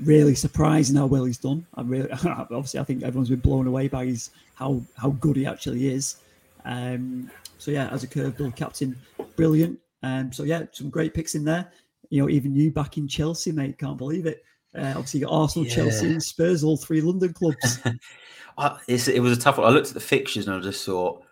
Really 0.00 0.34
surprising 0.34 0.96
how 0.96 1.06
well 1.06 1.24
he's 1.24 1.38
done. 1.38 1.66
I'm 1.74 1.88
really, 1.88 2.10
obviously, 2.24 2.80
I 2.80 2.84
think 2.84 3.02
everyone's 3.02 3.28
been 3.28 3.40
blown 3.40 3.66
away 3.66 3.88
by 3.88 4.06
his 4.06 4.30
how 4.54 4.80
how 4.96 5.10
good 5.10 5.36
he 5.36 5.46
actually 5.46 5.88
is. 5.88 6.16
Um, 6.64 7.30
so 7.58 7.70
yeah, 7.70 7.88
as 7.88 8.04
a 8.04 8.06
curveball 8.06 8.54
captain, 8.56 8.96
brilliant. 9.36 9.78
Um, 10.02 10.32
so 10.32 10.44
yeah, 10.44 10.64
some 10.72 10.88
great 10.90 11.14
picks 11.14 11.34
in 11.34 11.44
there. 11.44 11.70
You 12.10 12.22
know, 12.22 12.28
even 12.28 12.54
you 12.54 12.70
back 12.70 12.96
in 12.96 13.08
Chelsea, 13.08 13.52
mate, 13.52 13.78
can't 13.78 13.98
believe 13.98 14.26
it. 14.26 14.44
Uh, 14.74 14.92
obviously, 14.96 15.20
you 15.20 15.26
got 15.26 15.34
Arsenal, 15.34 15.66
yeah. 15.66 15.74
Chelsea, 15.74 16.06
and 16.06 16.22
Spurs, 16.22 16.62
all 16.62 16.76
three 16.76 17.00
London 17.00 17.32
clubs. 17.32 17.80
it 18.88 19.20
was 19.20 19.36
a 19.36 19.40
tough 19.40 19.58
one. 19.58 19.66
I 19.66 19.70
looked 19.70 19.88
at 19.88 19.94
the 19.94 20.00
fixtures 20.00 20.46
and 20.46 20.56
I 20.56 20.60
just 20.60 20.84
thought 20.84 21.24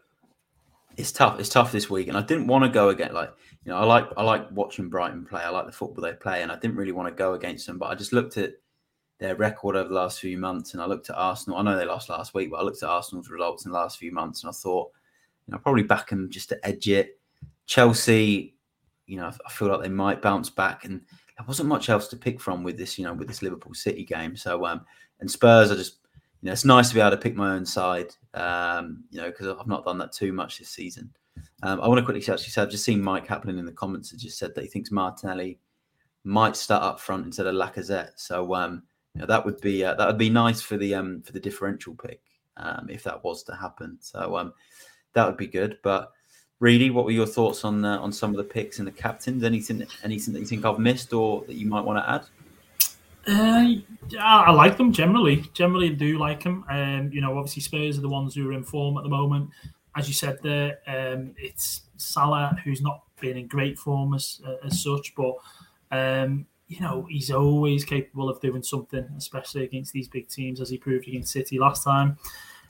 it's 0.97 1.13
tough. 1.13 1.39
It's 1.39 1.49
tough 1.49 1.73
this 1.73 1.89
week, 1.89 2.09
and 2.09 2.17
I 2.17 2.23
didn't 2.23 2.47
want 2.47 2.65
to 2.65 2.71
go 2.71 2.89
again. 2.89 3.15
Like 3.15 3.33
you 3.67 3.73
know, 3.73 3.79
I 3.79 3.85
like 3.85 4.07
I 4.17 4.23
like 4.23 4.49
watching 4.53 4.89
Brighton 4.89 5.27
play. 5.27 5.43
I 5.43 5.49
like 5.49 5.67
the 5.67 5.73
football 5.73 6.05
they 6.05 6.13
play, 6.13 6.43
and 6.43 6.53
I 6.53 6.57
didn't 6.57 6.77
really 6.77 6.93
want 6.93 7.09
to 7.09 7.15
go 7.15 7.35
against 7.35 7.67
them. 7.67 7.79
But 7.79 7.87
I 7.87 7.97
just 7.97 8.13
looked 8.13 8.37
at 8.37 8.53
their 9.19 9.35
record 9.35 9.75
over 9.75 9.89
the 9.89 9.95
last 9.95 10.21
few 10.21 10.39
months, 10.39 10.73
and 10.73 10.81
I 10.81 10.87
looked 10.87 11.11
at 11.11 11.17
Arsenal. 11.17 11.59
I 11.59 11.63
know 11.63 11.77
they 11.77 11.85
lost 11.85 12.09
last 12.09 12.33
week, 12.33 12.53
but 12.53 12.59
I 12.59 12.63
looked 12.63 12.85
at 12.85 12.89
Arsenal's 12.89 13.29
results 13.29 13.65
in 13.65 13.73
the 13.73 13.77
last 13.77 13.99
few 13.99 14.13
months, 14.13 14.45
and 14.45 14.51
I 14.51 14.53
thought, 14.53 14.93
you 15.47 15.53
know, 15.53 15.59
probably 15.59 15.83
back 15.83 16.11
them 16.11 16.31
just 16.31 16.49
to 16.51 16.65
edge 16.65 16.89
it. 16.89 17.19
Chelsea, 17.67 18.55
you 19.09 19.17
know, 19.17 19.33
I 19.45 19.51
feel 19.51 19.67
like 19.67 19.83
they 19.83 19.89
might 19.89 20.23
bounce 20.23 20.49
back, 20.49 20.85
and 20.85 21.01
there 21.37 21.47
wasn't 21.49 21.69
much 21.69 21.89
else 21.89 22.07
to 22.09 22.17
pick 22.17 22.41
from 22.41 22.63
with 22.63 22.79
this, 22.79 22.97
you 22.97 23.05
know, 23.05 23.15
with 23.15 23.27
this 23.27 23.43
Liverpool 23.43 23.75
City 23.75 24.05
game. 24.05 24.37
So, 24.37 24.65
um, 24.65 24.83
and 25.19 25.29
Spurs 25.29 25.73
are 25.73 25.77
just, 25.77 25.97
you 26.41 26.47
know, 26.47 26.53
it's 26.53 26.65
nice 26.65 26.91
to 26.91 26.95
be 26.95 27.01
able 27.01 27.11
to 27.11 27.17
pick 27.17 27.35
my 27.35 27.55
own 27.55 27.67
side, 27.67 28.15
um, 28.35 29.03
you 29.11 29.21
know, 29.21 29.27
because 29.27 29.49
I've 29.49 29.67
not 29.67 29.85
done 29.85 29.99
that 29.99 30.13
too 30.13 30.33
much 30.33 30.61
this 30.61 30.69
season. 30.69 31.11
Um, 31.63 31.81
I 31.81 31.89
want 31.89 31.99
to 31.99 32.05
quickly 32.05 32.21
actually 32.21 32.51
say 32.51 32.63
I've 32.63 32.71
just 32.71 32.85
seen 32.85 33.03
Mike 33.03 33.27
Kaplan 33.27 33.59
in 33.59 33.65
the 33.65 33.73
comments 33.73 34.11
that 34.11 34.19
just 34.19 34.39
said 34.39 34.55
that 34.55 34.63
he 34.63 34.69
thinks 34.69 34.91
Martinelli 34.91 35.59
might 36.25 36.57
start 36.57 36.83
up 36.83 37.01
front 37.01 37.27
instead 37.27 37.47
of 37.47 37.55
Lacazette. 37.55 38.13
So, 38.17 38.55
um, 38.55 38.83
you 39.15 39.21
know, 39.21 39.27
that 39.27 39.45
would 39.45 39.61
be 39.61 39.85
uh, 39.85 39.95
that 39.95 40.07
would 40.07 40.19
be 40.19 40.31
nice 40.31 40.61
for 40.61 40.77
the 40.77 40.95
um 40.95 41.23
for 41.23 41.33
the 41.33 41.41
differential 41.41 41.95
pick 41.95 42.21
um, 42.57 42.89
if 42.91 43.03
that 43.05 43.23
was 43.25 43.43
to 43.45 43.55
happen. 43.55 43.99
So, 44.01 44.37
um, 44.37 44.53
that 45.15 45.27
would 45.27 45.37
be 45.37 45.47
good, 45.47 45.79
but. 45.83 46.13
Reedy, 46.59 46.89
what 46.89 47.05
were 47.05 47.11
your 47.11 47.27
thoughts 47.27 47.67
on 47.67 47.85
uh, 47.85 47.99
on 47.99 48.11
some 48.11 48.31
of 48.31 48.39
the 48.39 48.45
picks 48.45 48.79
and 48.79 48.89
the 48.89 48.93
captains? 48.93 49.45
Anything 49.45 49.87
anything 50.03 50.33
that 50.33 50.41
you 50.41 50.47
think 50.47 50.65
I've 50.65 50.79
missed 50.79 51.13
or 51.13 51.45
that 51.49 51.57
you 51.57 51.67
might 51.67 51.83
want 51.85 51.99
to 51.99 52.11
add? 52.11 52.25
Uh, 53.29 53.83
I 54.21 54.53
like 54.53 54.77
them 54.77 54.93
generally. 54.93 55.45
Generally, 55.53 55.91
I 55.91 55.95
do 55.95 56.19
like 56.19 56.45
them. 56.45 56.65
Um, 56.71 57.11
you 57.13 57.21
know, 57.21 57.37
obviously 57.37 57.63
Spurs 57.63 57.99
are 57.99 58.03
the 58.03 58.09
ones 58.09 58.35
who 58.35 58.49
are 58.49 58.53
in 58.53 58.63
form 58.63 58.97
at 58.97 59.03
the 59.03 59.09
moment. 59.09 59.51
As 59.97 60.09
you 60.09 60.15
said 60.15 60.39
there, 60.43 60.79
um, 60.87 61.35
it's 61.39 61.83
Salah 61.97 62.59
who's 62.65 62.83
not 62.83 63.03
been 63.21 63.37
in 63.37 63.47
great 63.47 63.79
form 63.79 64.15
as, 64.15 64.41
as 64.65 64.83
such, 64.83 65.15
but 65.15 65.35
um, 65.91 66.47
you 66.69 66.81
know 66.81 67.07
he's 67.09 67.31
always 67.31 67.85
capable 67.85 68.29
of 68.29 68.41
doing 68.41 68.63
something, 68.63 69.07
especially 69.17 69.65
against 69.65 69.93
these 69.93 70.09
big 70.09 70.29
teams, 70.29 70.61
as 70.61 70.69
he 70.69 70.77
proved 70.77 71.09
against 71.09 71.33
City 71.33 71.59
last 71.59 71.83
time. 71.83 72.19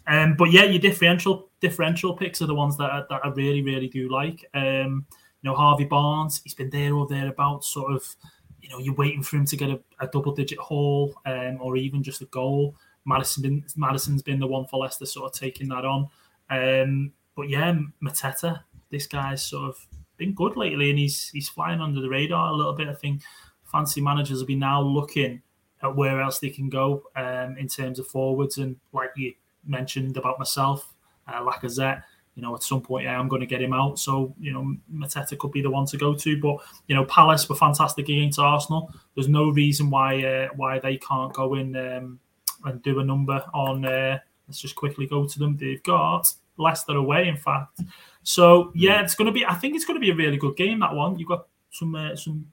Um, 0.06 0.36
but 0.36 0.52
yeah, 0.52 0.64
your 0.64 0.78
differential 0.78 1.48
differential 1.60 2.16
picks 2.16 2.40
are 2.40 2.46
the 2.46 2.54
ones 2.54 2.76
that 2.76 2.90
I, 2.90 3.02
that 3.10 3.20
I 3.24 3.28
really 3.30 3.62
really 3.62 3.88
do 3.88 4.08
like. 4.08 4.48
Um, 4.54 5.06
you 5.42 5.50
know, 5.50 5.56
Harvey 5.56 5.84
Barnes, 5.84 6.40
he's 6.44 6.54
been 6.54 6.70
there 6.70 6.94
or 6.94 7.06
thereabouts. 7.06 7.68
Sort 7.68 7.92
of, 7.92 8.16
you 8.60 8.68
know, 8.68 8.78
you're 8.78 8.94
waiting 8.94 9.22
for 9.22 9.36
him 9.36 9.46
to 9.46 9.56
get 9.56 9.70
a, 9.70 9.80
a 10.00 10.06
double 10.06 10.34
digit 10.34 10.58
haul 10.58 11.14
um, 11.26 11.58
or 11.60 11.76
even 11.76 12.02
just 12.02 12.22
a 12.22 12.26
goal. 12.26 12.76
Maddison 13.04 13.42
been, 13.42 13.64
Maddison's 13.76 14.22
been 14.22 14.40
the 14.40 14.46
one 14.46 14.66
for 14.66 14.80
Leicester 14.80 15.06
sort 15.06 15.32
of 15.32 15.38
taking 15.38 15.68
that 15.68 15.84
on. 15.84 16.08
Um, 16.50 17.12
but 17.34 17.48
yeah, 17.48 17.74
Mateta, 18.02 18.60
this 18.90 19.06
guy's 19.06 19.42
sort 19.42 19.68
of 19.68 19.86
been 20.16 20.34
good 20.34 20.56
lately, 20.56 20.90
and 20.90 20.98
he's 20.98 21.28
he's 21.30 21.48
flying 21.48 21.80
under 21.80 22.00
the 22.00 22.08
radar 22.08 22.48
a 22.50 22.56
little 22.56 22.72
bit. 22.72 22.88
I 22.88 22.94
think 22.94 23.22
fancy 23.70 24.00
managers 24.00 24.38
will 24.38 24.46
be 24.46 24.56
now 24.56 24.80
looking 24.80 25.42
at 25.82 25.94
where 25.94 26.20
else 26.20 26.38
they 26.38 26.50
can 26.50 26.68
go 26.68 27.02
um, 27.16 27.56
in 27.58 27.68
terms 27.68 27.98
of 27.98 28.06
forwards, 28.06 28.58
and 28.58 28.76
like 28.92 29.10
you 29.16 29.34
mentioned 29.64 30.16
about 30.16 30.38
myself, 30.38 30.94
uh, 31.28 31.40
Lacazette. 31.40 32.02
You 32.34 32.42
know, 32.42 32.54
at 32.54 32.62
some 32.62 32.82
point, 32.82 33.04
yeah, 33.04 33.18
I'm 33.18 33.28
going 33.28 33.40
to 33.40 33.46
get 33.46 33.62
him 33.62 33.72
out. 33.72 33.98
So, 33.98 34.34
you 34.38 34.52
know, 34.52 34.76
Mateta 34.92 35.38
could 35.38 35.52
be 35.52 35.62
the 35.62 35.70
one 35.70 35.86
to 35.86 35.96
go 35.96 36.14
to. 36.14 36.38
But 36.38 36.58
you 36.86 36.94
know, 36.94 37.06
Palace 37.06 37.48
were 37.48 37.56
fantastic 37.56 38.10
against 38.10 38.38
Arsenal. 38.38 38.92
There's 39.14 39.28
no 39.28 39.48
reason 39.48 39.88
why 39.88 40.22
uh, 40.22 40.48
why 40.54 40.78
they 40.78 40.98
can't 40.98 41.32
go 41.32 41.54
in 41.54 41.74
um, 41.76 42.20
and 42.64 42.82
do 42.82 43.00
a 43.00 43.04
number 43.04 43.42
on. 43.54 43.86
Uh, 43.86 44.18
let's 44.48 44.60
just 44.60 44.76
quickly 44.76 45.06
go 45.06 45.26
to 45.26 45.38
them. 45.38 45.56
They've 45.56 45.82
got 45.82 46.32
Leicester 46.56 46.96
away, 46.96 47.28
in 47.28 47.36
fact. 47.36 47.80
So 48.22 48.72
yeah, 48.74 49.02
it's 49.02 49.14
going 49.14 49.26
to 49.26 49.32
be. 49.32 49.44
I 49.44 49.54
think 49.54 49.74
it's 49.74 49.84
going 49.84 49.96
to 49.96 50.04
be 50.04 50.10
a 50.10 50.14
really 50.14 50.36
good 50.36 50.56
game. 50.56 50.80
That 50.80 50.94
one. 50.94 51.18
You've 51.18 51.28
got 51.28 51.46
some 51.70 51.94
uh, 51.94 52.16
some 52.16 52.46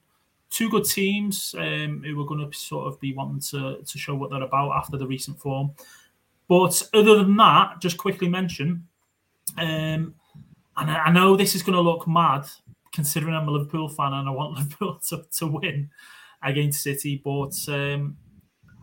two 0.50 0.70
good 0.70 0.84
teams 0.84 1.54
um, 1.58 2.02
who 2.04 2.20
are 2.20 2.26
going 2.26 2.48
to 2.48 2.56
sort 2.56 2.86
of 2.86 3.00
be 3.00 3.12
wanting 3.12 3.40
to 3.40 3.82
to 3.82 3.98
show 3.98 4.14
what 4.14 4.30
they're 4.30 4.42
about 4.42 4.72
after 4.72 4.96
the 4.96 5.06
recent 5.06 5.38
form. 5.38 5.72
But 6.48 6.82
other 6.92 7.16
than 7.16 7.36
that, 7.36 7.80
just 7.80 7.96
quickly 7.96 8.28
mention, 8.28 8.86
um, 9.56 10.14
and 10.76 10.90
I, 10.90 11.10
know 11.10 11.36
this 11.36 11.54
is 11.54 11.62
going 11.62 11.74
to 11.74 11.80
look 11.80 12.06
mad 12.06 12.46
considering 12.92 13.34
I'm 13.34 13.48
a 13.48 13.50
Liverpool 13.50 13.88
fan 13.88 14.12
and 14.12 14.28
I 14.28 14.32
want 14.32 14.54
Liverpool 14.58 15.00
to, 15.08 15.24
to 15.38 15.46
win 15.46 15.90
against 16.42 16.82
City, 16.82 17.20
but 17.24 17.54
um, 17.68 18.16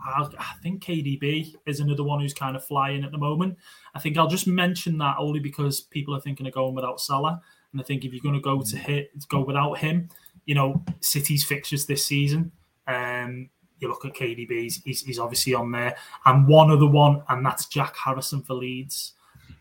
I, 0.05 0.27
I 0.37 0.53
think 0.61 0.83
KDB 0.83 1.55
is 1.65 1.79
another 1.79 2.03
one 2.03 2.21
who's 2.21 2.33
kind 2.33 2.55
of 2.55 2.63
flying 2.63 3.03
at 3.03 3.11
the 3.11 3.17
moment. 3.17 3.57
I 3.93 3.99
think 3.99 4.17
I'll 4.17 4.27
just 4.27 4.47
mention 4.47 4.97
that 4.99 5.15
only 5.19 5.39
because 5.39 5.81
people 5.81 6.15
are 6.15 6.21
thinking 6.21 6.47
of 6.47 6.53
going 6.53 6.75
without 6.75 6.99
Salah, 6.99 7.41
and 7.71 7.81
I 7.81 7.83
think 7.83 8.03
if 8.03 8.13
you're 8.13 8.21
going 8.21 8.35
to 8.35 8.41
go 8.41 8.61
to 8.61 8.77
hit 8.77 9.11
go 9.29 9.41
without 9.41 9.77
him, 9.77 10.09
you 10.45 10.55
know, 10.55 10.83
City's 11.01 11.43
fixtures 11.43 11.85
this 11.85 12.05
season. 12.05 12.51
Um, 12.87 13.49
you 13.79 13.87
look 13.87 14.05
at 14.05 14.13
KDB, 14.13 14.81
he's, 14.83 15.01
he's, 15.01 15.17
obviously 15.17 15.55
on 15.55 15.71
there, 15.71 15.95
and 16.25 16.47
one 16.47 16.69
other 16.69 16.85
one, 16.85 17.23
and 17.29 17.43
that's 17.43 17.65
Jack 17.65 17.95
Harrison 17.97 18.43
for 18.43 18.53
Leeds. 18.53 19.13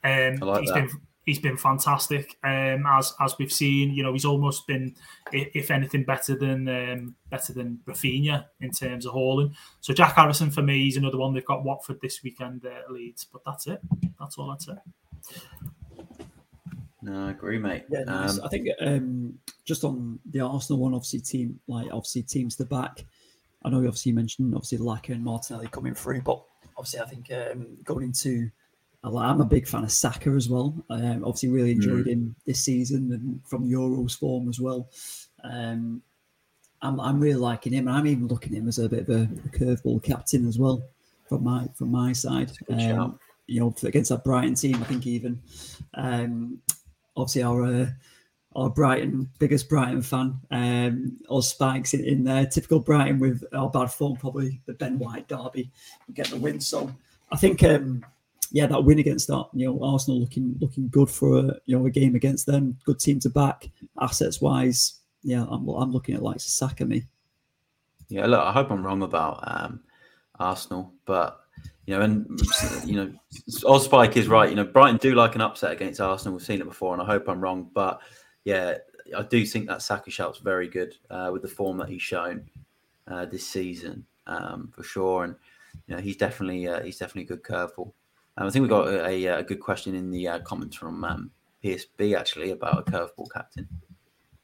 Um, 0.05 0.37
like 0.37 0.61
he's 0.61 0.71
that. 0.71 0.89
been 0.89 1.01
he's 1.27 1.39
been 1.39 1.57
fantastic. 1.57 2.37
Um, 2.45 2.87
as 2.87 3.15
as 3.21 3.37
we've 3.39 3.53
seen, 3.53 3.93
you 3.95 4.03
know, 4.03 4.13
he's 4.13 4.25
almost 4.25 4.67
been, 4.67 4.95
if 5.33 5.71
anything, 5.71 6.05
better 6.05 6.35
than 6.35 6.69
um, 6.69 7.15
better 7.31 7.53
than 7.53 7.81
Raphinha 7.87 8.47
in 8.61 8.71
terms 8.71 9.07
of 9.07 9.13
hauling. 9.13 9.55
So 9.81 9.93
Jack 9.93 10.15
Harrison 10.15 10.51
for 10.51 10.63
me, 10.63 10.85
he's 10.85 10.97
another 10.97 11.19
one. 11.19 11.35
They've 11.35 11.45
got 11.45 11.65
Watford 11.65 12.01
this 12.01 12.23
weekend 12.23 12.65
uh, 12.67 12.93
Leeds, 12.93 13.27
but 13.33 13.43
that's 13.45 13.67
it. 13.67 13.81
That's 14.19 14.39
all 14.39 14.51
I'd 14.51 14.63
say. 14.63 14.75
No, 17.03 17.29
I 17.29 17.31
agree, 17.31 17.59
mate. 17.59 17.85
Yeah, 17.91 18.05
nice. 18.05 18.39
um, 18.39 18.45
I 18.45 18.49
think 18.49 18.69
um, 18.81 19.39
just 19.65 19.85
on 19.85 20.19
the 20.31 20.41
Arsenal 20.41 20.81
one, 20.81 20.95
obviously 20.95 21.21
team 21.21 21.59
like 21.67 21.89
obviously 21.93 22.23
teams 22.23 22.57
to 22.57 22.65
back. 22.65 23.05
I 23.65 23.69
know 23.69 23.81
you 23.81 23.89
obviously 23.89 24.13
mentioned 24.13 24.55
obviously 24.55 24.79
Laka 24.79 25.11
and 25.11 25.25
Martinelli 25.25 25.69
coming 25.69 25.95
through, 25.95 26.23
but 26.23 26.43
obviously 26.77 27.01
I 27.01 27.07
think 27.07 27.31
um, 27.33 27.77
going 27.85 28.05
into 28.05 28.51
I'm 29.03 29.41
a 29.41 29.47
big 29.47 29.67
fan 29.67 29.85
of 29.85 29.93
Saka 29.93 30.31
as 30.31 30.49
well. 30.49 30.75
Um, 30.91 31.25
obviously, 31.25 31.49
really 31.49 31.73
enjoyed 31.73 32.05
mm. 32.05 32.11
him 32.13 32.37
this 32.47 32.63
season 32.63 33.13
and 33.13 33.41
from 33.47 33.69
Euros 33.69 34.19
form 34.19 34.49
as 34.49 34.61
well. 34.61 34.89
Um, 35.43 36.03
I'm, 36.83 37.01
I'm 37.01 37.21
really 37.21 37.41
liking 37.41 37.73
him, 37.73 37.89
and 37.89 37.97
I'm 37.97 38.07
even 38.07 38.27
looking 38.27 38.53
at 38.53 38.59
him 38.59 38.69
as 38.69 38.79
a 38.79 38.89
bit 38.89 39.09
of 39.09 39.09
a, 39.09 39.23
a 39.23 39.49
curveball 39.49 40.03
captain 40.03 40.47
as 40.47 40.59
well 40.59 40.83
from 41.29 41.45
my 41.45 41.67
from 41.75 41.91
my 41.91 42.13
side. 42.13 42.53
Um, 42.71 43.19
you 43.47 43.61
know, 43.61 43.75
against 43.83 44.11
that 44.11 44.23
Brighton 44.23 44.55
team, 44.55 44.77
I 44.77 44.85
think 44.85 45.07
even 45.07 45.41
um, 45.95 46.61
obviously 47.17 47.43
our 47.43 47.65
uh, 47.65 47.87
our 48.55 48.69
Brighton 48.69 49.31
biggest 49.39 49.69
Brighton 49.71 50.03
fan, 50.03 50.39
um, 50.51 51.19
or 51.29 51.43
Spikes 51.43 51.95
in, 51.95 52.05
in 52.05 52.25
there, 52.25 52.45
typical 52.45 52.81
Brighton 52.81 53.19
with 53.19 53.45
our 53.55 53.71
bad 53.71 53.91
form, 53.91 54.17
probably 54.17 54.61
the 54.67 54.75
Ben 54.75 54.99
White 54.99 55.27
derby, 55.27 55.71
get 56.13 56.27
the 56.27 56.37
win. 56.37 56.61
So 56.61 56.95
I 57.33 57.37
think. 57.37 57.65
Um, 57.65 58.05
yeah, 58.51 58.67
that 58.67 58.85
win 58.85 58.99
against 58.99 59.29
that, 59.29 59.47
you 59.55 59.67
know, 59.67 59.83
Arsenal 59.83 60.21
looking 60.21 60.57
looking 60.61 60.89
good 60.89 61.09
for 61.09 61.39
a 61.39 61.43
you 61.67 61.79
know 61.79 61.87
a 61.87 61.91
game 61.91 62.15
against 62.15 62.47
them. 62.47 62.77
Good 62.85 62.99
team 62.99 63.21
to 63.21 63.31
back, 63.31 63.71
assets 64.01 64.41
wise. 64.41 65.01
Yeah, 65.23 65.45
I'm 65.49 65.69
I'm 65.69 65.93
looking 65.93 66.15
at 66.15 66.23
like 66.23 66.41
Saka 66.41 66.85
me. 66.85 67.05
Yeah, 68.09 68.27
look, 68.27 68.41
I 68.41 68.53
hope 68.53 68.71
I'm 68.71 68.85
wrong 68.85 69.03
about 69.03 69.45
um, 69.47 69.81
Arsenal, 70.39 70.93
but 71.05 71.41
you 71.87 71.97
know, 71.97 72.03
and 72.03 72.41
you 72.85 72.97
know, 72.97 73.79
Spike 73.79 74.17
is 74.17 74.27
right. 74.27 74.51
You 74.51 74.57
know, 74.57 74.65
Brighton 74.65 74.97
do 74.97 75.15
like 75.15 75.37
an 75.37 75.41
upset 75.41 75.73
against 75.73 76.01
Arsenal. 76.01 76.35
We've 76.35 76.45
seen 76.45 76.61
it 76.61 76.67
before, 76.67 76.93
and 76.93 77.03
I 77.03 77.07
hope 77.07 77.29
I'm 77.29 77.41
wrong, 77.41 77.71
but 77.73 78.01
yeah, 78.45 78.79
I 79.17 79.23
do 79.23 79.45
think 79.47 79.69
that 79.69 79.83
Saka 79.83 80.11
shout's 80.11 80.39
very 80.39 80.69
good 80.69 80.97
uh, 81.11 81.31
with 81.33 81.43
the 81.43 81.49
form 81.49 81.79
that 81.79 81.89
he's 81.89 82.03
shown 82.03 82.49
uh, 83.07 83.27
this 83.27 83.47
season 83.47 84.05
um, 84.27 84.73
for 84.75 84.83
sure, 84.83 85.25
and 85.25 85.37
you 85.87 85.95
know, 85.95 86.01
he's 86.01 86.17
definitely 86.17 86.67
uh, 86.67 86.83
he's 86.83 86.99
definitely 86.99 87.33
a 87.33 87.37
good 87.37 87.43
curveball. 87.43 87.93
Um, 88.37 88.47
I 88.47 88.51
think 88.51 88.63
we 88.63 88.69
got 88.69 88.89
a, 88.89 89.27
a, 89.27 89.43
good 89.43 89.61
question 89.61 89.95
in 89.95 90.11
the 90.11 90.29
uh, 90.29 90.39
comments 90.41 90.77
from 90.77 91.05
um, 91.05 91.31
PSB 91.65 92.17
actually 92.17 92.51
about 92.51 92.79
a 92.79 92.91
curveball 92.91 93.31
captain. 93.33 93.69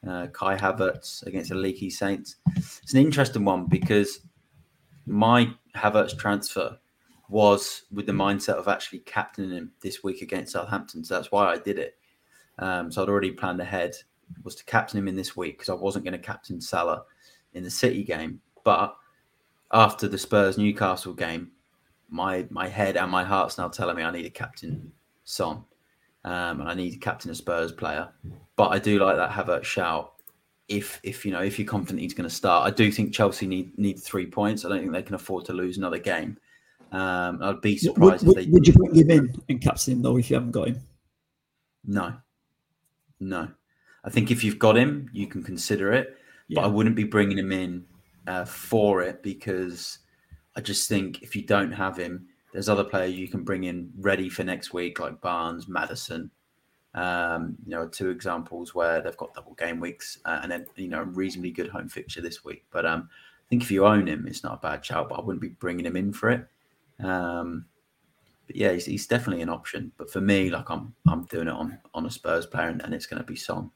Uh, 0.07 0.27
Kai 0.29 0.57
Havertz 0.57 1.25
against 1.27 1.51
the 1.51 1.57
leaky 1.57 1.91
Saints. 1.91 2.37
It's 2.57 2.93
an 2.93 3.01
interesting 3.01 3.45
one 3.45 3.67
because 3.67 4.21
my 5.07 5.51
Havertz 5.75 6.17
transfer 6.17 6.79
was 7.29 7.83
with 7.93 8.07
the 8.07 8.13
mindset 8.13 8.55
of 8.55 8.69
actually 8.69 9.01
captaining 9.01 9.51
him 9.51 9.73
this 9.81 10.05
week 10.05 10.23
against 10.23 10.53
Southampton. 10.53 11.05
So 11.05 11.15
that's 11.15 11.33
why 11.33 11.47
I 11.47 11.59
did 11.59 11.79
it. 11.79 11.97
Um, 12.59 12.91
so 12.93 13.03
I'd 13.03 13.09
already 13.09 13.33
planned 13.33 13.61
ahead 13.61 13.95
was 14.43 14.55
to 14.57 14.65
captain 14.65 14.99
him 14.99 15.09
in 15.09 15.17
this 15.17 15.37
week 15.37 15.59
because 15.59 15.69
I 15.69 15.75
wasn't 15.75 16.05
going 16.05 16.13
to 16.13 16.19
captain 16.19 16.61
Salah 16.61 17.05
in 17.55 17.63
the 17.63 17.71
City 17.71 18.03
game. 18.03 18.41
But 18.65 18.97
after 19.73 20.09
the 20.09 20.19
Spurs 20.19 20.59
Newcastle 20.59 21.15
game, 21.15 21.53
my 22.09 22.47
my 22.51 22.69
head 22.69 22.97
and 22.97 23.11
my 23.11 23.25
heart's 23.25 23.59
now 23.59 23.69
telling 23.69 23.97
me 23.97 24.03
I 24.03 24.11
need 24.11 24.27
a 24.27 24.31
captain 24.31 24.93
Son, 25.25 25.65
um, 26.25 26.61
and 26.61 26.69
I 26.69 26.75
need 26.75 26.95
a 26.95 26.99
captain 26.99 27.31
a 27.31 27.35
Spurs 27.35 27.73
player. 27.73 28.09
But 28.57 28.69
I 28.69 28.79
do 28.79 28.99
like 28.99 29.17
that 29.17 29.31
Havertz 29.31 29.65
shout. 29.65 30.15
If 30.69 31.01
if 31.03 31.25
you 31.25 31.33
know 31.33 31.43
if 31.43 31.59
you're 31.59 31.69
confident 31.69 32.01
he's 32.01 32.15
going 32.15 32.29
to 32.29 32.35
start, 32.35 32.67
I 32.67 32.75
do 32.75 32.91
think 32.91 33.13
Chelsea 33.13 33.47
need 33.47 33.77
need 33.79 33.99
three 33.99 34.27
points. 34.27 34.65
I 34.65 34.69
don't 34.69 34.81
think 34.81 34.93
they 34.93 35.03
can 35.03 35.15
afford 35.15 35.45
to 35.47 35.53
lose 35.53 35.79
another 35.79 35.99
game. 35.99 36.39
Um, 36.93 37.41
I'd 37.43 37.61
be 37.61 37.77
surprised 37.77 38.27
would, 38.27 38.39
if 38.39 38.45
they. 38.45 38.51
Would 38.51 38.67
you 38.67 38.73
bring 38.73 38.95
him 38.95 39.11
in 39.11 39.43
and 39.49 39.61
captain 39.61 39.95
him 39.95 40.03
though 40.03 40.17
if 40.17 40.31
you 40.31 40.35
haven't 40.35 40.53
got 40.53 40.69
him? 40.69 40.81
No, 41.85 42.15
no. 43.21 43.49
I 44.05 44.11
think 44.11 44.31
if 44.31 44.45
you've 44.45 44.59
got 44.59 44.77
him, 44.77 45.11
you 45.13 45.27
can 45.27 45.43
consider 45.43 45.93
it, 45.93 46.17
yeah. 46.49 46.61
but 46.61 46.67
I 46.67 46.69
wouldn't 46.69 46.95
be 46.95 47.05
bringing 47.05 47.39
him 47.39 47.51
in 47.51 47.85
uh, 48.29 48.45
for 48.45 49.03
it 49.03 49.23
because 49.23 49.99
I 50.57 50.61
just 50.61 50.89
think 50.89 51.23
if 51.23 51.37
you 51.37 51.43
don't 51.43 51.73
have 51.73 51.97
him, 51.97 52.27
there's 52.53 52.69
other 52.69 52.85
players 52.85 53.15
you 53.15 53.29
can 53.29 53.45
bring 53.45 53.65
in 53.65 53.93
ready 53.99 54.31
for 54.31 54.43
next 54.43 54.73
week, 54.73 54.99
like 54.99 55.21
Barnes, 55.21 55.69
Maddison. 55.69 56.31
Um, 56.95 57.57
you 57.67 57.73
know, 57.73 57.87
two 57.87 58.09
examples 58.09 58.75
where 58.75 59.03
they've 59.03 59.17
got 59.19 59.35
double 59.35 59.53
game 59.53 59.81
weeks 59.81 60.19
uh, 60.25 60.41
and 60.43 60.51
then 60.51 60.65
you 60.77 60.89
know 60.89 61.03
a 61.03 61.05
reasonably 61.05 61.51
good 61.51 61.69
home 61.69 61.91
fixture 61.91 62.23
this 62.23 62.43
week. 62.43 62.65
But 62.71 62.87
um, 62.87 63.11
I 63.13 63.45
think 63.51 63.63
if 63.63 63.71
you 63.71 63.85
own 63.85 64.07
him, 64.07 64.27
it's 64.27 64.43
not 64.43 64.55
a 64.55 64.67
bad 64.67 64.83
shout. 64.83 65.11
But 65.11 65.17
I 65.17 65.23
wouldn't 65.23 65.43
be 65.43 65.51
bringing 65.51 65.85
him 65.85 65.97
in 65.97 66.15
for 66.15 66.31
it. 66.31 66.47
Um, 67.05 67.67
but 68.47 68.57
yeah, 68.57 68.73
he's, 68.73 68.87
he's, 68.87 69.07
definitely 69.07 69.43
an 69.43 69.51
option. 69.51 69.93
But 69.99 70.11
for 70.11 70.23
me, 70.23 70.49
like 70.49 70.71
I'm 70.71 70.95
I'm 71.07 71.25
doing 71.25 71.49
it 71.49 71.53
on 71.53 71.79
on 71.93 72.07
a 72.07 72.11
Spurs 72.11 72.47
player, 72.47 72.69
and, 72.69 72.81
and 72.81 72.95
it's 72.95 73.07
going 73.07 73.21
to 73.21 73.27
be 73.27 73.37
Son, 73.37 73.71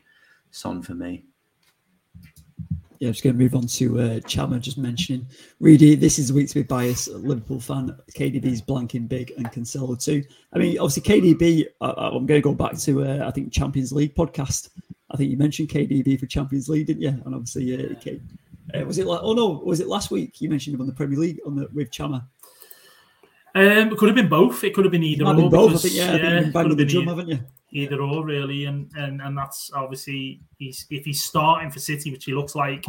Son 0.50 0.80
for 0.80 0.94
me 0.94 1.26
yeah, 3.00 3.08
I'm 3.08 3.14
just 3.14 3.24
going 3.24 3.34
to 3.34 3.42
move 3.42 3.54
on 3.54 3.66
to 3.66 3.98
uh, 3.98 4.20
Chama 4.20 4.60
just 4.60 4.76
mentioning 4.76 5.26
Reedy. 5.58 5.94
This 5.94 6.18
is 6.18 6.28
a 6.28 6.34
week 6.34 6.48
to 6.48 6.54
be 6.56 6.62
biased. 6.62 7.08
Liverpool 7.08 7.58
fan. 7.58 7.96
KDB's 8.14 8.60
blanking 8.60 9.08
big 9.08 9.32
and 9.38 9.50
Cancelo 9.50 10.02
too. 10.02 10.22
I 10.52 10.58
mean, 10.58 10.78
obviously 10.78 11.02
KDB. 11.02 11.64
I, 11.80 12.08
am 12.08 12.26
going 12.26 12.38
to 12.38 12.40
go 12.42 12.52
back 12.52 12.76
to 12.76 13.04
uh, 13.04 13.26
I 13.26 13.30
think 13.30 13.54
Champions 13.54 13.90
League 13.90 14.14
podcast. 14.14 14.68
I 15.10 15.16
think 15.16 15.30
you 15.30 15.38
mentioned 15.38 15.70
KDB 15.70 16.20
for 16.20 16.26
Champions 16.26 16.68
League, 16.68 16.88
didn't 16.88 17.00
you? 17.00 17.18
And 17.24 17.34
obviously, 17.34 17.74
uh, 17.74 18.78
uh, 18.78 18.84
was 18.84 18.98
it 18.98 19.06
like? 19.06 19.20
Oh 19.22 19.32
no, 19.32 19.62
was 19.64 19.80
it 19.80 19.88
last 19.88 20.10
week? 20.10 20.38
You 20.42 20.50
mentioned 20.50 20.74
him 20.74 20.82
on 20.82 20.86
the 20.86 20.92
Premier 20.92 21.18
League 21.18 21.40
on 21.46 21.56
the 21.56 21.68
with 21.72 21.90
Chama. 21.90 22.24
Um, 23.54 23.92
it 23.92 23.98
could 23.98 24.08
have 24.08 24.16
been 24.16 24.28
both. 24.28 24.62
It 24.62 24.74
could 24.74 24.84
have 24.84 24.92
been 24.92 25.02
either 25.02 25.24
or. 25.24 25.34
Been 25.34 25.50
both, 25.50 25.68
because, 25.68 25.82
think, 25.82 25.94
yeah, 25.94 26.04
yeah, 26.04 26.38
I 26.38 26.42
think 26.42 26.54
you've 26.54 26.76
been 26.76 26.76
the 26.76 26.84
drum, 26.84 27.06
haven't 27.08 27.28
you? 27.28 27.40
either 27.72 28.00
or 28.00 28.24
really, 28.24 28.64
and 28.64 28.90
and 28.96 29.20
and 29.20 29.36
that's 29.36 29.70
obviously 29.74 30.40
he's 30.58 30.86
if 30.90 31.04
he's 31.04 31.22
starting 31.22 31.70
for 31.70 31.78
City, 31.78 32.10
which 32.10 32.24
he 32.24 32.34
looks 32.34 32.54
like 32.54 32.84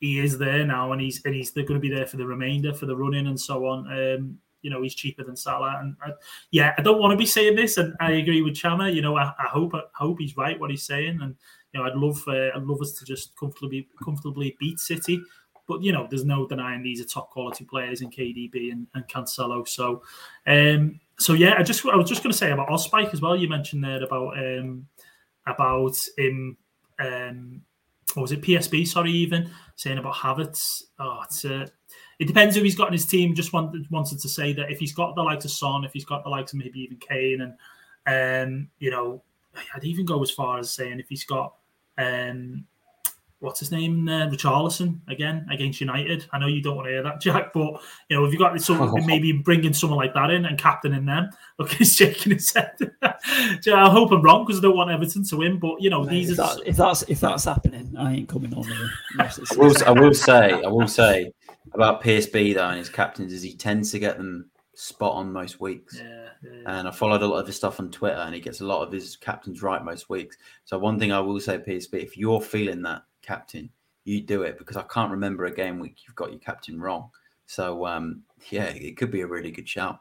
he 0.00 0.20
is 0.20 0.38
there 0.38 0.64
now, 0.64 0.92
and 0.92 1.00
he's 1.00 1.22
and 1.24 1.34
he's 1.34 1.50
going 1.50 1.66
to 1.66 1.78
be 1.78 1.90
there 1.90 2.06
for 2.06 2.16
the 2.16 2.26
remainder 2.26 2.72
for 2.72 2.86
the 2.86 2.96
running 2.96 3.26
and 3.26 3.40
so 3.40 3.66
on. 3.66 3.86
Um, 3.90 4.38
you 4.62 4.70
know, 4.70 4.82
he's 4.82 4.94
cheaper 4.94 5.22
than 5.22 5.36
Salah, 5.36 5.78
and 5.80 5.96
I, 6.02 6.10
yeah, 6.50 6.74
I 6.76 6.82
don't 6.82 7.00
want 7.00 7.12
to 7.12 7.16
be 7.16 7.26
saying 7.26 7.56
this, 7.56 7.76
and 7.76 7.94
I 8.00 8.12
agree 8.12 8.42
with 8.42 8.54
Chama. 8.54 8.92
You 8.92 9.02
know, 9.02 9.16
I, 9.16 9.32
I 9.38 9.46
hope 9.48 9.74
I 9.74 9.82
hope 9.94 10.18
he's 10.18 10.36
right 10.36 10.58
what 10.58 10.70
he's 10.70 10.86
saying, 10.86 11.20
and 11.22 11.36
you 11.72 11.80
know, 11.80 11.86
I'd 11.86 11.96
love 11.96 12.22
uh, 12.26 12.56
I'd 12.56 12.64
love 12.64 12.80
us 12.80 12.92
to 12.98 13.04
just 13.04 13.36
comfortably 13.36 13.88
comfortably 14.02 14.56
beat 14.58 14.80
City. 14.80 15.20
But 15.68 15.82
you 15.82 15.92
know, 15.92 16.06
there's 16.08 16.24
no 16.24 16.46
denying 16.46 16.82
these 16.82 17.00
are 17.00 17.04
top 17.04 17.30
quality 17.30 17.64
players 17.64 18.00
in 18.00 18.10
KDB 18.10 18.72
and, 18.72 18.86
and 18.94 19.06
Cancelo. 19.06 19.68
So 19.68 20.02
um, 20.46 20.98
so 21.18 21.34
yeah, 21.34 21.54
I 21.58 21.62
just 21.62 21.84
I 21.86 21.96
was 21.96 22.08
just 22.08 22.22
going 22.22 22.32
to 22.32 22.38
say 22.38 22.50
about 22.50 22.68
Ospike 22.68 23.12
as 23.12 23.20
well. 23.20 23.36
You 23.36 23.48
mentioned 23.48 23.84
there 23.84 24.02
about 24.02 24.38
um, 24.38 24.86
about 25.46 25.96
him. 26.16 26.56
Um, 26.98 27.62
or 28.16 28.22
was 28.22 28.32
it 28.32 28.40
PSB? 28.40 28.86
Sorry, 28.86 29.12
even 29.12 29.50
saying 29.76 29.98
about 29.98 30.14
Havertz. 30.14 30.82
Oh, 30.98 31.20
it's 31.24 31.44
uh, 31.44 31.66
it 32.18 32.26
depends 32.26 32.56
who 32.56 32.62
he's 32.62 32.74
got 32.74 32.88
in 32.88 32.94
his 32.94 33.06
team. 33.06 33.34
Just 33.34 33.52
wanted 33.52 33.88
wanted 33.90 34.18
to 34.20 34.28
say 34.28 34.52
that 34.54 34.70
if 34.70 34.78
he's 34.78 34.94
got 34.94 35.14
the 35.14 35.22
likes 35.22 35.44
of 35.44 35.50
Son, 35.50 35.84
if 35.84 35.92
he's 35.92 36.04
got 36.04 36.24
the 36.24 36.30
likes 36.30 36.52
of 36.52 36.58
maybe 36.58 36.80
even 36.80 36.96
Kane, 36.96 37.42
and 37.42 38.50
um, 38.50 38.68
you 38.78 38.90
know, 38.90 39.22
I'd 39.74 39.84
even 39.84 40.06
go 40.06 40.22
as 40.22 40.30
far 40.30 40.58
as 40.58 40.70
saying 40.70 40.98
if 41.00 41.08
he's 41.08 41.24
got 41.24 41.54
um, 41.98 42.64
what's 43.40 43.60
his 43.60 43.70
name, 43.70 44.08
uh, 44.08 44.26
Richarlison 44.26 44.98
again 45.08 45.46
against 45.50 45.80
United. 45.80 46.26
I 46.32 46.38
know 46.38 46.46
you 46.46 46.62
don't 46.62 46.76
want 46.76 46.86
to 46.86 46.92
hear 46.92 47.02
that, 47.02 47.20
Jack, 47.20 47.52
but 47.52 47.80
you 48.08 48.16
know 48.16 48.24
if 48.24 48.32
you 48.32 48.38
got 48.38 48.60
some, 48.60 48.94
maybe 49.06 49.32
bringing 49.32 49.72
someone 49.72 49.98
like 49.98 50.14
that 50.14 50.30
in 50.30 50.44
and 50.46 50.58
captaining 50.58 51.06
them. 51.06 51.30
Look, 51.58 51.72
he's 51.72 51.94
shaking 51.94 52.32
his 52.32 52.52
head. 52.52 52.76
I 53.02 53.90
hope 53.90 54.12
I'm 54.12 54.22
wrong 54.22 54.44
because 54.44 54.58
I 54.58 54.62
don't 54.62 54.76
want 54.76 54.90
Everton 54.90 55.24
to 55.24 55.36
win, 55.36 55.58
but 55.58 55.80
you 55.80 55.90
know 55.90 56.04
Mate, 56.04 56.10
these 56.10 56.30
if, 56.30 56.40
are... 56.40 56.56
that, 56.56 56.66
if 56.66 56.76
that's 56.76 57.02
if 57.02 57.20
that's 57.20 57.44
happening, 57.44 57.94
I 57.98 58.14
ain't 58.14 58.28
coming 58.28 58.54
on. 58.54 58.66
I 59.18 59.30
will, 59.56 59.74
I 59.84 59.90
will 59.90 60.14
say, 60.14 60.52
I 60.52 60.68
will 60.68 60.88
say 60.88 61.32
about 61.74 62.02
PSB 62.02 62.54
though 62.54 62.68
and 62.68 62.78
his 62.78 62.88
captains 62.88 63.32
is 63.32 63.42
he 63.42 63.54
tends 63.54 63.90
to 63.92 63.98
get 63.98 64.16
them 64.16 64.50
spot 64.74 65.14
on 65.14 65.32
most 65.32 65.60
weeks. 65.60 65.98
Yeah, 65.98 66.28
yeah, 66.42 66.50
yeah. 66.62 66.78
And 66.78 66.88
I 66.88 66.92
followed 66.92 67.22
a 67.22 67.26
lot 67.26 67.40
of 67.40 67.46
his 67.46 67.56
stuff 67.56 67.80
on 67.80 67.90
Twitter, 67.90 68.16
and 68.16 68.34
he 68.34 68.40
gets 68.40 68.60
a 68.60 68.64
lot 68.64 68.86
of 68.86 68.92
his 68.92 69.16
captains 69.16 69.62
right 69.62 69.84
most 69.84 70.08
weeks. 70.08 70.36
So 70.64 70.78
one 70.78 70.98
thing 70.98 71.10
I 71.10 71.20
will 71.20 71.40
say, 71.40 71.58
PSB, 71.58 71.94
if 71.94 72.16
you're 72.16 72.40
feeling 72.40 72.82
that 72.82 73.02
captain, 73.28 73.70
you 74.04 74.22
do 74.22 74.42
it 74.42 74.58
because 74.58 74.76
I 74.76 74.82
can't 74.82 75.10
remember 75.10 75.44
a 75.44 75.54
game 75.54 75.78
week 75.78 75.98
you've 76.06 76.16
got 76.16 76.30
your 76.30 76.40
captain 76.40 76.80
wrong. 76.80 77.10
So 77.46 77.86
um, 77.86 78.22
yeah, 78.50 78.64
it 78.64 78.96
could 78.96 79.10
be 79.10 79.20
a 79.20 79.26
really 79.26 79.50
good 79.50 79.68
shout. 79.68 80.00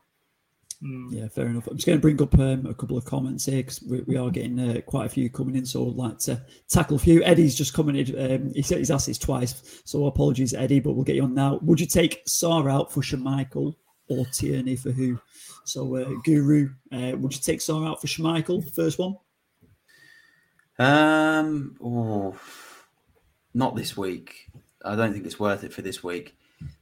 Mm. 0.83 1.07
Yeah, 1.09 1.27
fair 1.27 1.47
enough. 1.47 1.67
I'm 1.67 1.75
just 1.75 1.87
going 1.87 1.97
to 1.97 2.01
bring 2.01 2.21
up 2.21 2.37
um, 2.37 2.67
a 2.67 2.73
couple 2.73 2.97
of 2.97 3.05
comments 3.05 3.45
here 3.45 3.63
because 3.63 3.81
we, 3.81 4.01
we, 4.01 4.15
are 4.15 4.29
getting 4.29 4.59
uh, 4.59 4.81
quite 4.81 5.07
a 5.07 5.09
few 5.09 5.27
coming 5.29 5.55
in. 5.55 5.65
So 5.65 5.87
I'd 5.87 5.95
like 5.95 6.19
to 6.19 6.41
tackle 6.69 6.97
a 6.97 6.99
few. 6.99 7.23
Eddie's 7.23 7.55
just 7.55 7.73
commented. 7.73 8.15
Um, 8.15 8.53
he 8.53 8.61
said 8.61 8.77
he's 8.77 8.91
asked 8.91 9.07
this 9.07 9.17
twice. 9.17 9.81
So 9.85 10.05
apologies, 10.05 10.53
Eddie, 10.53 10.79
but 10.79 10.93
we'll 10.93 11.03
get 11.03 11.15
you 11.15 11.23
on 11.23 11.33
now. 11.33 11.59
Would 11.63 11.79
you 11.79 11.87
take 11.87 12.21
Sá 12.27 12.67
out 12.67 12.91
for 12.91 13.01
Schmeichel 13.01 13.75
or 14.07 14.25
Tierney 14.27 14.75
for 14.75 14.91
who? 14.91 15.19
So, 15.65 15.95
uh, 15.95 16.09
Guru, 16.23 16.69
uh, 16.93 17.17
would 17.17 17.33
you 17.33 17.41
take 17.41 17.59
Sá 17.59 17.83
out 17.83 17.99
for 17.99 18.07
Schmeichel? 18.07 18.73
First 18.73 18.99
one. 18.99 19.17
Um, 20.79 21.75
oh, 21.83 22.37
not 23.57 23.75
this 23.75 23.97
week. 23.97 24.49
I 24.85 24.95
don't 24.95 25.11
think 25.11 25.25
it's 25.25 25.39
worth 25.39 25.63
it 25.63 25.73
for 25.73 25.81
this 25.81 26.03
week. 26.03 26.37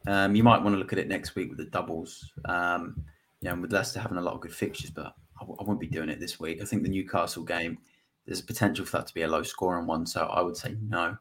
Um, 0.06 0.36
you 0.36 0.44
might 0.44 0.62
want 0.62 0.76
to 0.76 0.78
look 0.78 0.94
at 0.94 1.00
it 1.00 1.08
next 1.08 1.36
week 1.36 1.50
with 1.50 1.58
the 1.58 1.66
doubles. 1.66 2.32
Um, 2.46 3.04
yeah, 3.42 3.54
and 3.54 3.62
with 3.62 3.72
Leicester 3.72 4.00
having 4.00 4.18
a 4.18 4.22
lot 4.22 4.34
of 4.34 4.42
good 4.42 4.54
fixtures, 4.54 4.90
but 4.90 5.16
I 5.38 5.42
w- 5.42 5.58
I 5.60 5.64
won't 5.64 5.80
be 5.80 5.88
doing 5.88 6.10
it 6.10 6.20
this 6.20 6.40
week. 6.40 6.62
I 6.62 6.66
think 6.66 6.84
the 6.84 6.90
Newcastle 6.90 7.44
game, 7.44 7.78
there's 8.26 8.42
potential 8.42 8.86
for 8.86 8.98
that 8.98 9.08
to 9.08 9.14
be 9.14 9.22
a 9.24 9.28
low 9.28 9.44
scoring 9.44 9.88
one, 9.88 10.06
so 10.06 10.26
I 10.26 10.42
would 10.42 10.58
say 10.58 10.76
no. 10.82 11.18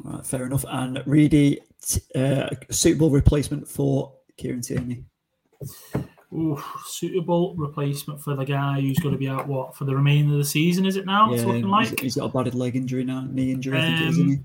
Right, 0.00 0.26
fair 0.26 0.46
enough. 0.46 0.64
And 0.68 1.02
Reedy, 1.06 1.60
uh, 2.14 2.50
suitable 2.70 3.10
replacement 3.10 3.66
for 3.66 4.12
Kieran 4.36 4.60
Tierney. 4.60 5.04
Ooh, 6.32 6.60
suitable 6.86 7.54
replacement 7.54 8.20
for 8.20 8.34
the 8.34 8.44
guy 8.44 8.80
who's 8.80 8.98
going 8.98 9.12
to 9.14 9.18
be 9.18 9.28
out 9.28 9.46
what 9.46 9.76
for 9.76 9.84
the 9.84 9.94
remainder 9.94 10.32
of 10.32 10.38
the 10.38 10.44
season? 10.44 10.84
Is 10.84 10.96
it 10.96 11.06
now? 11.06 11.28
Yeah, 11.28 11.36
it's 11.36 11.44
looking 11.44 11.68
like 11.68 12.00
he's 12.00 12.16
got 12.16 12.34
a 12.34 12.44
bad 12.44 12.54
leg 12.54 12.74
injury 12.74 13.04
now, 13.04 13.24
knee 13.30 13.52
injury. 13.52 13.78
Um, 13.78 13.84
I 13.84 13.98
think, 13.98 14.10
isn't 14.10 14.28
he? 14.28 14.38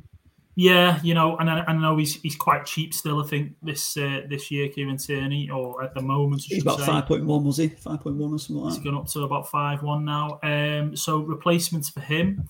Yeah, 0.56 1.00
you 1.04 1.14
know, 1.14 1.38
and 1.38 1.50
I, 1.50 1.64
I, 1.68 1.74
know 1.74 1.96
he's 1.98 2.16
he's 2.22 2.36
quite 2.36 2.66
cheap 2.66 2.94
still. 2.94 3.24
I 3.24 3.28
think 3.28 3.56
this 3.62 3.96
uh, 3.96 4.22
this 4.28 4.52
year, 4.52 4.68
Kieran 4.68 4.98
Tierney, 4.98 5.50
or 5.50 5.84
at 5.84 5.94
the 5.94 6.02
moment, 6.02 6.42
he's 6.46 6.64
about 6.64 6.82
five 6.82 7.06
point 7.06 7.26
one, 7.26 7.46
was 7.46 7.58
he? 7.58 7.70
Five 7.70 8.02
point 8.02 8.18
one 8.18 8.34
or 8.34 8.40
something 8.40 8.64
like. 8.64 8.74
He's 8.74 8.84
gone 8.84 8.96
up 8.96 9.08
to 9.08 9.22
about 9.22 9.50
five 9.50 9.84
one 9.84 10.04
now. 10.04 10.40
Um, 10.44 10.96
so 10.98 11.20
replacements 11.20 11.90
for 11.90 12.02
him. 12.02 12.44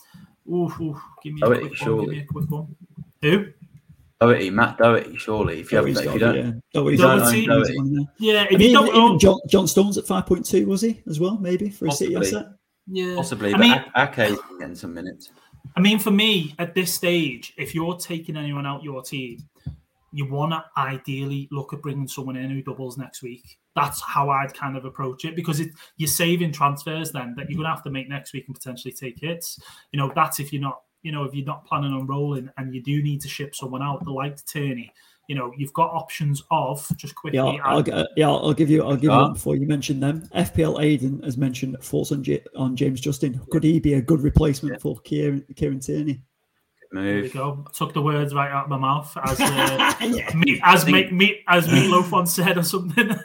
Ooh, 0.47 0.73
ooh 0.81 0.99
give 1.23 1.33
me 1.33 1.41
a 1.43 1.45
quick 1.45 1.81
one. 1.81 1.99
Give 1.99 2.09
me 2.09 2.19
a 2.19 2.25
quick 2.25 2.49
one. 2.49 2.75
Who? 3.21 3.45
Doherty, 4.19 4.49
Matt 4.49 4.77
Doherty, 4.77 5.15
surely. 5.15 5.61
If 5.61 5.71
you 5.71 5.77
haven't, 5.77 5.97
if 5.97 6.13
you 6.13 6.19
don't, 6.19 6.35
yeah. 6.35 6.51
Doherty's 6.73 6.99
Doherty, 6.99 7.45
Doherty. 7.45 8.07
yeah. 8.19 8.43
If 8.43 8.55
I 8.55 8.57
mean, 8.57 8.71
you 8.71 8.73
don't 8.73 8.93
own... 8.93 9.19
John, 9.19 9.39
John 9.47 9.67
Stones 9.67 9.97
at 9.97 10.05
five 10.07 10.25
point 10.25 10.45
two, 10.45 10.65
was 10.67 10.81
he 10.81 11.01
as 11.07 11.19
well? 11.19 11.37
Maybe 11.37 11.69
for 11.69 11.87
a 11.87 11.91
City 11.91 12.15
asset. 12.15 12.47
Yeah, 12.87 13.15
possibly. 13.15 13.53
I 13.53 13.57
but 13.57 13.61
mean, 13.61 13.83
Ake 13.95 14.37
getting 14.59 14.75
some 14.75 14.93
minutes. 14.93 15.31
I 15.75 15.81
mean, 15.81 15.99
for 15.99 16.11
me 16.11 16.55
at 16.59 16.75
this 16.75 16.93
stage, 16.93 17.53
if 17.57 17.73
you're 17.73 17.95
taking 17.95 18.35
anyone 18.35 18.65
out 18.65 18.83
your 18.83 19.01
team, 19.01 19.39
you 20.11 20.29
want 20.29 20.51
to 20.51 20.63
ideally 20.77 21.47
look 21.51 21.73
at 21.73 21.81
bringing 21.81 22.07
someone 22.07 22.35
in 22.35 22.49
who 22.49 22.61
doubles 22.61 22.97
next 22.97 23.21
week. 23.21 23.59
That's 23.75 24.01
how 24.01 24.29
I'd 24.29 24.53
kind 24.53 24.75
of 24.75 24.85
approach 24.85 25.25
it 25.25 25.35
because 25.35 25.59
it, 25.59 25.69
you're 25.97 26.07
saving 26.07 26.51
transfers 26.51 27.11
then 27.11 27.35
that 27.37 27.49
you're 27.49 27.57
going 27.57 27.69
to 27.69 27.75
have 27.75 27.83
to 27.83 27.91
make 27.91 28.09
next 28.09 28.33
week 28.33 28.45
and 28.47 28.55
potentially 28.55 28.93
take 28.93 29.19
hits. 29.19 29.59
You 29.91 29.99
know, 29.99 30.11
that's 30.15 30.39
if 30.39 30.51
you're 30.51 30.61
not, 30.61 30.81
you 31.03 31.11
know, 31.11 31.23
if 31.23 31.33
you're 31.33 31.45
not 31.45 31.65
planning 31.65 31.93
on 31.93 32.07
rolling 32.07 32.49
and 32.57 32.73
you 32.73 32.81
do 32.81 33.01
need 33.03 33.21
to 33.21 33.29
ship 33.29 33.55
someone 33.55 33.83
out, 33.83 34.03
the 34.03 34.11
like 34.11 34.43
Tierney, 34.45 34.91
you 35.29 35.35
know 35.35 35.53
you've 35.55 35.73
got 35.73 35.91
options 35.91 36.43
of 36.49 36.85
just 36.97 37.13
quickly. 37.13 37.37
Yeah, 37.37 37.61
I'll, 37.63 37.83
I'll 37.93 38.07
yeah, 38.17 38.29
I'll 38.29 38.53
give 38.53 38.69
you. 38.69 38.83
I'll 38.83 38.95
give 38.95 39.11
you 39.11 39.29
before 39.31 39.55
you 39.55 39.67
mention 39.67 39.99
them. 39.99 40.27
FPL 40.35 40.79
Aiden 40.79 41.23
has 41.23 41.37
mentioned 41.37 41.77
thoughts 41.81 42.11
on, 42.11 42.23
J- 42.23 42.43
on 42.55 42.75
James 42.75 42.99
Justin. 42.99 43.39
Could 43.51 43.63
he 43.63 43.79
be 43.79 43.93
a 43.93 44.01
good 44.01 44.21
replacement 44.21 44.73
yeah. 44.73 44.79
for 44.79 44.99
Kieran 45.01 45.45
Kieran 45.55 45.79
Tierney? 45.79 46.19
Move. 46.91 47.03
There 47.03 47.21
we 47.21 47.29
go. 47.29 47.63
Took 47.71 47.93
the 47.93 48.01
words 48.01 48.33
right 48.33 48.49
out 48.49 48.63
of 48.63 48.69
my 48.71 48.77
mouth 48.77 49.15
as 49.23 49.39
uh, 49.39 49.93
yeah. 50.01 50.33
meat, 50.33 50.59
as 50.63 50.83
think... 50.83 51.11
meat, 51.11 51.43
as 51.47 51.67
Meatloaf 51.67 52.09
once 52.09 52.33
said 52.33 52.57
or 52.57 52.63
something. 52.63 53.09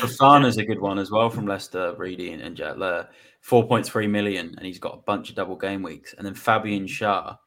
Fofana's 0.00 0.56
a 0.56 0.64
good 0.64 0.80
one 0.80 0.98
as 0.98 1.12
well 1.12 1.30
from 1.30 1.46
Leicester, 1.46 1.94
Reedy 1.96 2.32
and, 2.32 2.42
and 2.42 2.56
Jetler. 2.56 3.06
Four 3.42 3.68
point 3.68 3.86
three 3.86 4.08
million, 4.08 4.56
and 4.56 4.66
he's 4.66 4.80
got 4.80 4.94
a 4.94 5.02
bunch 5.02 5.30
of 5.30 5.36
double 5.36 5.54
game 5.54 5.84
weeks. 5.84 6.16
And 6.18 6.26
then 6.26 6.34
Fabian 6.34 6.86
Schär 6.86 7.38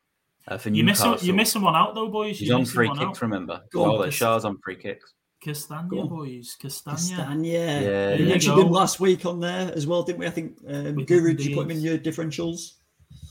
uh, 0.47 0.57
for 0.57 0.69
you 0.69 0.83
Newcastle. 0.83 1.11
Missing, 1.11 1.27
you're 1.27 1.35
missing 1.35 1.61
one 1.61 1.75
out 1.75 1.95
though, 1.95 2.09
boys. 2.09 2.39
He's 2.39 2.51
on 2.51 2.65
free 2.65 2.89
kicks. 2.89 3.01
Out. 3.01 3.21
Remember, 3.21 3.61
Go 3.71 3.85
oh, 3.85 4.03
on, 4.03 4.09
Schär's 4.09 4.45
on 4.45 4.57
free 4.59 4.75
kicks. 4.75 5.13
Castagna, 5.41 6.05
boys. 6.05 6.55
Castagna. 6.61 6.97
Castagna. 6.97 7.47
Yeah, 7.47 8.13
you 8.13 8.27
mentioned 8.27 8.59
him 8.59 8.69
last 8.69 8.99
week 8.99 9.25
on 9.25 9.39
there 9.39 9.71
as 9.73 9.87
well, 9.87 10.03
didn't 10.03 10.19
we? 10.19 10.27
I 10.27 10.29
think 10.29 10.57
um, 10.67 11.03
Guru, 11.05 11.33
did 11.33 11.45
you 11.47 11.55
put 11.55 11.65
him 11.65 11.71
in 11.71 11.81
your 11.81 11.97
differentials? 11.97 12.73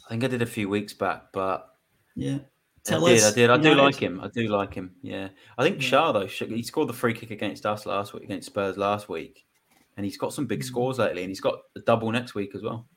I 0.07 0.11
think 0.11 0.25
I 0.25 0.27
did 0.27 0.43
a 0.43 0.47
few 0.47 0.69
weeks 0.69 0.93
back, 0.93 1.33
but 1.33 1.69
yeah. 2.17 2.39
Tell 2.83 3.07
I 3.07 3.13
us, 3.13 3.35
did. 3.35 3.51
I 3.51 3.57
did. 3.57 3.69
I 3.69 3.75
do 3.75 3.81
like 3.81 3.97
him. 3.97 4.21
I 4.21 4.29
do 4.29 4.49
like 4.49 4.75
him. 4.75 4.95
Yeah. 5.03 5.29
I 5.59 5.63
think 5.63 5.83
yeah. 5.83 5.89
Schär 5.89 6.13
though, 6.13 6.47
he 6.47 6.63
scored 6.63 6.89
the 6.89 6.95
free 6.95 7.13
kick 7.13 7.31
against 7.31 7.67
us 7.67 7.87
last 7.87 8.15
week 8.15 8.25
against 8.25 8.47
Spurs 8.47 8.77
last 8.77 9.09
week, 9.09 9.45
and 9.97 10.05
he's 10.05 10.17
got 10.17 10.33
some 10.33 10.47
big 10.47 10.61
mm. 10.61 10.65
scores 10.65 10.99
lately, 10.99 11.23
and 11.23 11.31
he's 11.31 11.41
got 11.41 11.61
a 11.77 11.81
double 11.81 12.11
next 12.11 12.35
week 12.35 12.55
as 12.55 12.63
well. 12.63 12.89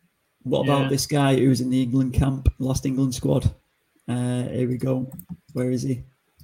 What 0.43 0.63
about 0.63 0.89
this 0.89 1.05
guy 1.05 1.35
who's 1.35 1.61
in 1.61 1.69
the 1.69 1.81
England 1.81 2.13
camp, 2.13 2.51
last 2.59 2.85
England 2.85 3.13
squad? 3.13 3.53
Uh, 4.07 4.43
here 4.49 4.67
we 4.67 4.77
go. 4.77 5.09
Where 5.53 5.71
is 5.71 5.83
he? 5.83 6.03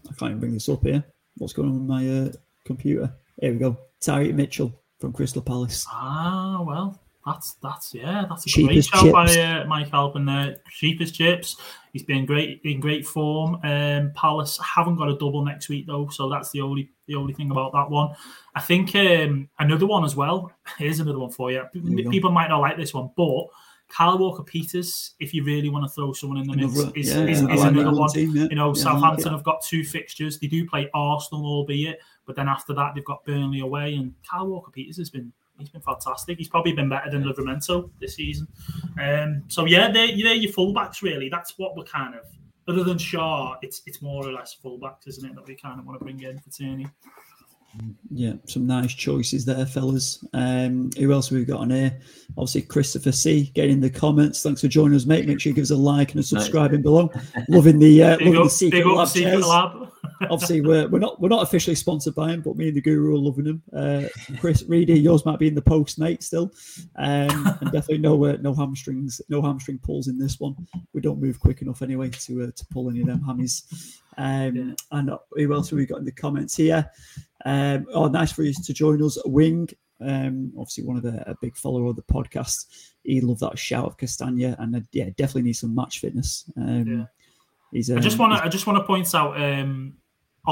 I 0.09 0.13
can't 0.13 0.31
even 0.31 0.39
bring 0.39 0.53
this 0.53 0.69
up 0.69 0.83
here. 0.83 1.03
What's 1.37 1.53
going 1.53 1.69
on 1.69 1.79
with 1.79 1.89
my 1.89 2.09
uh, 2.09 2.31
computer? 2.65 3.13
Here 3.39 3.51
we 3.51 3.59
go. 3.59 3.77
Tyrick 4.01 4.33
Mitchell 4.33 4.73
from 4.99 5.13
Crystal 5.13 5.41
Palace. 5.41 5.85
Ah, 5.89 6.63
well, 6.65 6.99
that's 7.25 7.53
that's 7.61 7.93
yeah, 7.93 8.25
that's 8.29 8.45
a 8.45 8.49
Cheapest 8.49 8.91
great 8.91 9.01
shout 9.01 9.13
by 9.13 9.41
uh, 9.41 9.65
Mike 9.65 9.93
Alban 9.93 10.25
there. 10.25 10.57
Cheapest 10.69 11.15
chips. 11.15 11.57
He's 11.91 12.03
been 12.03 12.25
great 12.25 12.61
in 12.63 12.79
great 12.79 13.05
form. 13.05 13.59
Um, 13.63 14.11
Palace 14.15 14.59
haven't 14.59 14.95
got 14.95 15.09
a 15.09 15.17
double 15.17 15.43
next 15.43 15.69
week 15.69 15.85
though, 15.87 16.07
so 16.09 16.29
that's 16.29 16.51
the 16.51 16.61
only 16.61 16.91
the 17.07 17.15
only 17.15 17.33
thing 17.33 17.51
about 17.51 17.73
that 17.73 17.89
one. 17.89 18.15
I 18.55 18.61
think 18.61 18.95
um, 18.95 19.49
another 19.59 19.85
one 19.85 20.05
as 20.05 20.15
well. 20.15 20.51
Here's 20.77 20.99
another 20.99 21.19
one 21.19 21.31
for 21.31 21.51
you. 21.51 21.63
People 21.73 22.31
might 22.31 22.49
not 22.49 22.61
like 22.61 22.77
this 22.77 22.93
one, 22.93 23.11
but 23.15 23.45
Kyle 23.89 24.17
Walker 24.17 24.43
Peters, 24.43 25.15
if 25.19 25.33
you 25.33 25.43
really 25.43 25.69
want 25.69 25.83
to 25.83 25.89
throw 25.89 26.13
someone 26.13 26.37
in 26.37 26.47
the 26.47 26.55
mix, 26.55 26.75
another, 26.75 26.91
is, 26.95 27.13
yeah, 27.13 27.25
is, 27.25 27.41
is 27.41 27.63
another 27.63 27.93
one. 27.93 28.09
Team, 28.09 28.35
yeah. 28.35 28.47
You 28.49 28.55
know, 28.55 28.73
yeah, 28.73 28.83
Southampton 28.83 29.31
have 29.31 29.43
got 29.43 29.63
two 29.63 29.83
fixtures. 29.83 30.39
They 30.39 30.47
do 30.47 30.67
play 30.69 30.89
Arsenal, 30.93 31.43
albeit, 31.43 31.99
but 32.25 32.35
then 32.35 32.47
after 32.47 32.73
that 32.75 32.93
they've 32.93 33.03
got 33.03 33.25
Burnley 33.25 33.61
away. 33.61 33.95
And 33.95 34.13
Kyle 34.29 34.47
Walker 34.47 34.71
Peters 34.71 34.97
has 34.97 35.09
been 35.09 35.33
he's 35.57 35.69
been 35.69 35.81
fantastic. 35.81 36.37
He's 36.37 36.47
probably 36.47 36.73
been 36.73 36.87
better 36.87 37.09
than 37.09 37.23
Livramento 37.23 37.89
this 37.99 38.15
season. 38.15 38.47
Um, 39.01 39.43
so 39.47 39.65
yeah, 39.65 39.91
they're, 39.91 40.07
they're 40.07 40.35
your 40.35 40.53
fullbacks 40.53 41.01
really. 41.01 41.27
That's 41.27 41.57
what 41.57 41.75
we're 41.75 41.83
kind 41.83 42.15
of. 42.15 42.21
Other 42.67 42.83
than 42.83 42.99
Shaw, 42.99 43.57
it's 43.63 43.81
it's 43.87 44.01
more 44.01 44.27
or 44.27 44.31
less 44.31 44.55
fullbacks, 44.63 45.07
isn't 45.07 45.27
it, 45.27 45.35
that 45.35 45.47
we 45.47 45.55
kind 45.55 45.79
of 45.79 45.87
want 45.87 45.97
to 45.99 46.03
bring 46.05 46.21
in 46.21 46.37
for 46.37 46.51
Tierney. 46.51 46.87
Yeah, 48.11 48.33
some 48.45 48.65
nice 48.65 48.93
choices 48.93 49.45
there, 49.45 49.65
fellas. 49.65 50.25
Um, 50.33 50.89
who 50.97 51.13
else 51.13 51.29
have 51.29 51.37
we 51.37 51.45
got 51.45 51.59
on 51.59 51.69
here? 51.69 51.99
Obviously, 52.37 52.63
Christopher 52.63 53.11
C. 53.11 53.51
Getting 53.53 53.73
in 53.73 53.81
the 53.81 53.89
comments. 53.89 54.41
Thanks 54.41 54.61
for 54.61 54.67
joining 54.67 54.95
us, 54.95 55.05
mate. 55.05 55.27
Make 55.27 55.39
sure 55.39 55.51
you 55.51 55.55
give 55.55 55.63
us 55.63 55.69
a 55.69 55.75
like 55.75 56.11
and 56.11 56.19
a 56.19 56.23
subscribing 56.23 56.81
below. 56.81 57.11
Loving 57.49 57.77
the 57.77 58.03
uh, 58.03 58.11
loving 58.11 58.37
up, 58.37 58.43
the 58.45 58.49
secret 58.49 58.87
lab, 58.87 59.07
secret 59.07 59.45
lab. 59.45 59.91
Obviously, 60.29 60.61
we're, 60.61 60.87
we're 60.87 60.99
not 60.99 61.21
we're 61.21 61.29
not 61.29 61.43
officially 61.43 61.75
sponsored 61.75 62.15
by 62.15 62.31
him, 62.31 62.41
but 62.41 62.57
me 62.57 62.67
and 62.67 62.75
the 62.75 62.81
Guru 62.81 63.15
are 63.15 63.19
loving 63.19 63.45
him. 63.45 63.63
Uh, 63.73 64.03
Chris 64.39 64.63
Reedy, 64.67 64.99
yours 64.99 65.25
might 65.25 65.39
be 65.39 65.47
in 65.47 65.55
the 65.55 65.61
post, 65.61 65.99
mate. 65.99 66.23
Still, 66.23 66.51
um, 66.97 67.57
and 67.61 67.71
definitely 67.71 67.99
no 67.99 68.25
uh, 68.25 68.37
no 68.41 68.53
hamstrings, 68.53 69.21
no 69.29 69.41
hamstring 69.41 69.79
pulls 69.79 70.07
in 70.07 70.17
this 70.17 70.39
one. 70.39 70.55
We 70.93 71.01
don't 71.01 71.21
move 71.21 71.39
quick 71.39 71.61
enough 71.61 71.81
anyway 71.81 72.09
to 72.09 72.43
uh, 72.43 72.51
to 72.53 72.65
pull 72.71 72.89
any 72.89 73.01
of 73.01 73.07
them 73.07 73.21
hammies. 73.21 73.93
Um, 74.17 74.55
yeah. 74.55 74.73
And 74.91 75.11
who 75.31 75.53
else 75.53 75.69
have 75.69 75.77
we 75.77 75.85
got 75.85 75.99
in 75.99 76.05
the 76.05 76.11
comments 76.11 76.55
here? 76.55 76.89
Um, 77.45 77.85
oh, 77.93 78.07
nice 78.07 78.31
for 78.31 78.43
you 78.43 78.53
to 78.53 78.73
join 78.73 79.03
us. 79.03 79.17
Wing, 79.25 79.69
um, 80.01 80.51
obviously 80.57 80.83
one 80.83 80.97
of 80.97 81.03
the 81.03 81.29
a 81.29 81.35
big 81.41 81.55
follower 81.55 81.89
of 81.89 81.95
the 81.95 82.03
podcast. 82.03 82.65
He 83.03 83.21
loved 83.21 83.41
that 83.41 83.57
shout 83.57 83.85
of 83.85 83.97
Castagna, 83.97 84.55
and 84.59 84.75
uh, 84.75 84.81
yeah, 84.91 85.09
definitely 85.17 85.43
needs 85.43 85.59
some 85.59 85.75
match 85.75 85.99
fitness. 85.99 86.49
Um, 86.57 86.87
yeah. 86.87 87.05
He's, 87.71 87.91
uh, 87.91 87.95
I 87.95 87.99
just 87.99 88.17
want 88.17 88.33
to 88.33 88.43
I 88.43 88.47
just 88.47 88.67
want 88.67 88.77
to 88.79 88.83
point 88.83 89.13
out 89.13 89.39
um, 89.39 89.93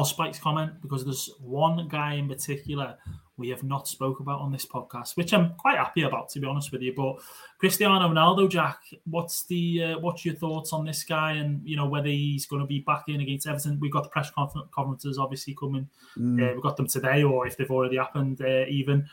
Spike's 0.03 0.39
comment 0.39 0.73
because 0.81 1.03
there's 1.03 1.31
one 1.39 1.87
guy 1.87 2.13
in 2.13 2.27
particular 2.27 2.97
we 3.37 3.49
have 3.49 3.63
not 3.63 3.87
spoke 3.87 4.19
about 4.19 4.41
on 4.41 4.51
this 4.51 4.65
podcast, 4.65 5.15
which 5.15 5.33
I'm 5.33 5.53
quite 5.55 5.77
happy 5.77 6.01
about, 6.01 6.29
to 6.29 6.39
be 6.39 6.47
honest 6.47 6.71
with 6.71 6.81
you. 6.81 6.93
But 6.95 7.17
Cristiano 7.59 8.09
Ronaldo, 8.09 8.49
Jack, 8.49 8.79
what's 9.05 9.45
the 9.45 9.83
uh, 9.83 9.99
what's 9.99 10.25
your 10.25 10.35
thoughts 10.35 10.73
on 10.73 10.85
this 10.85 11.03
guy, 11.03 11.33
and 11.33 11.61
you 11.67 11.75
know 11.75 11.87
whether 11.87 12.07
he's 12.07 12.45
going 12.47 12.61
to 12.61 12.67
be 12.67 12.79
back 12.79 13.03
in 13.07 13.21
against 13.21 13.47
Everton? 13.47 13.79
We've 13.79 13.91
got 13.91 14.03
the 14.03 14.09
press 14.09 14.31
conferences 14.31 15.17
obviously 15.17 15.55
coming. 15.59 15.87
Mm. 16.17 16.41
Uh, 16.41 16.53
we've 16.53 16.63
got 16.63 16.77
them 16.77 16.87
today, 16.87 17.23
or 17.23 17.45
if 17.45 17.57
they've 17.57 17.71
already 17.71 17.97
happened, 17.97 18.41
uh, 18.41 18.65
even. 18.67 19.07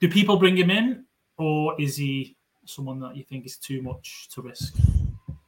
Do 0.00 0.08
people 0.08 0.36
bring 0.36 0.56
him 0.56 0.70
in, 0.70 1.04
or 1.38 1.80
is 1.80 1.96
he 1.96 2.36
someone 2.66 2.98
that 3.00 3.16
you 3.16 3.22
think 3.22 3.46
is 3.46 3.56
too 3.56 3.80
much 3.80 4.28
to 4.34 4.42
risk? 4.42 4.74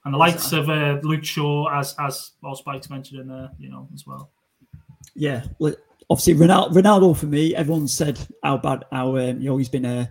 And 0.04 0.14
the 0.14 0.18
likes 0.18 0.52
of 0.52 0.70
uh, 0.70 1.00
Luke 1.02 1.24
Shaw, 1.24 1.68
as 1.68 1.96
as 1.98 2.32
Spike's 2.54 2.88
mentioned 2.88 3.20
in 3.20 3.26
there, 3.26 3.50
you 3.58 3.68
know, 3.68 3.88
as 3.92 4.06
well. 4.06 4.30
Yeah, 5.16 5.42
obviously 6.10 6.34
Ronaldo, 6.34 6.72
Ronaldo 6.72 7.16
for 7.16 7.26
me, 7.26 7.54
everyone 7.54 7.88
said 7.88 8.18
how 8.42 8.58
bad, 8.58 8.84
how 8.92 9.16
um, 9.16 9.40
you 9.40 9.48
know 9.48 9.56
he's 9.56 9.68
been 9.68 9.84
a 9.84 10.10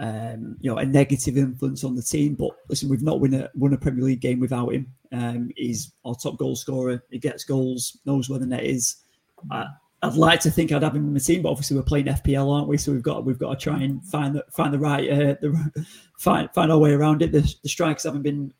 um, 0.00 0.56
you 0.60 0.70
know 0.70 0.78
a 0.78 0.84
negative 0.84 1.36
influence 1.36 1.84
on 1.84 1.94
the 1.94 2.02
team. 2.02 2.34
But 2.34 2.50
listen, 2.68 2.88
we've 2.88 3.02
not 3.02 3.20
won 3.20 3.34
a 3.34 3.50
won 3.54 3.72
a 3.74 3.78
Premier 3.78 4.04
League 4.04 4.20
game 4.20 4.40
without 4.40 4.72
him. 4.72 4.92
Um, 5.12 5.50
he's 5.56 5.92
our 6.04 6.14
top 6.14 6.38
goal 6.38 6.56
scorer. 6.56 7.02
He 7.10 7.18
gets 7.18 7.44
goals, 7.44 7.98
knows 8.04 8.28
where 8.28 8.38
the 8.38 8.46
net 8.46 8.64
is. 8.64 8.96
Uh, 9.50 9.66
I'd 10.02 10.14
like 10.14 10.40
to 10.40 10.50
think 10.50 10.70
I'd 10.70 10.82
have 10.82 10.94
him 10.96 11.08
in 11.08 11.14
the 11.14 11.20
team, 11.20 11.42
but 11.42 11.50
obviously 11.50 11.76
we're 11.76 11.82
playing 11.82 12.06
FPL, 12.06 12.52
aren't 12.52 12.68
we? 12.68 12.76
So 12.76 12.92
we've 12.92 13.02
got 13.02 13.24
we've 13.24 13.38
got 13.38 13.58
to 13.58 13.64
try 13.64 13.82
and 13.82 14.04
find 14.06 14.34
the 14.34 14.44
find 14.50 14.72
the 14.72 14.78
right 14.78 15.10
uh, 15.10 15.36
the 15.40 15.86
find 16.18 16.48
find 16.54 16.70
our 16.70 16.78
way 16.78 16.92
around 16.92 17.22
it. 17.22 17.32
The, 17.32 17.40
the 17.62 17.68
strikers 17.68 18.04
haven't 18.04 18.22
been 18.22 18.52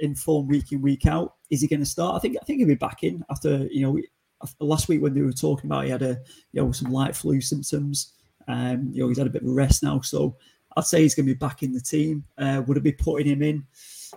in 0.00 0.14
form 0.14 0.48
week 0.48 0.72
in 0.72 0.80
week 0.80 1.06
out. 1.06 1.34
Is 1.50 1.60
he 1.60 1.68
going 1.68 1.80
to 1.80 1.86
start? 1.86 2.16
I 2.16 2.18
think 2.20 2.36
I 2.40 2.44
think 2.44 2.58
he'll 2.58 2.68
be 2.68 2.74
back 2.74 3.02
in 3.02 3.24
after 3.30 3.66
you 3.70 3.82
know 3.82 3.98
last 4.60 4.88
week 4.88 5.02
when 5.02 5.14
they 5.14 5.20
were 5.20 5.32
talking 5.32 5.70
about 5.70 5.84
he 5.84 5.90
had 5.90 6.02
a 6.02 6.20
you 6.52 6.62
know 6.62 6.72
some 6.72 6.92
light 6.92 7.16
flu 7.16 7.40
symptoms. 7.40 8.14
Um, 8.48 8.90
you 8.92 9.02
know 9.02 9.08
he's 9.08 9.18
had 9.18 9.26
a 9.26 9.30
bit 9.30 9.42
of 9.42 9.48
a 9.48 9.52
rest 9.52 9.82
now, 9.82 10.00
so 10.00 10.36
I'd 10.76 10.84
say 10.84 11.02
he's 11.02 11.14
going 11.14 11.26
to 11.26 11.34
be 11.34 11.38
back 11.38 11.62
in 11.62 11.72
the 11.72 11.80
team. 11.80 12.24
Uh, 12.38 12.62
would 12.66 12.76
I 12.76 12.80
be 12.80 12.92
putting 12.92 13.26
him 13.26 13.42
in? 13.42 13.66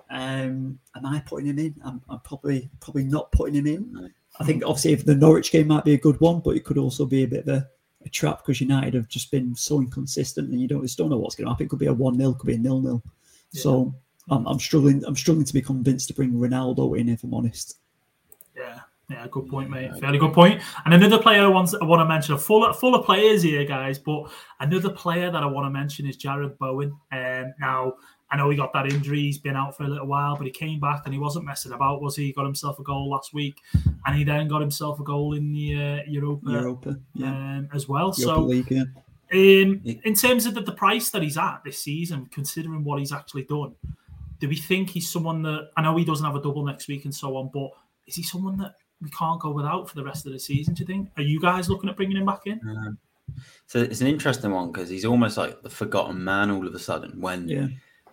Um, 0.09 0.79
am 0.95 1.05
I 1.05 1.19
putting 1.25 1.47
him 1.47 1.59
in? 1.59 1.75
I'm, 1.83 2.01
I'm 2.09 2.19
probably 2.21 2.69
probably 2.79 3.03
not 3.03 3.31
putting 3.31 3.55
him 3.55 3.67
in. 3.67 4.11
I 4.39 4.43
think 4.43 4.63
obviously 4.65 4.93
if 4.93 5.05
the 5.05 5.15
Norwich 5.15 5.51
game 5.51 5.67
might 5.67 5.85
be 5.85 5.93
a 5.93 5.99
good 5.99 6.19
one, 6.19 6.41
but 6.41 6.55
it 6.55 6.65
could 6.65 6.77
also 6.77 7.05
be 7.05 7.23
a 7.23 7.27
bit 7.27 7.47
of 7.47 7.47
a, 7.47 7.67
a 8.05 8.09
trap 8.09 8.39
because 8.39 8.59
United 8.59 8.93
have 8.93 9.07
just 9.07 9.31
been 9.31 9.55
so 9.55 9.79
inconsistent 9.79 10.49
and 10.49 10.61
you 10.61 10.67
don't 10.67 10.81
just 10.81 10.97
don't 10.97 11.09
know 11.09 11.17
what's 11.17 11.35
going 11.35 11.45
to 11.45 11.51
happen. 11.51 11.65
It 11.65 11.69
could 11.69 11.79
be 11.79 11.85
a 11.85 11.93
one 11.93 12.17
0 12.17 12.33
could 12.33 12.47
be 12.47 12.55
a 12.55 12.57
nil 12.57 12.81
nil. 12.81 13.01
Yeah. 13.51 13.61
So 13.61 13.95
I'm, 14.29 14.45
I'm 14.47 14.59
struggling. 14.59 15.03
I'm 15.05 15.15
struggling 15.15 15.45
to 15.45 15.53
be 15.53 15.61
convinced 15.61 16.07
to 16.09 16.13
bring 16.13 16.33
Ronaldo 16.33 16.97
in. 16.97 17.09
If 17.09 17.23
I'm 17.23 17.33
honest. 17.33 17.77
Yeah. 18.55 18.79
Yeah, 19.09 19.27
good 19.29 19.47
point, 19.47 19.69
mate. 19.69 19.91
Fairly 19.99 20.17
good 20.17 20.33
point. 20.33 20.61
And 20.83 20.93
another 20.93 21.19
player 21.19 21.43
I 21.43 21.47
want, 21.47 21.73
I 21.79 21.85
want 21.85 21.99
to 21.99 22.05
mention, 22.05 22.37
full 22.37 22.73
full 22.73 22.95
of 22.95 23.05
players 23.05 23.43
here, 23.43 23.63
guys. 23.63 23.99
But 23.99 24.31
another 24.59 24.89
player 24.89 25.29
that 25.29 25.43
I 25.43 25.45
want 25.45 25.65
to 25.67 25.69
mention 25.69 26.07
is 26.07 26.17
Jarrod 26.17 26.57
Bowen. 26.57 26.97
Um, 27.11 27.53
now 27.59 27.93
I 28.31 28.37
know 28.37 28.49
he 28.49 28.57
got 28.57 28.73
that 28.73 28.91
injury. 28.91 29.21
He's 29.21 29.37
been 29.37 29.55
out 29.55 29.77
for 29.77 29.83
a 29.83 29.87
little 29.87 30.07
while, 30.07 30.35
but 30.35 30.45
he 30.45 30.51
came 30.51 30.79
back 30.79 31.03
and 31.05 31.13
he 31.13 31.19
wasn't 31.19 31.45
messing 31.45 31.71
about, 31.71 32.01
was 32.01 32.15
he? 32.15 32.25
He 32.25 32.33
got 32.33 32.45
himself 32.45 32.79
a 32.79 32.83
goal 32.83 33.09
last 33.09 33.33
week, 33.33 33.61
and 34.05 34.17
he 34.17 34.23
then 34.23 34.47
got 34.47 34.61
himself 34.61 34.99
a 34.99 35.03
goal 35.03 35.33
in 35.33 35.53
the 35.53 35.75
uh, 35.75 35.99
Europa, 36.07 36.49
Europa 36.49 36.99
yeah. 37.13 37.27
um, 37.27 37.69
as 37.73 37.87
well. 37.87 38.13
Europa 38.17 38.21
so, 38.21 38.41
League, 38.41 38.71
yeah. 38.71 38.81
um, 39.31 39.81
in 39.83 40.15
terms 40.15 40.47
of 40.47 40.55
the, 40.55 40.61
the 40.61 40.71
price 40.71 41.11
that 41.11 41.21
he's 41.21 41.37
at 41.37 41.61
this 41.63 41.79
season, 41.79 42.27
considering 42.31 42.83
what 42.83 42.97
he's 42.97 43.13
actually 43.13 43.43
done, 43.43 43.75
do 44.39 44.49
we 44.49 44.55
think 44.55 44.89
he's 44.89 45.09
someone 45.09 45.43
that 45.43 45.69
I 45.77 45.83
know 45.83 45.95
he 45.95 46.03
doesn't 46.03 46.25
have 46.25 46.35
a 46.35 46.41
double 46.41 46.65
next 46.65 46.87
week 46.87 47.05
and 47.05 47.13
so 47.13 47.37
on, 47.37 47.51
but 47.53 47.69
is 48.07 48.15
he 48.15 48.23
someone 48.23 48.57
that 48.57 48.75
we 49.05 49.11
can't 49.11 49.39
go 49.39 49.51
without 49.51 49.87
for 49.87 49.95
the 49.95 50.03
rest 50.03 50.25
of 50.25 50.33
the 50.33 50.39
season? 50.39 50.73
Do 50.73 50.81
you 50.81 50.87
think? 50.87 51.09
Are 51.17 51.23
you 51.23 51.39
guys 51.39 51.69
looking 51.69 51.89
at 51.89 51.95
bringing 51.95 52.17
him 52.17 52.25
back 52.25 52.41
in? 52.45 52.59
Um, 52.67 52.97
so 53.67 53.79
it's 53.79 54.01
an 54.01 54.07
interesting 54.07 54.51
one 54.51 54.71
because 54.71 54.89
he's 54.89 55.05
almost 55.05 55.37
like 55.37 55.61
the 55.61 55.69
forgotten 55.69 56.23
man 56.23 56.51
all 56.51 56.67
of 56.67 56.75
a 56.75 56.79
sudden 56.79 57.21
when. 57.21 57.47
Yeah 57.47 57.67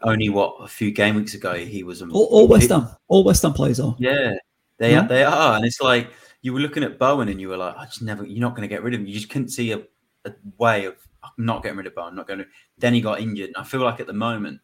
only 0.05 0.29
what 0.29 0.57
a 0.61 0.69
few 0.69 0.91
game 0.91 1.15
weeks 1.15 1.35
ago 1.35 1.55
he 1.55 1.83
was. 1.83 2.03
all, 2.03 2.11
all 2.25 2.49
West 2.49 2.71
Ham, 2.71 2.89
all 3.09 3.25
West 3.25 3.43
Ham 3.43 3.53
players 3.53 3.81
are. 3.81 3.95
Yeah, 3.99 4.35
they 4.79 4.93
yeah. 4.93 5.05
are, 5.05 5.09
they 5.09 5.25
are, 5.25 5.57
and 5.57 5.65
it's 5.65 5.81
like 5.81 6.11
you 6.43 6.53
were 6.53 6.61
looking 6.61 6.83
at 6.83 6.99
Bowen 6.99 7.29
and 7.29 7.41
you 7.41 7.49
were 7.49 7.57
like, 7.57 7.77
I 7.77 7.85
just 7.85 8.03
never, 8.03 8.25
you're 8.25 8.41
not 8.41 8.57
going 8.57 8.69
to 8.69 8.75
get 8.75 8.83
rid 8.83 8.95
of 8.95 9.01
him. 9.01 9.07
You 9.07 9.15
just 9.15 9.31
couldn't 9.31 9.51
see 9.51 9.73
a, 9.73 9.83
a 10.25 10.33
way 10.59 10.87
of 10.87 10.97
I'm 11.23 11.31
not 11.39 11.63
getting 11.63 11.79
rid 11.79 11.87
of 11.87 11.95
Bowen. 11.95 12.17
Not 12.17 12.27
going 12.27 12.41
to. 12.41 12.47
Then 12.79 12.95
he 12.95 13.01
got 13.01 13.21
injured. 13.21 13.51
I 13.57 13.65
feel 13.65 13.81
like 13.81 14.01
at 14.01 14.09
the 14.09 14.13
moment, 14.13 14.61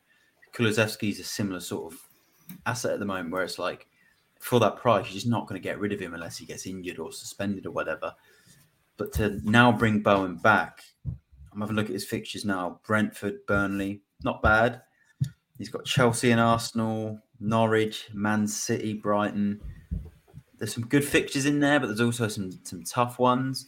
Kulusevski's 0.52 1.20
a 1.20 1.24
similar 1.24 1.60
sort 1.60 1.92
of 1.92 2.00
asset 2.66 2.92
at 2.92 2.98
the 2.98 3.06
moment, 3.06 3.30
where 3.30 3.44
it's 3.44 3.58
like 3.58 3.86
for 4.39 4.61
that 4.61 4.76
price, 4.76 5.07
you're 5.07 5.14
just 5.14 5.26
not 5.26 5.47
going 5.47 5.61
to 5.61 5.62
get 5.62 5.78
rid 5.78 5.93
of 5.93 6.01
him 6.01 6.14
unless 6.14 6.39
he 6.39 6.47
gets 6.47 6.66
injured 6.66 6.99
or 6.99 7.12
suspended 7.12 7.66
or 7.66 7.70
whatever. 7.70 8.14
But 8.97 9.12
to 9.14 9.41
now 9.45 9.72
bring 9.72 10.01
Bowen 10.01 10.36
back, 10.36 10.82
I'm 11.53 11.61
having 11.61 11.76
a 11.76 11.80
look 11.80 11.86
at 11.86 11.95
his 11.95 12.05
fixtures 12.05 12.45
now. 12.45 12.80
Brentford, 12.86 13.47
Burnley, 13.47 14.03
not 14.22 14.43
bad. 14.43 14.82
He's 15.57 15.68
got 15.68 15.84
Chelsea 15.84 16.30
and 16.30 16.41
Arsenal, 16.41 17.20
Norwich, 17.41 18.09
Man 18.12 18.47
City, 18.47 18.95
Brighton. 18.95 19.61
There's 20.57 20.74
some 20.74 20.86
good 20.86 21.05
fixtures 21.05 21.47
in 21.47 21.61
there, 21.61 21.80
but 21.80 21.86
there's 21.86 22.01
also 22.01 22.28
some 22.28 22.53
some 22.64 22.84
tough 22.84 23.18
ones. 23.18 23.66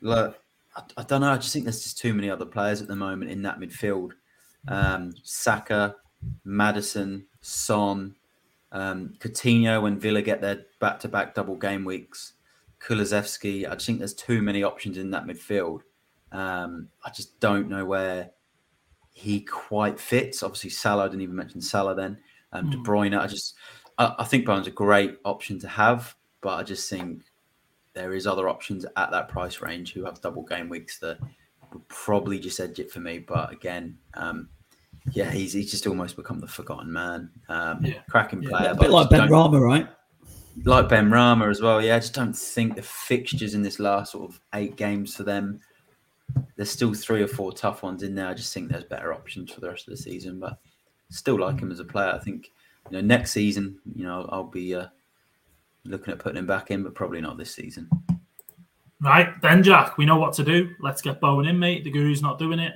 Look, 0.00 0.38
I, 0.76 0.82
I 0.96 1.02
don't 1.02 1.20
know. 1.20 1.32
I 1.32 1.36
just 1.36 1.52
think 1.52 1.64
there's 1.64 1.82
just 1.82 1.98
too 1.98 2.14
many 2.14 2.30
other 2.30 2.46
players 2.46 2.80
at 2.80 2.88
the 2.88 2.96
moment 2.96 3.30
in 3.30 3.42
that 3.42 3.58
midfield. 3.58 4.12
Um, 4.66 5.12
Saka, 5.22 5.96
Maddison, 6.44 7.26
Son, 7.40 8.14
um, 8.72 9.14
Coutinho 9.18 9.82
when 9.82 9.98
Villa 9.98 10.22
get 10.22 10.40
their 10.40 10.66
back-to-back 10.80 11.34
double 11.34 11.56
game 11.56 11.84
weeks. 11.84 12.34
Kulusevski. 12.80 13.68
I 13.68 13.74
just 13.74 13.86
think 13.86 13.98
there's 13.98 14.14
too 14.14 14.42
many 14.42 14.62
options 14.62 14.98
in 14.98 15.10
that 15.10 15.26
midfield. 15.26 15.80
Um, 16.32 16.88
I 17.04 17.10
just 17.10 17.40
don't 17.40 17.68
know 17.68 17.84
where 17.84 18.30
he 19.12 19.40
quite 19.40 19.98
fits. 19.98 20.42
Obviously, 20.42 20.70
Salah. 20.70 21.04
I 21.04 21.08
didn't 21.08 21.22
even 21.22 21.36
mention 21.36 21.60
Salah 21.60 21.94
then. 21.94 22.18
Um, 22.52 22.66
mm. 22.66 22.70
De 22.70 22.76
hmm. 22.76 22.82
Bruyne. 22.84 23.18
I 23.18 23.26
just, 23.26 23.54
I, 23.98 24.14
I 24.18 24.24
think 24.24 24.46
Bowen's 24.46 24.66
a 24.66 24.72
great 24.72 25.18
option 25.24 25.58
to 25.60 25.68
have, 25.68 26.14
but 26.40 26.54
I 26.54 26.62
just 26.62 26.88
think 26.88 27.22
there 27.94 28.14
is 28.14 28.26
other 28.26 28.48
options 28.48 28.86
at 28.96 29.10
that 29.10 29.28
price 29.28 29.60
range 29.60 29.92
who 29.92 30.04
have 30.04 30.20
double 30.20 30.42
game 30.42 30.68
weeks 30.68 30.98
that 31.00 31.18
would 31.72 31.86
probably 31.88 32.38
just 32.38 32.60
edge 32.60 32.78
it 32.78 32.90
for 32.90 33.00
me. 33.00 33.18
But 33.18 33.52
again, 33.52 33.98
um, 34.14 34.48
yeah, 35.12 35.30
he's 35.30 35.52
he's 35.52 35.70
just 35.70 35.86
almost 35.86 36.16
become 36.16 36.40
the 36.40 36.46
forgotten 36.46 36.92
man. 36.92 37.30
Um, 37.48 37.84
yeah. 37.84 38.00
Cracking 38.08 38.42
player, 38.42 38.64
yeah, 38.64 38.70
a 38.72 38.74
bit 38.74 38.90
like 38.90 39.08
Benrahma, 39.08 39.60
right? 39.60 39.88
Like 40.64 40.88
Benrahma 40.88 41.50
as 41.50 41.60
well. 41.60 41.80
Yeah, 41.82 41.96
I 41.96 41.98
just 42.00 42.14
don't 42.14 42.36
think 42.36 42.76
the 42.76 42.82
fixtures 42.82 43.54
in 43.54 43.62
this 43.62 43.78
last 43.78 44.12
sort 44.12 44.30
of 44.30 44.40
eight 44.54 44.76
games 44.76 45.14
for 45.14 45.22
them 45.22 45.60
there's 46.56 46.70
still 46.70 46.94
three 46.94 47.22
or 47.22 47.28
four 47.28 47.52
tough 47.52 47.82
ones 47.82 48.02
in 48.02 48.14
there. 48.14 48.28
I 48.28 48.34
just 48.34 48.52
think 48.52 48.68
there's 48.68 48.84
better 48.84 49.12
options 49.12 49.52
for 49.52 49.60
the 49.60 49.68
rest 49.68 49.88
of 49.88 49.92
the 49.92 50.02
season, 50.02 50.38
but 50.38 50.58
still 51.10 51.38
like 51.38 51.60
him 51.60 51.70
as 51.70 51.80
a 51.80 51.84
player. 51.84 52.10
I 52.10 52.18
think 52.18 52.50
you 52.90 52.96
know 52.96 53.00
next 53.00 53.32
season, 53.32 53.78
you 53.94 54.04
know, 54.04 54.28
I'll 54.30 54.44
be 54.44 54.74
uh, 54.74 54.86
looking 55.84 56.12
at 56.12 56.18
putting 56.18 56.38
him 56.38 56.46
back 56.46 56.70
in, 56.70 56.82
but 56.82 56.94
probably 56.94 57.20
not 57.20 57.38
this 57.38 57.54
season. 57.54 57.88
Right 59.00 59.40
then, 59.42 59.62
Jack, 59.62 59.96
we 59.96 60.06
know 60.06 60.18
what 60.18 60.32
to 60.34 60.44
do. 60.44 60.74
Let's 60.80 61.00
get 61.02 61.20
Bowen 61.20 61.46
in, 61.46 61.56
mate. 61.56 61.84
The 61.84 61.90
guru's 61.90 62.20
not 62.20 62.38
doing 62.38 62.58
it. 62.58 62.74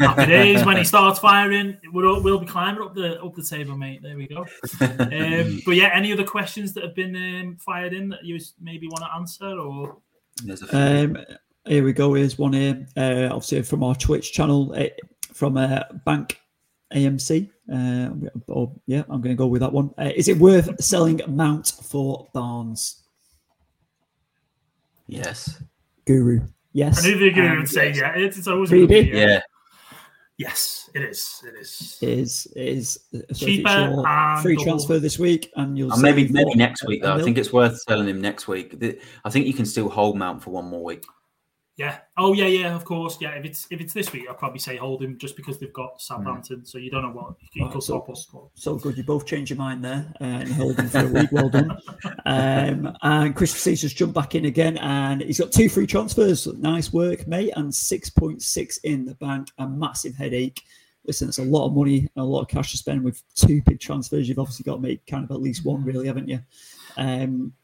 Happy 0.00 0.26
days 0.26 0.64
when 0.64 0.76
he 0.76 0.82
starts 0.82 1.20
firing, 1.20 1.78
we'll, 1.92 2.20
we'll 2.22 2.40
be 2.40 2.46
climbing 2.46 2.82
up 2.82 2.94
the 2.94 3.22
up 3.22 3.36
the 3.36 3.42
table, 3.42 3.76
mate. 3.76 4.02
There 4.02 4.16
we 4.16 4.26
go. 4.26 4.44
Um, 4.80 5.62
but 5.66 5.76
yeah, 5.76 5.90
any 5.94 6.12
other 6.12 6.24
questions 6.24 6.74
that 6.74 6.82
have 6.82 6.96
been 6.96 7.14
um, 7.14 7.56
fired 7.56 7.92
in 7.92 8.08
that 8.08 8.24
you 8.24 8.40
maybe 8.60 8.88
want 8.88 9.04
to 9.04 9.14
answer, 9.14 9.46
or? 9.46 9.98
Um, 10.72 11.18
here 11.66 11.84
we 11.84 11.92
go. 11.92 12.14
Here's 12.14 12.36
one 12.36 12.52
here, 12.52 12.86
uh, 12.96 13.28
obviously 13.32 13.62
from 13.62 13.84
our 13.84 13.94
Twitch 13.94 14.32
channel, 14.32 14.74
uh, 14.76 14.86
from 15.32 15.56
uh, 15.56 15.84
Bank 16.04 16.40
AMC. 16.92 17.48
Uh, 17.72 18.28
oh, 18.48 18.80
yeah, 18.86 19.02
I'm 19.08 19.20
going 19.20 19.34
to 19.36 19.38
go 19.38 19.46
with 19.46 19.60
that 19.60 19.72
one. 19.72 19.90
Uh, 19.96 20.10
is 20.16 20.28
it 20.28 20.38
worth 20.38 20.82
selling 20.82 21.20
Mount 21.28 21.74
for 21.84 22.28
Barnes? 22.34 22.99
Yes. 25.10 25.62
Guru. 26.06 26.40
Yes. 26.72 27.04
I 27.04 27.08
knew 27.08 27.18
the 27.18 27.30
Guru 27.30 27.58
would 27.58 27.68
say 27.68 27.88
yes. 27.88 27.98
yeah. 27.98 28.12
It's, 28.16 28.38
it's 28.38 28.48
always 28.48 28.70
be, 28.70 28.86
yeah. 28.86 29.26
yeah. 29.26 29.40
Yes, 30.40 30.88
it 30.94 31.02
is. 31.02 31.42
It 31.46 31.60
is. 31.60 31.98
It 32.00 32.08
is. 32.08 32.52
It 32.56 32.68
is. 32.68 33.00
Cheaper 33.34 34.38
free 34.40 34.56
double. 34.56 34.64
transfer 34.64 34.98
this 34.98 35.18
week, 35.18 35.52
and 35.56 35.76
you'll 35.76 35.92
uh, 35.92 35.98
maybe 35.98 36.28
maybe 36.28 36.54
next 36.54 36.86
week 36.86 37.02
though. 37.02 37.14
I 37.14 37.22
think 37.22 37.36
it's 37.36 37.52
worth 37.52 37.78
selling 37.82 38.08
him 38.08 38.22
next 38.22 38.48
week. 38.48 38.82
I 39.22 39.28
think 39.28 39.46
you 39.46 39.52
can 39.52 39.66
still 39.66 39.90
hold 39.90 40.16
Mount 40.16 40.42
for 40.42 40.48
one 40.48 40.64
more 40.64 40.82
week. 40.82 41.04
Yeah. 41.80 42.00
Oh 42.18 42.34
yeah, 42.34 42.44
yeah. 42.44 42.76
Of 42.76 42.84
course. 42.84 43.16
Yeah. 43.22 43.30
If 43.30 43.46
it's 43.46 43.66
if 43.70 43.80
it's 43.80 43.94
this 43.94 44.12
week, 44.12 44.26
I'll 44.28 44.34
probably 44.34 44.58
say 44.58 44.76
hold 44.76 45.02
him 45.02 45.16
just 45.16 45.34
because 45.34 45.58
they've 45.58 45.72
got 45.72 45.98
Southampton. 45.98 46.58
Mm. 46.60 46.68
So 46.68 46.76
you 46.76 46.90
don't 46.90 47.00
know 47.00 47.08
what 47.08 47.36
you 47.54 47.64
right, 47.64 47.82
so, 47.82 48.04
so, 48.54 48.74
good. 48.76 48.98
You 48.98 49.02
both 49.02 49.24
changed 49.24 49.48
your 49.48 49.56
mind 49.56 49.82
there 49.82 50.12
uh, 50.20 50.24
and 50.24 50.52
hold 50.52 50.78
him 50.78 50.90
for 50.90 51.06
a 51.06 51.08
week. 51.08 51.32
Well 51.32 51.48
done. 51.48 51.74
Um, 52.26 52.94
and 53.00 53.34
Christopher 53.34 53.62
Caesar's 53.62 53.94
jumped 53.94 54.14
back 54.14 54.34
in 54.34 54.44
again, 54.44 54.76
and 54.76 55.22
he's 55.22 55.40
got 55.40 55.52
two 55.52 55.70
free 55.70 55.86
transfers. 55.86 56.46
Nice 56.58 56.92
work, 56.92 57.26
mate. 57.26 57.54
And 57.56 57.74
six 57.74 58.10
point 58.10 58.42
six 58.42 58.76
in 58.78 59.06
the 59.06 59.14
bank. 59.14 59.48
A 59.56 59.66
massive 59.66 60.14
headache. 60.14 60.62
Listen, 61.06 61.30
it's 61.30 61.38
a 61.38 61.44
lot 61.44 61.66
of 61.66 61.74
money, 61.74 62.06
a 62.16 62.22
lot 62.22 62.42
of 62.42 62.48
cash 62.48 62.72
to 62.72 62.76
spend 62.76 63.02
with 63.02 63.22
two 63.34 63.62
big 63.62 63.80
transfers. 63.80 64.28
You've 64.28 64.38
obviously 64.38 64.64
got 64.64 64.74
to 64.74 64.82
make 64.82 65.06
kind 65.06 65.24
of 65.24 65.30
at 65.30 65.40
least 65.40 65.64
one, 65.64 65.82
really, 65.82 66.06
haven't 66.06 66.28
you? 66.28 66.40
Um, 66.98 67.54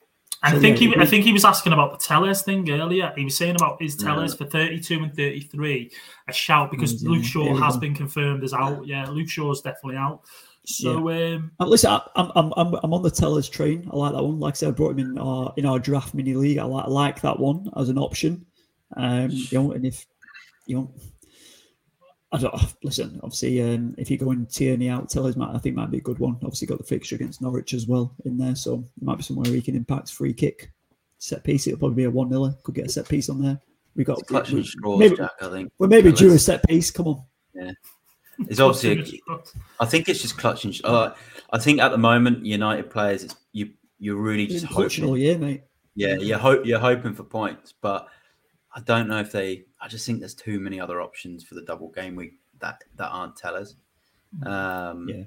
and 0.43 0.53
so, 0.53 0.59
I 0.59 0.61
think 0.61 0.81
yeah, 0.81 0.89
he, 0.89 0.97
I 0.97 1.07
think 1.07 1.25
he 1.25 1.33
was 1.33 1.45
asking 1.45 1.73
about 1.73 1.93
the 1.93 2.05
Telles 2.05 2.43
thing 2.43 2.71
earlier. 2.71 3.13
He 3.17 3.25
was 3.25 3.37
saying 3.37 3.57
about 3.57 3.81
his 3.81 3.97
Telles 3.97 4.33
yeah. 4.33 4.39
for 4.39 4.51
32 4.51 5.03
and 5.03 5.15
33 5.15 5.91
a 6.29 6.33
shout 6.33 6.71
because 6.71 7.03
Luke 7.03 7.25
Shaw 7.25 7.57
has 7.57 7.77
been 7.77 7.95
confirmed 7.95 8.45
as 8.45 8.53
out. 8.53 8.87
Yeah, 8.87 9.07
Luke 9.07 9.29
Shaw 9.29 9.51
is 9.53 9.61
definitely 9.61 9.97
out. 9.97 10.23
So 10.67 11.09
yeah. 11.09 11.37
um, 11.37 11.53
uh, 11.61 11.67
listen, 11.67 11.91
I, 11.91 12.03
am 12.17 12.33
I'm, 12.35 12.53
I'm 12.57 12.75
I'm 12.83 12.93
on 12.93 13.03
the 13.03 13.11
Telles 13.11 13.49
train. 13.49 13.89
I 13.93 13.97
like 13.97 14.13
that 14.13 14.23
one. 14.23 14.41
Like 14.41 14.55
I 14.55 14.57
said, 14.57 14.69
I 14.69 14.73
brought 14.73 14.99
him 14.99 14.99
in 14.99 15.19
our 15.19 15.55
in 15.57 15.65
our 15.65 15.79
draft 15.79 16.13
mini 16.13 16.35
league. 16.35 16.59
I 16.59 16.65
like 16.65 16.87
I 16.87 16.89
like 16.89 17.21
that 17.23 17.39
one 17.39 17.71
as 17.77 17.89
an 17.89 17.99
option. 17.99 18.45
Um, 18.97 19.31
you 19.31 19.59
know, 19.59 19.73
and 19.73 19.87
if 19.87 20.05
you 20.67 20.77
know 20.77 20.95
I 22.37 22.41
don't 22.41 22.75
listen. 22.83 23.21
Obviously, 23.23 23.63
um, 23.63 23.95
if 23.99 24.11
you're 24.11 24.19
going 24.19 24.47
Tierney 24.47 24.89
out, 24.89 25.09
Telles 25.09 25.37
might 25.37 25.55
I 25.55 25.59
think 25.59 25.77
might 25.77 25.91
be 25.91 25.99
a 25.99 26.03
good 26.03 26.19
one. 26.19 26.35
Obviously, 26.37 26.67
got 26.67 26.79
the 26.79 26.85
fixture 26.85 27.17
against 27.17 27.41
Norwich 27.41 27.75
as 27.75 27.87
well 27.87 28.15
in 28.25 28.37
there, 28.37 28.55
so 28.55 28.85
it 28.97 29.03
might 29.03 29.17
be 29.17 29.23
somewhere 29.23 29.51
he 29.53 29.63
can 29.63 29.77
impact 29.77 30.13
free 30.13 30.35
kick, 30.35 30.71
set 31.19 31.45
piece. 31.45 31.67
It'll 31.67 31.79
probably 31.79 31.97
be 31.97 32.05
a 32.05 32.11
one 32.11 32.31
0 32.31 32.55
Could 32.63 32.75
get 32.75 32.87
a 32.87 32.91
set 32.91 33.09
piece 33.09 33.29
on 33.29 33.41
there. 33.41 33.61
We 33.95 34.05
got 34.05 34.19
it's 34.19 34.51
we, 34.51 34.63
straws, 34.63 34.99
maybe, 34.99 35.17
Jack, 35.17 35.31
I 35.41 35.49
think. 35.49 35.73
Well, 35.79 35.89
maybe 35.89 36.13
due 36.13 36.33
a 36.33 36.39
set 36.39 36.63
piece. 36.67 36.91
Come 36.91 37.09
on. 37.09 37.23
Yeah, 37.55 37.73
it's 38.41 38.61
obviously. 38.61 39.23
A, 39.29 39.37
I 39.81 39.87
think 39.87 40.09
it's 40.09 40.21
just 40.21 40.37
clutching. 40.37 40.75
Uh, 40.85 41.15
I 41.53 41.59
think 41.59 41.81
at 41.81 41.91
the 41.91 41.99
moment, 41.99 42.45
United 42.45 42.91
players, 42.91 43.25
it's, 43.25 43.37
you 43.53 43.71
you're 43.99 44.17
really 44.17 44.47
just 44.47 44.67
hoping 44.67 45.05
all 45.05 45.17
year, 45.17 45.39
mate. 45.39 45.63
Yeah, 45.95 46.17
you're 46.17 46.39
hope 46.39 46.67
you're 46.67 46.79
hoping 46.79 47.15
for 47.15 47.25
points, 47.25 47.73
but 47.81 48.09
I 48.75 48.81
don't 48.81 49.09
know 49.09 49.19
if 49.21 49.33
they. 49.33 49.65
I 49.81 49.89
just 49.89 50.07
think 50.07 50.21
there's 50.21 50.35
too 50.35 50.59
many 50.61 50.81
other 50.81 51.01
options 51.01 51.45
for 51.45 51.55
the 51.55 51.63
double 51.63 51.89
game 51.91 52.17
week 52.17 52.35
that 52.61 52.83
that 52.97 53.09
aren't 53.11 53.37
Telles. 53.37 53.77
Mm. 54.41 54.47
Um, 54.47 55.09
Yeah. 55.09 55.25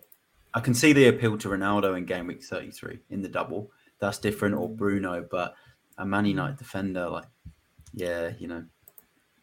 I 0.53 0.59
can 0.61 0.73
see 0.73 0.93
the 0.93 1.07
appeal 1.09 1.37
to 1.37 1.49
Ronaldo 1.49 1.95
in 1.95 2.05
game 2.05 2.25
week 2.25 2.43
33 2.43 2.99
in 3.11 3.21
the 3.21 3.29
double. 3.29 3.71
That's 3.99 4.17
different, 4.17 4.55
or 4.55 4.67
Bruno, 4.67 5.23
but 5.29 5.53
a 5.99 6.05
Man 6.05 6.25
United 6.25 6.57
defender, 6.57 7.07
like, 7.07 7.25
yeah, 7.93 8.31
you 8.39 8.47
know, 8.47 8.63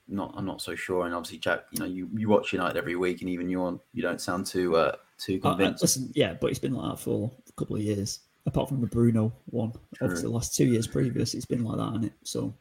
not. 0.08 0.34
I'm 0.36 0.46
not 0.46 0.60
so 0.60 0.74
sure. 0.74 1.06
And 1.06 1.14
obviously, 1.14 1.38
Jack, 1.38 1.66
you 1.70 1.78
know, 1.78 1.84
you, 1.86 2.08
you 2.16 2.28
watch 2.28 2.52
United 2.52 2.76
every 2.76 2.96
week, 2.96 3.20
and 3.20 3.30
even 3.30 3.48
you're 3.48 3.78
you 3.92 4.02
don't 4.02 4.20
sound 4.20 4.46
too 4.46 4.74
uh, 4.76 4.96
too 5.18 5.40
Uh, 5.44 5.48
uh, 5.48 5.50
convinced. 5.56 5.82
listen, 5.82 6.10
yeah, 6.14 6.34
but 6.34 6.50
it's 6.50 6.58
been 6.58 6.74
like 6.74 6.96
that 6.96 7.02
for 7.02 7.30
a 7.48 7.52
couple 7.52 7.76
of 7.76 7.82
years. 7.82 8.20
Apart 8.46 8.68
from 8.68 8.80
the 8.80 8.86
Bruno 8.86 9.32
one, 9.46 9.72
obviously 10.00 10.28
the 10.28 10.34
last 10.34 10.54
two 10.56 10.66
years 10.66 10.86
previous, 10.86 11.34
it's 11.34 11.44
been 11.46 11.64
like 11.64 11.76
that, 11.78 11.84
hasn't 11.86 12.04
it? 12.06 12.12
So 12.24 12.54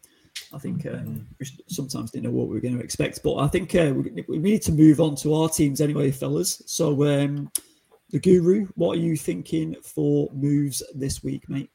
I 0.54 0.58
think 0.58 0.86
um, 0.86 1.28
we 1.40 1.48
sometimes 1.68 2.12
didn't 2.12 2.26
know 2.26 2.32
what 2.32 2.48
we 2.48 2.56
were 2.56 2.62
going 2.62 2.78
to 2.78 2.84
expect, 2.84 3.22
but 3.24 3.38
I 3.38 3.48
think 3.48 3.74
uh, 3.76 3.94
we, 3.96 4.24
we 4.28 4.38
need 4.38 4.62
to 4.64 4.72
move 4.72 5.02
on 5.02 5.16
to 5.18 5.34
our 5.34 5.50
teams 5.50 5.82
anyway, 5.82 6.12
fellas. 6.12 6.62
So 6.66 7.06
um, 7.06 7.52
the 8.10 8.20
Guru, 8.20 8.68
what 8.76 8.98
are 8.98 9.02
you 9.02 9.18
thinking 9.18 9.76
for 9.82 10.30
moves 10.34 10.84
this 10.94 11.24
week, 11.24 11.50
mate? 11.50 11.70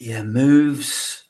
yeah, 0.00 0.22
moves. 0.22 1.24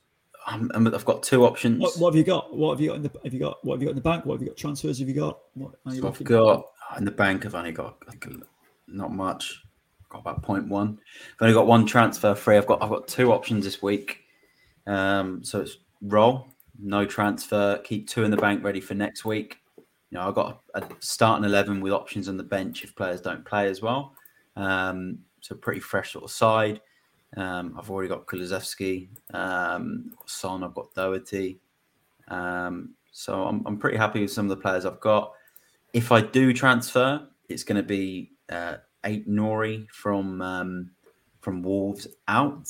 Um, 0.46 0.70
I've 0.74 1.04
got 1.04 1.22
two 1.22 1.44
options. 1.44 1.80
What, 1.80 1.98
what 1.98 2.10
have 2.10 2.16
you 2.16 2.24
got? 2.24 2.56
What 2.56 2.70
have 2.70 2.80
you 2.80 2.88
got 2.88 2.96
in 2.96 3.02
the? 3.02 3.10
Have 3.24 3.34
you 3.34 3.40
got 3.40 3.62
what 3.64 3.74
have 3.74 3.82
you 3.82 3.88
got 3.88 3.90
in 3.90 3.96
the 3.96 4.02
bank? 4.02 4.24
What 4.24 4.34
have 4.34 4.42
you 4.42 4.48
got 4.48 4.56
transfers? 4.56 5.00
Have 5.00 5.08
you 5.08 5.14
got? 5.14 5.40
What 5.54 5.74
are 5.84 5.94
you 5.94 6.00
So 6.00 6.08
I've 6.08 6.24
got 6.24 6.66
in 6.96 7.04
the 7.04 7.10
bank. 7.10 7.44
I've 7.44 7.54
only 7.54 7.72
got 7.72 7.96
like, 8.06 8.26
not 8.86 9.12
much. 9.12 9.60
Got 10.08 10.20
about 10.20 10.42
0.1. 10.42 10.70
I've 10.72 10.98
only 11.40 11.54
got 11.54 11.68
one 11.68 11.86
transfer 11.86 12.34
free. 12.34 12.56
I've 12.56 12.66
got 12.66 12.82
I've 12.82 12.88
got 12.88 13.06
two 13.06 13.32
options 13.32 13.64
this 13.64 13.82
week. 13.82 14.20
Um, 14.86 15.44
so 15.44 15.60
it's 15.60 15.76
roll, 16.02 16.48
no 16.78 17.04
transfer, 17.04 17.78
keep 17.84 18.08
two 18.08 18.24
in 18.24 18.30
the 18.30 18.36
bank 18.36 18.64
ready 18.64 18.80
for 18.80 18.94
next 18.94 19.24
week. 19.24 19.58
You 19.78 20.18
know, 20.18 20.28
I've 20.28 20.34
got 20.34 20.62
a 20.74 20.82
starting 20.98 21.44
eleven 21.44 21.80
with 21.80 21.92
options 21.92 22.28
on 22.28 22.36
the 22.36 22.42
bench 22.42 22.82
if 22.84 22.96
players 22.96 23.20
don't 23.20 23.44
play 23.44 23.68
as 23.68 23.80
well. 23.80 24.14
Um, 24.56 25.18
so 25.40 25.54
pretty 25.54 25.80
fresh 25.80 26.12
sort 26.12 26.24
of 26.24 26.30
side. 26.30 26.80
Um, 27.36 27.76
I've 27.78 27.88
already 27.90 28.08
got 28.08 28.26
Kulusevski, 28.26 29.08
um, 29.32 30.12
Son, 30.26 30.64
I've 30.64 30.74
got 30.74 30.92
Doherty. 30.94 31.60
Um, 32.28 32.94
so 33.12 33.44
I'm, 33.44 33.64
I'm 33.66 33.78
pretty 33.78 33.96
happy 33.96 34.22
with 34.22 34.32
some 34.32 34.50
of 34.50 34.50
the 34.50 34.62
players 34.62 34.84
I've 34.84 35.00
got. 35.00 35.32
If 35.92 36.10
I 36.10 36.20
do 36.20 36.52
transfer, 36.52 37.26
it's 37.48 37.62
going 37.62 37.76
to 37.76 37.86
be 37.86 38.32
uh, 38.48 38.76
Ait-Nouri 39.04 39.88
from 39.90 40.42
um, 40.42 40.90
from 41.40 41.62
Wolves 41.62 42.08
out, 42.26 42.68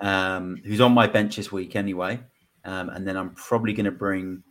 um, 0.00 0.60
who's 0.64 0.80
on 0.80 0.92
my 0.92 1.06
bench 1.06 1.36
this 1.36 1.50
week 1.52 1.76
anyway. 1.76 2.20
Um, 2.64 2.90
and 2.90 3.06
then 3.06 3.16
I'm 3.16 3.30
probably 3.30 3.72
going 3.72 3.86
to 3.86 3.90
bring 3.90 4.42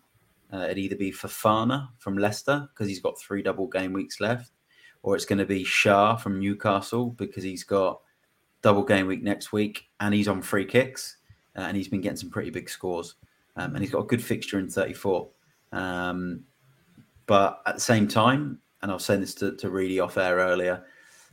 uh, 0.54 0.68
it 0.70 0.78
either 0.78 0.96
be 0.96 1.12
Fofana 1.12 1.90
from 1.98 2.18
Leicester 2.18 2.68
because 2.74 2.88
he's 2.88 3.00
got 3.00 3.20
three 3.20 3.42
double 3.42 3.68
game 3.68 3.94
weeks 3.94 4.20
left, 4.20 4.52
or 5.04 5.16
it's 5.16 5.26
going 5.26 5.40
to 5.40 5.46
be 5.46 5.64
Schär 5.64 6.20
from 6.20 6.40
Newcastle 6.40 7.12
because 7.12 7.44
he's 7.44 7.64
got 7.64 8.02
double 8.62 8.84
game 8.84 9.08
week 9.08 9.24
next 9.24 9.52
week 9.52 9.86
and 10.00 10.14
he's 10.14 10.28
on 10.28 10.42
free 10.42 10.66
kicks 10.66 11.18
uh, 11.58 11.62
and 11.62 11.76
he's 11.76 11.88
been 11.88 12.02
getting 12.02 12.18
some 12.18 12.30
pretty 12.30 12.50
big 12.50 12.70
scores. 12.70 13.16
Um, 13.56 13.76
and 13.76 13.84
he's 13.84 13.92
got 13.92 14.00
a 14.00 14.08
good 14.08 14.24
fixture 14.24 14.60
in 14.60 14.70
34. 14.70 15.28
Um, 15.74 16.44
but 17.26 17.62
at 17.66 17.76
the 17.76 17.82
same 17.82 18.08
time, 18.08 18.60
and 18.82 18.92
I 18.92 18.94
was 18.94 19.06
saying 19.06 19.22
this 19.22 19.36
to, 19.36 19.56
to 19.58 19.70
Reedy 19.70 20.00
off 20.00 20.18
air 20.18 20.38
earlier, 20.38 20.86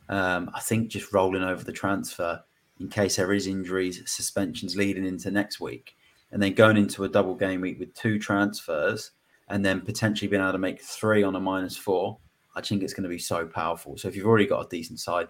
um, 0.09 0.49
I 0.53 0.59
think 0.59 0.89
just 0.89 1.13
rolling 1.13 1.43
over 1.43 1.63
the 1.63 1.71
transfer 1.71 2.41
in 2.79 2.89
case 2.89 3.17
there 3.17 3.33
is 3.33 3.47
injuries, 3.47 4.01
suspensions 4.05 4.75
leading 4.75 5.05
into 5.05 5.31
next 5.31 5.59
week, 5.59 5.95
and 6.31 6.41
then 6.41 6.53
going 6.53 6.77
into 6.77 7.03
a 7.03 7.09
double 7.09 7.35
game 7.35 7.61
week 7.61 7.79
with 7.79 7.93
two 7.93 8.19
transfers, 8.19 9.11
and 9.47 9.65
then 9.65 9.81
potentially 9.81 10.27
being 10.27 10.41
able 10.41 10.51
to 10.51 10.57
make 10.59 10.81
three 10.81 11.23
on 11.23 11.35
a 11.35 11.39
minus 11.39 11.75
four, 11.75 12.17
I 12.55 12.61
think 12.61 12.83
it's 12.83 12.93
going 12.93 13.03
to 13.03 13.09
be 13.09 13.17
so 13.17 13.47
powerful. 13.47 13.97
So 13.97 14.07
if 14.07 14.15
you've 14.15 14.27
already 14.27 14.45
got 14.45 14.65
a 14.65 14.69
decent 14.69 14.99
side, 14.99 15.27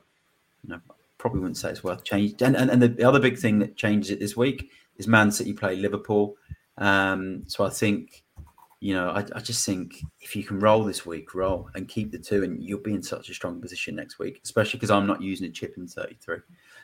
you 0.64 0.70
know, 0.72 0.80
probably 1.18 1.40
wouldn't 1.40 1.58
say 1.58 1.70
it's 1.70 1.84
worth 1.84 2.04
change. 2.04 2.42
And, 2.42 2.56
and, 2.56 2.70
and 2.70 2.82
the 2.82 3.08
other 3.08 3.20
big 3.20 3.38
thing 3.38 3.60
that 3.60 3.76
changes 3.78 4.12
it 4.12 4.20
this 4.20 4.36
week 4.36 4.72
is 4.98 5.08
Man 5.08 5.32
City 5.32 5.54
play 5.54 5.76
Liverpool. 5.76 6.36
Um, 6.78 7.44
so 7.48 7.66
I 7.66 7.70
think, 7.70 8.24
you 8.80 8.94
know, 8.94 9.10
I, 9.10 9.26
I 9.36 9.40
just 9.42 9.66
think 9.66 10.02
if 10.22 10.36
you 10.36 10.44
can 10.44 10.60
roll 10.60 10.84
this 10.84 11.06
week, 11.06 11.36
roll 11.36 11.70
and 11.76 11.88
keep 11.88 12.12
the 12.12 12.20
two, 12.20 12.44
and 12.44 12.62
you'll 12.64 12.80
be 12.80 12.94
in 12.94 13.04
such 13.04 13.30
a 13.30 13.34
strong 13.34 13.62
position 13.62 13.96
next 13.96 14.20
week, 14.20 14.40
especially 14.44 14.78
because 14.78 14.92
I'm 14.92 15.08
not 15.08 15.22
using 15.22 15.48
a 15.48 15.52
chip 15.52 15.76
in 15.78 15.88
33. 15.88 16.38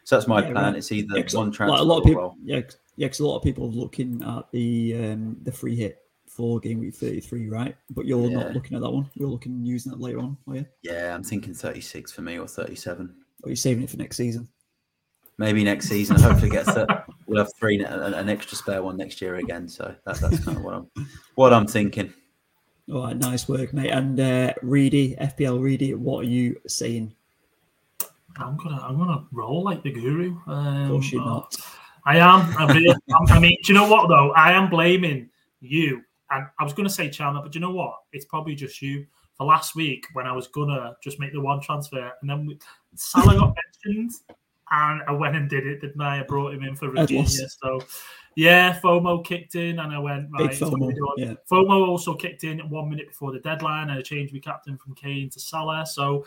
So 0.04 0.16
that's 0.16 0.28
my 0.28 0.42
Yeah, 0.42 0.52
plan. 0.52 0.64
right. 0.66 0.76
It's 0.76 0.92
either 0.92 1.18
Yeah, 1.18 1.24
one 1.34 1.48
like 1.48 1.56
transfer 1.56 1.82
a 1.82 1.86
lot 1.86 1.98
of 2.00 2.04
or 2.04 2.08
people, 2.08 2.22
roll. 2.22 2.36
yeah, 2.44 2.62
yeah, 2.96 3.08
because 3.08 3.20
a 3.20 3.28
lot 3.28 3.38
of 3.38 3.44
people 3.44 3.66
are 3.66 3.72
looking 3.72 4.24
at 4.24 4.50
the 4.52 4.96
um, 4.96 5.38
the 5.44 5.52
free 5.52 5.76
hit 5.76 6.00
for 6.28 6.60
game 6.60 6.80
week 6.80 6.96
thirty 6.96 7.22
three, 7.22 7.48
right? 7.50 7.76
But 7.90 8.06
you're 8.06 8.30
Yeah. 8.30 8.38
not 8.38 8.54
looking 8.54 8.76
at 8.76 8.82
that 8.82 8.92
one. 8.92 9.10
You're 9.14 9.30
looking 9.30 9.64
using 9.66 9.92
that 9.92 10.02
later 10.02 10.20
on, 10.20 10.38
are 10.48 10.56
you? 10.56 10.66
Yeah, 10.82 11.14
I'm 11.16 11.24
thinking 11.24 11.54
36 11.54 12.12
for 12.12 12.22
me 12.22 12.38
or 12.38 12.48
37. 12.48 13.14
Or 13.44 13.48
are 13.48 13.50
you 13.50 13.56
saving 13.56 13.84
it 13.84 13.90
for 13.90 13.98
next 13.98 14.18
season? 14.18 14.48
Maybe 15.38 15.64
next 15.64 15.88
season. 15.88 16.18
Hopefully, 16.18 16.50
gets 16.50 16.74
to, 16.74 17.06
we'll 17.28 17.40
have 17.44 17.54
three, 17.60 17.82
an, 17.84 18.14
an 18.14 18.30
extra 18.30 18.58
spare 18.58 18.82
one 18.84 18.98
next 18.98 19.22
year 19.22 19.36
again. 19.36 19.68
So 19.68 19.96
that, 20.06 20.18
that's 20.18 20.40
kind 20.44 20.58
of 20.58 20.64
what 20.64 20.74
I'm, 20.74 21.08
what 21.36 21.54
I'm 21.54 21.68
thinking. 21.68 22.14
All 22.92 23.04
right, 23.04 23.18
nice 23.18 23.48
work, 23.50 23.74
mate. 23.74 23.90
And 23.92 24.20
uh, 24.20 24.54
Reedy, 24.62 25.16
FPL 25.16 25.62
Reedy, 25.62 25.94
what 25.94 26.26
are 26.26 26.30
you 26.30 26.60
saying? 26.68 27.16
I'm 28.38 28.58
gonna 28.58 28.82
I'm 28.82 28.98
gonna 28.98 29.26
roll 29.32 29.64
like 29.64 29.82
the 29.84 29.92
guru. 29.92 30.38
Um, 30.48 30.82
Of 30.84 30.90
course 30.90 31.12
you're 31.12 31.22
uh, 31.22 31.26
not. 31.26 31.56
I 32.06 32.18
am. 32.18 32.56
I, 32.58 32.72
really, 32.72 32.90
I'm- 32.90 33.28
I 33.30 33.40
mean, 33.40 33.58
do 33.64 33.74
you 33.74 33.80
know 33.80 33.90
what 33.90 34.08
though? 34.08 34.32
I 34.34 34.52
am 34.52 34.70
blaming 34.70 35.30
you, 35.62 36.02
and 36.32 36.46
I 36.60 36.64
was 36.64 36.74
going 36.74 36.88
to 36.88 36.94
say 36.94 37.10
Chandler, 37.10 37.42
but 37.42 37.52
do 37.52 37.58
you 37.60 37.62
know 37.62 37.72
what? 37.74 37.96
It's 38.14 38.26
probably 38.26 38.56
just 38.56 38.82
you. 38.82 39.06
For 39.38 39.46
last 39.46 39.76
week, 39.76 40.06
when 40.14 40.26
I 40.26 40.32
was 40.32 40.48
gonna 40.48 40.96
just 41.04 41.20
make 41.20 41.34
the 41.34 41.42
one 41.42 41.60
transfer, 41.60 42.10
and 42.22 42.30
then 42.30 42.46
we, 42.46 42.58
Salah 42.96 43.38
got 43.38 43.54
mentioned, 43.86 44.12
and 44.72 45.02
I 45.10 45.12
went 45.12 45.36
and 45.36 45.50
did 45.50 45.68
it, 45.68 45.82
didn't 45.82 46.00
I? 46.00 46.22
I 46.22 46.24
brought 46.24 46.54
him 46.54 46.64
in 46.64 46.74
for 46.78 46.90
Raphinha. 46.90 47.28
So, 47.62 47.82
yeah, 48.38 48.80
FOMO 48.80 49.26
kicked 49.26 49.56
in, 49.56 49.80
and 49.80 49.94
I 49.94 50.00
went 50.00 50.30
right. 50.32 50.52
FOMO, 50.52 50.88
we 50.88 50.94
do 50.94 51.14
it. 51.18 51.28
yeah. 51.28 51.34
FOMO 51.52 51.86
also 51.86 52.14
kicked 52.14 52.46
in 52.46 52.60
one 52.70 52.90
minute 52.90 53.10
before 53.10 53.34
the 53.34 53.40
deadline, 53.40 53.90
and 53.90 54.00
I 54.00 54.02
changed 54.02 54.34
my 54.34 54.40
captain 54.40 54.78
from 54.78 54.96
Kane 54.96 55.30
to 55.32 55.40
Salah. 55.42 55.86
So 55.86 56.26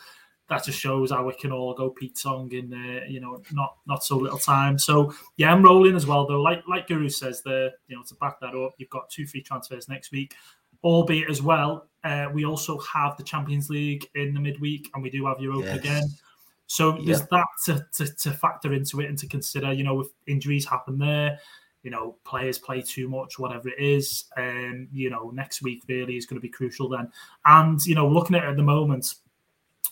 that 0.48 0.64
just 0.64 0.78
shows 0.78 1.10
how 1.10 1.26
we 1.26 1.34
can 1.34 1.52
all 1.52 1.74
go 1.74 1.90
Pete 1.90 2.16
Song 2.16 2.50
in 2.52 2.72
uh, 2.72 3.04
you 3.06 3.20
know 3.20 3.42
not 3.52 3.76
not 3.86 4.02
so 4.04 4.16
little 4.16 4.38
time. 4.38 4.78
So 4.78 5.12
yeah, 5.36 5.52
I'm 5.52 5.62
rolling 5.62 5.94
as 5.96 6.06
well 6.06 6.26
though. 6.26 6.40
Like 6.40 6.62
like 6.66 6.86
Guru 6.88 7.08
says, 7.08 7.42
there 7.42 7.70
you 7.88 7.96
know 7.96 8.02
to 8.04 8.14
back 8.16 8.40
that 8.40 8.54
up, 8.54 8.74
you've 8.78 8.90
got 8.90 9.10
two 9.10 9.26
free 9.26 9.42
transfers 9.42 9.88
next 9.88 10.10
week. 10.12 10.34
Albeit 10.84 11.28
as 11.28 11.42
well, 11.42 11.88
uh, 12.04 12.28
we 12.32 12.44
also 12.44 12.78
have 12.78 13.16
the 13.16 13.24
Champions 13.24 13.68
League 13.68 14.08
in 14.14 14.32
the 14.32 14.40
midweek, 14.40 14.88
and 14.94 15.02
we 15.02 15.10
do 15.10 15.26
have 15.26 15.40
Europa 15.40 15.66
Yes. 15.68 15.78
again. 15.78 16.04
So 16.68 16.92
there's 16.92 17.20
Yeah. 17.20 17.26
that 17.32 17.46
to, 17.64 17.86
to, 17.94 18.14
to 18.14 18.30
factor 18.30 18.72
into 18.72 19.00
it 19.00 19.08
and 19.08 19.18
to 19.18 19.26
consider. 19.26 19.72
You 19.72 19.82
know, 19.84 20.00
if 20.02 20.06
injuries 20.26 20.64
happen 20.66 20.98
there, 20.98 21.40
you 21.82 21.90
know, 21.90 22.16
players 22.24 22.58
play 22.58 22.80
too 22.82 23.08
much, 23.08 23.38
whatever 23.38 23.70
it 23.70 23.78
is, 23.80 24.26
um, 24.36 24.86
you 24.92 25.10
know, 25.10 25.30
next 25.30 25.62
week 25.62 25.82
really 25.88 26.16
is 26.16 26.26
going 26.26 26.36
to 26.36 26.40
be 26.42 26.48
crucial 26.48 26.88
then. 26.88 27.10
And 27.44 27.84
you 27.84 27.94
know, 27.96 28.06
looking 28.06 28.36
at 28.36 28.44
it 28.44 28.48
at 28.50 28.56
the 28.56 28.62
moment 28.62 29.14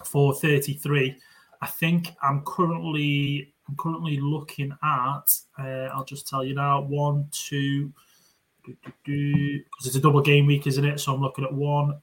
for 0.05 0.35
33, 0.35 1.17
I 1.63 1.67
think 1.67 2.15
I'm 2.23 2.43
currently 2.45 3.53
I'm 3.69 3.77
currently 3.77 4.19
looking 4.21 4.73
at. 4.83 5.39
Uh, 5.59 5.89
I'll 5.93 6.05
just 6.05 6.29
tell 6.29 6.45
you 6.45 6.55
now, 6.55 6.83
one, 6.83 7.29
two, 7.33 7.93
because 8.65 9.87
it's 9.87 9.97
a 9.97 10.01
double 10.01 10.21
game 10.21 10.47
week, 10.47 10.67
isn't 10.67 10.85
it? 10.85 11.01
So 11.01 11.15
I'm 11.15 11.21
looking 11.21 11.45
at 11.45 11.53
one, 11.53 12.01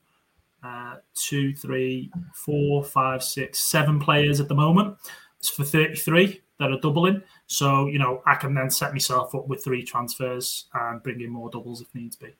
uh, 0.61 0.95
two, 1.15 1.55
three, 1.55 2.11
four, 2.34 2.84
five, 2.84 3.23
six, 3.23 3.60
seven 3.60 3.99
players 3.99 4.39
at 4.39 4.47
the 4.47 4.55
moment. 4.55 4.97
It's 5.39 5.49
for 5.49 5.64
33 5.64 6.41
that 6.60 6.72
are 6.72 6.80
doubling. 6.80 7.22
So, 7.47 7.88
you 7.88 7.99
know, 7.99 8.22
I 8.26 8.35
can 8.35 8.53
then 8.53 8.69
set 8.69 8.93
myself 8.93 9.34
up 9.35 9.47
with 9.47 9.64
three 9.64 9.84
transfers 9.84 10.65
and 10.73 11.01
bring 11.03 11.22
in 11.22 11.30
more 11.30 11.49
doubles 11.49 11.81
if 11.81 11.93
needs 11.93 12.15
be. 12.15 12.34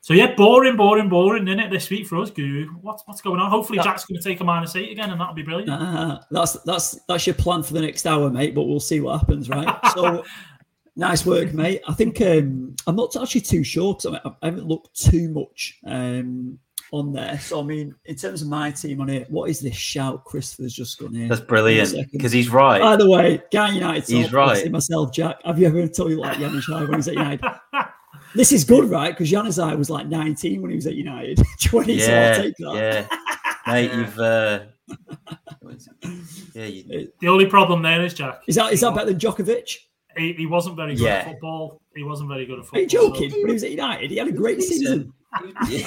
So, 0.00 0.14
yeah, 0.14 0.34
boring, 0.34 0.76
boring, 0.76 1.08
boring, 1.08 1.48
isn't 1.48 1.60
it, 1.60 1.70
this 1.70 1.90
week 1.90 2.06
for 2.06 2.16
us, 2.18 2.30
Guru? 2.30 2.68
What's, 2.80 3.02
what's 3.06 3.20
going 3.20 3.40
on? 3.40 3.50
Hopefully, 3.50 3.78
That- 3.78 3.84
Jack's 3.84 4.04
going 4.04 4.20
to 4.20 4.24
take 4.24 4.40
a 4.40 4.44
minus 4.44 4.76
eight 4.76 4.92
again, 4.92 5.10
and 5.10 5.20
that'll 5.20 5.34
be 5.34 5.42
brilliant. 5.42 5.70
Ah, 5.70 6.20
that's 6.30 6.54
that's 6.62 7.00
that's 7.08 7.26
your 7.26 7.34
plan 7.34 7.62
for 7.62 7.74
the 7.74 7.80
next 7.80 8.06
hour, 8.06 8.30
mate. 8.30 8.54
But 8.54 8.64
we'll 8.64 8.80
see 8.80 9.00
what 9.00 9.18
happens, 9.18 9.48
right? 9.48 9.68
So, 9.94 10.24
nice 10.96 11.26
work, 11.26 11.52
mate. 11.54 11.80
I 11.88 11.94
think 11.94 12.20
um, 12.20 12.74
I'm 12.86 12.96
not 12.96 13.16
actually 13.16 13.40
too 13.40 13.64
sure 13.64 13.94
because 13.94 14.18
I, 14.24 14.28
I 14.42 14.46
haven't 14.46 14.66
looked 14.66 14.94
too 14.94 15.28
much 15.30 15.78
um, 15.86 16.58
on 16.92 17.12
there. 17.12 17.38
So, 17.38 17.60
I 17.60 17.64
mean, 17.64 17.94
in 18.04 18.16
terms 18.16 18.42
of 18.42 18.48
my 18.48 18.70
team 18.70 19.00
on 19.00 19.08
it, 19.08 19.28
what 19.30 19.50
is 19.50 19.60
this 19.60 19.76
shout? 19.76 20.24
Christopher's 20.24 20.74
just 20.74 20.98
gone 20.98 21.14
in. 21.14 21.28
That's 21.28 21.40
brilliant 21.40 21.94
because 22.12 22.32
he's 22.32 22.50
right. 22.50 22.80
By 22.80 22.96
the 22.96 23.10
way, 23.10 23.42
Guy 23.52 23.72
United. 23.72 24.06
He's 24.06 24.26
top, 24.26 24.34
right. 24.34 24.48
obviously 24.48 24.70
Myself, 24.70 25.12
Jack. 25.12 25.36
Have 25.44 25.58
you 25.58 25.66
ever 25.66 25.86
told 25.88 26.10
you 26.10 26.18
like 26.18 26.38
Yanis 26.38 26.68
when 26.68 26.88
he 26.88 26.96
was 26.96 27.08
at 27.08 27.14
United? 27.14 27.40
This 28.38 28.52
is 28.52 28.62
good, 28.64 28.88
right? 28.88 29.10
Because 29.10 29.30
Januzaj 29.32 29.76
was 29.76 29.90
like 29.90 30.06
19 30.06 30.62
when 30.62 30.70
he 30.70 30.76
was 30.76 30.86
at 30.86 30.94
United. 30.94 31.42
20, 31.60 31.98
so 31.98 32.04
I'll 32.06 32.10
yeah, 32.20 32.34
take 32.34 32.54
that. 32.58 33.08
yeah, 33.66 33.72
mate, 33.72 33.92
you've 33.92 34.18
uh, 34.20 34.60
what 35.60 35.74
is 35.74 35.88
it? 36.02 36.54
yeah, 36.54 36.64
you, 36.64 37.12
The 37.20 37.26
only 37.28 37.46
problem 37.46 37.82
there 37.82 38.00
is, 38.04 38.14
Jack. 38.14 38.42
Is 38.46 38.54
that 38.54 38.72
is 38.72 38.80
that 38.82 38.94
better 38.94 39.06
than 39.06 39.18
Djokovic? 39.18 39.74
he, 40.16 40.32
he 40.34 40.46
wasn't 40.46 40.76
very 40.76 40.94
good 40.94 41.02
Yeah. 41.04 41.14
at 41.16 41.26
football. 41.26 41.82
He 41.96 42.04
wasn't 42.04 42.28
very 42.28 42.46
good 42.46 42.60
at 42.60 42.64
football. 42.64 42.78
Are 42.78 42.82
you 42.82 42.88
joking? 42.88 43.30
so- 43.30 43.36
When 43.38 43.48
he 43.48 43.52
was 43.54 43.64
at 43.64 43.70
United, 43.72 44.10
he 44.10 44.16
had 44.18 44.28
a 44.28 44.32
great 44.32 44.62
season. 44.62 45.12
yeah. 45.68 45.86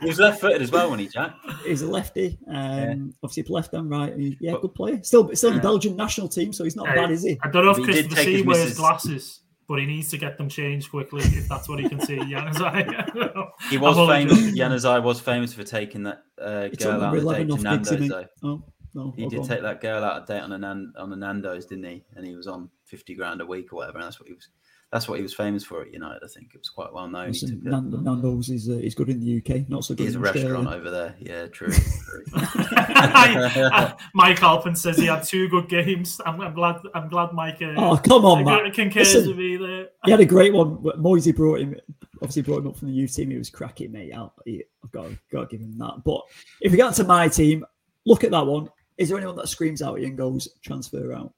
he 0.00 0.06
was 0.06 0.18
left 0.18 0.40
footed 0.40 0.60
as 0.62 0.70
well 0.72 0.90
when 0.90 0.98
he 0.98 1.06
Jack. 1.08 1.34
He's 1.64 1.82
a 1.82 1.86
lefty. 1.88 2.38
Um, 2.48 3.14
Obviously, 3.22 3.44
left 3.54 3.72
and 3.72 3.88
right. 3.88 4.12
and 4.12 4.20
he- 4.20 4.36
Yeah, 4.40 4.52
But- 4.52 4.62
good 4.62 4.74
player. 4.74 5.00
Still, 5.04 5.30
still 5.36 5.50
in 5.50 5.56
the 5.56 5.62
Belgian 5.62 5.94
national 5.96 6.28
team, 6.28 6.52
so 6.52 6.64
he's 6.64 6.74
not 6.76 6.88
Hey, 6.88 6.96
bad, 6.96 7.10
is 7.12 7.22
he? 7.22 7.38
I 7.42 7.48
don't 7.50 7.64
know 7.64 7.70
if 7.70 7.76
He 7.78 7.84
did 7.86 7.92
Christopher 8.10 8.14
take 8.16 8.24
C 8.26 8.32
his 8.38 8.44
wears 8.44 8.76
glasses, 8.76 9.40
but 9.68 9.78
he 9.78 9.86
needs 9.86 10.10
to 10.10 10.18
get 10.18 10.38
them 10.38 10.48
changed 10.48 10.90
quickly 10.90 11.22
if 11.22 11.48
that's 11.48 11.68
what 11.68 11.78
he 11.78 11.88
can 11.88 12.00
see. 12.00 12.16
Januzaj. 12.18 13.50
He 13.70 13.78
was 13.78 13.96
famous. 13.96 14.38
joking. 14.38 14.54
Januzaj 14.54 15.02
was 15.02 15.20
famous 15.20 15.52
for 15.52 15.64
taking 15.64 16.04
that 16.04 16.22
uh, 16.40 16.68
girl 16.68 17.02
out 17.02 17.14
number 17.14 17.28
on 17.28 17.34
a 17.34 17.44
date 17.44 17.56
to 17.56 17.62
Nando's. 17.62 18.08
Though. 18.08 18.20
he? 18.20 18.26
Oh, 18.44 18.62
no. 18.94 19.12
He 19.16 19.26
did 19.26 19.36
go 19.36 19.42
on. 19.42 19.48
take 19.48 19.62
that 19.62 19.80
girl 19.80 20.04
out 20.04 20.22
a 20.22 20.26
date 20.26 20.40
on 20.40 20.52
a 20.52 20.58
Nan- 20.58 20.92
on 20.98 21.12
a 21.12 21.16
Nando's, 21.16 21.66
didn't 21.66 21.84
he? 21.84 22.04
And 22.14 22.26
he 22.26 22.34
was 22.36 22.46
on 22.46 22.70
fifty 22.84 23.14
grand 23.14 23.40
a 23.40 23.46
week 23.46 23.72
or 23.72 23.76
whatever. 23.76 23.98
And 23.98 24.06
that's 24.06 24.20
what 24.20 24.28
he 24.28 24.34
was. 24.34 24.48
That's 24.92 25.08
what 25.08 25.16
he 25.18 25.22
was 25.22 25.34
famous 25.34 25.64
for 25.64 25.82
at 25.82 25.92
United. 25.92 26.20
I 26.24 26.28
think 26.28 26.52
it 26.54 26.58
was 26.58 26.68
quite 26.68 26.92
well 26.92 27.08
known. 27.08 27.26
He 27.26 27.32
Listen, 27.32 27.60
took. 27.62 27.64
Nan- 27.64 28.04
Nando's 28.04 28.48
is, 28.50 28.68
uh, 28.68 28.74
is 28.74 28.94
good 28.94 29.08
in 29.08 29.18
the 29.20 29.38
UK, 29.38 29.68
not 29.68 29.84
so 29.84 29.94
good 29.94 30.04
He's 30.04 30.14
a 30.14 30.18
in 30.18 30.24
Australia. 30.24 30.52
restaurant 30.54 30.76
over 30.80 30.90
there. 30.90 31.16
Yeah, 31.18 31.46
true. 31.48 31.72
true. 31.72 32.24
Mike 34.14 34.42
Alpin 34.42 34.76
says 34.76 34.96
he 34.96 35.06
had 35.06 35.24
two 35.24 35.48
good 35.48 35.68
games. 35.68 36.20
I'm, 36.24 36.40
I'm 36.40 36.54
glad. 36.54 36.76
I'm 36.94 37.08
glad 37.08 37.32
Mike 37.32 37.60
uh, 37.62 37.74
Oh, 37.76 37.96
come 37.96 38.24
on, 38.24 38.44
Matt. 38.44 38.72
concurs 38.74 39.12
Listen. 39.14 39.28
with 39.30 39.38
me 39.38 39.56
there. 39.56 39.88
He 40.04 40.10
had 40.12 40.20
a 40.20 40.24
great 40.24 40.52
one. 40.54 40.76
Moyesy 40.78 41.34
brought 41.34 41.60
him, 41.60 41.74
obviously 42.22 42.42
brought 42.42 42.58
him 42.58 42.68
up 42.68 42.76
from 42.76 42.88
the 42.88 42.94
youth 42.94 43.14
team. 43.14 43.30
He 43.30 43.38
was 43.38 43.50
cracking, 43.50 43.90
mate. 43.92 44.12
I'll, 44.14 44.34
I've 44.46 44.92
got, 44.92 45.08
to- 45.08 45.18
got 45.32 45.50
to 45.50 45.56
give 45.56 45.60
him 45.66 45.76
that. 45.78 46.02
But 46.04 46.22
if 46.60 46.70
we 46.70 46.78
get 46.78 46.94
to 46.94 47.04
my 47.04 47.28
team, 47.28 47.64
look 48.04 48.22
at 48.24 48.30
that 48.30 48.46
one. 48.46 48.68
Is 48.98 49.08
there 49.08 49.18
anyone 49.18 49.36
that 49.36 49.48
screams 49.48 49.82
out 49.82 49.96
at 49.96 50.00
you 50.02 50.06
and 50.06 50.16
goes 50.16 50.48
transfer 50.64 51.12
out? 51.12 51.32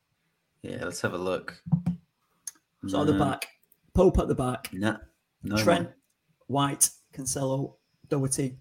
Yeah, 0.62 0.84
let's 0.84 1.00
have 1.00 1.14
a 1.14 1.18
look. 1.18 1.60
So 2.86 3.00
at 3.00 3.06
the 3.08 3.14
back, 3.18 3.46
Pope 3.94 4.18
at 4.18 4.28
the 4.28 4.34
back, 4.34 4.70
No, 4.72 4.96
no 5.42 5.56
Trent, 5.56 5.86
one. 5.86 5.94
White, 6.46 6.90
Cancelo, 7.12 7.74
Doherty, 8.08 8.58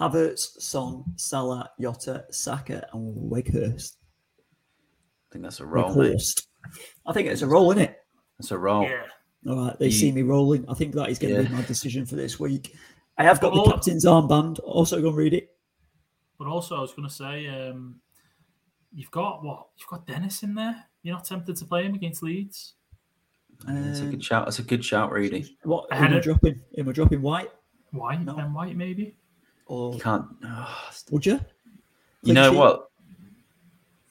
Havertz, 0.00 0.60
Son, 0.60 1.02
Salah, 1.16 1.70
Jota, 1.80 2.24
Saka, 2.30 2.86
and 2.92 3.30
Weghorst. 3.30 3.96
I 3.98 5.32
think 5.32 5.42
that's 5.44 5.60
a 5.60 5.66
roll, 5.66 5.94
mate. 5.94 6.22
I 7.06 7.12
think 7.12 7.28
it's 7.28 7.42
a 7.42 7.46
roll, 7.46 7.70
isn't 7.72 7.82
it? 7.82 7.96
That's 8.38 8.50
a 8.52 8.58
roll. 8.58 8.84
Yeah. 8.84 9.02
All 9.48 9.56
right, 9.66 9.78
they 9.78 9.86
You- 9.86 9.92
see 9.92 10.12
me 10.12 10.22
rolling. 10.22 10.68
I 10.68 10.74
think 10.74 10.94
that 10.94 11.10
is 11.10 11.18
going 11.18 11.34
to 11.34 11.42
Yeah. 11.42 11.48
be 11.48 11.54
my 11.54 11.62
decision 11.62 12.06
for 12.06 12.16
this 12.16 12.38
week. 12.38 12.76
I 13.18 13.24
have 13.24 13.40
got 13.40 13.52
the 13.54 13.60
Oh. 13.60 13.70
captain's 13.70 14.04
armband. 14.04 14.58
Also, 14.62 15.00
go 15.00 15.08
and 15.08 15.16
read 15.16 15.34
it. 15.34 15.56
But 16.38 16.46
also, 16.48 16.76
I 16.76 16.80
was 16.80 16.92
going 16.92 17.08
to 17.08 17.14
say, 17.14 17.46
um, 17.48 18.00
you've 18.92 19.10
got 19.10 19.42
what? 19.42 19.68
You've 19.78 19.88
got 19.88 20.06
Dennis 20.06 20.42
in 20.42 20.54
there. 20.54 20.84
You're 21.02 21.14
not 21.14 21.24
tempted 21.24 21.56
to 21.56 21.64
play 21.64 21.84
him 21.84 21.94
against 21.94 22.22
Leeds. 22.22 22.74
That's 23.64 24.00
a 24.00 24.04
good 24.06 24.24
shout. 24.24 24.44
That's 24.46 24.58
a 24.58 24.62
good 24.62 24.84
shout, 24.84 25.10
really. 25.12 25.56
What 25.62 25.86
am 25.92 26.02
had 26.02 26.12
I 26.12 26.16
it- 26.18 26.22
dropping? 26.24 26.60
Am 26.78 26.88
I 26.88 26.92
dropping 26.92 27.22
white? 27.22 27.50
White, 27.92 28.24
No. 28.24 28.34
Ben 28.34 28.52
White, 28.52 28.76
maybe. 28.76 29.16
Or 29.66 29.94
You 29.94 30.00
can't. 30.00 30.26
oh, 30.44 30.90
would 31.10 31.24
you? 31.26 31.40
you 32.22 32.34
know 32.34 32.50
Clichy? 32.50 32.58
what? 32.58 32.90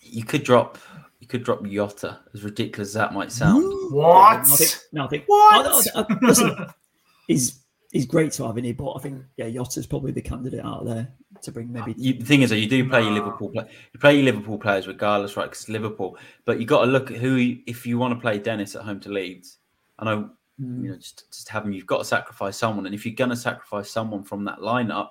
You 0.01 0.23
could 0.23 0.43
drop. 0.43 0.77
You 1.19 1.27
could 1.27 1.43
drop 1.43 1.63
Jota. 1.65 2.19
As 2.33 2.43
ridiculous 2.43 2.89
as 2.89 2.93
that 2.95 3.13
might 3.13 3.31
sound. 3.31 3.63
What? 3.91 4.47
Nothing. 4.47 4.67
Nothing. 4.91 5.21
What? 5.27 5.65
Oh, 5.67 5.83
I- 5.95 5.99
I- 5.99 6.01
I- 6.01 6.13
uh, 6.13 6.17
listen, 6.21 6.65
he's 7.27 7.59
he's 7.95 8.05
great 8.05 8.31
to 8.33 8.45
have 8.45 8.57
in 8.57 8.65
it, 8.65 8.77
but 8.77 8.91
I 8.91 8.99
think 8.99 9.23
yeah, 9.37 9.47
Jota's 9.49 9.87
probably 9.87 10.11
the 10.11 10.21
candidate 10.21 10.63
out 10.63 10.85
there 10.85 11.07
to 11.41 11.51
bring 11.51 11.71
maybe. 11.71 11.95
You, 11.97 12.13
the 12.13 12.25
thing 12.25 12.41
is, 12.41 12.49
though, 12.49 12.55
you 12.55 12.67
do 12.67 12.87
play 12.89 13.01
your 13.01 13.11
Liverpool 13.11 13.49
play. 13.49 13.65
You 13.93 13.99
play 13.99 14.15
your 14.15 14.25
Liverpool 14.25 14.57
players 14.57 14.87
regardless, 14.87 15.35
right? 15.37 15.49
Because 15.49 15.69
Liverpool. 15.69 16.17
But 16.45 16.59
you 16.59 16.65
got 16.65 16.81
to 16.85 16.91
look 16.91 17.09
at 17.11 17.17
who. 17.17 17.55
If 17.65 17.85
you 17.85 17.97
want 17.97 18.13
to 18.13 18.19
play 18.19 18.37
Dennis 18.37 18.75
at 18.75 18.83
home 18.83 18.99
to 19.01 19.09
Leeds, 19.09 19.57
and 19.99 20.09
I 20.09 20.15
know 20.15 20.29
Mm. 20.61 20.83
you 20.83 20.89
know 20.91 20.95
just 20.95 21.29
just 21.33 21.49
have 21.49 21.65
him. 21.65 21.73
You've 21.73 21.85
got 21.85 21.97
to 21.97 22.05
sacrifice 22.05 22.55
someone, 22.55 22.85
and 22.85 22.95
if 22.95 23.05
you're 23.05 23.13
going 23.15 23.29
to 23.29 23.35
sacrifice 23.35 23.89
someone 23.89 24.23
from 24.23 24.45
that 24.45 24.59
lineup, 24.59 25.09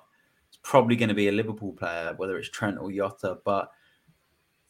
it's 0.49 0.57
probably 0.63 0.95
going 0.95 1.09
to 1.09 1.13
be 1.15 1.27
a 1.27 1.31
Liverpool 1.31 1.71
player, 1.73 2.15
whether 2.17 2.35
it's 2.39 2.49
Trent 2.49 2.79
or 2.79 2.91
Jota. 2.91 3.37
But 3.45 3.69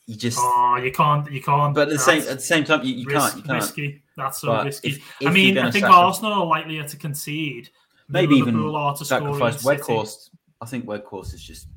you 0.06 0.18
just. 0.18 0.38
Oh, 0.42 0.76
you 0.84 0.92
can't. 0.92 1.32
You 1.32 1.42
can't. 1.42 1.74
but 1.74 1.84
at 1.88 1.90
the 1.94 1.98
same 2.00 2.22
at 2.24 2.28
the 2.36 2.40
same 2.42 2.66
time, 2.66 2.84
you, 2.86 2.94
you 2.94 3.06
ris- 3.06 3.18
can't. 3.24 3.38
You 3.38 3.44
can't. 3.44 3.62
Risky. 3.62 4.04
That's 4.18 4.40
so 4.42 4.48
But 4.48 4.66
risky. 4.66 4.90
if- 4.90 4.98
if 5.22 5.28
I 5.28 5.32
mean, 5.32 5.58
I 5.58 5.72
think 5.72 5.86
sacri- 5.86 5.96
Arsenal 5.98 6.34
are 6.34 6.46
likelier 6.46 6.84
to 6.88 6.98
concede. 6.98 7.70
Than 8.08 8.22
Maybe 8.22 8.36
even 8.36 8.56
Liverpool 8.56 8.76
are 8.76 8.96
to 8.96 9.06
sacrifice 9.06 9.62
against 9.62 9.64
City. 9.64 9.82
Weghorst. 9.84 10.30
I 10.62 10.66
think 10.66 10.86
Weghorst 10.86 11.34
is 11.34 11.44
just. 11.44 11.68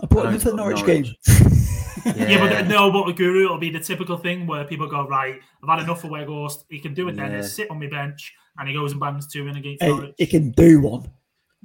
I 0.00 0.06
put 0.06 0.18
I 0.18 0.20
him 0.22 0.26
know 0.30 0.34
in 0.34 0.40
for 0.40 0.50
the 0.50 0.56
Norwich 0.56 0.76
Norwich. 0.78 1.04
game. 1.04 1.14
Yeah, 2.04 2.38
but 2.40 2.66
no, 2.66 2.90
but 2.90 3.06
with 3.06 3.14
Guru, 3.16 3.44
it'll 3.44 3.58
be 3.58 3.70
the 3.70 3.78
typical 3.78 4.16
thing 4.16 4.44
where 4.48 4.64
people 4.64 4.88
go, 4.88 5.06
right, 5.06 5.38
I've 5.62 5.68
had 5.68 5.84
enough 5.84 6.02
of 6.02 6.10
Weghorst. 6.10 6.64
He 6.68 6.80
can 6.80 6.94
do 6.94 7.08
it 7.08 7.14
then. 7.16 7.30
Yeah. 7.30 7.42
Sit 7.42 7.70
on 7.70 7.78
my 7.78 7.86
bench, 7.86 8.32
and 8.58 8.66
he 8.68 8.74
goes 8.74 8.90
and 8.90 9.00
bangs 9.00 9.28
two 9.28 9.46
in 9.46 9.56
against 9.56 9.82
hey, 9.82 9.90
Norwich. 9.90 10.14
he 10.18 10.26
can 10.26 10.50
do 10.50 10.80
one. 10.80 11.08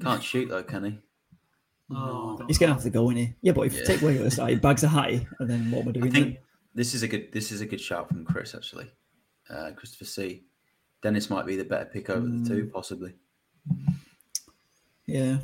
can't 0.04 0.22
shoot 0.22 0.48
though, 0.50 0.62
can 0.62 0.84
he? 0.84 1.00
Oh, 1.90 2.40
He's 2.48 2.58
gonna 2.60 2.74
have 2.74 2.84
to 2.84 2.90
go 2.92 3.10
in 3.10 3.18
here. 3.18 3.36
Yeah, 3.42 3.54
but 3.54 3.62
if 3.62 3.74
you 3.74 3.80
Yeah. 3.80 3.86
take 3.86 4.00
Weghorst 4.02 4.38
out, 4.38 4.50
he 4.50 4.56
bags 4.58 4.84
a 4.84 4.90
hattie, 4.90 5.26
and 5.40 5.50
then 5.50 5.72
what 5.72 5.82
am 5.84 5.88
I 5.90 5.92
doing? 5.94 6.08
I 6.08 6.12
think 6.12 6.26
then? 6.36 6.38
this 6.76 6.94
is 6.94 7.02
a 7.02 7.08
good 7.08 7.32
this 7.32 7.52
is 7.52 7.62
a 7.62 7.66
good 7.66 7.82
shout 7.82 8.08
from 8.10 8.24
Chris 8.26 8.54
actually. 8.54 8.92
Uh, 9.50 9.72
Christopher 9.76 10.06
C. 10.06 10.44
Dennis 11.02 11.30
might 11.32 11.46
be 11.48 11.56
the 11.56 11.64
better 11.64 11.86
pick 11.86 12.10
over 12.12 12.28
the 12.28 12.34
Mm. 12.34 12.48
two, 12.48 12.70
possibly. 12.72 13.16
Yeah, 15.06 15.38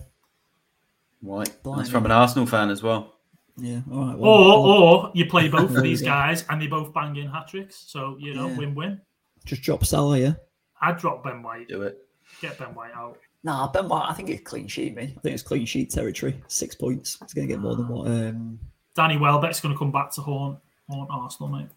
White. 1.22 1.62
Blimey. 1.64 1.78
That's 1.80 1.90
from 1.90 2.06
an 2.06 2.12
Arsenal 2.12 2.46
fan 2.46 2.70
as 2.70 2.84
well. 2.84 3.14
yeah. 3.58 3.82
All 3.92 4.08
right. 4.08 4.18
Well, 4.18 4.32
Or, 4.32 4.64
well, 4.64 4.84
or 4.84 5.12
you 5.14 5.26
play 5.26 5.48
both 5.48 5.74
of 5.76 5.82
these 5.84 6.02
guys 6.14 6.46
and 6.50 6.62
they 6.62 6.68
both 6.68 6.94
bang 6.94 7.16
in 7.16 7.28
hat 7.28 7.48
tricks. 7.48 7.84
So, 7.88 8.18
you 8.20 8.34
know, 8.34 8.48
Yeah. 8.50 8.58
win 8.58 8.76
win. 8.76 9.02
just 9.46 9.62
drop 9.62 9.86
Salah. 9.86 10.20
Yeah. 10.20 10.34
I'd 10.82 10.98
drop 10.98 11.24
Ben 11.24 11.42
White, 11.44 11.70
Do 11.70 11.84
it. 11.84 11.98
get 12.42 12.58
Ben 12.60 12.74
White 12.76 12.92
out. 12.94 13.18
Nah, 13.46 13.68
Ben 13.72 13.88
White. 13.88 14.08
I 14.10 14.14
think 14.14 14.30
it's 14.30 14.44
clean 14.44 14.68
sheet. 14.68 14.96
Me. 14.96 15.04
I 15.04 15.20
think 15.22 15.34
it's 15.34 15.44
clean 15.44 15.66
sheet 15.66 15.92
territory. 15.92 16.42
Six 16.48 16.76
points. 16.76 17.18
It's 17.22 17.34
gonna 17.34 17.48
get 17.48 17.60
more 17.60 17.76
than 17.76 17.88
what. 17.88 18.08
Um, 18.08 18.60
Danny 18.96 19.18
Welbeck's 19.18 19.60
going 19.60 19.74
to 19.74 19.80
come 19.80 19.92
back 19.92 20.12
to 20.12 20.22
haunt, 20.22 20.60
haunt 20.90 21.10
Arsenal, 21.12 21.50
mate. 21.50 21.68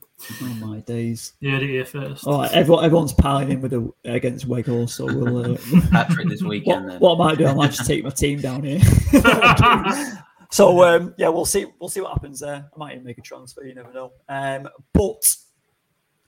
Oh 0.43 0.55
my 0.60 0.80
days. 0.80 1.34
You 1.40 1.51
heard 1.51 1.62
it 1.62 1.68
here 1.68 1.84
first. 1.84 2.26
All 2.26 2.40
right, 2.40 2.52
everyone, 2.52 2.84
everyone's 2.84 3.12
piling 3.12 3.51
in 3.51 3.60
with 3.60 3.72
the 3.72 3.93
against 4.05 4.48
Weghorst, 4.48 4.90
so 4.90 5.06
we'll. 5.06 5.55
Uh, 5.55 5.59
Patrick 5.90 6.28
this 6.28 6.43
what, 6.43 6.51
weekend 6.51 6.88
then. 6.88 7.01
what 7.01 7.14
I 7.14 7.18
might 7.18 7.38
do, 7.38 7.47
I 7.47 7.55
might 7.55 7.72
just 7.72 7.86
take 7.86 8.05
my 8.05 8.10
team 8.10 8.40
down 8.40 8.62
here. 8.62 8.80
so 10.51 10.82
um, 10.84 11.14
yeah, 11.18 11.28
we'll 11.28 11.44
see. 11.44 11.66
We'll 11.78 11.90
see 11.90 12.01
what 12.01 12.12
happens 12.12 12.40
there. 12.40 12.68
I 12.74 12.78
might 12.78 12.93
even 12.93 13.05
make 13.05 13.18
a 13.18 13.22
transfer. 13.22 13.64
You 13.64 13.74
never 13.74 13.93
know. 13.93 14.12
Um, 14.28 14.68
but 14.93 15.36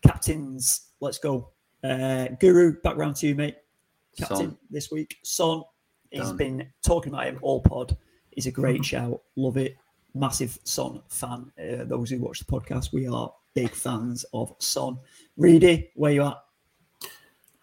captains, 0.02 0.89
let's 1.01 1.19
go. 1.19 1.51
Uh, 1.82 2.28
Guru, 2.40 2.81
back 2.82 2.97
round 2.97 3.16
to 3.16 3.28
you, 3.28 3.35
mate. 3.35 3.56
Captain 4.16 4.36
Son. 4.36 4.59
this 4.70 4.90
week. 4.90 5.16
Son. 5.23 5.62
He's 6.10 6.23
Done. 6.23 6.36
been 6.36 6.73
talking 6.82 7.12
about 7.12 7.27
him 7.27 7.39
all 7.43 7.60
pod. 7.60 7.97
He's 8.31 8.47
a 8.47 8.51
great 8.51 8.85
shout. 8.85 9.20
Love 9.36 9.56
it. 9.56 9.77
Massive 10.15 10.59
Son 10.65 11.02
fan. 11.09 11.52
Uh, 11.59 11.85
those 11.85 12.10
who 12.10 12.19
watch 12.19 12.39
the 12.39 12.44
podcast, 12.44 12.93
we 12.93 13.06
are 13.06 13.32
big 13.62 13.70
fans 13.70 14.24
of 14.32 14.55
Son. 14.59 14.98
Reedy, 15.36 15.90
where 15.94 16.12
you 16.12 16.22
at? 16.24 16.39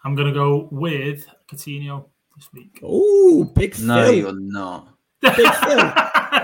I'm 0.04 0.16
going 0.16 0.28
to 0.28 0.34
go 0.34 0.68
with 0.72 1.26
Coutinho 1.50 2.06
this 2.36 2.50
week. 2.54 2.80
Oh, 2.84 3.44
big 3.56 3.80
No, 3.80 4.04
Phil. 4.06 4.16
you're 4.16 4.40
not. 4.40 4.90
Big 5.22 5.36
Phil. 5.36 5.94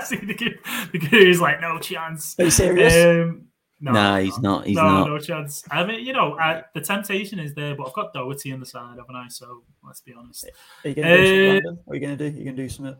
See, 0.06 0.16
the 0.26 0.34
kid, 0.34 0.54
the 0.92 1.00
kid 1.00 1.28
is 1.28 1.40
like, 1.42 1.62
no 1.62 1.78
chance. 1.80 2.36
Are 2.40 2.46
you 2.46 2.52
serious? 2.52 2.94
Um, 2.94 3.48
no, 3.80 3.92
No, 3.92 4.18
he's 4.24 4.40
not. 4.40 4.66
He's 4.66 4.78
no, 4.78 4.84
not. 4.84 5.08
no 5.10 5.20
chance. 5.20 5.64
I 5.70 5.84
mean, 5.86 6.06
you 6.06 6.14
know, 6.14 6.34
uh, 6.36 6.62
the 6.74 6.82
temptation 6.82 7.40
is 7.40 7.54
there, 7.54 7.76
but 7.76 7.88
I've 7.88 7.94
got 7.94 8.14
Doherty 8.14 8.52
on 8.54 8.60
the 8.60 8.66
side, 8.66 8.98
haven't 8.98 9.16
I? 9.16 9.28
So 9.28 9.64
let's 9.84 10.02
be 10.02 10.14
honest. 10.14 10.50
Are 10.84 10.90
you 10.90 10.96
going 10.96 11.08
to 11.08 11.18
do 11.18 11.26
something 11.26 11.50
Uh, 11.50 11.54
random? 11.54 11.80
What 11.86 11.94
are 11.94 11.96
you 11.96 12.02
going 12.08 12.18
to 12.18 12.30
do? 12.32 12.38
You 12.38 12.44
going 12.46 12.56
to 12.56 12.64
do 12.64 12.70
something? 12.70 12.96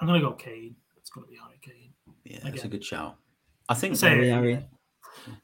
I'm 0.00 0.06
going 0.06 0.20
to 0.20 0.26
go 0.26 0.32
Kane. 0.34 0.76
It's 0.98 1.10
going 1.10 1.26
to 1.26 1.30
be 1.30 1.38
Harry 1.38 1.58
Kane. 1.62 1.92
Yeah, 2.24 2.38
that's 2.42 2.64
a 2.64 2.68
good 2.68 2.84
shout. 2.84 3.16
I 3.68 3.74
think 3.74 3.96
Say 3.96 4.08
Harry, 4.10 4.28
it. 4.28 4.32
Harry. 4.32 4.66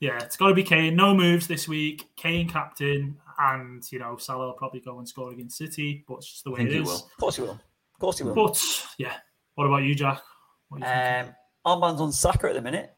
Yeah, 0.01 0.19
it's 0.23 0.37
got 0.37 0.49
to 0.49 0.55
be 0.55 0.63
Kane. 0.63 0.97
No 0.97 1.15
moves 1.15 1.47
this 1.47 1.69
week. 1.69 2.09
Kane 2.17 2.49
captain, 2.49 3.17
and 3.39 3.83
you 3.93 3.99
know 3.99 4.17
Salah 4.17 4.47
will 4.47 4.53
probably 4.55 4.81
go 4.81 4.99
and 4.99 5.09
score 5.09 5.33
against 5.33 5.59
City, 5.59 6.05
but 6.07 6.17
it's 6.17 6.31
just 6.31 6.45
the 6.45 6.51
I 6.51 6.55
way 6.55 6.59
think 6.59 6.71
it 6.71 6.75
he 6.75 6.81
is. 6.81 6.87
will. 6.87 6.95
Of 6.97 7.17
course 7.19 7.37
he 7.37 7.43
will. 7.43 7.51
Of 7.51 8.01
course 8.01 8.19
he 8.19 8.25
will. 8.25 8.35
But 8.35 8.61
yeah, 8.99 9.15
what 9.55 9.67
about 9.67 9.83
you, 9.83 9.95
Jack? 9.95 10.23
What 10.69 10.83
are 10.83 10.87
you 10.87 11.13
thinking? 11.15 11.35
Um, 11.65 11.81
armbands 11.81 12.01
on 12.01 12.13
Saka 12.13 12.49
at 12.49 12.55
the 12.55 12.63
minute. 12.63 12.95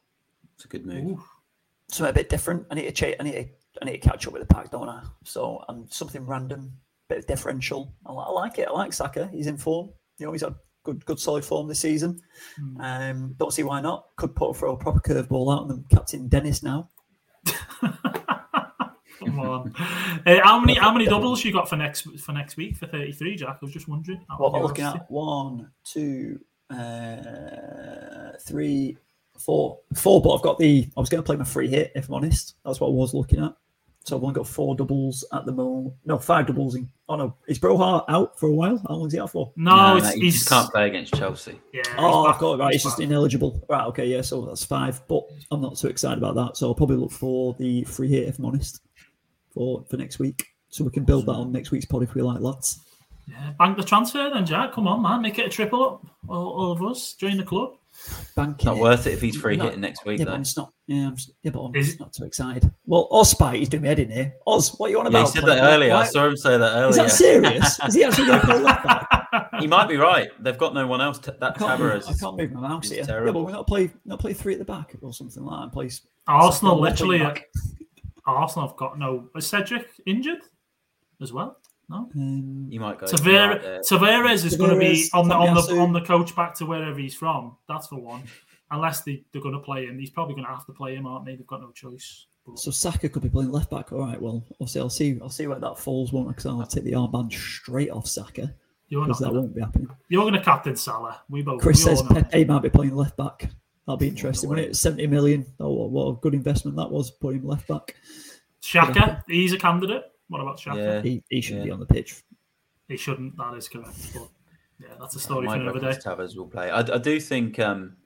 It's 0.54 0.64
a 0.64 0.68
good 0.68 0.86
move. 0.86 1.04
Ooh. 1.04 1.24
Something 1.90 2.10
a 2.10 2.14
bit 2.14 2.28
different. 2.28 2.66
I 2.70 2.74
need 2.74 2.84
to 2.84 2.92
change. 2.92 3.16
I 3.20 3.22
need 3.24 3.32
to. 3.32 3.48
I 3.80 3.84
need 3.86 4.02
to 4.02 4.08
catch 4.08 4.26
up 4.26 4.32
with 4.34 4.46
the 4.46 4.54
pack, 4.54 4.70
don't 4.70 4.88
I? 4.88 5.02
So 5.24 5.64
I'm 5.68 5.86
something 5.90 6.26
random, 6.26 6.72
bit 7.08 7.18
of 7.18 7.26
differential. 7.26 7.94
I, 8.06 8.12
I 8.12 8.30
like 8.30 8.58
it. 8.58 8.68
I 8.68 8.72
like 8.72 8.92
Saka. 8.92 9.28
He's 9.32 9.46
in 9.46 9.56
form. 9.56 9.90
You 10.18 10.26
know, 10.26 10.32
he's 10.32 10.42
had 10.42 10.54
good, 10.82 11.04
good 11.04 11.20
solid 11.20 11.44
form 11.44 11.68
this 11.68 11.80
season. 11.80 12.20
Hmm. 12.56 12.80
Um, 12.80 13.34
don't 13.38 13.52
see 13.52 13.62
why 13.62 13.80
not. 13.80 14.06
Could 14.16 14.34
put 14.34 14.56
throw 14.56 14.72
a 14.72 14.76
proper 14.76 15.00
curveball 15.00 15.54
out, 15.54 15.62
on 15.62 15.68
then 15.68 15.84
Captain 15.90 16.28
Dennis 16.28 16.62
now. 16.62 16.90
Come 19.24 19.38
on. 19.40 19.74
Uh, 20.26 20.40
how 20.42 20.58
many 20.58 20.74
how 20.74 20.92
many 20.92 21.06
doubles 21.06 21.44
you 21.44 21.52
got 21.52 21.68
for 21.68 21.76
next 21.76 22.02
for 22.20 22.32
next 22.32 22.56
week 22.56 22.76
for 22.76 22.86
33, 22.86 23.36
Jack? 23.36 23.58
I 23.60 23.64
was 23.64 23.72
just 23.72 23.88
wondering. 23.88 24.24
What 24.36 24.54
am 24.54 24.62
looking 24.62 24.84
at? 24.84 25.10
One, 25.10 25.70
two, 25.84 26.40
uh, 26.70 28.32
three, 28.40 28.96
four, 29.38 29.78
four. 29.94 30.20
But 30.22 30.34
I've 30.34 30.42
got 30.42 30.58
the. 30.58 30.88
I 30.96 31.00
was 31.00 31.08
going 31.08 31.22
to 31.22 31.26
play 31.26 31.36
my 31.36 31.44
free 31.44 31.68
hit. 31.68 31.92
If 31.94 32.08
I'm 32.08 32.14
honest, 32.14 32.56
that's 32.64 32.80
what 32.80 32.88
I 32.88 32.92
was 32.92 33.14
looking 33.14 33.40
at. 33.40 33.54
So 34.04 34.16
I've 34.16 34.22
only 34.22 34.34
got 34.34 34.48
four 34.48 34.74
doubles 34.74 35.24
at 35.32 35.46
the 35.46 35.52
moment. 35.52 35.94
No, 36.04 36.18
five 36.18 36.46
doubles. 36.46 36.74
In, 36.74 36.88
oh 37.08 37.16
no, 37.16 37.36
is 37.46 37.58
Broja 37.58 38.04
out 38.08 38.38
for 38.38 38.48
a 38.48 38.52
while? 38.52 38.82
How 38.88 38.94
long 38.94 39.06
is 39.06 39.12
he 39.12 39.20
out 39.20 39.30
for? 39.30 39.52
No, 39.56 39.98
no 39.98 40.10
he 40.10 40.30
just 40.30 40.48
can't 40.48 40.70
play 40.70 40.88
against 40.88 41.14
Chelsea. 41.14 41.60
Yeah. 41.72 41.82
Oh, 41.98 42.26
I've 42.26 42.38
got 42.38 42.54
it 42.54 42.58
right. 42.58 42.72
He's 42.72 42.82
just 42.82 43.00
ineligible. 43.00 43.64
Right. 43.68 43.86
Okay. 43.86 44.06
Yeah. 44.06 44.22
So 44.22 44.44
that's 44.44 44.64
five. 44.64 45.00
But 45.06 45.24
I'm 45.50 45.60
not 45.60 45.76
too 45.76 45.88
excited 45.88 46.18
about 46.18 46.34
that. 46.34 46.56
So 46.56 46.68
I'll 46.68 46.74
probably 46.74 46.96
look 46.96 47.12
for 47.12 47.54
the 47.58 47.84
free 47.84 48.08
hit 48.08 48.28
if 48.28 48.38
I'm 48.38 48.46
honest 48.46 48.80
for 49.54 49.84
for 49.88 49.96
next 49.96 50.18
week, 50.18 50.48
so 50.68 50.82
we 50.84 50.90
can 50.90 51.04
build 51.04 51.26
that 51.26 51.32
on 51.32 51.52
next 51.52 51.70
week's 51.70 51.86
pod 51.86 52.02
if 52.02 52.14
we 52.14 52.22
like, 52.22 52.40
lads. 52.40 52.80
Yeah, 53.28 53.52
bank 53.58 53.76
the 53.76 53.84
transfer 53.84 54.30
then, 54.34 54.44
Jack. 54.44 54.72
Come 54.72 54.88
on, 54.88 55.00
man, 55.00 55.22
make 55.22 55.38
it 55.38 55.46
a 55.46 55.48
triple 55.48 55.84
up. 55.84 56.06
All, 56.28 56.48
all 56.48 56.72
of 56.72 56.82
us 56.82 57.14
join 57.14 57.36
the 57.36 57.44
club. 57.44 57.74
Bank 58.34 58.64
not 58.64 58.76
it. 58.76 58.80
worth 58.80 59.06
it 59.06 59.12
if 59.12 59.20
he's 59.20 59.36
free 59.36 59.58
hitting 59.58 59.80
next 59.80 60.04
week. 60.04 60.18
Yeah, 60.18 60.26
though. 60.26 60.30
but 60.32 60.40
it's 60.40 60.56
not. 60.56 60.72
Yeah, 60.86 61.08
I'm, 61.08 61.16
yeah, 61.42 61.50
but 61.50 61.60
I'm 61.60 61.76
Is 61.76 62.00
not 62.00 62.12
too 62.12 62.24
excited. 62.24 62.70
Well, 62.86 63.08
Oz 63.10 63.34
he's 63.52 63.68
doing 63.68 63.82
me 63.82 63.88
head 63.88 63.98
in 63.98 64.10
here. 64.10 64.32
Oz, 64.46 64.74
what 64.78 64.88
are 64.88 64.90
you 64.90 65.00
on 65.00 65.06
about? 65.06 65.18
Yeah, 65.18 65.24
he 65.24 65.32
said 65.32 65.44
that 65.44 65.62
earlier. 65.62 65.94
I 65.94 66.04
saw 66.04 66.26
him 66.26 66.36
say 66.36 66.56
that 66.56 66.76
earlier. 66.76 66.90
Is 66.90 66.96
that 66.96 67.10
serious? 67.10 67.80
Is 67.86 67.94
he 67.94 68.04
actually 68.04 68.26
going 68.26 68.40
to 68.40 68.46
play 68.46 68.58
left 68.60 68.84
back? 68.84 69.08
He 69.60 69.66
might 69.66 69.88
be 69.88 69.96
right. 69.96 70.28
They've 70.40 70.58
got 70.58 70.74
no 70.74 70.86
one 70.86 71.00
else. 71.00 71.18
T- 71.18 71.30
that 71.40 71.56
Tavares. 71.56 72.08
I 72.08 72.14
can't 72.14 72.36
move 72.36 72.52
my 72.52 72.60
mouse 72.60 72.90
here. 72.90 73.04
Terrible. 73.04 73.26
Yeah, 73.26 73.32
but 73.32 73.44
we're 73.44 73.52
not 73.52 73.66
play 73.66 73.90
not 74.04 74.18
play 74.18 74.32
three 74.32 74.54
at 74.54 74.58
the 74.58 74.64
back 74.64 74.94
or 75.00 75.12
something 75.12 75.42
like 75.42 75.66
that. 75.66 75.72
Place 75.72 76.06
Arsenal 76.26 76.80
literally. 76.80 77.22
Uh, 77.22 77.34
Arsenal 78.26 78.68
have 78.68 78.76
got 78.76 78.98
no. 78.98 79.28
Is 79.36 79.46
Cedric 79.46 79.86
injured 80.06 80.40
as 81.20 81.32
well? 81.32 81.58
No, 81.92 82.08
um, 82.16 82.68
you 82.70 82.80
might 82.80 82.98
go. 82.98 83.06
Tavera, 83.06 83.80
Tavares 83.80 84.46
is 84.46 84.56
going 84.56 84.70
to 84.70 84.78
be 84.78 85.04
on 85.12 85.28
the 85.28 85.34
on 85.34 85.54
the 85.54 85.78
on 85.78 85.92
the 85.92 86.00
coach 86.00 86.34
back 86.34 86.54
to 86.54 86.66
wherever 86.66 86.98
he's 86.98 87.14
from. 87.14 87.56
That's 87.68 87.86
for 87.86 88.00
one. 88.00 88.22
Unless 88.70 89.02
they, 89.02 89.22
they're 89.30 89.42
going 89.42 89.54
to 89.54 89.60
play 89.60 89.84
him, 89.84 89.98
he's 89.98 90.08
probably 90.08 90.34
going 90.34 90.46
to 90.46 90.50
have 90.50 90.64
to 90.64 90.72
play 90.72 90.94
him, 90.94 91.06
aren't 91.06 91.26
they? 91.26 91.36
They've 91.36 91.46
got 91.46 91.60
no 91.60 91.70
choice. 91.72 92.28
But... 92.46 92.58
So 92.58 92.70
Saka 92.70 93.10
could 93.10 93.22
be 93.22 93.28
playing 93.28 93.52
left 93.52 93.68
back. 93.68 93.92
All 93.92 94.00
right. 94.00 94.20
Well, 94.20 94.42
obviously, 94.52 94.80
I'll 94.80 94.88
see. 94.88 95.18
I'll 95.20 95.28
see 95.28 95.46
where 95.46 95.58
that 95.58 95.78
falls, 95.78 96.14
won't 96.14 96.28
I? 96.28 96.30
Because 96.30 96.46
I'll 96.46 96.66
take 96.66 96.84
the 96.84 96.92
armband 96.92 97.30
straight 97.32 97.90
off 97.90 98.06
Saka. 98.06 98.54
Because 98.88 99.18
that 99.18 99.26
gonna, 99.26 99.40
won't 99.40 99.54
be 99.54 99.60
happening. 99.60 99.88
You're 100.08 100.22
going 100.22 100.32
to 100.32 100.42
captain 100.42 100.76
Salah. 100.76 101.20
We 101.28 101.42
both. 101.42 101.60
Chris 101.60 101.84
says 101.84 102.02
Pepe 102.02 102.46
might 102.46 102.62
be 102.62 102.70
playing 102.70 102.96
left 102.96 103.18
back. 103.18 103.50
That'll 103.86 103.98
be 103.98 104.08
interesting. 104.08 104.48
When 104.48 104.58
it's 104.58 104.80
seventy 104.80 105.06
million, 105.06 105.44
oh, 105.60 105.86
what 105.88 106.08
a 106.08 106.20
good 106.20 106.34
investment 106.34 106.78
that 106.78 106.90
was. 106.90 107.10
Put 107.10 107.34
him 107.34 107.46
left 107.46 107.68
back. 107.68 107.96
Xhaka, 108.62 109.22
he's 109.28 109.52
a 109.52 109.58
candidate. 109.58 110.11
What 110.32 110.40
about 110.40 110.58
Xhaka? 110.58 110.76
Yeah, 110.76 111.02
he, 111.02 111.22
he 111.28 111.42
should 111.42 111.58
yeah. 111.58 111.64
be 111.64 111.70
on 111.70 111.78
the 111.78 111.84
pitch. 111.84 112.22
He 112.88 112.96
shouldn't. 112.96 113.36
That 113.36 113.54
is 113.54 113.68
correct. 113.68 114.14
But 114.14 114.28
yeah, 114.80 114.94
that's 114.98 115.14
a 115.14 115.20
story 115.20 115.46
for 115.46 115.56
another 115.56 115.78
day. 115.78 115.90
Tavares 115.90 116.34
will 116.38 116.46
play. 116.46 116.70
I, 116.70 116.78
I 116.78 116.96
do 116.96 117.20
think, 117.20 117.58
um, 117.58 117.96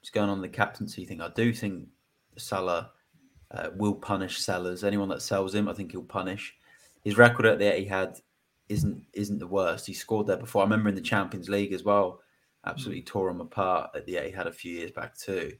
just 0.00 0.12
going 0.12 0.30
on 0.30 0.40
the 0.40 0.48
captaincy 0.48 1.04
thing, 1.04 1.20
I 1.20 1.30
do 1.30 1.52
think 1.52 1.88
Salah 2.36 2.92
uh, 3.50 3.70
will 3.74 3.94
punish 3.94 4.38
sellers. 4.38 4.84
Anyone 4.84 5.08
that 5.08 5.20
sells 5.20 5.52
him, 5.52 5.68
I 5.68 5.72
think 5.72 5.90
he'll 5.90 6.02
punish. 6.02 6.54
His 7.02 7.18
record 7.18 7.44
at 7.44 7.58
the 7.58 7.64
Etihad 7.64 8.20
isn't 8.68 9.02
isn't 9.12 9.40
the 9.40 9.46
worst. 9.48 9.84
He 9.84 9.94
scored 9.94 10.28
there 10.28 10.36
before. 10.36 10.62
I 10.62 10.66
remember 10.66 10.88
in 10.90 10.94
the 10.94 11.00
Champions 11.00 11.48
League 11.48 11.72
as 11.72 11.82
well. 11.82 12.20
Absolutely 12.64 13.02
mm. 13.02 13.06
tore 13.06 13.30
him 13.30 13.40
apart 13.40 13.90
at 13.96 14.06
the 14.06 14.14
Etihad 14.14 14.46
a 14.46 14.52
few 14.52 14.72
years 14.72 14.92
back 14.92 15.18
too. 15.18 15.54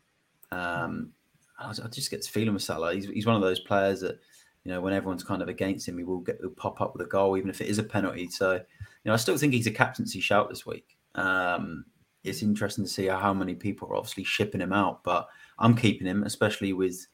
Um, 0.53 1.11
I, 1.59 1.71
I 1.71 1.89
just 1.89 2.11
get 2.11 2.19
this 2.19 2.29
feeling 2.29 2.55
with 2.55 2.63
Salah. 2.63 2.95
He's, 2.95 3.07
he's 3.07 3.27
one 3.27 3.35
of 3.35 3.43
those 3.43 3.59
players 3.59 4.01
that 4.03 4.21
you 4.65 4.73
know, 4.73 4.81
when 4.81 4.95
everyone's 4.95 5.25
kind 5.25 5.43
of 5.43 5.49
against 5.49 5.87
him, 5.87 5.99
he 5.99 6.05
will 6.05 6.21
get 6.21 6.39
he'll 6.41 6.51
pop 6.51 6.81
up 6.81 6.95
with 6.95 7.07
a 7.07 7.11
goal, 7.11 7.37
even 7.37 7.51
if 7.51 7.61
it 7.61 7.69
is 7.69 7.79
a 7.79 7.83
penalty. 7.83 8.29
So, 8.29 8.55
you 8.55 8.61
know, 9.05 9.13
I 9.13 9.17
still 9.17 9.37
think 9.37 9.53
he's 9.53 9.67
a 9.67 9.71
captaincy 9.71 10.21
shout 10.21 10.49
this 10.49 10.65
week. 10.65 10.97
Um, 11.15 11.85
it's 12.25 12.43
interesting 12.43 12.85
to 12.85 12.91
see 12.91 13.07
how 13.07 13.35
many 13.35 13.55
people 13.55 13.89
are 13.89 13.97
obviously 13.97 14.25
shipping 14.25 14.63
him 14.63 14.73
out, 14.73 15.05
but 15.05 15.29
I'm 15.59 15.77
keeping 15.77 16.07
him, 16.07 16.23
especially 16.23 16.73
with 16.73 17.07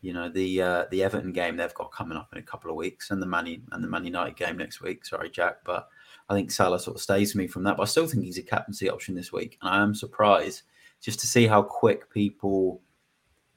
you 0.00 0.14
know 0.14 0.30
the 0.30 0.62
uh, 0.62 0.84
the 0.90 1.02
Everton 1.04 1.32
game 1.32 1.56
they've 1.56 1.74
got 1.74 1.92
coming 1.92 2.16
up 2.16 2.30
in 2.32 2.38
a 2.38 2.42
couple 2.42 2.70
of 2.70 2.76
weeks, 2.76 3.10
and 3.10 3.20
the 3.20 3.26
Man 3.26 3.62
and 3.70 3.84
the 3.84 3.88
Man 3.88 4.06
United 4.06 4.36
game 4.36 4.56
next 4.56 4.80
week. 4.80 5.04
Sorry, 5.04 5.28
Jack, 5.28 5.58
but 5.64 5.88
I 6.30 6.34
think 6.34 6.50
Salah 6.50 6.80
sort 6.80 6.96
of 6.96 7.02
stays 7.02 7.34
me 7.34 7.46
from 7.46 7.64
that. 7.64 7.76
But 7.76 7.84
I 7.84 7.86
still 7.86 8.06
think 8.06 8.24
he's 8.24 8.38
a 8.38 8.42
captaincy 8.42 8.88
option 8.88 9.14
this 9.14 9.32
week, 9.32 9.58
and 9.60 9.68
I 9.68 9.82
am 9.82 9.94
surprised 9.94 10.62
just 11.02 11.20
to 11.20 11.26
see 11.26 11.46
how 11.46 11.62
quick 11.62 12.10
people 12.10 12.80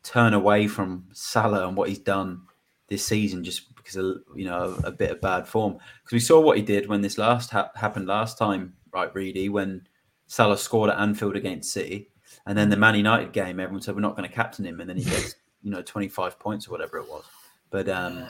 turn 0.03 0.33
away 0.33 0.67
from 0.67 1.05
Salah 1.13 1.67
and 1.67 1.77
what 1.77 1.89
he's 1.89 1.99
done 1.99 2.41
this 2.87 3.05
season 3.05 3.43
just 3.43 3.75
because 3.75 3.95
of 3.95 4.17
you 4.35 4.45
know 4.45 4.77
a, 4.83 4.87
a 4.87 4.91
bit 4.91 5.11
of 5.11 5.21
bad 5.21 5.47
form. 5.47 5.73
Because 5.73 6.13
we 6.13 6.19
saw 6.19 6.39
what 6.39 6.57
he 6.57 6.63
did 6.63 6.87
when 6.87 7.01
this 7.01 7.17
last 7.17 7.51
ha- 7.51 7.71
happened 7.75 8.07
last 8.07 8.37
time, 8.37 8.73
right, 8.93 9.13
Reedy, 9.13 9.49
when 9.49 9.87
Salah 10.27 10.57
scored 10.57 10.89
at 10.89 10.99
Anfield 10.99 11.35
against 11.35 11.71
City, 11.71 12.09
and 12.45 12.57
then 12.57 12.69
the 12.69 12.77
Man 12.77 12.95
United 12.95 13.33
game, 13.33 13.59
everyone 13.59 13.81
said 13.81 13.95
we're 13.95 14.01
not 14.01 14.15
going 14.15 14.27
to 14.27 14.35
captain 14.35 14.65
him, 14.65 14.79
and 14.79 14.89
then 14.89 14.97
he 14.97 15.03
gets 15.03 15.35
you 15.63 15.71
know 15.71 15.81
25 15.81 16.39
points 16.39 16.67
or 16.67 16.71
whatever 16.71 16.97
it 16.97 17.09
was. 17.09 17.23
But 17.69 17.89
um, 17.89 18.25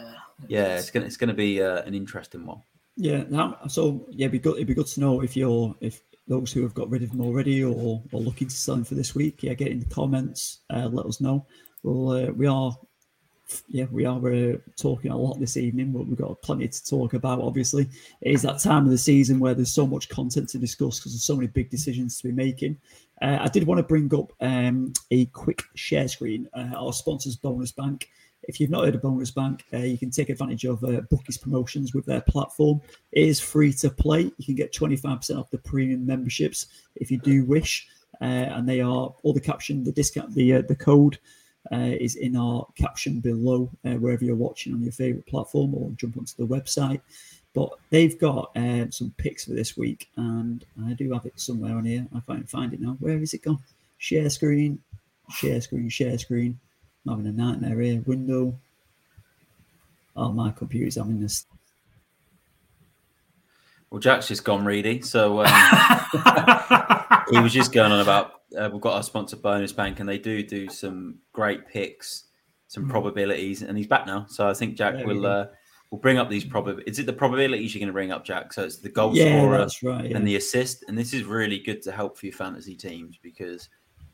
yeah, 0.48 0.77
it's 0.77 0.90
gonna 0.90 1.06
it's 1.06 1.18
gonna 1.18 1.34
be 1.34 1.61
uh, 1.61 1.84
an 1.84 1.94
interesting 1.94 2.45
one. 2.45 2.61
Yeah, 2.98 3.23
now 3.30 3.57
so 3.68 4.06
yeah, 4.10 4.26
it'd 4.26 4.32
be 4.32 4.40
good. 4.40 4.56
It'd 4.56 4.68
be 4.68 4.73
good 4.73 4.88
to 4.88 4.99
know 4.99 5.22
if 5.22 5.36
you're 5.36 5.76
if 5.82 6.02
those 6.27 6.52
who 6.52 6.64
have 6.64 6.73
got 6.73 6.90
rid 6.90 7.03
of 7.03 7.11
him 7.11 7.22
already 7.22 7.64
or, 7.64 8.02
or 8.11 8.19
looking 8.19 8.48
to 8.48 8.56
sell 8.56 8.76
him 8.76 8.84
for 8.84 8.95
this 8.95 9.14
week. 9.14 9.44
Yeah, 9.44 9.53
get 9.53 9.68
in 9.68 9.80
the 9.80 9.86
comments. 9.86 10.61
Uh, 10.73 10.88
let 10.91 11.06
us 11.06 11.22
know. 11.22 11.45
Well, 11.84 12.11
uh, 12.11 12.32
we 12.32 12.48
are 12.48 12.76
yeah, 13.68 13.86
we 13.92 14.06
are 14.06 14.34
uh, 14.34 14.58
talking 14.76 15.12
a 15.12 15.18
lot 15.18 15.40
this 15.40 15.58
evening, 15.58 15.92
but 15.92 16.08
we've 16.08 16.18
got 16.18 16.42
plenty 16.42 16.68
to 16.68 16.86
talk 16.86 17.14
about. 17.14 17.42
Obviously, 17.42 17.88
it 18.22 18.34
is 18.34 18.42
that 18.42 18.60
time 18.60 18.86
of 18.86 18.92
the 18.92 18.98
season 18.98 19.40
where 19.40 19.54
there's 19.54 19.72
so 19.72 19.86
much 19.86 20.10
content 20.10 20.50
to 20.50 20.58
discuss 20.58 21.00
because 21.00 21.14
there's 21.14 21.24
so 21.24 21.36
many 21.36 21.48
big 21.48 21.70
decisions 21.70 22.18
to 22.18 22.28
be 22.28 22.34
making. 22.34 22.78
Uh, 23.22 23.38
I 23.42 23.48
did 23.48 23.66
want 23.66 23.80
to 23.80 23.84
bring 23.84 24.14
up 24.16 24.32
um, 24.42 24.94
a 25.12 25.26
quick 25.28 25.64
share 25.76 26.08
screen. 26.08 26.50
Uh, 26.54 26.72
our 26.76 26.94
sponsors, 26.94 27.36
Bonus 27.36 27.72
Bank. 27.72 28.10
If 28.48 28.60
you've 28.60 28.70
not 28.70 28.86
heard 28.86 28.96
of 28.96 29.02
Bonus 29.02 29.32
Bank, 29.32 29.64
uh, 29.74 29.78
you 29.78 29.98
can 29.98 30.12
take 30.12 30.30
advantage 30.30 30.66
of 30.66 30.84
uh, 30.84 31.02
Bookies 31.10 31.38
promotions 31.38 31.94
with 31.94 32.06
their 32.06 32.22
platform. 32.22 32.82
It 33.12 33.28
is 33.28 33.40
free 33.40 33.74
to 33.74 33.90
play. 33.90 34.32
You 34.38 34.46
can 34.46 34.56
get 34.56 34.74
25% 34.74 35.40
off 35.40 35.50
the 35.50 35.58
premium 35.58 36.06
memberships 36.06 36.68
if 36.96 37.10
you 37.10 37.18
do 37.18 37.44
wish, 37.46 37.88
uh, 38.22 38.26
and 38.26 38.68
they 38.68 38.82
are 38.82 39.14
all 39.24 39.34
the 39.34 39.40
caption, 39.40 39.84
the 39.84 39.92
discount, 39.92 40.34
the 40.36 40.62
the 40.62 40.76
code 40.76 41.18
uh, 41.72 41.96
is 42.00 42.16
in 42.16 42.36
our 42.36 42.68
caption 42.76 43.20
below, 43.20 43.70
uh, 43.86 43.94
wherever 43.94 44.24
you're 44.24 44.36
watching 44.36 44.74
on 44.74 44.84
your 44.84 44.92
favorite 44.92 45.26
platform, 45.26 45.74
or 45.74 45.90
jump 45.98 46.18
onto 46.18 46.36
the 46.38 46.48
website. 46.48 47.02
But 47.54 47.70
they've 47.90 48.18
got 48.20 48.56
uh, 48.56 48.90
some 48.92 49.14
picks 49.18 49.46
for 49.46 49.54
this 49.54 49.78
week, 49.78 50.10
and 50.18 50.66
I 50.86 50.94
do 50.94 51.12
have 51.14 51.26
it 51.26 51.40
somewhere 51.40 51.76
on 51.76 51.86
here. 51.86 52.06
I 52.14 52.20
can't 52.28 52.50
find 52.50 52.74
it 52.74 52.82
now. 52.82 52.98
Where 53.00 53.18
is 53.18 53.34
it 53.34 53.44
gone? 53.44 53.60
Share 53.98 54.30
screen, 54.30 54.80
share 55.32 55.62
screen, 55.62 55.90
share 55.90 56.18
screen. 56.18 56.60
I'm 57.06 57.18
having 57.18 57.28
a 57.28 57.32
nightmare 57.32 57.80
here. 57.80 58.02
Window. 58.06 58.60
Oh, 60.18 60.32
my 60.32 60.52
computer's 60.52 60.96
having 60.96 61.20
this. 61.22 61.46
Well, 63.90 64.00
Jack's 64.00 64.28
just 64.28 64.44
gone 64.44 64.66
ready, 64.66 65.02
so 65.02 65.42
um, 65.42 65.48
he 67.32 67.40
was 67.40 67.54
just 67.54 67.72
going 67.72 67.92
on 67.92 68.02
about 68.02 68.42
uh, 68.57 68.69
we've 68.72 68.82
got 68.82 68.95
our 68.95 69.03
sponsor 69.03 69.36
Bonus 69.36 69.72
Bank, 69.72 69.99
and 69.99 70.07
they 70.07 70.18
do 70.18 70.44
do 70.44 70.69
some 70.69 71.19
great 71.34 71.68
picks, 71.68 72.26
some 72.68 72.86
mm. 72.86 72.90
probabilities, 72.90 73.61
and 73.61 73.77
he's 73.77 73.88
back 73.88 74.06
now. 74.06 74.26
So 74.30 74.48
I 74.48 74.53
think 74.53 74.76
Jack 74.76 74.95
there 74.95 75.06
will 75.06 75.26
uh, 75.26 75.48
will 75.91 75.99
bring 75.99 76.18
up 76.18 76.30
these 76.30 76.45
probabilities. 76.45 76.94
Is 76.94 76.99
it 76.99 77.06
the 77.06 77.14
probabilities 77.14 77.73
you're 77.73 77.80
going 77.80 77.88
to 77.88 77.94
bring 77.94 78.11
up, 78.11 78.26
Jack? 78.26 78.53
So 78.53 78.64
it's 78.64 78.77
the 78.77 78.90
goal 78.90 79.15
yeah, 79.15 79.40
scorer 79.40 79.68
right, 79.84 80.10
yeah. 80.10 80.18
and 80.18 80.27
the 80.27 80.36
assist, 80.36 80.84
and 80.88 80.98
this 80.98 81.14
is 81.14 81.23
really 81.23 81.60
good 81.60 81.82
to 81.84 81.91
help 81.91 82.18
for 82.18 82.26
your 82.26 82.34
fantasy 82.34 82.76
teams 82.76 83.18
because 83.22 83.69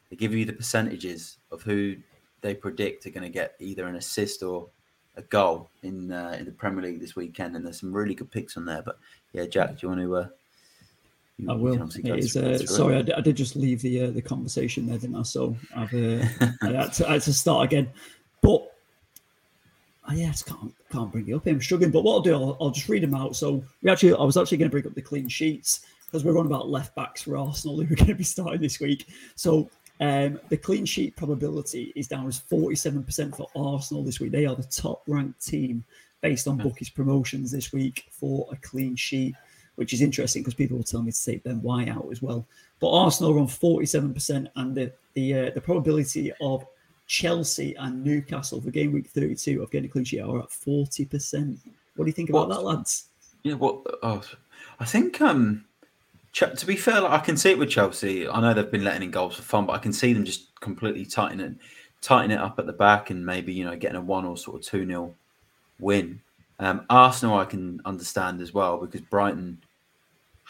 they 0.10 0.16
give 0.16 0.34
you 0.34 0.46
the 0.46 0.54
percentages 0.54 1.38
of 1.52 1.62
who 1.62 1.96
they 2.42 2.54
predict 2.54 3.06
are 3.06 3.12
going 3.12 3.24
to 3.24 3.30
get 3.30 3.56
either 3.60 3.86
an 3.86 3.96
assist 3.96 4.44
or 4.44 4.70
a 5.16 5.22
goal 5.24 5.70
in 5.84 6.12
uh, 6.12 6.36
in 6.40 6.46
the 6.46 6.52
Premier 6.52 6.84
League 6.84 7.00
this 7.00 7.16
weekend, 7.16 7.56
and 7.56 7.66
there's 7.66 7.80
some 7.80 7.94
really 7.94 8.16
good 8.16 8.32
picks 8.32 8.58
on 8.58 8.66
there. 8.66 8.82
But 8.82 8.98
yeah, 9.34 9.46
Jack, 9.46 9.72
do 9.72 9.78
you 9.82 9.90
want 9.90 10.02
to? 10.02 10.32
Uh, 11.48 11.52
I 11.52 11.56
will. 11.56 11.90
Is, 12.18 12.36
uh, 12.36 12.58
sorry, 12.66 12.96
I, 12.98 13.18
I, 13.18 13.22
did 13.22 13.36
just 13.36 13.56
leave 13.56 13.82
the 13.82 14.04
uh, 14.04 14.12
the 14.12 14.22
conversation 14.22 14.86
there, 14.86 14.98
didn't 14.98 15.16
I? 15.16 15.24
So 15.24 15.56
I've 15.76 15.94
uh, 15.94 16.26
I, 16.62 16.68
had 16.68 16.94
to, 16.94 17.10
I, 17.10 17.14
had 17.14 17.22
to, 17.24 17.34
start 17.34 17.66
again. 17.66 17.90
But 18.42 18.72
I 20.06 20.16
yeah, 20.16 20.32
just 20.32 20.46
can't 20.46 20.74
can't 20.92 21.12
bring 21.12 21.28
it 21.28 21.34
up. 21.34 21.48
I'm 21.48 21.62
struggling. 21.62 21.92
But 21.92 22.04
what 22.04 22.14
I'll 22.14 22.22
do, 22.22 22.34
I'll, 22.34 22.58
I'll 22.60 22.72
just 22.72 22.90
read 22.90 23.04
them 23.04 23.16
out. 23.16 23.36
So 23.36 23.64
we 23.82 23.90
actually, 23.90 24.14
I 24.14 24.24
was 24.24 24.38
actually 24.38 24.58
going 24.58 24.70
to 24.70 24.72
bring 24.72 24.88
up 24.88 24.94
the 24.94 25.02
clean 25.02 25.28
sheets 25.28 25.82
because 26.06 26.26
we're 26.26 26.38
on 26.38 26.46
about 26.46 26.70
left 26.70 26.94
backs 26.96 27.22
for 27.22 27.38
Arsenal 27.38 27.78
who 27.78 27.94
are 27.94 27.96
going 27.96 28.08
to 28.08 28.16
be 28.16 28.24
starting 28.24 28.62
this 28.62 28.80
week. 28.80 29.08
So 29.36 29.70
um, 30.02 30.40
the 30.50 30.58
clean 30.58 30.86
sheet 30.86 31.16
probability 31.16 31.94
is 31.96 32.08
down 32.08 32.28
as 32.28 32.42
47% 32.52 33.36
for 33.36 33.48
Arsenal 33.56 34.04
this 34.04 34.20
week. 34.20 34.32
They 34.32 34.46
are 34.46 34.56
the 34.56 34.64
top 34.64 35.04
ranked 35.08 35.46
team 35.46 35.84
based 36.22 36.48
on 36.48 36.58
bookies 36.58 36.90
promotions 36.90 37.52
this 37.52 37.72
week 37.72 38.06
for 38.12 38.48
a 38.52 38.56
clean 38.58 38.96
sheet 38.96 39.36
which 39.82 39.94
is 39.94 40.04
interesting 40.04 40.44
because 40.44 40.54
people 40.54 40.78
will 40.78 40.84
tell 40.84 41.02
me 41.02 41.12
to 41.12 41.26
take 41.26 41.44
Ben 41.44 41.60
White 41.64 41.90
out 41.90 42.08
as 42.12 42.22
well. 42.22 42.46
But 42.80 42.92
Arsenal 42.92 43.34
are 43.34 43.40
on 43.40 43.48
47%, 43.48 44.48
and 44.56 44.76
the 44.76 44.94
the, 45.16 45.34
uh, 45.34 45.50
the 45.56 45.60
probability 45.60 46.32
of 46.40 46.64
Chelsea 47.08 47.74
and 47.80 48.04
Newcastle 48.04 48.62
for 48.62 48.70
game 48.70 48.92
week 48.92 49.08
32 49.08 49.64
of 49.64 49.72
getting 49.72 49.90
a 49.90 49.92
clean 49.92 50.06
sheet 50.06 50.22
are 50.22 50.38
at 50.38 50.50
40%. 50.50 51.58
What 51.96 52.06
do 52.06 52.10
you 52.10 52.14
think 52.14 52.30
about 52.30 52.50
that, 52.50 52.62
lads? 52.62 53.08
Yeah, 53.42 53.56
well, 53.56 53.84
oh, 54.04 54.22
I 54.80 54.86
think 54.86 55.20
um, 55.20 55.66
to 56.34 56.66
be 56.68 56.76
fair, 56.76 57.02
like, 57.02 57.12
I 57.12 57.18
can 57.18 57.36
see 57.36 57.50
it 57.50 57.58
with 57.58 57.72
Chelsea. 57.72 58.30
I 58.30 58.40
know 58.40 58.54
they've 58.54 58.70
been 58.70 58.84
letting 58.84 59.02
in 59.02 59.10
goals 59.10 59.36
for 59.36 59.42
fun, 59.42 59.66
but 59.66 59.74
I 59.74 59.80
can 59.80 59.94
see 59.94 60.14
them 60.14 60.26
just 60.26 60.54
completely 60.60 61.06
tightening 61.06 61.48
it, 61.48 61.58
tighten 62.02 62.30
it 62.30 62.40
up 62.40 62.60
at 62.60 62.68
the 62.68 62.74
back, 62.74 63.10
and 63.10 63.26
maybe 63.26 63.52
you 63.52 63.66
know 63.66 63.76
getting 63.76 63.98
a 63.98 64.02
one 64.02 64.26
or 64.26 64.38
sort 64.38 64.58
of 64.58 64.64
two 64.64 64.86
0 64.86 65.16
win. 65.80 66.22
Um, 66.60 66.86
Arsenal, 66.92 67.40
I 67.40 67.46
can 67.46 67.82
understand 67.86 68.40
as 68.40 68.54
well 68.54 68.78
because 68.78 69.02
Brighton 69.02 69.58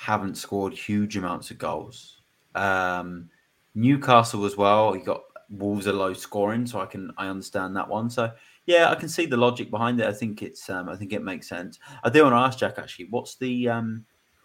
haven't 0.01 0.35
scored 0.35 0.73
huge 0.73 1.15
amounts 1.15 1.51
of 1.51 1.59
goals. 1.59 2.23
Um, 2.55 3.29
Newcastle 3.75 4.45
as 4.45 4.57
well. 4.57 4.95
You 4.95 5.03
got 5.03 5.21
Wolves 5.51 5.87
are 5.87 5.93
low 5.93 6.13
scoring, 6.13 6.65
so 6.65 6.81
I 6.81 6.87
can 6.87 7.11
I 7.19 7.27
understand 7.27 7.75
that 7.75 7.87
one. 7.87 8.09
So 8.09 8.31
yeah, 8.65 8.89
I 8.89 8.95
can 8.95 9.07
see 9.07 9.27
the 9.27 9.37
logic 9.37 9.69
behind 9.69 10.01
it. 10.01 10.07
I 10.07 10.11
think 10.11 10.41
it's 10.41 10.67
um, 10.71 10.89
I 10.89 10.95
think 10.95 11.13
it 11.13 11.23
makes 11.23 11.47
sense. 11.47 11.77
I 12.03 12.09
do 12.09 12.23
want 12.23 12.33
to 12.33 12.37
ask 12.37 12.57
Jack 12.57 12.79
actually, 12.79 13.09
what's 13.11 13.35
the 13.35 13.69
um, 13.69 14.03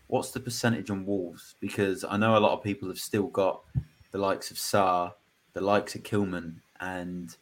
what's 0.09 0.31
the 0.31 0.41
percentage 0.41 0.91
on 0.91 1.07
Wolves? 1.07 1.55
Because 1.59 2.05
I 2.05 2.19
know 2.19 2.37
a 2.37 2.39
lot 2.39 2.53
of 2.53 2.63
people 2.63 2.89
have 2.89 2.99
still 2.99 3.29
got 3.29 3.63
the 4.11 4.19
likes 4.19 4.51
of 4.51 4.59
Sarr, 4.59 5.15
the 5.55 5.63
likes 5.63 5.95
of 5.95 6.03
Kilman, 6.03 6.57
and 6.81 7.35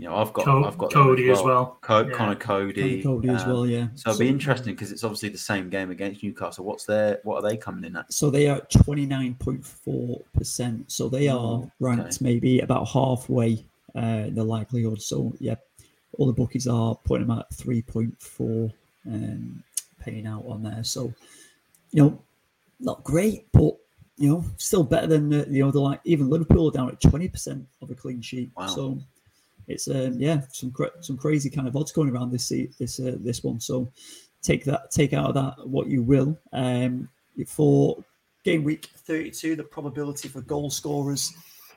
you 0.00 0.08
know 0.08 0.16
I've 0.16 0.32
got 0.32 0.46
Co- 0.46 0.64
I've 0.64 0.78
got 0.78 0.92
Coady 0.92 1.28
as 1.30 1.42
well. 1.42 1.76
Co- 1.82 2.06
Yeah. 2.06 2.14
Conor 2.14 2.34
Coady, 2.34 3.02
Coady 3.02 3.28
as 3.28 3.42
um, 3.42 3.50
well, 3.50 3.66
yeah. 3.66 3.88
So 3.94 4.10
it'll 4.10 4.20
be 4.20 4.28
interesting 4.28 4.72
because 4.72 4.92
it's 4.92 5.04
obviously 5.04 5.28
the 5.28 5.36
same 5.36 5.68
game 5.68 5.90
against 5.90 6.22
Newcastle. 6.22 6.64
What's 6.64 6.86
their 6.86 7.20
what 7.22 7.36
are 7.36 7.48
they 7.48 7.58
coming 7.58 7.84
in 7.84 7.96
at? 7.96 8.10
So 8.10 8.30
they 8.30 8.48
are 8.48 8.60
twenty 8.70 9.04
nine 9.04 9.34
point 9.34 9.64
four 9.64 10.22
percent. 10.32 10.90
So 10.90 11.10
they 11.10 11.28
are 11.28 11.70
ranked 11.80 12.14
okay. 12.14 12.16
maybe 12.22 12.60
about 12.60 12.88
halfway 12.88 13.62
uh, 13.94 14.24
in 14.28 14.34
the 14.34 14.42
likelihood. 14.42 15.02
So 15.02 15.34
yeah, 15.38 15.56
all 16.16 16.26
the 16.26 16.32
bookies 16.32 16.66
are 16.66 16.94
putting 17.04 17.26
them 17.26 17.38
at 17.38 17.52
three 17.52 17.82
point 17.82 18.18
four, 18.22 18.70
um, 19.06 19.62
paying 20.00 20.26
out 20.26 20.44
on 20.48 20.62
there. 20.62 20.82
So 20.82 21.12
you 21.90 22.02
know, 22.02 22.22
not 22.80 23.04
great, 23.04 23.52
but 23.52 23.76
you 24.16 24.30
know, 24.30 24.44
still 24.56 24.82
better 24.82 25.08
than 25.08 25.28
the, 25.28 25.46
you 25.50 25.62
know 25.62 25.70
the 25.70 25.80
like 25.80 26.00
even 26.04 26.30
Liverpool 26.30 26.68
are 26.68 26.72
down 26.72 26.88
at 26.88 27.02
twenty 27.02 27.28
percent 27.28 27.66
of 27.82 27.90
a 27.90 27.94
clean 27.94 28.22
sheet. 28.22 28.50
Wow. 28.56 28.66
So 28.66 28.98
it's 29.70 29.88
um, 29.88 30.14
yeah, 30.18 30.42
some 30.52 30.72
some 31.00 31.16
crazy 31.16 31.50
kind 31.50 31.68
of 31.68 31.76
odds 31.76 31.92
going 31.92 32.10
around 32.10 32.30
this 32.32 32.48
this 32.78 33.00
uh, 33.00 33.16
this 33.20 33.42
one. 33.42 33.60
So 33.60 33.90
take 34.42 34.64
that 34.64 34.90
take 34.90 35.12
out 35.12 35.28
of 35.28 35.34
that 35.34 35.68
what 35.68 35.86
you 35.88 36.02
will. 36.02 36.38
Um, 36.52 37.08
for 37.46 38.02
game 38.44 38.64
week 38.64 38.88
32, 38.96 39.56
the 39.56 39.62
probability 39.62 40.28
for 40.28 40.40
goal 40.42 40.70
scorers 40.70 41.32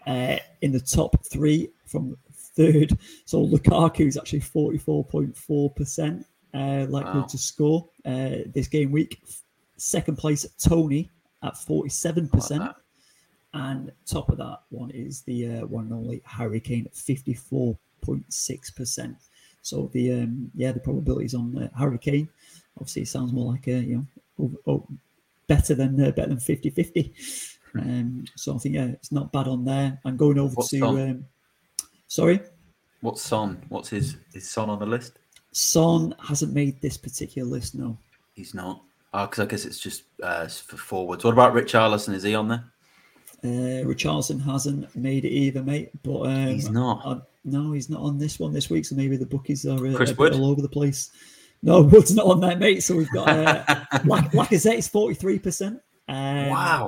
uh, 0.07 0.37
in 0.61 0.71
the 0.71 0.79
top 0.79 1.15
three 1.31 1.69
from 1.85 2.17
third. 2.55 2.97
So 3.25 3.45
Lukaku 3.45 4.07
is 4.07 4.17
actually 4.17 4.41
44.4% 4.41 6.25
uh, 6.53 6.85
likely 6.89 7.19
Wow. 7.19 7.25
to 7.25 7.37
score 7.37 7.89
uh, 8.05 8.43
this 8.53 8.67
game 8.67 8.91
week. 8.91 9.21
Second 9.77 10.17
place, 10.17 10.45
Toney 10.61 11.09
at 11.41 11.53
47%. 11.55 12.31
Like 12.33 12.59
that. 12.59 12.75
And 13.53 13.91
top 14.05 14.29
of 14.29 14.37
that 14.39 14.61
one 14.69 14.91
is 14.91 15.21
the 15.21 15.57
uh, 15.57 15.65
one 15.65 15.85
and 15.85 15.93
only 15.93 16.21
Hurricane 16.25 16.87
at 16.87 16.93
54.6%. 16.93 19.15
So 19.61 19.89
the 19.93 20.13
um, 20.13 20.51
yeah, 20.55 20.71
the 20.71 20.79
probabilities 20.79 21.35
on 21.35 21.55
uh, 21.57 21.69
Hurricane 21.77 22.29
obviously 22.77 23.03
it 23.03 23.07
sounds 23.07 23.33
more 23.33 23.51
like 23.51 23.67
a 23.67 23.79
you 23.79 23.95
know 23.95 24.05
over, 24.39 24.57
oh, 24.67 24.87
better 25.47 25.75
than 25.75 26.01
uh, 26.01 26.11
better 26.11 26.29
than 26.29 26.37
50-50. 26.37 27.11
Um, 27.75 28.25
so 28.35 28.55
I 28.55 28.57
think 28.59 28.75
yeah, 28.75 28.85
it's 28.85 29.11
not 29.11 29.31
bad 29.31 29.47
on 29.47 29.65
there. 29.65 29.99
I'm 30.05 30.17
going 30.17 30.39
over 30.39 30.55
What's 30.55 30.69
to 30.69 30.85
um, 30.85 31.25
sorry, 32.07 32.39
What's 33.01 33.21
Son? 33.21 33.63
What's 33.69 33.89
his 33.89 34.17
is 34.33 34.49
Son 34.49 34.69
on 34.69 34.79
the 34.79 34.85
list? 34.85 35.19
Son 35.51 36.15
hasn't 36.25 36.53
made 36.53 36.81
this 36.81 36.97
particular 36.97 37.47
list. 37.47 37.75
No, 37.75 37.97
He's 38.33 38.53
not. 38.53 38.81
Oh, 39.13 39.25
because 39.25 39.39
I 39.39 39.45
guess 39.45 39.65
it's 39.65 39.79
just 39.79 40.03
uh, 40.21 40.47
for 40.47 40.77
forwards. 40.77 41.23
What 41.23 41.33
about 41.33 41.53
Richarlison? 41.53 42.13
Is 42.13 42.23
he 42.23 42.33
on 42.33 42.47
there? 42.47 42.63
Uh, 43.43 43.83
Richarlison 43.85 44.41
hasn't 44.43 44.95
made 44.95 45.25
it 45.25 45.31
either, 45.31 45.61
mate. 45.63 45.89
But 46.03 46.21
um, 46.21 46.47
He's 46.47 46.69
not. 46.69 47.01
uh, 47.05 47.19
no, 47.45 47.73
he's 47.73 47.89
not 47.89 48.01
on 48.01 48.17
this 48.17 48.39
one 48.39 48.53
this 48.53 48.69
week. 48.69 48.85
So 48.85 48.95
maybe 48.95 49.17
the 49.17 49.25
bookies 49.25 49.65
are 49.65 49.85
uh, 49.85 49.91
a 49.91 50.31
all 50.37 50.45
over 50.49 50.61
the 50.61 50.69
place. 50.69 51.11
No, 51.61 51.81
Wood's 51.93 52.15
not 52.15 52.25
on 52.27 52.39
there, 52.39 52.55
mate. 52.57 52.83
So 52.83 52.95
we've 52.95 53.11
got 53.11 53.27
uh, 53.29 53.63
Lac- 54.05 54.31
Lacazette 54.31 54.77
is 54.77 54.87
forty 54.87 55.15
three 55.15 55.39
percent. 55.39 55.81
Wow. 56.07 56.87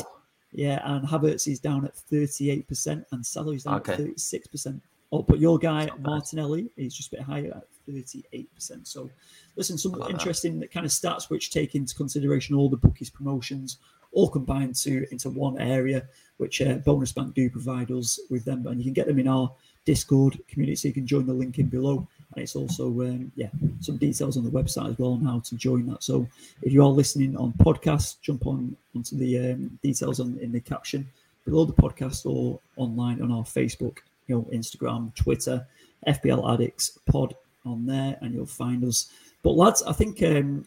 Yeah, 0.52 0.80
and 0.86 1.06
Havertz 1.06 1.52
is 1.52 1.60
down 1.60 1.84
at 1.84 1.96
38%, 2.10 3.04
and 3.12 3.26
Salah 3.26 3.56
is 3.56 3.64
down 3.64 3.74
Okay. 3.76 3.92
at 3.94 4.00
36%. 4.00 4.80
Oh, 5.12 5.22
but 5.22 5.38
your 5.40 5.58
guy. 5.60 5.90
Martinelli, 6.00 6.70
is 6.78 6.96
just 6.96 7.12
a 7.12 7.18
bit 7.18 7.26
higher 7.26 7.52
at 7.58 7.66
38%. 7.94 8.48
So, 8.88 9.10
listen, 9.58 9.78
some 9.78 9.92
like 9.92 10.08
that. 10.08 10.12
interesting 10.12 10.64
kind 10.74 10.86
of 10.86 10.94
stats 10.94 11.30
which 11.30 11.52
take 11.52 11.76
into 11.76 11.94
consideration 11.94 12.56
all 12.56 12.70
the 12.70 12.78
bookies 12.78 13.10
promotions, 13.10 13.80
all 14.16 14.30
combined 14.30 14.76
to 14.76 15.06
into 15.12 15.30
one 15.30 15.60
area, 15.60 16.08
which 16.38 16.62
uh, 16.62 16.76
Bonus 16.76 17.12
Bank 17.12 17.36
do 17.36 17.50
provide 17.50 17.92
us 17.92 18.20
with 18.30 18.46
them. 18.46 18.66
And 18.66 18.80
you 18.80 18.86
can 18.86 18.94
get 18.94 19.08
them 19.08 19.20
in 19.20 19.28
our 19.28 19.52
Discord 19.86 20.40
community, 20.48 20.76
so 20.76 20.88
you 20.88 20.94
can 20.94 21.06
join 21.06 21.28
the 21.28 21.34
link 21.34 21.60
in 21.60 21.68
below. 21.68 22.08
And 22.34 22.44
it's 22.44 22.56
also, 22.56 22.88
um, 23.02 23.32
yeah, 23.36 23.50
some 23.82 23.98
details 23.98 24.36
on 24.36 24.44
the 24.44 24.50
website 24.50 24.90
as 24.90 24.98
well 24.98 25.14
on 25.14 25.22
how 25.24 25.40
to 25.42 25.56
join 25.56 25.86
that. 25.88 26.04
So, 26.04 26.28
if 26.64 26.74
you 26.74 26.82
are 26.84 26.90
listening 26.90 27.38
on 27.38 27.54
podcast, 27.54 28.20
jump 28.22 28.48
on 28.48 28.76
onto 28.96 29.16
the 29.16 29.52
um, 29.52 29.80
details 29.84 30.20
on 30.20 30.40
in 30.40 30.52
the 30.52 30.60
caption 30.60 31.08
below 31.46 31.66
the 31.66 31.74
podcast 31.74 32.26
or 32.26 32.60
online 32.78 33.22
on 33.22 33.32
our 33.32 33.44
Facebook, 33.44 34.00
you 34.28 34.36
know, 34.36 34.48
Instagram, 34.52 35.14
Twitter, 35.16 35.66
FPL 36.08 36.52
Addicts 36.52 36.98
Pod 37.06 37.36
on 37.66 37.86
there, 37.86 38.18
and 38.22 38.34
you'll 38.34 38.46
find 38.46 38.84
us. 38.84 39.12
But 39.44 39.52
lads, 39.52 39.84
I 39.84 39.94
think 39.94 40.24
um, 40.24 40.66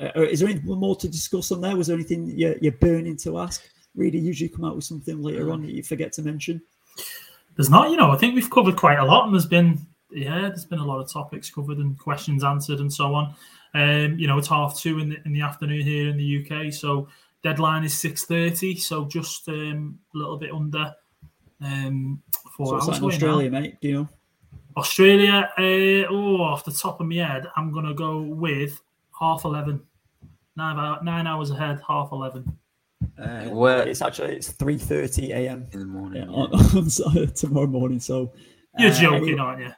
is 0.00 0.40
there 0.40 0.48
anything 0.48 0.66
more 0.66 0.96
to 0.96 1.08
discuss 1.08 1.52
on 1.52 1.60
there? 1.60 1.76
Was 1.76 1.86
there 1.86 1.96
anything 1.96 2.26
you're, 2.36 2.56
you're 2.58 2.72
burning 2.72 3.16
to 3.18 3.38
ask? 3.38 3.62
Really, 3.94 4.18
usually 4.18 4.48
come 4.48 4.64
out 4.64 4.76
with 4.76 4.84
something 4.84 5.22
later 5.22 5.50
on 5.50 5.62
that 5.62 5.72
you 5.72 5.82
forget 5.82 6.12
to 6.14 6.22
mention. 6.22 6.60
There's 7.56 7.70
not, 7.70 7.90
you 7.90 7.96
know, 7.96 8.10
I 8.10 8.16
think 8.16 8.34
we've 8.34 8.50
covered 8.50 8.76
quite 8.76 8.98
a 8.98 9.04
lot, 9.04 9.24
and 9.24 9.34
there's 9.34 9.46
been, 9.46 9.78
yeah, 10.10 10.40
there's 10.40 10.66
been 10.66 10.78
a 10.80 10.84
lot 10.84 11.00
of 11.00 11.10
topics 11.10 11.48
covered 11.50 11.78
and 11.78 11.98
questions 11.98 12.44
answered 12.44 12.80
and 12.80 12.92
so 12.92 13.14
on. 13.14 13.34
Um, 13.74 14.18
you 14.18 14.26
know, 14.26 14.36
it's 14.38 14.48
half 14.48 14.76
two 14.78 14.98
in 14.98 15.08
the 15.08 15.16
in 15.24 15.32
the 15.32 15.40
afternoon 15.40 15.82
here 15.82 16.08
in 16.08 16.16
the 16.16 16.44
UK, 16.44 16.72
so 16.72 17.08
deadline 17.42 17.84
is 17.84 17.94
six 17.94 18.24
thirty, 18.24 18.76
so 18.76 19.06
just 19.06 19.48
um, 19.48 19.98
a 20.14 20.18
little 20.18 20.36
bit 20.36 20.52
under 20.52 20.94
um, 21.62 22.22
four 22.56 22.66
So 22.66 22.74
hours 22.76 22.88
like 22.88 22.96
in 22.98 23.02
now. 23.02 23.08
Australia, 23.08 23.50
mate. 23.50 23.80
Do 23.80 23.88
you 23.88 23.94
know? 23.94 24.08
Australia, 24.76 25.50
uh, 25.58 26.12
oh, 26.12 26.42
off 26.42 26.64
the 26.64 26.72
top 26.72 27.00
of 27.00 27.06
my 27.06 27.16
head, 27.16 27.46
I'm 27.56 27.72
gonna 27.72 27.94
go 27.94 28.20
with 28.20 28.80
half 29.20 29.44
eleven. 29.44 29.80
Nine, 30.56 30.76
hou- 30.76 31.04
nine 31.04 31.26
hours 31.26 31.50
ahead, 31.50 31.80
half 31.86 32.10
eleven. 32.12 32.56
Uh, 33.18 33.44
Where- 33.50 33.86
it's 33.86 34.02
actually 34.02 34.36
it's 34.36 34.50
three 34.52 34.78
thirty 34.78 35.32
a.m. 35.32 35.66
In 35.72 35.80
the 35.80 35.86
morning. 35.86 36.22
Yeah, 36.22 36.30
yeah. 36.30 36.42
on, 36.78 37.18
on 37.26 37.32
tomorrow 37.34 37.66
morning. 37.66 38.00
So 38.00 38.32
You're 38.78 38.90
uh, 38.90 38.94
joking, 38.94 39.38
aren't 39.40 39.60
you? 39.62 39.72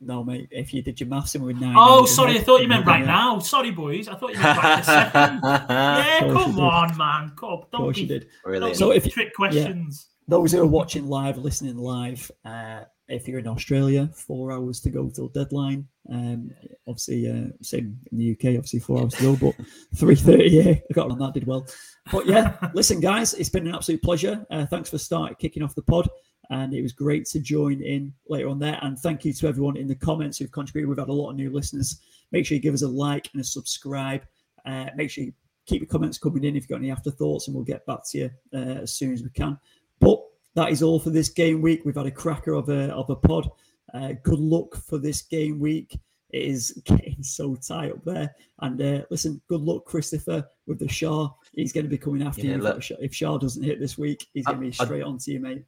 No, 0.00 0.22
mate. 0.22 0.48
If 0.52 0.72
you 0.72 0.80
did 0.80 1.00
your 1.00 1.08
maths 1.08 1.34
and 1.34 1.42
we're 1.44 1.54
nine. 1.54 1.74
Oh, 1.76 2.04
sorry, 2.06 2.38
I 2.38 2.42
thought 2.42 2.60
you 2.62 2.68
meant 2.68 2.86
right 2.86 3.04
now. 3.04 3.40
Sorry, 3.40 3.72
boys, 3.72 4.06
I 4.06 4.14
thought 4.14 4.32
you 4.32 4.38
meant 4.38 4.58
right 4.58 4.76
this 4.76 4.86
second. 4.86 5.40
Yeah, 5.42 6.20
course 6.20 6.30
you 6.30 6.34
come 6.44 6.54
did. 6.54 6.60
on, 6.62 6.96
man. 6.96 7.32
Come 7.36 7.48
on, 7.48 7.58
Of 7.62 7.70
don't 7.72 7.80
course 7.80 7.96
be, 7.96 8.02
you 8.02 8.06
did. 8.06 8.20
don't 8.22 8.30
Brilliant. 8.44 8.74
be 8.74 8.78
So 8.78 8.92
if- 8.92 9.12
trick 9.12 9.34
questions. 9.34 10.08
Those 10.28 10.52
who 10.52 10.60
are 10.60 10.66
watching 10.66 11.08
live, 11.08 11.38
listening 11.38 11.78
live, 11.78 12.30
uh, 12.44 12.82
if 13.08 13.26
you're 13.26 13.38
in 13.38 13.48
Australia, 13.48 14.10
four 14.14 14.52
hours 14.52 14.78
to 14.82 14.90
go 14.90 15.08
till 15.08 15.28
deadline. 15.28 15.88
Um, 16.10 16.50
obviously, 16.86 17.28
uh, 17.30 17.52
same 17.62 17.98
in 18.10 18.18
the 18.18 18.32
UK, 18.32 18.56
obviously 18.56 18.80
four 18.80 19.00
hours 19.00 19.14
to 19.14 19.22
go, 19.22 19.36
but 19.36 19.66
three 19.94 20.14
thirty. 20.14 20.48
Yeah, 20.48 20.72
I 20.72 20.92
got 20.94 21.10
on 21.10 21.18
that. 21.18 21.34
Did 21.34 21.46
well. 21.46 21.66
But 22.10 22.26
yeah, 22.26 22.56
listen, 22.74 23.00
guys, 23.00 23.34
it's 23.34 23.50
been 23.50 23.66
an 23.66 23.74
absolute 23.74 24.02
pleasure. 24.02 24.46
Uh, 24.50 24.66
thanks 24.66 24.90
for 24.90 24.98
starting 24.98 25.36
kicking 25.36 25.62
off 25.62 25.74
the 25.74 25.82
pod, 25.82 26.08
and 26.50 26.72
it 26.72 26.82
was 26.82 26.92
great 26.92 27.26
to 27.26 27.40
join 27.40 27.82
in 27.82 28.12
later 28.28 28.48
on 28.48 28.58
there. 28.58 28.78
And 28.82 28.98
thank 28.98 29.24
you 29.24 29.32
to 29.34 29.48
everyone 29.48 29.76
in 29.76 29.86
the 29.86 29.94
comments 29.94 30.38
who've 30.38 30.50
contributed. 30.50 30.88
We've 30.88 30.98
had 30.98 31.08
a 31.08 31.12
lot 31.12 31.30
of 31.30 31.36
new 31.36 31.50
listeners. 31.50 32.00
Make 32.32 32.46
sure 32.46 32.56
you 32.56 32.62
give 32.62 32.74
us 32.74 32.82
a 32.82 32.88
like 32.88 33.28
and 33.32 33.40
a 33.40 33.44
subscribe. 33.44 34.22
Uh, 34.64 34.86
make 34.96 35.10
sure 35.10 35.24
you 35.24 35.32
keep 35.66 35.82
your 35.82 35.88
comments 35.88 36.18
coming 36.18 36.44
in 36.44 36.56
if 36.56 36.62
you've 36.62 36.68
got 36.68 36.76
any 36.76 36.90
afterthoughts, 36.90 37.46
and 37.46 37.54
we'll 37.54 37.64
get 37.64 37.84
back 37.84 38.00
to 38.10 38.18
you 38.18 38.30
uh, 38.54 38.80
as 38.82 38.92
soon 38.92 39.12
as 39.12 39.22
we 39.22 39.30
can. 39.30 39.58
But 40.00 40.22
that 40.54 40.70
is 40.70 40.82
all 40.82 40.98
for 40.98 41.10
this 41.10 41.28
game 41.28 41.60
week. 41.60 41.82
We've 41.84 41.94
had 41.94 42.06
a 42.06 42.10
cracker 42.10 42.54
of 42.54 42.70
a 42.70 42.92
of 42.94 43.10
a 43.10 43.16
pod. 43.16 43.50
Uh, 43.94 44.12
good 44.22 44.38
luck 44.38 44.76
for 44.76 44.98
this 44.98 45.22
game 45.22 45.58
week. 45.58 45.98
It 46.30 46.42
is 46.42 46.80
getting 46.84 47.22
so 47.22 47.54
tight 47.54 47.92
up 47.92 48.04
there. 48.04 48.34
And 48.60 48.80
uh, 48.80 49.02
listen, 49.10 49.40
good 49.48 49.60
luck, 49.62 49.84
Christopher, 49.86 50.46
with 50.66 50.78
the 50.78 50.84
Schär. 50.86 51.32
He's 51.52 51.72
going 51.72 51.84
to 51.84 51.90
be 51.90 51.98
coming 51.98 52.22
after 52.22 52.42
Yeah, 52.42 52.56
you. 52.56 52.62
look- 52.62 52.82
if 52.90 53.12
Schär 53.12 53.40
doesn't 53.40 53.62
hit 53.62 53.80
this 53.80 53.96
week, 53.96 54.26
he's 54.34 54.44
going 54.44 54.58
to 54.58 54.62
be 54.62 54.76
I- 54.78 54.82
I- 54.82 54.84
straight 54.86 55.02
on 55.02 55.18
to 55.18 55.32
you, 55.32 55.40
mate. 55.40 55.64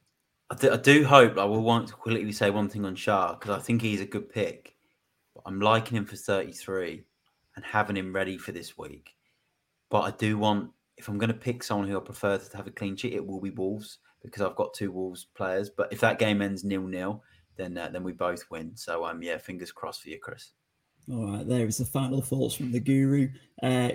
I 0.51 0.55
do, 0.55 0.71
I 0.73 0.77
do 0.77 1.05
hope 1.05 1.37
I 1.37 1.45
will 1.45 1.63
want 1.63 1.87
to 1.87 1.93
quickly 1.93 2.31
say 2.33 2.49
one 2.49 2.67
thing 2.67 2.83
on 2.83 2.93
Schär 2.95 3.39
because 3.39 3.57
I 3.57 3.61
think 3.61 3.81
he's 3.81 4.01
a 4.01 4.05
good 4.05 4.29
pick. 4.29 4.75
But 5.33 5.43
I'm 5.45 5.61
liking 5.61 5.95
him 5.95 6.05
for 6.05 6.17
33 6.17 7.03
and 7.55 7.63
having 7.65 7.95
him 7.95 8.11
ready 8.13 8.37
for 8.37 8.51
this 8.51 8.77
week. 8.77 9.15
But 9.89 10.01
I 10.01 10.11
do 10.11 10.37
want, 10.37 10.69
if 10.97 11.07
I'm 11.07 11.17
going 11.17 11.29
to 11.31 11.33
pick 11.33 11.63
someone 11.63 11.87
who 11.87 11.97
I 11.97 12.01
prefer 12.01 12.37
to 12.37 12.57
have 12.57 12.67
a 12.67 12.71
clean 12.71 12.97
sheet, 12.97 13.13
it 13.13 13.25
will 13.25 13.39
be 13.39 13.49
Wolves 13.51 13.99
because 14.21 14.41
I've 14.41 14.55
got 14.57 14.73
two 14.73 14.91
Wolves 14.91 15.25
players. 15.35 15.69
But 15.69 15.91
if 15.93 16.01
that 16.01 16.19
game 16.19 16.41
ends 16.41 16.65
nil 16.65 16.83
nil, 16.85 17.23
then 17.61 17.77
uh, 17.77 17.89
then 17.89 18.03
we 18.03 18.11
both 18.11 18.43
win. 18.49 18.75
So 18.75 19.05
um, 19.05 19.21
yeah, 19.21 19.37
fingers 19.37 19.71
crossed 19.71 20.01
for 20.01 20.09
you, 20.09 20.19
Chris. 20.19 20.51
All 21.11 21.31
right, 21.31 21.47
there 21.47 21.67
is 21.67 21.77
the 21.77 21.85
final 21.85 22.21
thoughts 22.21 22.55
from 22.55 22.71
the 22.71 22.79
guru. 22.79 23.29
Uh, 23.61 23.91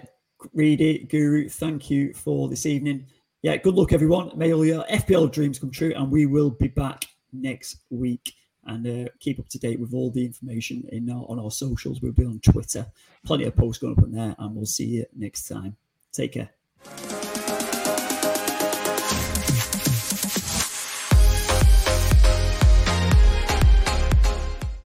read 0.55 0.81
it, 0.81 1.09
guru. 1.09 1.49
Thank 1.49 1.91
you 1.91 2.13
for 2.15 2.49
this 2.49 2.67
evening. 2.67 3.07
Yeah, 3.43 3.57
good 3.57 3.75
luck, 3.75 3.93
everyone. 3.93 4.33
May 4.37 4.53
all 4.53 4.65
your 4.65 4.85
FPL 4.85 5.31
dreams 5.33 5.59
come 5.59 5.71
true, 5.71 5.93
and 5.97 6.11
we 6.11 6.27
will 6.27 6.51
be 6.51 6.69
back 6.69 7.05
next 7.33 7.79
week. 7.91 8.33
and 8.67 8.87
uh, 8.87 9.09
keep 9.21 9.39
up 9.39 9.49
to 9.49 9.59
date 9.59 9.79
with 9.79 9.95
all 9.95 10.11
the 10.11 10.25
information 10.25 10.85
in 10.91 11.09
our, 11.11 11.25
on 11.29 11.39
our 11.39 11.51
socials. 11.51 12.01
We'll 12.03 12.13
be 12.13 12.25
on 12.25 12.41
Twitter. 12.41 12.87
Plenty 13.25 13.45
of 13.45 13.57
posts 13.57 13.81
going 13.81 13.97
up 13.97 14.03
on 14.03 14.11
there, 14.13 14.35
and 14.39 14.55
we'll 14.55 14.67
see 14.67 14.87
you 14.87 15.05
next 15.15 15.49
time. 15.49 15.77
Take 16.13 16.33
care. 16.33 16.51